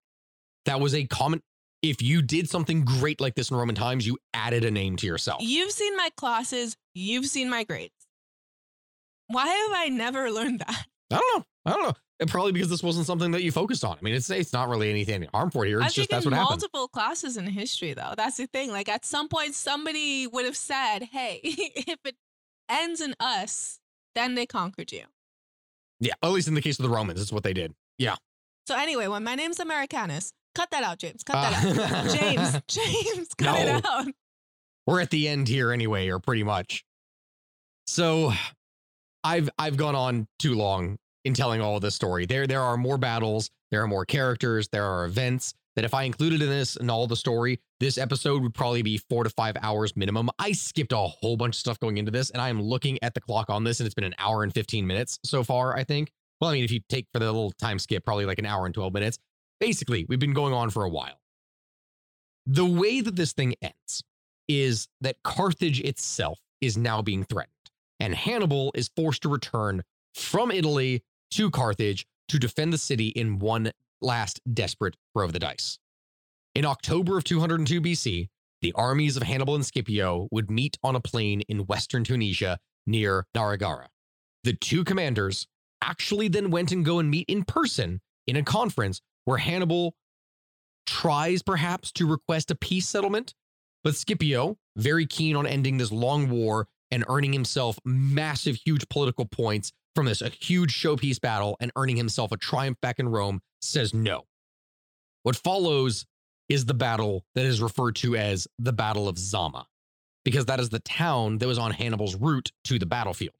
that 0.66 0.80
was 0.80 0.94
a 0.94 1.04
common. 1.04 1.42
If 1.82 2.00
you 2.02 2.22
did 2.22 2.48
something 2.48 2.84
great 2.84 3.20
like 3.20 3.34
this 3.34 3.50
in 3.50 3.56
Roman 3.56 3.74
times, 3.74 4.06
you 4.06 4.18
added 4.34 4.64
a 4.64 4.70
name 4.70 4.96
to 4.98 5.06
yourself. 5.06 5.40
You've 5.42 5.72
seen 5.72 5.96
my 5.96 6.10
classes, 6.16 6.76
you've 6.94 7.26
seen 7.26 7.48
my 7.50 7.64
grades. 7.64 7.94
Why 9.28 9.46
have 9.48 9.70
I 9.72 9.88
never 9.88 10.30
learned 10.30 10.60
that? 10.60 10.86
I 11.10 11.16
don't 11.18 11.38
know. 11.38 11.44
I 11.66 11.70
don't 11.72 11.82
know. 11.82 11.94
And 12.22 12.30
probably 12.30 12.52
because 12.52 12.68
this 12.70 12.82
wasn't 12.84 13.06
something 13.06 13.32
that 13.32 13.42
you 13.42 13.50
focused 13.50 13.84
on. 13.84 13.98
I 14.00 14.02
mean, 14.02 14.14
it's 14.14 14.30
it's 14.30 14.52
not 14.52 14.68
really 14.68 14.88
anything 14.90 15.26
harmful 15.34 15.62
here. 15.62 15.78
It's 15.78 15.86
I've 15.88 15.92
just 15.92 16.08
that's 16.10 16.24
what 16.24 16.32
happened. 16.34 16.50
multiple 16.50 16.86
classes 16.86 17.36
in 17.36 17.46
history, 17.48 17.94
though. 17.94 18.14
That's 18.16 18.36
the 18.36 18.46
thing. 18.46 18.70
Like 18.70 18.88
at 18.88 19.04
some 19.04 19.28
point, 19.28 19.54
somebody 19.54 20.28
would 20.28 20.44
have 20.44 20.56
said, 20.56 21.00
"Hey, 21.10 21.40
if 21.42 21.98
it 22.04 22.14
ends 22.68 23.00
in 23.00 23.14
us, 23.18 23.80
then 24.14 24.36
they 24.36 24.46
conquered 24.46 24.92
you." 24.92 25.02
Yeah, 25.98 26.14
at 26.22 26.30
least 26.30 26.46
in 26.46 26.54
the 26.54 26.62
case 26.62 26.78
of 26.78 26.84
the 26.84 26.88
Romans, 26.90 27.20
it's 27.20 27.32
what 27.32 27.42
they 27.42 27.52
did. 27.52 27.74
Yeah. 27.98 28.14
So 28.68 28.76
anyway, 28.76 29.08
when 29.08 29.24
my 29.24 29.34
name's 29.34 29.58
Americanus, 29.58 30.32
cut 30.54 30.70
that 30.70 30.84
out, 30.84 30.98
James. 31.00 31.24
Cut 31.24 31.34
that 31.34 31.64
Uh, 31.76 31.96
out, 31.96 32.16
James. 32.16 32.60
James, 32.68 33.28
cut 33.36 33.58
it 33.66 33.84
out. 33.84 34.06
we're 34.86 35.00
at 35.00 35.10
the 35.10 35.26
end 35.26 35.48
here 35.48 35.72
anyway, 35.72 36.08
or 36.08 36.20
pretty 36.20 36.44
much. 36.44 36.84
So 37.88 38.32
I've 39.24 39.50
I've 39.58 39.76
gone 39.76 39.96
on 39.96 40.28
too 40.38 40.54
long 40.54 40.98
in 41.24 41.34
telling 41.34 41.60
all 41.60 41.76
of 41.76 41.82
this 41.82 41.94
story. 41.94 42.26
There 42.26 42.46
there 42.46 42.60
are 42.60 42.76
more 42.76 42.98
battles, 42.98 43.50
there 43.70 43.82
are 43.82 43.88
more 43.88 44.04
characters, 44.04 44.68
there 44.68 44.84
are 44.84 45.04
events 45.04 45.54
that 45.76 45.84
if 45.84 45.94
I 45.94 46.02
included 46.02 46.42
in 46.42 46.48
this 46.48 46.76
and 46.76 46.90
all 46.90 47.06
the 47.06 47.16
story, 47.16 47.60
this 47.80 47.96
episode 47.96 48.42
would 48.42 48.54
probably 48.54 48.82
be 48.82 48.98
four 48.98 49.24
to 49.24 49.30
five 49.30 49.56
hours 49.62 49.96
minimum. 49.96 50.28
I 50.38 50.52
skipped 50.52 50.92
a 50.92 50.96
whole 50.98 51.36
bunch 51.36 51.56
of 51.56 51.60
stuff 51.60 51.80
going 51.80 51.96
into 51.98 52.10
this, 52.10 52.30
and 52.30 52.42
I 52.42 52.48
am 52.48 52.60
looking 52.60 52.98
at 53.02 53.14
the 53.14 53.20
clock 53.20 53.48
on 53.48 53.64
this, 53.64 53.80
and 53.80 53.86
it's 53.86 53.94
been 53.94 54.04
an 54.04 54.14
hour 54.18 54.42
and 54.42 54.52
15 54.52 54.86
minutes 54.86 55.18
so 55.24 55.42
far, 55.42 55.76
I 55.76 55.84
think. 55.84 56.12
Well, 56.40 56.50
I 56.50 56.54
mean, 56.54 56.64
if 56.64 56.72
you 56.72 56.80
take 56.88 57.06
for 57.12 57.18
the 57.18 57.26
little 57.26 57.52
time 57.52 57.78
skip, 57.78 58.04
probably 58.04 58.26
like 58.26 58.38
an 58.38 58.46
hour 58.46 58.66
and 58.66 58.74
12 58.74 58.92
minutes. 58.92 59.18
Basically, 59.60 60.04
we've 60.08 60.18
been 60.18 60.34
going 60.34 60.52
on 60.52 60.70
for 60.70 60.84
a 60.84 60.88
while. 60.88 61.20
The 62.46 62.66
way 62.66 63.00
that 63.00 63.16
this 63.16 63.32
thing 63.32 63.54
ends 63.62 64.02
is 64.48 64.88
that 65.00 65.16
Carthage 65.22 65.80
itself 65.80 66.40
is 66.60 66.76
now 66.76 67.00
being 67.00 67.24
threatened, 67.24 67.52
and 68.00 68.14
Hannibal 68.14 68.72
is 68.74 68.90
forced 68.94 69.22
to 69.22 69.28
return 69.28 69.82
from 70.14 70.50
Italy 70.50 71.02
to 71.32 71.50
Carthage 71.50 72.06
to 72.28 72.38
defend 72.38 72.72
the 72.72 72.78
city 72.78 73.08
in 73.08 73.38
one 73.38 73.72
last 74.00 74.40
desperate 74.52 74.96
throw 75.12 75.24
of 75.24 75.32
the 75.32 75.38
dice. 75.38 75.78
In 76.54 76.64
October 76.64 77.16
of 77.16 77.24
202 77.24 77.80
BC, 77.80 78.28
the 78.60 78.72
armies 78.74 79.16
of 79.16 79.22
Hannibal 79.22 79.54
and 79.54 79.64
Scipio 79.64 80.28
would 80.30 80.50
meet 80.50 80.78
on 80.82 80.94
a 80.94 81.00
plain 81.00 81.40
in 81.42 81.66
western 81.66 82.04
Tunisia 82.04 82.58
near 82.86 83.26
Naraggara. 83.34 83.86
The 84.44 84.52
two 84.52 84.84
commanders 84.84 85.46
actually 85.82 86.28
then 86.28 86.50
went 86.50 86.70
and 86.70 86.84
go 86.84 86.98
and 86.98 87.10
meet 87.10 87.28
in 87.28 87.44
person 87.44 88.00
in 88.26 88.36
a 88.36 88.42
conference 88.42 89.00
where 89.24 89.38
Hannibal 89.38 89.94
tries 90.86 91.42
perhaps 91.42 91.90
to 91.92 92.06
request 92.06 92.50
a 92.50 92.54
peace 92.54 92.88
settlement, 92.88 93.34
but 93.82 93.96
Scipio, 93.96 94.58
very 94.76 95.06
keen 95.06 95.34
on 95.34 95.46
ending 95.46 95.78
this 95.78 95.90
long 95.90 96.28
war 96.28 96.68
and 96.90 97.04
earning 97.08 97.32
himself 97.32 97.78
massive, 97.84 98.56
huge 98.56 98.88
political 98.88 99.24
points 99.24 99.72
from 99.94 100.06
this 100.06 100.22
a 100.22 100.28
huge 100.28 100.72
showpiece 100.74 101.20
battle 101.20 101.56
and 101.60 101.72
earning 101.76 101.96
himself 101.96 102.32
a 102.32 102.36
triumph 102.36 102.78
back 102.80 102.98
in 102.98 103.08
Rome, 103.08 103.40
says 103.60 103.92
no. 103.92 104.24
What 105.22 105.36
follows 105.36 106.06
is 106.48 106.66
the 106.66 106.74
battle 106.74 107.24
that 107.34 107.46
is 107.46 107.62
referred 107.62 107.96
to 107.96 108.16
as 108.16 108.48
the 108.58 108.72
Battle 108.72 109.08
of 109.08 109.18
Zama, 109.18 109.66
because 110.24 110.46
that 110.46 110.60
is 110.60 110.70
the 110.70 110.80
town 110.80 111.38
that 111.38 111.46
was 111.46 111.58
on 111.58 111.70
Hannibal's 111.72 112.16
route 112.16 112.50
to 112.64 112.78
the 112.78 112.86
battlefield. 112.86 113.34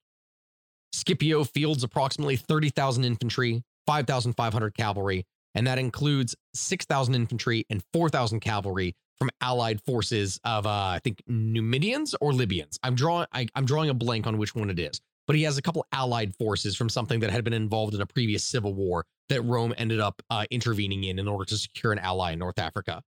Scipio 0.93 1.45
fields 1.45 1.83
approximately 1.83 2.37
30,000 2.37 3.05
infantry, 3.05 3.63
5,500 3.87 4.75
cavalry, 4.75 5.25
and 5.55 5.67
that 5.67 5.79
includes 5.79 6.35
6,000 6.55 7.15
infantry 7.15 7.67
and 7.69 7.83
4,000 7.93 8.41
cavalry 8.41 8.95
from 9.19 9.31
allied 9.41 9.81
forces 9.83 10.41
of, 10.45 10.67
uh, 10.67 10.71
I 10.71 11.01
think, 11.03 11.23
Numidians 11.27 12.15
or 12.21 12.33
Libyans. 12.33 12.79
I'm 12.83 12.95
drawing, 12.95 13.27
I, 13.33 13.47
I'm 13.55 13.67
drawing 13.67 13.91
a 13.91 13.95
blank 13.95 14.27
on 14.27 14.39
which 14.39 14.55
one 14.55 14.71
it 14.71 14.79
is, 14.79 15.01
but 15.27 15.37
he 15.37 15.43
has 15.43 15.59
a 15.59 15.63
couple 15.63 15.87
allied 15.93 16.35
forces 16.37 16.77
from 16.77 16.89
something 16.89 17.21
that 17.21 17.31
had 17.31 17.45
been 17.45 17.53
involved 17.53 17.95
in 17.95 18.01
a 18.01 18.07
previous 18.07 18.45
civil 18.45 18.75
war 18.75 19.05
that 19.29 19.43
Rome 19.43 19.75
ended 19.77 20.01
up 20.01 20.21
uh, 20.31 20.45
intervening 20.51 21.05
in 21.05 21.19
in 21.19 21.29
order 21.29 21.45
to 21.45 21.57
secure 21.57 21.93
an 21.93 21.99
ally 21.99 22.33
in 22.33 22.39
North 22.39 22.59
Africa. 22.59 23.03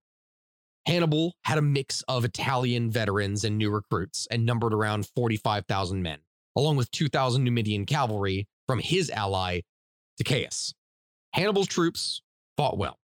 Hannibal 0.86 1.36
had 1.44 1.58
a 1.58 1.64
mix 1.64 2.04
of 2.08 2.26
Italian 2.26 2.92
veterans 2.92 3.44
and 3.44 3.58
new 3.58 3.72
recruits 3.72 4.28
and 4.30 4.46
numbered 4.46 4.74
around 4.74 5.08
45,000 5.16 6.02
men, 6.02 6.20
along 6.56 6.78
with 6.78 6.92
2,000 6.92 7.44
Numidian 7.44 7.86
cavalry 7.86 8.48
from 8.68 8.80
his 8.80 9.10
ally, 9.10 9.62
Tychaeus. 10.20 10.74
Hannibal's 11.34 11.68
troops 11.68 12.22
fought 12.56 12.78
well, 12.78 13.00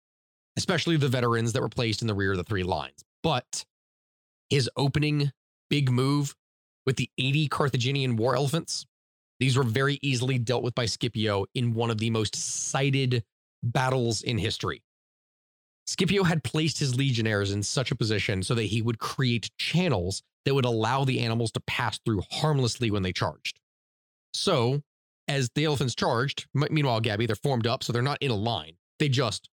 especially 0.57 0.97
the 0.97 1.09
veterans 1.09 1.53
that 1.53 1.63
were 1.63 1.69
placed 1.69 2.03
in 2.03 2.07
the 2.07 2.15
rear 2.15 2.33
of 2.33 2.37
the 2.37 2.45
three 2.45 2.63
lines. 2.63 3.03
But 3.23 3.65
his 4.51 4.69
opening 4.77 5.33
big 5.69 5.91
move 5.91 6.35
with 6.87 6.97
the 6.97 7.11
80 7.19 7.49
Carthaginian 7.49 8.17
war 8.17 8.37
elephants, 8.37 8.87
these 9.41 9.57
were 9.57 9.65
very 9.65 9.99
easily 10.03 10.39
dealt 10.39 10.63
with 10.63 10.75
by 10.75 10.87
Scipio 10.87 11.47
in 11.55 11.75
one 11.75 11.91
of 11.91 11.99
the 11.99 12.11
most 12.11 12.37
cited 12.37 13.25
battles 13.63 14.23
in 14.23 14.39
history. 14.39 14.83
Scipio 15.87 16.23
had 16.23 16.45
placed 16.45 16.79
his 16.79 16.95
legionnaires 16.95 17.51
in 17.51 17.63
such 17.63 17.91
a 17.91 17.97
position 17.97 18.43
so 18.43 18.55
that 18.55 18.65
he 18.65 18.81
would 18.81 19.01
create 19.01 19.51
channels 19.59 20.23
that 20.45 20.55
would 20.55 20.65
allow 20.65 21.05
the 21.05 21.21
animals 21.21 21.51
to 21.53 21.61
pass 21.61 21.99
through 22.05 22.23
harmlessly 22.31 22.91
when 22.91 23.03
they 23.03 23.13
charged. 23.13 23.59
So, 24.33 24.83
as 25.27 25.51
the 25.55 25.65
elephants 25.65 25.95
charged, 25.95 26.47
meanwhile, 26.55 27.01
Gabby, 27.01 27.27
they're 27.27 27.35
formed 27.35 27.67
up, 27.67 27.83
so 27.83 27.93
they're 27.93 28.03
not 28.03 28.19
in 28.21 28.31
a 28.31 28.37
line. 28.37 28.75
They 28.99 29.09
just 29.09 29.49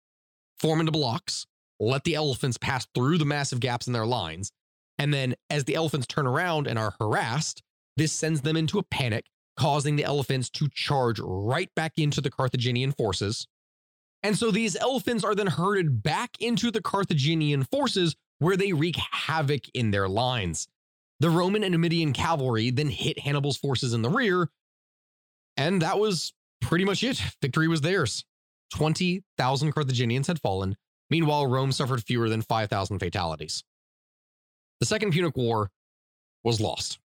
form 0.58 0.80
into 0.80 0.92
blocks, 0.92 1.46
let 1.78 2.04
the 2.04 2.14
elephants 2.14 2.56
pass 2.58 2.86
through 2.94 3.18
the 3.18 3.24
massive 3.24 3.60
gaps 3.60 3.86
in 3.86 3.92
their 3.92 4.06
lines, 4.06 4.50
and 4.98 5.12
then 5.12 5.34
as 5.50 5.64
the 5.64 5.74
elephants 5.74 6.06
turn 6.06 6.26
around 6.26 6.66
and 6.66 6.78
are 6.78 6.94
harassed, 7.00 7.62
this 7.96 8.12
sends 8.12 8.40
them 8.40 8.56
into 8.56 8.78
a 8.78 8.82
panic, 8.82 9.26
causing 9.56 9.96
the 9.96 10.04
elephants 10.04 10.50
to 10.50 10.68
charge 10.74 11.20
right 11.20 11.70
back 11.74 11.92
into 11.96 12.20
the 12.20 12.30
Carthaginian 12.30 12.92
forces. 12.92 13.46
And 14.22 14.36
so 14.38 14.50
these 14.50 14.76
elephants 14.76 15.22
are 15.22 15.34
then 15.34 15.46
herded 15.46 16.02
back 16.02 16.30
into 16.40 16.70
the 16.70 16.82
Carthaginian 16.82 17.64
forces 17.64 18.16
where 18.38 18.56
they 18.56 18.72
wreak 18.72 18.96
havoc 18.96 19.62
in 19.74 19.90
their 19.90 20.08
lines. 20.08 20.68
The 21.20 21.30
Roman 21.30 21.62
and 21.62 21.72
Numidian 21.72 22.12
cavalry 22.12 22.70
then 22.70 22.88
hit 22.88 23.18
Hannibal's 23.18 23.56
forces 23.56 23.94
in 23.94 24.02
the 24.02 24.10
rear, 24.10 24.48
and 25.56 25.82
that 25.82 25.98
was 25.98 26.32
pretty 26.60 26.84
much 26.84 27.04
it. 27.04 27.22
Victory 27.40 27.68
was 27.68 27.82
theirs. 27.82 28.24
20,000 28.74 29.72
Carthaginians 29.72 30.26
had 30.26 30.40
fallen. 30.40 30.76
Meanwhile, 31.10 31.46
Rome 31.46 31.70
suffered 31.70 32.02
fewer 32.02 32.28
than 32.28 32.42
5,000 32.42 32.98
fatalities. 32.98 33.62
The 34.80 34.86
Second 34.86 35.12
Punic 35.12 35.36
War 35.36 35.70
was 36.42 36.60
lost, 36.60 36.98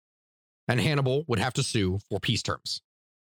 and 0.68 0.80
Hannibal 0.80 1.24
would 1.28 1.38
have 1.38 1.54
to 1.54 1.62
sue 1.62 1.98
for 2.08 2.20
peace 2.20 2.42
terms. 2.42 2.82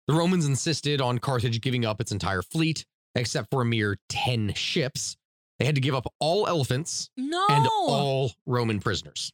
The 0.08 0.14
Romans 0.14 0.46
insisted 0.46 1.00
on 1.00 1.18
Carthage 1.18 1.60
giving 1.60 1.84
up 1.84 2.00
its 2.00 2.10
entire 2.12 2.42
fleet, 2.42 2.84
except 3.14 3.50
for 3.50 3.62
a 3.62 3.64
mere 3.64 3.98
10 4.08 4.54
ships. 4.54 5.16
They 5.58 5.66
had 5.66 5.74
to 5.76 5.80
give 5.80 5.94
up 5.94 6.12
all 6.18 6.46
elephants 6.46 7.10
No. 7.16 7.46
and 7.48 7.68
all 7.72 8.32
Roman 8.46 8.80
prisoners. 8.80 9.32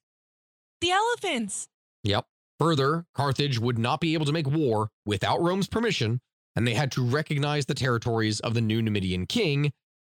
the 0.80 0.90
elephants. 0.90 1.68
Yep. 2.04 2.26
Further, 2.58 3.06
Carthage 3.14 3.58
would 3.58 3.78
not 3.78 4.00
be 4.00 4.14
able 4.14 4.26
to 4.26 4.32
make 4.32 4.46
war 4.46 4.90
without 5.06 5.40
Rome's 5.42 5.66
permission, 5.68 6.20
and 6.54 6.66
they 6.66 6.74
had 6.74 6.90
to 6.92 7.04
recognize 7.04 7.66
the 7.66 7.74
territories 7.74 8.40
of 8.40 8.54
the 8.54 8.60
new 8.60 8.82
Numidian 8.82 9.26
king, 9.26 9.72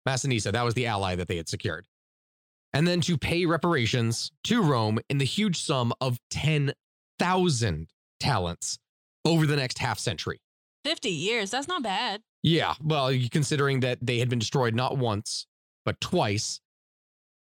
Massinissa. 0.06 0.52
That 0.52 0.62
was 0.64 0.74
the 0.74 0.86
ally 0.86 1.14
that 1.14 1.28
they 1.28 1.36
had 1.36 1.48
secured. 1.48 1.86
And 2.72 2.86
then 2.86 3.00
to 3.02 3.16
pay 3.18 3.46
reparations 3.46 4.30
to 4.44 4.62
Rome 4.62 4.98
in 5.08 5.18
the 5.18 5.24
huge 5.24 5.60
sum 5.60 5.92
of 6.00 6.18
10,000 7.20 7.88
talents 8.18 8.78
over 9.24 9.46
the 9.46 9.56
next 9.56 9.78
half 9.78 9.98
century. 9.98 10.40
50 10.84 11.10
years. 11.10 11.50
That's 11.50 11.68
not 11.68 11.82
bad. 11.82 12.22
Yeah, 12.42 12.74
well, 12.82 13.14
considering 13.30 13.80
that 13.80 13.98
they 14.00 14.18
had 14.18 14.30
been 14.30 14.38
destroyed 14.38 14.74
not 14.74 14.96
once, 14.96 15.46
but 15.84 16.00
twice. 16.00 16.60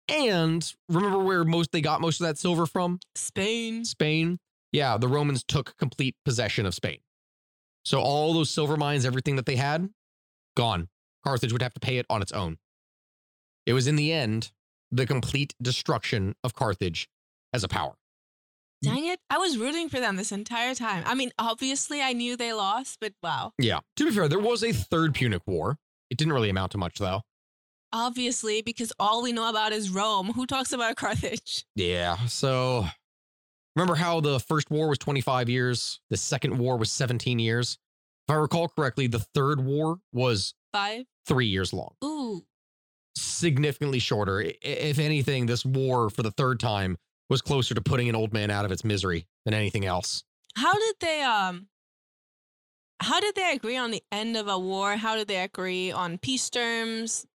And 0.08 0.72
remember 0.88 1.20
where 1.20 1.44
most 1.44 1.70
they 1.70 1.80
got 1.80 2.00
most 2.00 2.20
of 2.20 2.26
that 2.26 2.38
silver 2.38 2.66
from? 2.66 2.98
Spain. 3.14 3.84
Spain. 3.84 4.38
Yeah, 4.72 4.98
the 4.98 5.06
Romans 5.06 5.44
took 5.44 5.76
complete 5.76 6.16
possession 6.24 6.66
of 6.66 6.74
Spain. 6.74 6.98
So 7.84 8.00
all 8.00 8.34
those 8.34 8.50
silver 8.50 8.76
mines, 8.76 9.06
everything 9.06 9.36
that 9.36 9.46
they 9.46 9.56
had, 9.56 9.88
gone. 10.56 10.88
Carthage 11.24 11.52
would 11.52 11.62
have 11.62 11.74
to 11.74 11.80
pay 11.80 11.98
it 11.98 12.06
on 12.10 12.22
its 12.22 12.32
own. 12.32 12.58
It 13.66 13.74
was 13.74 13.86
in 13.86 13.94
the 13.94 14.12
end 14.12 14.50
the 14.90 15.06
complete 15.06 15.54
destruction 15.62 16.34
of 16.42 16.54
Carthage 16.54 17.08
as 17.52 17.62
a 17.62 17.68
power. 17.68 17.94
Mm. 18.84 18.88
Dang 18.94 19.06
it. 19.06 19.20
I 19.28 19.38
was 19.38 19.58
rooting 19.58 19.88
for 19.88 20.00
them 20.00 20.16
this 20.16 20.32
entire 20.32 20.74
time. 20.74 21.02
I 21.06 21.14
mean, 21.14 21.30
obviously, 21.38 22.00
I 22.00 22.12
knew 22.12 22.36
they 22.36 22.52
lost, 22.52 22.98
but 23.00 23.12
wow. 23.22 23.52
Yeah. 23.58 23.80
To 23.96 24.04
be 24.04 24.10
fair, 24.10 24.28
there 24.28 24.38
was 24.38 24.62
a 24.64 24.72
third 24.72 25.14
Punic 25.14 25.42
War. 25.46 25.76
It 26.10 26.18
didn't 26.18 26.32
really 26.32 26.50
amount 26.50 26.72
to 26.72 26.78
much 26.78 26.98
though. 26.98 27.22
Obviously, 27.92 28.62
because 28.62 28.92
all 28.98 29.22
we 29.22 29.32
know 29.32 29.48
about 29.50 29.72
is 29.72 29.90
Rome. 29.90 30.28
Who 30.28 30.46
talks 30.46 30.72
about 30.72 30.96
Carthage? 30.96 31.64
Yeah. 31.74 32.16
So 32.26 32.86
remember 33.76 33.96
how 33.96 34.20
the 34.20 34.38
first 34.40 34.70
war 34.70 34.88
was 34.88 34.98
25 34.98 35.48
years, 35.48 36.00
the 36.08 36.16
second 36.16 36.58
war 36.58 36.76
was 36.76 36.90
17 36.92 37.38
years? 37.38 37.78
If 38.28 38.32
I 38.34 38.36
recall 38.36 38.68
correctly, 38.68 39.08
the 39.08 39.18
third 39.18 39.60
war 39.64 39.98
was 40.12 40.54
Five? 40.72 41.04
three 41.26 41.46
years 41.46 41.72
long, 41.72 41.94
Ooh. 42.04 42.44
significantly 43.16 43.98
shorter. 43.98 44.52
If 44.62 45.00
anything, 45.00 45.46
this 45.46 45.64
war 45.64 46.10
for 46.10 46.22
the 46.22 46.30
third 46.30 46.60
time 46.60 46.96
was 47.30 47.40
closer 47.40 47.74
to 47.74 47.80
putting 47.80 48.08
an 48.08 48.14
old 48.14 48.32
man 48.32 48.50
out 48.50 48.64
of 48.64 48.72
its 48.72 48.84
misery 48.84 49.26
than 49.44 49.54
anything 49.54 49.86
else. 49.86 50.24
How 50.56 50.74
did 50.74 50.96
they 51.00 51.22
um 51.22 51.68
how 53.00 53.20
did 53.20 53.34
they 53.34 53.52
agree 53.52 53.78
on 53.78 53.92
the 53.92 54.02
end 54.12 54.36
of 54.36 54.46
a 54.48 54.58
war? 54.58 54.96
How 54.96 55.16
did 55.16 55.28
they 55.28 55.42
agree 55.42 55.90
on 55.90 56.18
peace 56.18 56.50
terms? 56.50 57.26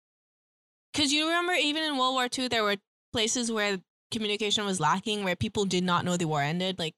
Cuz 0.93 1.11
you 1.11 1.25
remember 1.25 1.53
even 1.53 1.81
in 1.81 1.97
World 1.97 2.13
War 2.13 2.27
II 2.37 2.49
there 2.49 2.63
were 2.63 2.77
places 3.11 3.51
where 3.51 3.79
communication 4.11 4.65
was 4.65 4.79
lacking 4.79 5.23
where 5.23 5.35
people 5.35 5.65
did 5.65 5.83
not 5.83 6.05
know 6.05 6.17
the 6.17 6.25
war 6.25 6.41
ended 6.41 6.77
like 6.77 6.93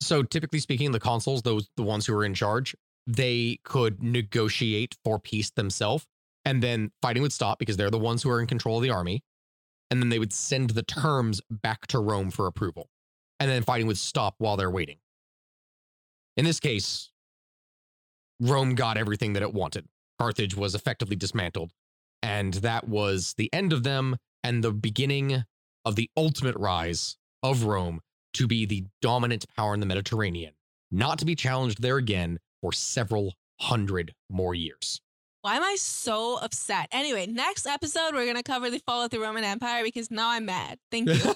So 0.00 0.22
typically 0.22 0.60
speaking, 0.60 0.92
the 0.92 1.00
consuls, 1.00 1.42
those 1.42 1.68
the 1.76 1.82
ones 1.82 2.06
who 2.06 2.14
were 2.14 2.24
in 2.24 2.34
charge, 2.34 2.74
they 3.06 3.58
could 3.64 4.02
negotiate 4.02 4.96
for 5.04 5.18
peace 5.18 5.50
themselves, 5.50 6.06
and 6.44 6.62
then 6.62 6.90
fighting 7.02 7.22
would 7.22 7.32
stop 7.32 7.58
because 7.58 7.76
they're 7.76 7.90
the 7.90 7.98
ones 7.98 8.22
who 8.22 8.30
are 8.30 8.40
in 8.40 8.46
control 8.46 8.78
of 8.78 8.82
the 8.82 8.90
army, 8.90 9.22
and 9.94 10.02
then 10.02 10.08
they 10.08 10.18
would 10.18 10.32
send 10.32 10.70
the 10.70 10.82
terms 10.82 11.40
back 11.48 11.86
to 11.86 12.00
Rome 12.00 12.32
for 12.32 12.48
approval, 12.48 12.90
and 13.38 13.48
then 13.48 13.62
fighting 13.62 13.86
would 13.86 13.96
stop 13.96 14.34
while 14.38 14.56
they're 14.56 14.68
waiting. 14.68 14.96
In 16.36 16.44
this 16.44 16.58
case, 16.58 17.10
Rome 18.40 18.74
got 18.74 18.96
everything 18.96 19.34
that 19.34 19.42
it 19.44 19.54
wanted. 19.54 19.86
Carthage 20.18 20.56
was 20.56 20.74
effectively 20.74 21.14
dismantled, 21.14 21.70
and 22.24 22.54
that 22.54 22.88
was 22.88 23.34
the 23.38 23.48
end 23.52 23.72
of 23.72 23.84
them 23.84 24.16
and 24.42 24.64
the 24.64 24.72
beginning 24.72 25.44
of 25.84 25.94
the 25.94 26.10
ultimate 26.16 26.56
rise 26.56 27.16
of 27.44 27.62
Rome 27.62 28.00
to 28.32 28.48
be 28.48 28.66
the 28.66 28.86
dominant 29.00 29.46
power 29.56 29.74
in 29.74 29.80
the 29.80 29.86
Mediterranean, 29.86 30.54
not 30.90 31.20
to 31.20 31.24
be 31.24 31.36
challenged 31.36 31.80
there 31.80 31.98
again 31.98 32.40
for 32.60 32.72
several 32.72 33.34
hundred 33.60 34.12
more 34.28 34.56
years. 34.56 35.00
Why 35.44 35.56
am 35.56 35.62
I 35.62 35.76
so 35.78 36.38
upset? 36.38 36.88
Anyway, 36.90 37.26
next 37.26 37.66
episode 37.66 38.14
we're 38.14 38.24
going 38.24 38.36
to 38.36 38.42
cover 38.42 38.70
the 38.70 38.78
fall 38.78 39.02
of 39.04 39.10
the 39.10 39.20
Roman 39.20 39.44
Empire 39.44 39.84
because 39.84 40.10
now 40.10 40.30
I'm 40.30 40.46
mad. 40.46 40.78
Thank 40.90 41.10
you. 41.10 41.34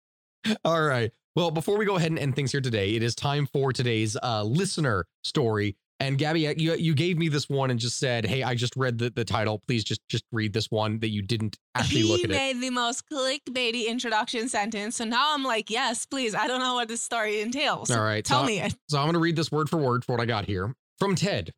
All 0.64 0.82
right. 0.82 1.12
Well, 1.36 1.50
before 1.50 1.76
we 1.76 1.84
go 1.84 1.96
ahead 1.96 2.10
and 2.10 2.18
end 2.18 2.34
things 2.34 2.50
here 2.50 2.62
today, 2.62 2.94
it 2.94 3.02
is 3.02 3.14
time 3.14 3.46
for 3.52 3.70
today's 3.70 4.16
uh, 4.22 4.42
listener 4.42 5.04
story. 5.22 5.76
And 6.00 6.16
Gabby, 6.16 6.50
you 6.56 6.74
you 6.76 6.94
gave 6.94 7.18
me 7.18 7.28
this 7.28 7.46
one 7.50 7.70
and 7.70 7.78
just 7.78 7.98
said, 7.98 8.24
"Hey, 8.24 8.42
I 8.42 8.54
just 8.54 8.74
read 8.74 8.96
the, 8.96 9.10
the 9.10 9.24
title. 9.24 9.60
Please 9.68 9.84
just 9.84 10.00
just 10.08 10.24
read 10.32 10.54
this 10.54 10.70
one 10.70 10.98
that 11.00 11.10
you 11.10 11.20
didn't 11.20 11.58
actually 11.74 12.00
he 12.00 12.08
look 12.08 12.24
at 12.24 12.30
it." 12.30 12.32
made 12.32 12.60
the 12.60 12.70
most 12.70 13.04
clickbaity 13.08 13.86
introduction 13.86 14.48
sentence. 14.48 14.96
So 14.96 15.04
now 15.04 15.34
I'm 15.34 15.44
like, 15.44 15.68
yes, 15.68 16.06
please. 16.06 16.34
I 16.34 16.48
don't 16.48 16.60
know 16.60 16.74
what 16.74 16.88
this 16.88 17.02
story 17.02 17.42
entails. 17.42 17.90
All 17.90 18.02
right. 18.02 18.24
Tell 18.24 18.40
so, 18.40 18.46
me 18.46 18.60
it. 18.60 18.74
So 18.88 18.96
I'm 18.96 19.04
going 19.04 19.12
to 19.12 19.20
read 19.20 19.36
this 19.36 19.52
word 19.52 19.68
for 19.68 19.76
word 19.76 20.06
for 20.06 20.12
what 20.12 20.22
I 20.22 20.24
got 20.24 20.46
here 20.46 20.74
from 20.98 21.14
Ted. 21.14 21.52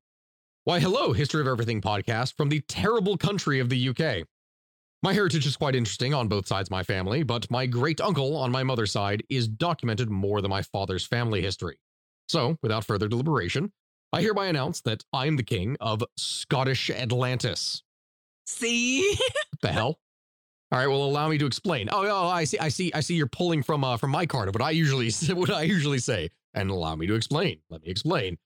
Why, 0.66 0.80
hello, 0.80 1.12
History 1.12 1.42
of 1.42 1.46
Everything 1.46 1.82
podcast 1.82 2.38
from 2.38 2.48
the 2.48 2.60
terrible 2.60 3.18
country 3.18 3.60
of 3.60 3.68
the 3.68 3.90
UK. 3.90 4.26
My 5.02 5.12
heritage 5.12 5.44
is 5.44 5.58
quite 5.58 5.76
interesting 5.76 6.14
on 6.14 6.26
both 6.26 6.46
sides 6.46 6.68
of 6.68 6.70
my 6.70 6.82
family, 6.82 7.22
but 7.22 7.50
my 7.50 7.66
great 7.66 8.00
uncle 8.00 8.34
on 8.34 8.50
my 8.50 8.62
mother's 8.62 8.90
side 8.90 9.22
is 9.28 9.46
documented 9.46 10.08
more 10.08 10.40
than 10.40 10.48
my 10.48 10.62
father's 10.62 11.04
family 11.04 11.42
history. 11.42 11.76
So, 12.30 12.56
without 12.62 12.82
further 12.82 13.08
deliberation, 13.08 13.72
I 14.10 14.22
hereby 14.22 14.46
announce 14.46 14.80
that 14.86 15.04
I'm 15.12 15.36
the 15.36 15.42
king 15.42 15.76
of 15.82 16.02
Scottish 16.16 16.88
Atlantis. 16.88 17.82
See? 18.46 19.18
The 19.60 19.68
hell? 19.68 19.98
All 20.72 20.78
right, 20.78 20.86
well, 20.86 21.04
allow 21.04 21.28
me 21.28 21.36
to 21.36 21.46
explain. 21.46 21.90
Oh, 21.92 22.06
oh, 22.06 22.28
I 22.28 22.44
see, 22.44 22.58
I 22.58 22.70
see, 22.70 22.90
I 22.94 23.00
see. 23.00 23.16
You're 23.16 23.26
pulling 23.26 23.62
from 23.62 23.84
uh, 23.84 23.98
from 23.98 24.12
my 24.12 24.24
card. 24.24 24.48
Of 24.48 24.54
what 24.54 24.62
I 24.62 24.70
usually 24.70 25.10
what 25.34 25.50
I 25.50 25.64
usually 25.64 25.98
say, 25.98 26.30
and 26.54 26.70
allow 26.70 26.96
me 26.96 27.06
to 27.06 27.14
explain. 27.16 27.58
Let 27.68 27.82
me 27.82 27.88
explain. 27.88 28.38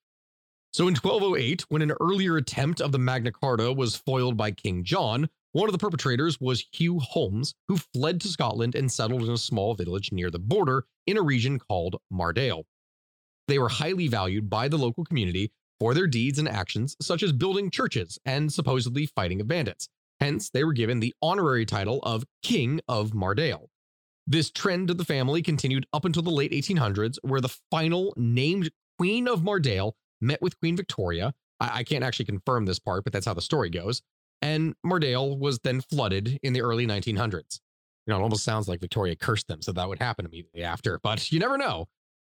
So, 0.72 0.86
in 0.86 0.94
1208, 0.94 1.62
when 1.70 1.82
an 1.82 1.92
earlier 2.00 2.36
attempt 2.36 2.80
of 2.80 2.92
the 2.92 2.98
Magna 2.98 3.32
Carta 3.32 3.72
was 3.72 3.96
foiled 3.96 4.36
by 4.36 4.50
King 4.50 4.84
John, 4.84 5.28
one 5.52 5.68
of 5.68 5.72
the 5.72 5.78
perpetrators 5.78 6.38
was 6.40 6.64
Hugh 6.72 6.98
Holmes, 7.00 7.54
who 7.68 7.78
fled 7.94 8.20
to 8.20 8.28
Scotland 8.28 8.74
and 8.74 8.92
settled 8.92 9.22
in 9.22 9.30
a 9.30 9.38
small 9.38 9.74
village 9.74 10.12
near 10.12 10.30
the 10.30 10.38
border 10.38 10.84
in 11.06 11.16
a 11.16 11.22
region 11.22 11.58
called 11.58 11.96
Mardale. 12.12 12.64
They 13.48 13.58
were 13.58 13.70
highly 13.70 14.08
valued 14.08 14.50
by 14.50 14.68
the 14.68 14.76
local 14.76 15.04
community 15.04 15.50
for 15.80 15.94
their 15.94 16.06
deeds 16.06 16.38
and 16.38 16.48
actions, 16.48 16.96
such 17.00 17.22
as 17.22 17.32
building 17.32 17.70
churches 17.70 18.18
and 18.26 18.52
supposedly 18.52 19.06
fighting 19.06 19.40
of 19.40 19.48
bandits. 19.48 19.88
Hence, 20.20 20.50
they 20.50 20.64
were 20.64 20.72
given 20.74 21.00
the 21.00 21.14
honorary 21.22 21.64
title 21.64 22.00
of 22.02 22.24
King 22.42 22.80
of 22.88 23.12
Mardale. 23.12 23.68
This 24.26 24.50
trend 24.50 24.90
of 24.90 24.98
the 24.98 25.04
family 25.04 25.40
continued 25.40 25.86
up 25.94 26.04
until 26.04 26.22
the 26.22 26.30
late 26.30 26.52
1800s, 26.52 27.16
where 27.22 27.40
the 27.40 27.56
final 27.70 28.12
named 28.18 28.70
Queen 28.98 29.26
of 29.26 29.40
Mardale 29.40 29.92
met 30.20 30.42
with 30.42 30.58
Queen 30.58 30.76
Victoria. 30.76 31.34
I, 31.60 31.78
I 31.78 31.84
can't 31.84 32.04
actually 32.04 32.26
confirm 32.26 32.66
this 32.66 32.78
part, 32.78 33.04
but 33.04 33.12
that's 33.12 33.26
how 33.26 33.34
the 33.34 33.42
story 33.42 33.70
goes. 33.70 34.02
And 34.40 34.74
Mardale 34.86 35.38
was 35.38 35.58
then 35.60 35.80
flooded 35.80 36.38
in 36.42 36.52
the 36.52 36.62
early 36.62 36.86
1900s. 36.86 37.60
You 38.06 38.14
know, 38.14 38.20
it 38.20 38.22
almost 38.22 38.44
sounds 38.44 38.68
like 38.68 38.80
Victoria 38.80 39.16
cursed 39.16 39.48
them, 39.48 39.60
so 39.60 39.72
that 39.72 39.88
would 39.88 39.98
happen 39.98 40.24
immediately 40.24 40.62
after, 40.62 40.98
but 41.02 41.30
you 41.30 41.38
never 41.38 41.58
know. 41.58 41.88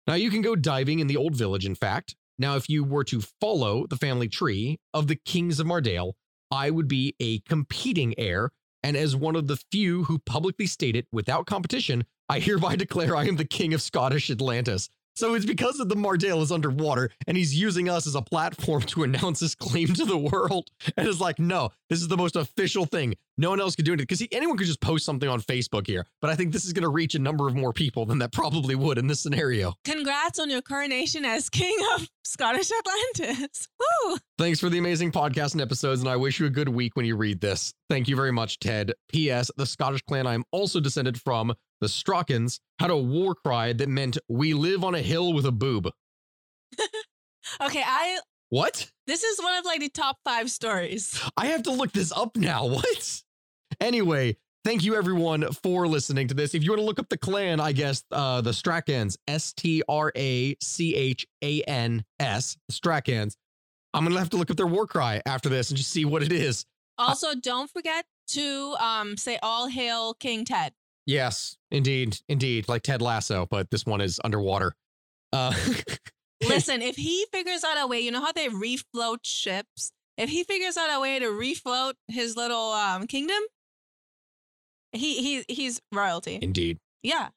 Now, 0.07 0.15
you 0.15 0.31
can 0.31 0.43
go 0.43 0.55
diving 0.55 1.01
in 1.01 1.07
the 1.07 1.17
old 1.17 1.35
village, 1.35 1.65
in 1.65 1.75
fact. 1.75 2.15
Now, 2.39 2.57
if 2.57 2.69
you 2.69 2.85
were 2.85 3.05
to 3.05 3.23
follow 3.41 3.87
the 3.87 3.97
family 3.97 4.29
tree 4.29 4.79
of 4.93 5.07
the 5.07 5.17
kings 5.17 5.61
of 5.61 5.67
Mardale, 5.67 6.13
I 6.51 6.71
would 6.71 6.89
be 6.89 7.15
a 7.21 7.41
competing 7.41 8.15
heir. 8.19 8.51
And 8.83 8.97
as 8.97 9.17
one 9.17 9.35
of 9.35 9.47
the 9.47 9.59
few 9.73 10.05
who 10.05 10.19
publicly 10.19 10.67
stated 10.67 11.07
without 11.11 11.47
competition, 11.47 12.05
I 12.29 12.39
hereby 12.39 12.77
declare 12.85 13.17
I 13.17 13.25
am 13.25 13.37
the 13.37 13.45
king 13.45 13.73
of 13.73 13.83
Scottish 13.83 14.31
Atlantis. 14.31 14.89
So 15.17 15.35
it's 15.35 15.47
because 15.47 15.79
of 15.79 15.89
the 15.89 15.95
Mardale 15.95 16.43
is 16.43 16.51
underwater 16.51 17.11
and 17.27 17.37
he's 17.37 17.59
using 17.59 17.89
us 17.89 18.07
as 18.07 18.15
a 18.15 18.23
platform 18.23 18.83
to 18.83 19.05
announce 19.05 19.41
his 19.41 19.55
claim 19.55 19.89
to 19.95 20.05
the 20.05 20.19
world. 20.19 20.71
And 20.97 21.07
it's 21.07 21.21
like, 21.21 21.39
no, 21.39 21.71
this 21.89 22.01
is 22.01 22.09
the 22.09 22.17
most 22.17 22.37
official 22.37 22.85
thing. 22.85 23.15
No 23.37 23.51
one 23.51 23.61
else 23.61 23.75
could 23.75 23.85
do 23.85 23.93
it 23.93 23.97
because 23.97 24.23
anyone 24.31 24.57
could 24.57 24.67
just 24.67 24.81
post 24.81 25.05
something 25.05 25.29
on 25.29 25.41
Facebook 25.41 25.87
here. 25.87 26.07
But 26.21 26.31
I 26.31 26.37
think 26.37 26.53
this 26.53 26.65
is 26.65 26.73
going 26.73 26.83
to 26.83 26.89
reach 26.89 27.15
a 27.15 27.19
number 27.19 27.49
of 27.49 27.55
more 27.55 27.73
people 27.73 28.07
than 28.07 28.19
that 28.19 28.33
probably 28.33 28.75
would 28.75 28.99
in 28.99 29.07
this 29.09 29.21
scenario. 29.21 29.75
Congrats 29.85 30.39
on 30.39 30.51
your 30.51 30.63
coronation 30.63 31.25
as 31.25 31.49
King 31.49 31.77
of 31.97 32.09
Scottish 32.25 32.71
Atlantis. 33.19 33.69
Woo! 34.07 34.19
Thanks 34.39 34.61
for 34.61 34.69
the 34.69 34.79
amazing 34.79 35.11
podcast 35.13 35.53
and 35.53 35.61
episodes, 35.61 36.01
and 36.01 36.09
I 36.09 36.17
wish 36.17 36.39
you 36.39 36.47
a 36.47 36.51
good 36.51 36.69
week 36.69 36.97
when 36.97 37.07
you 37.07 37.17
read 37.17 37.41
this. 37.41 37.75
Thank 37.91 38.09
you 38.09 38.17
very 38.17 38.33
much, 38.33 38.59
Ted. 38.61 38.93
P.S. 39.09 39.51
The 39.57 39.67
Scottish 39.67 40.03
clan 40.03 40.27
I 40.27 40.35
am 40.35 40.45
also 40.53 40.81
descended 40.81 41.21
from, 41.21 41.55
the 41.85 41.89
Strachans, 41.91 42.59
had 42.79 42.91
a 42.91 42.97
war 42.97 43.35
cry 43.35 43.73
that 43.75 43.89
meant 43.89 44.19
"We 44.29 44.55
live 44.55 44.83
on 44.83 44.95
a 44.95 45.03
hill 45.03 45.33
with 45.33 45.47
a 45.47 45.53
boob." 45.53 45.91
Okay, 47.61 47.83
I 47.85 48.19
What? 48.49 48.91
this 49.07 49.23
is 49.23 49.39
one 49.41 49.55
of 49.57 49.65
like 49.65 49.81
the 49.81 49.89
top 49.91 50.17
five 50.25 50.51
stories. 50.51 51.21
I 51.37 51.47
have 51.47 51.63
to 51.65 51.71
look 51.73 51.93
this 51.93 52.11
up 52.13 52.37
now. 52.37 52.67
What? 52.75 53.23
Anyway, 53.81 54.37
thank 54.65 54.83
you 54.83 54.95
everyone 54.97 55.53
for 55.63 55.87
listening 55.87 56.29
to 56.29 56.35
this. 56.35 56.55
If 56.55 56.63
you 56.65 56.71
want 56.71 56.81
to 56.81 56.85
look 56.87 56.99
up 56.99 57.09
the 57.11 57.19
clan, 57.19 57.61
I 57.61 57.73
guess 57.73 58.03
uh 58.11 58.41
the 58.41 58.51
Strachans, 58.53 59.17
S 59.29 59.53
T 59.53 59.83
R 59.89 60.11
A 60.17 60.57
C 60.63 60.95
H 60.95 61.27
A 61.43 61.61
N 61.63 62.05
S, 62.19 62.57
Strachans. 62.73 63.37
I'm 63.93 64.05
gonna 64.05 64.19
have 64.19 64.31
to 64.31 64.37
look 64.37 64.51
up 64.51 64.57
their 64.57 64.67
war 64.67 64.87
cry 64.87 65.21
after 65.27 65.49
this 65.49 65.71
and 65.71 65.77
just 65.77 65.91
see 65.91 66.05
what 66.05 66.23
it 66.23 66.33
is. 66.33 66.65
Also, 66.99 67.35
don't 67.35 67.71
forget 67.71 68.07
to 68.29 68.75
um 68.81 69.17
say 69.17 69.39
all 69.43 69.69
hail 69.69 70.15
King 70.15 70.45
Ted. 70.45 70.73
Yes, 71.07 71.57
indeed, 71.71 72.19
indeed, 72.29 72.69
like 72.69 72.83
Ted 72.83 73.03
Lasso, 73.03 73.47
but 73.51 73.71
this 73.71 73.85
one 73.85 74.01
is 74.01 74.21
underwater. 74.25 74.75
Uh, 75.33 75.53
Listen, 76.49 76.83
if 76.83 76.97
he 76.97 77.27
figures 77.33 77.65
out 77.65 77.77
a 77.83 77.87
way, 77.87 78.01
you 78.01 78.11
know 78.11 78.21
how 78.21 78.33
they 78.33 78.49
refloat 78.49 79.19
ships? 79.23 79.93
If 80.17 80.31
he 80.31 80.45
figures 80.45 80.77
out 80.77 80.89
a 80.97 81.01
way 81.01 81.19
to 81.19 81.27
refloat 81.27 81.95
his 82.09 82.37
little 82.37 82.71
um 82.73 83.07
kingdom, 83.07 83.41
he 84.93 85.23
he 85.23 85.55
he's 85.55 85.81
royalty. 85.93 86.39
indeed. 86.41 86.79
Yeah. 87.03 87.29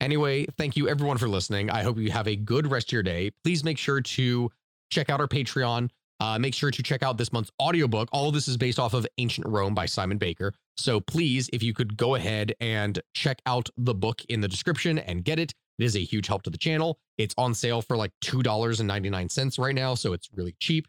Anyway, 0.00 0.46
thank 0.58 0.76
you 0.76 0.88
everyone 0.88 1.18
for 1.18 1.28
listening. 1.28 1.70
I 1.70 1.82
hope 1.82 1.98
you 1.98 2.10
have 2.10 2.28
a 2.28 2.36
good 2.36 2.70
rest 2.70 2.88
of 2.88 2.92
your 2.92 3.02
day. 3.02 3.30
Please 3.44 3.64
make 3.64 3.78
sure 3.78 4.00
to 4.00 4.50
check 4.90 5.08
out 5.10 5.20
our 5.20 5.28
Patreon. 5.28 5.90
Uh, 6.18 6.38
make 6.38 6.54
sure 6.54 6.70
to 6.70 6.82
check 6.82 7.02
out 7.02 7.18
this 7.18 7.32
month's 7.32 7.50
audiobook. 7.60 8.08
All 8.12 8.28
of 8.28 8.34
this 8.34 8.48
is 8.48 8.56
based 8.56 8.78
off 8.78 8.94
of 8.94 9.06
Ancient 9.18 9.46
Rome 9.46 9.74
by 9.74 9.86
Simon 9.86 10.18
Baker. 10.18 10.54
So 10.76 11.00
please, 11.00 11.50
if 11.52 11.62
you 11.62 11.74
could 11.74 11.96
go 11.96 12.14
ahead 12.14 12.54
and 12.60 12.98
check 13.14 13.40
out 13.46 13.68
the 13.76 13.94
book 13.94 14.22
in 14.28 14.40
the 14.40 14.48
description 14.48 14.98
and 14.98 15.24
get 15.24 15.38
it, 15.38 15.52
it 15.78 15.84
is 15.84 15.96
a 15.96 16.00
huge 16.00 16.26
help 16.26 16.42
to 16.44 16.50
the 16.50 16.58
channel. 16.58 16.98
It's 17.18 17.34
on 17.36 17.54
sale 17.54 17.82
for 17.82 17.96
like 17.96 18.12
$2.99 18.24 19.58
right 19.58 19.74
now, 19.74 19.94
so 19.94 20.12
it's 20.12 20.28
really 20.34 20.54
cheap. 20.58 20.86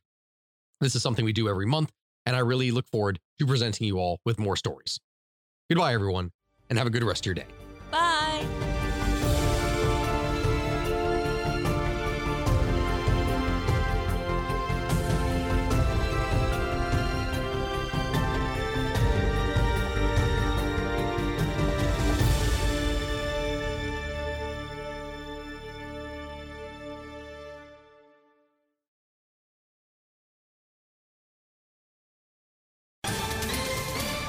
This 0.80 0.96
is 0.96 1.02
something 1.02 1.26
we 1.26 1.34
do 1.34 1.50
every 1.50 1.66
month, 1.66 1.92
and 2.26 2.36
I 2.36 2.40
really 2.40 2.72
look 2.72 2.88
forward 2.88 3.20
to 3.40 3.46
presenting 3.46 3.88
you 3.88 4.00
all 4.00 4.20
with 4.26 4.40
more 4.40 4.56
stories. 4.56 5.00
Goodbye, 5.70 5.94
everyone, 5.94 6.32
and 6.70 6.78
have 6.78 6.88
a 6.88 6.92
good 6.92 7.04
rest 7.04 7.24
of 7.24 7.26
your 7.26 7.36
day. 7.36 7.67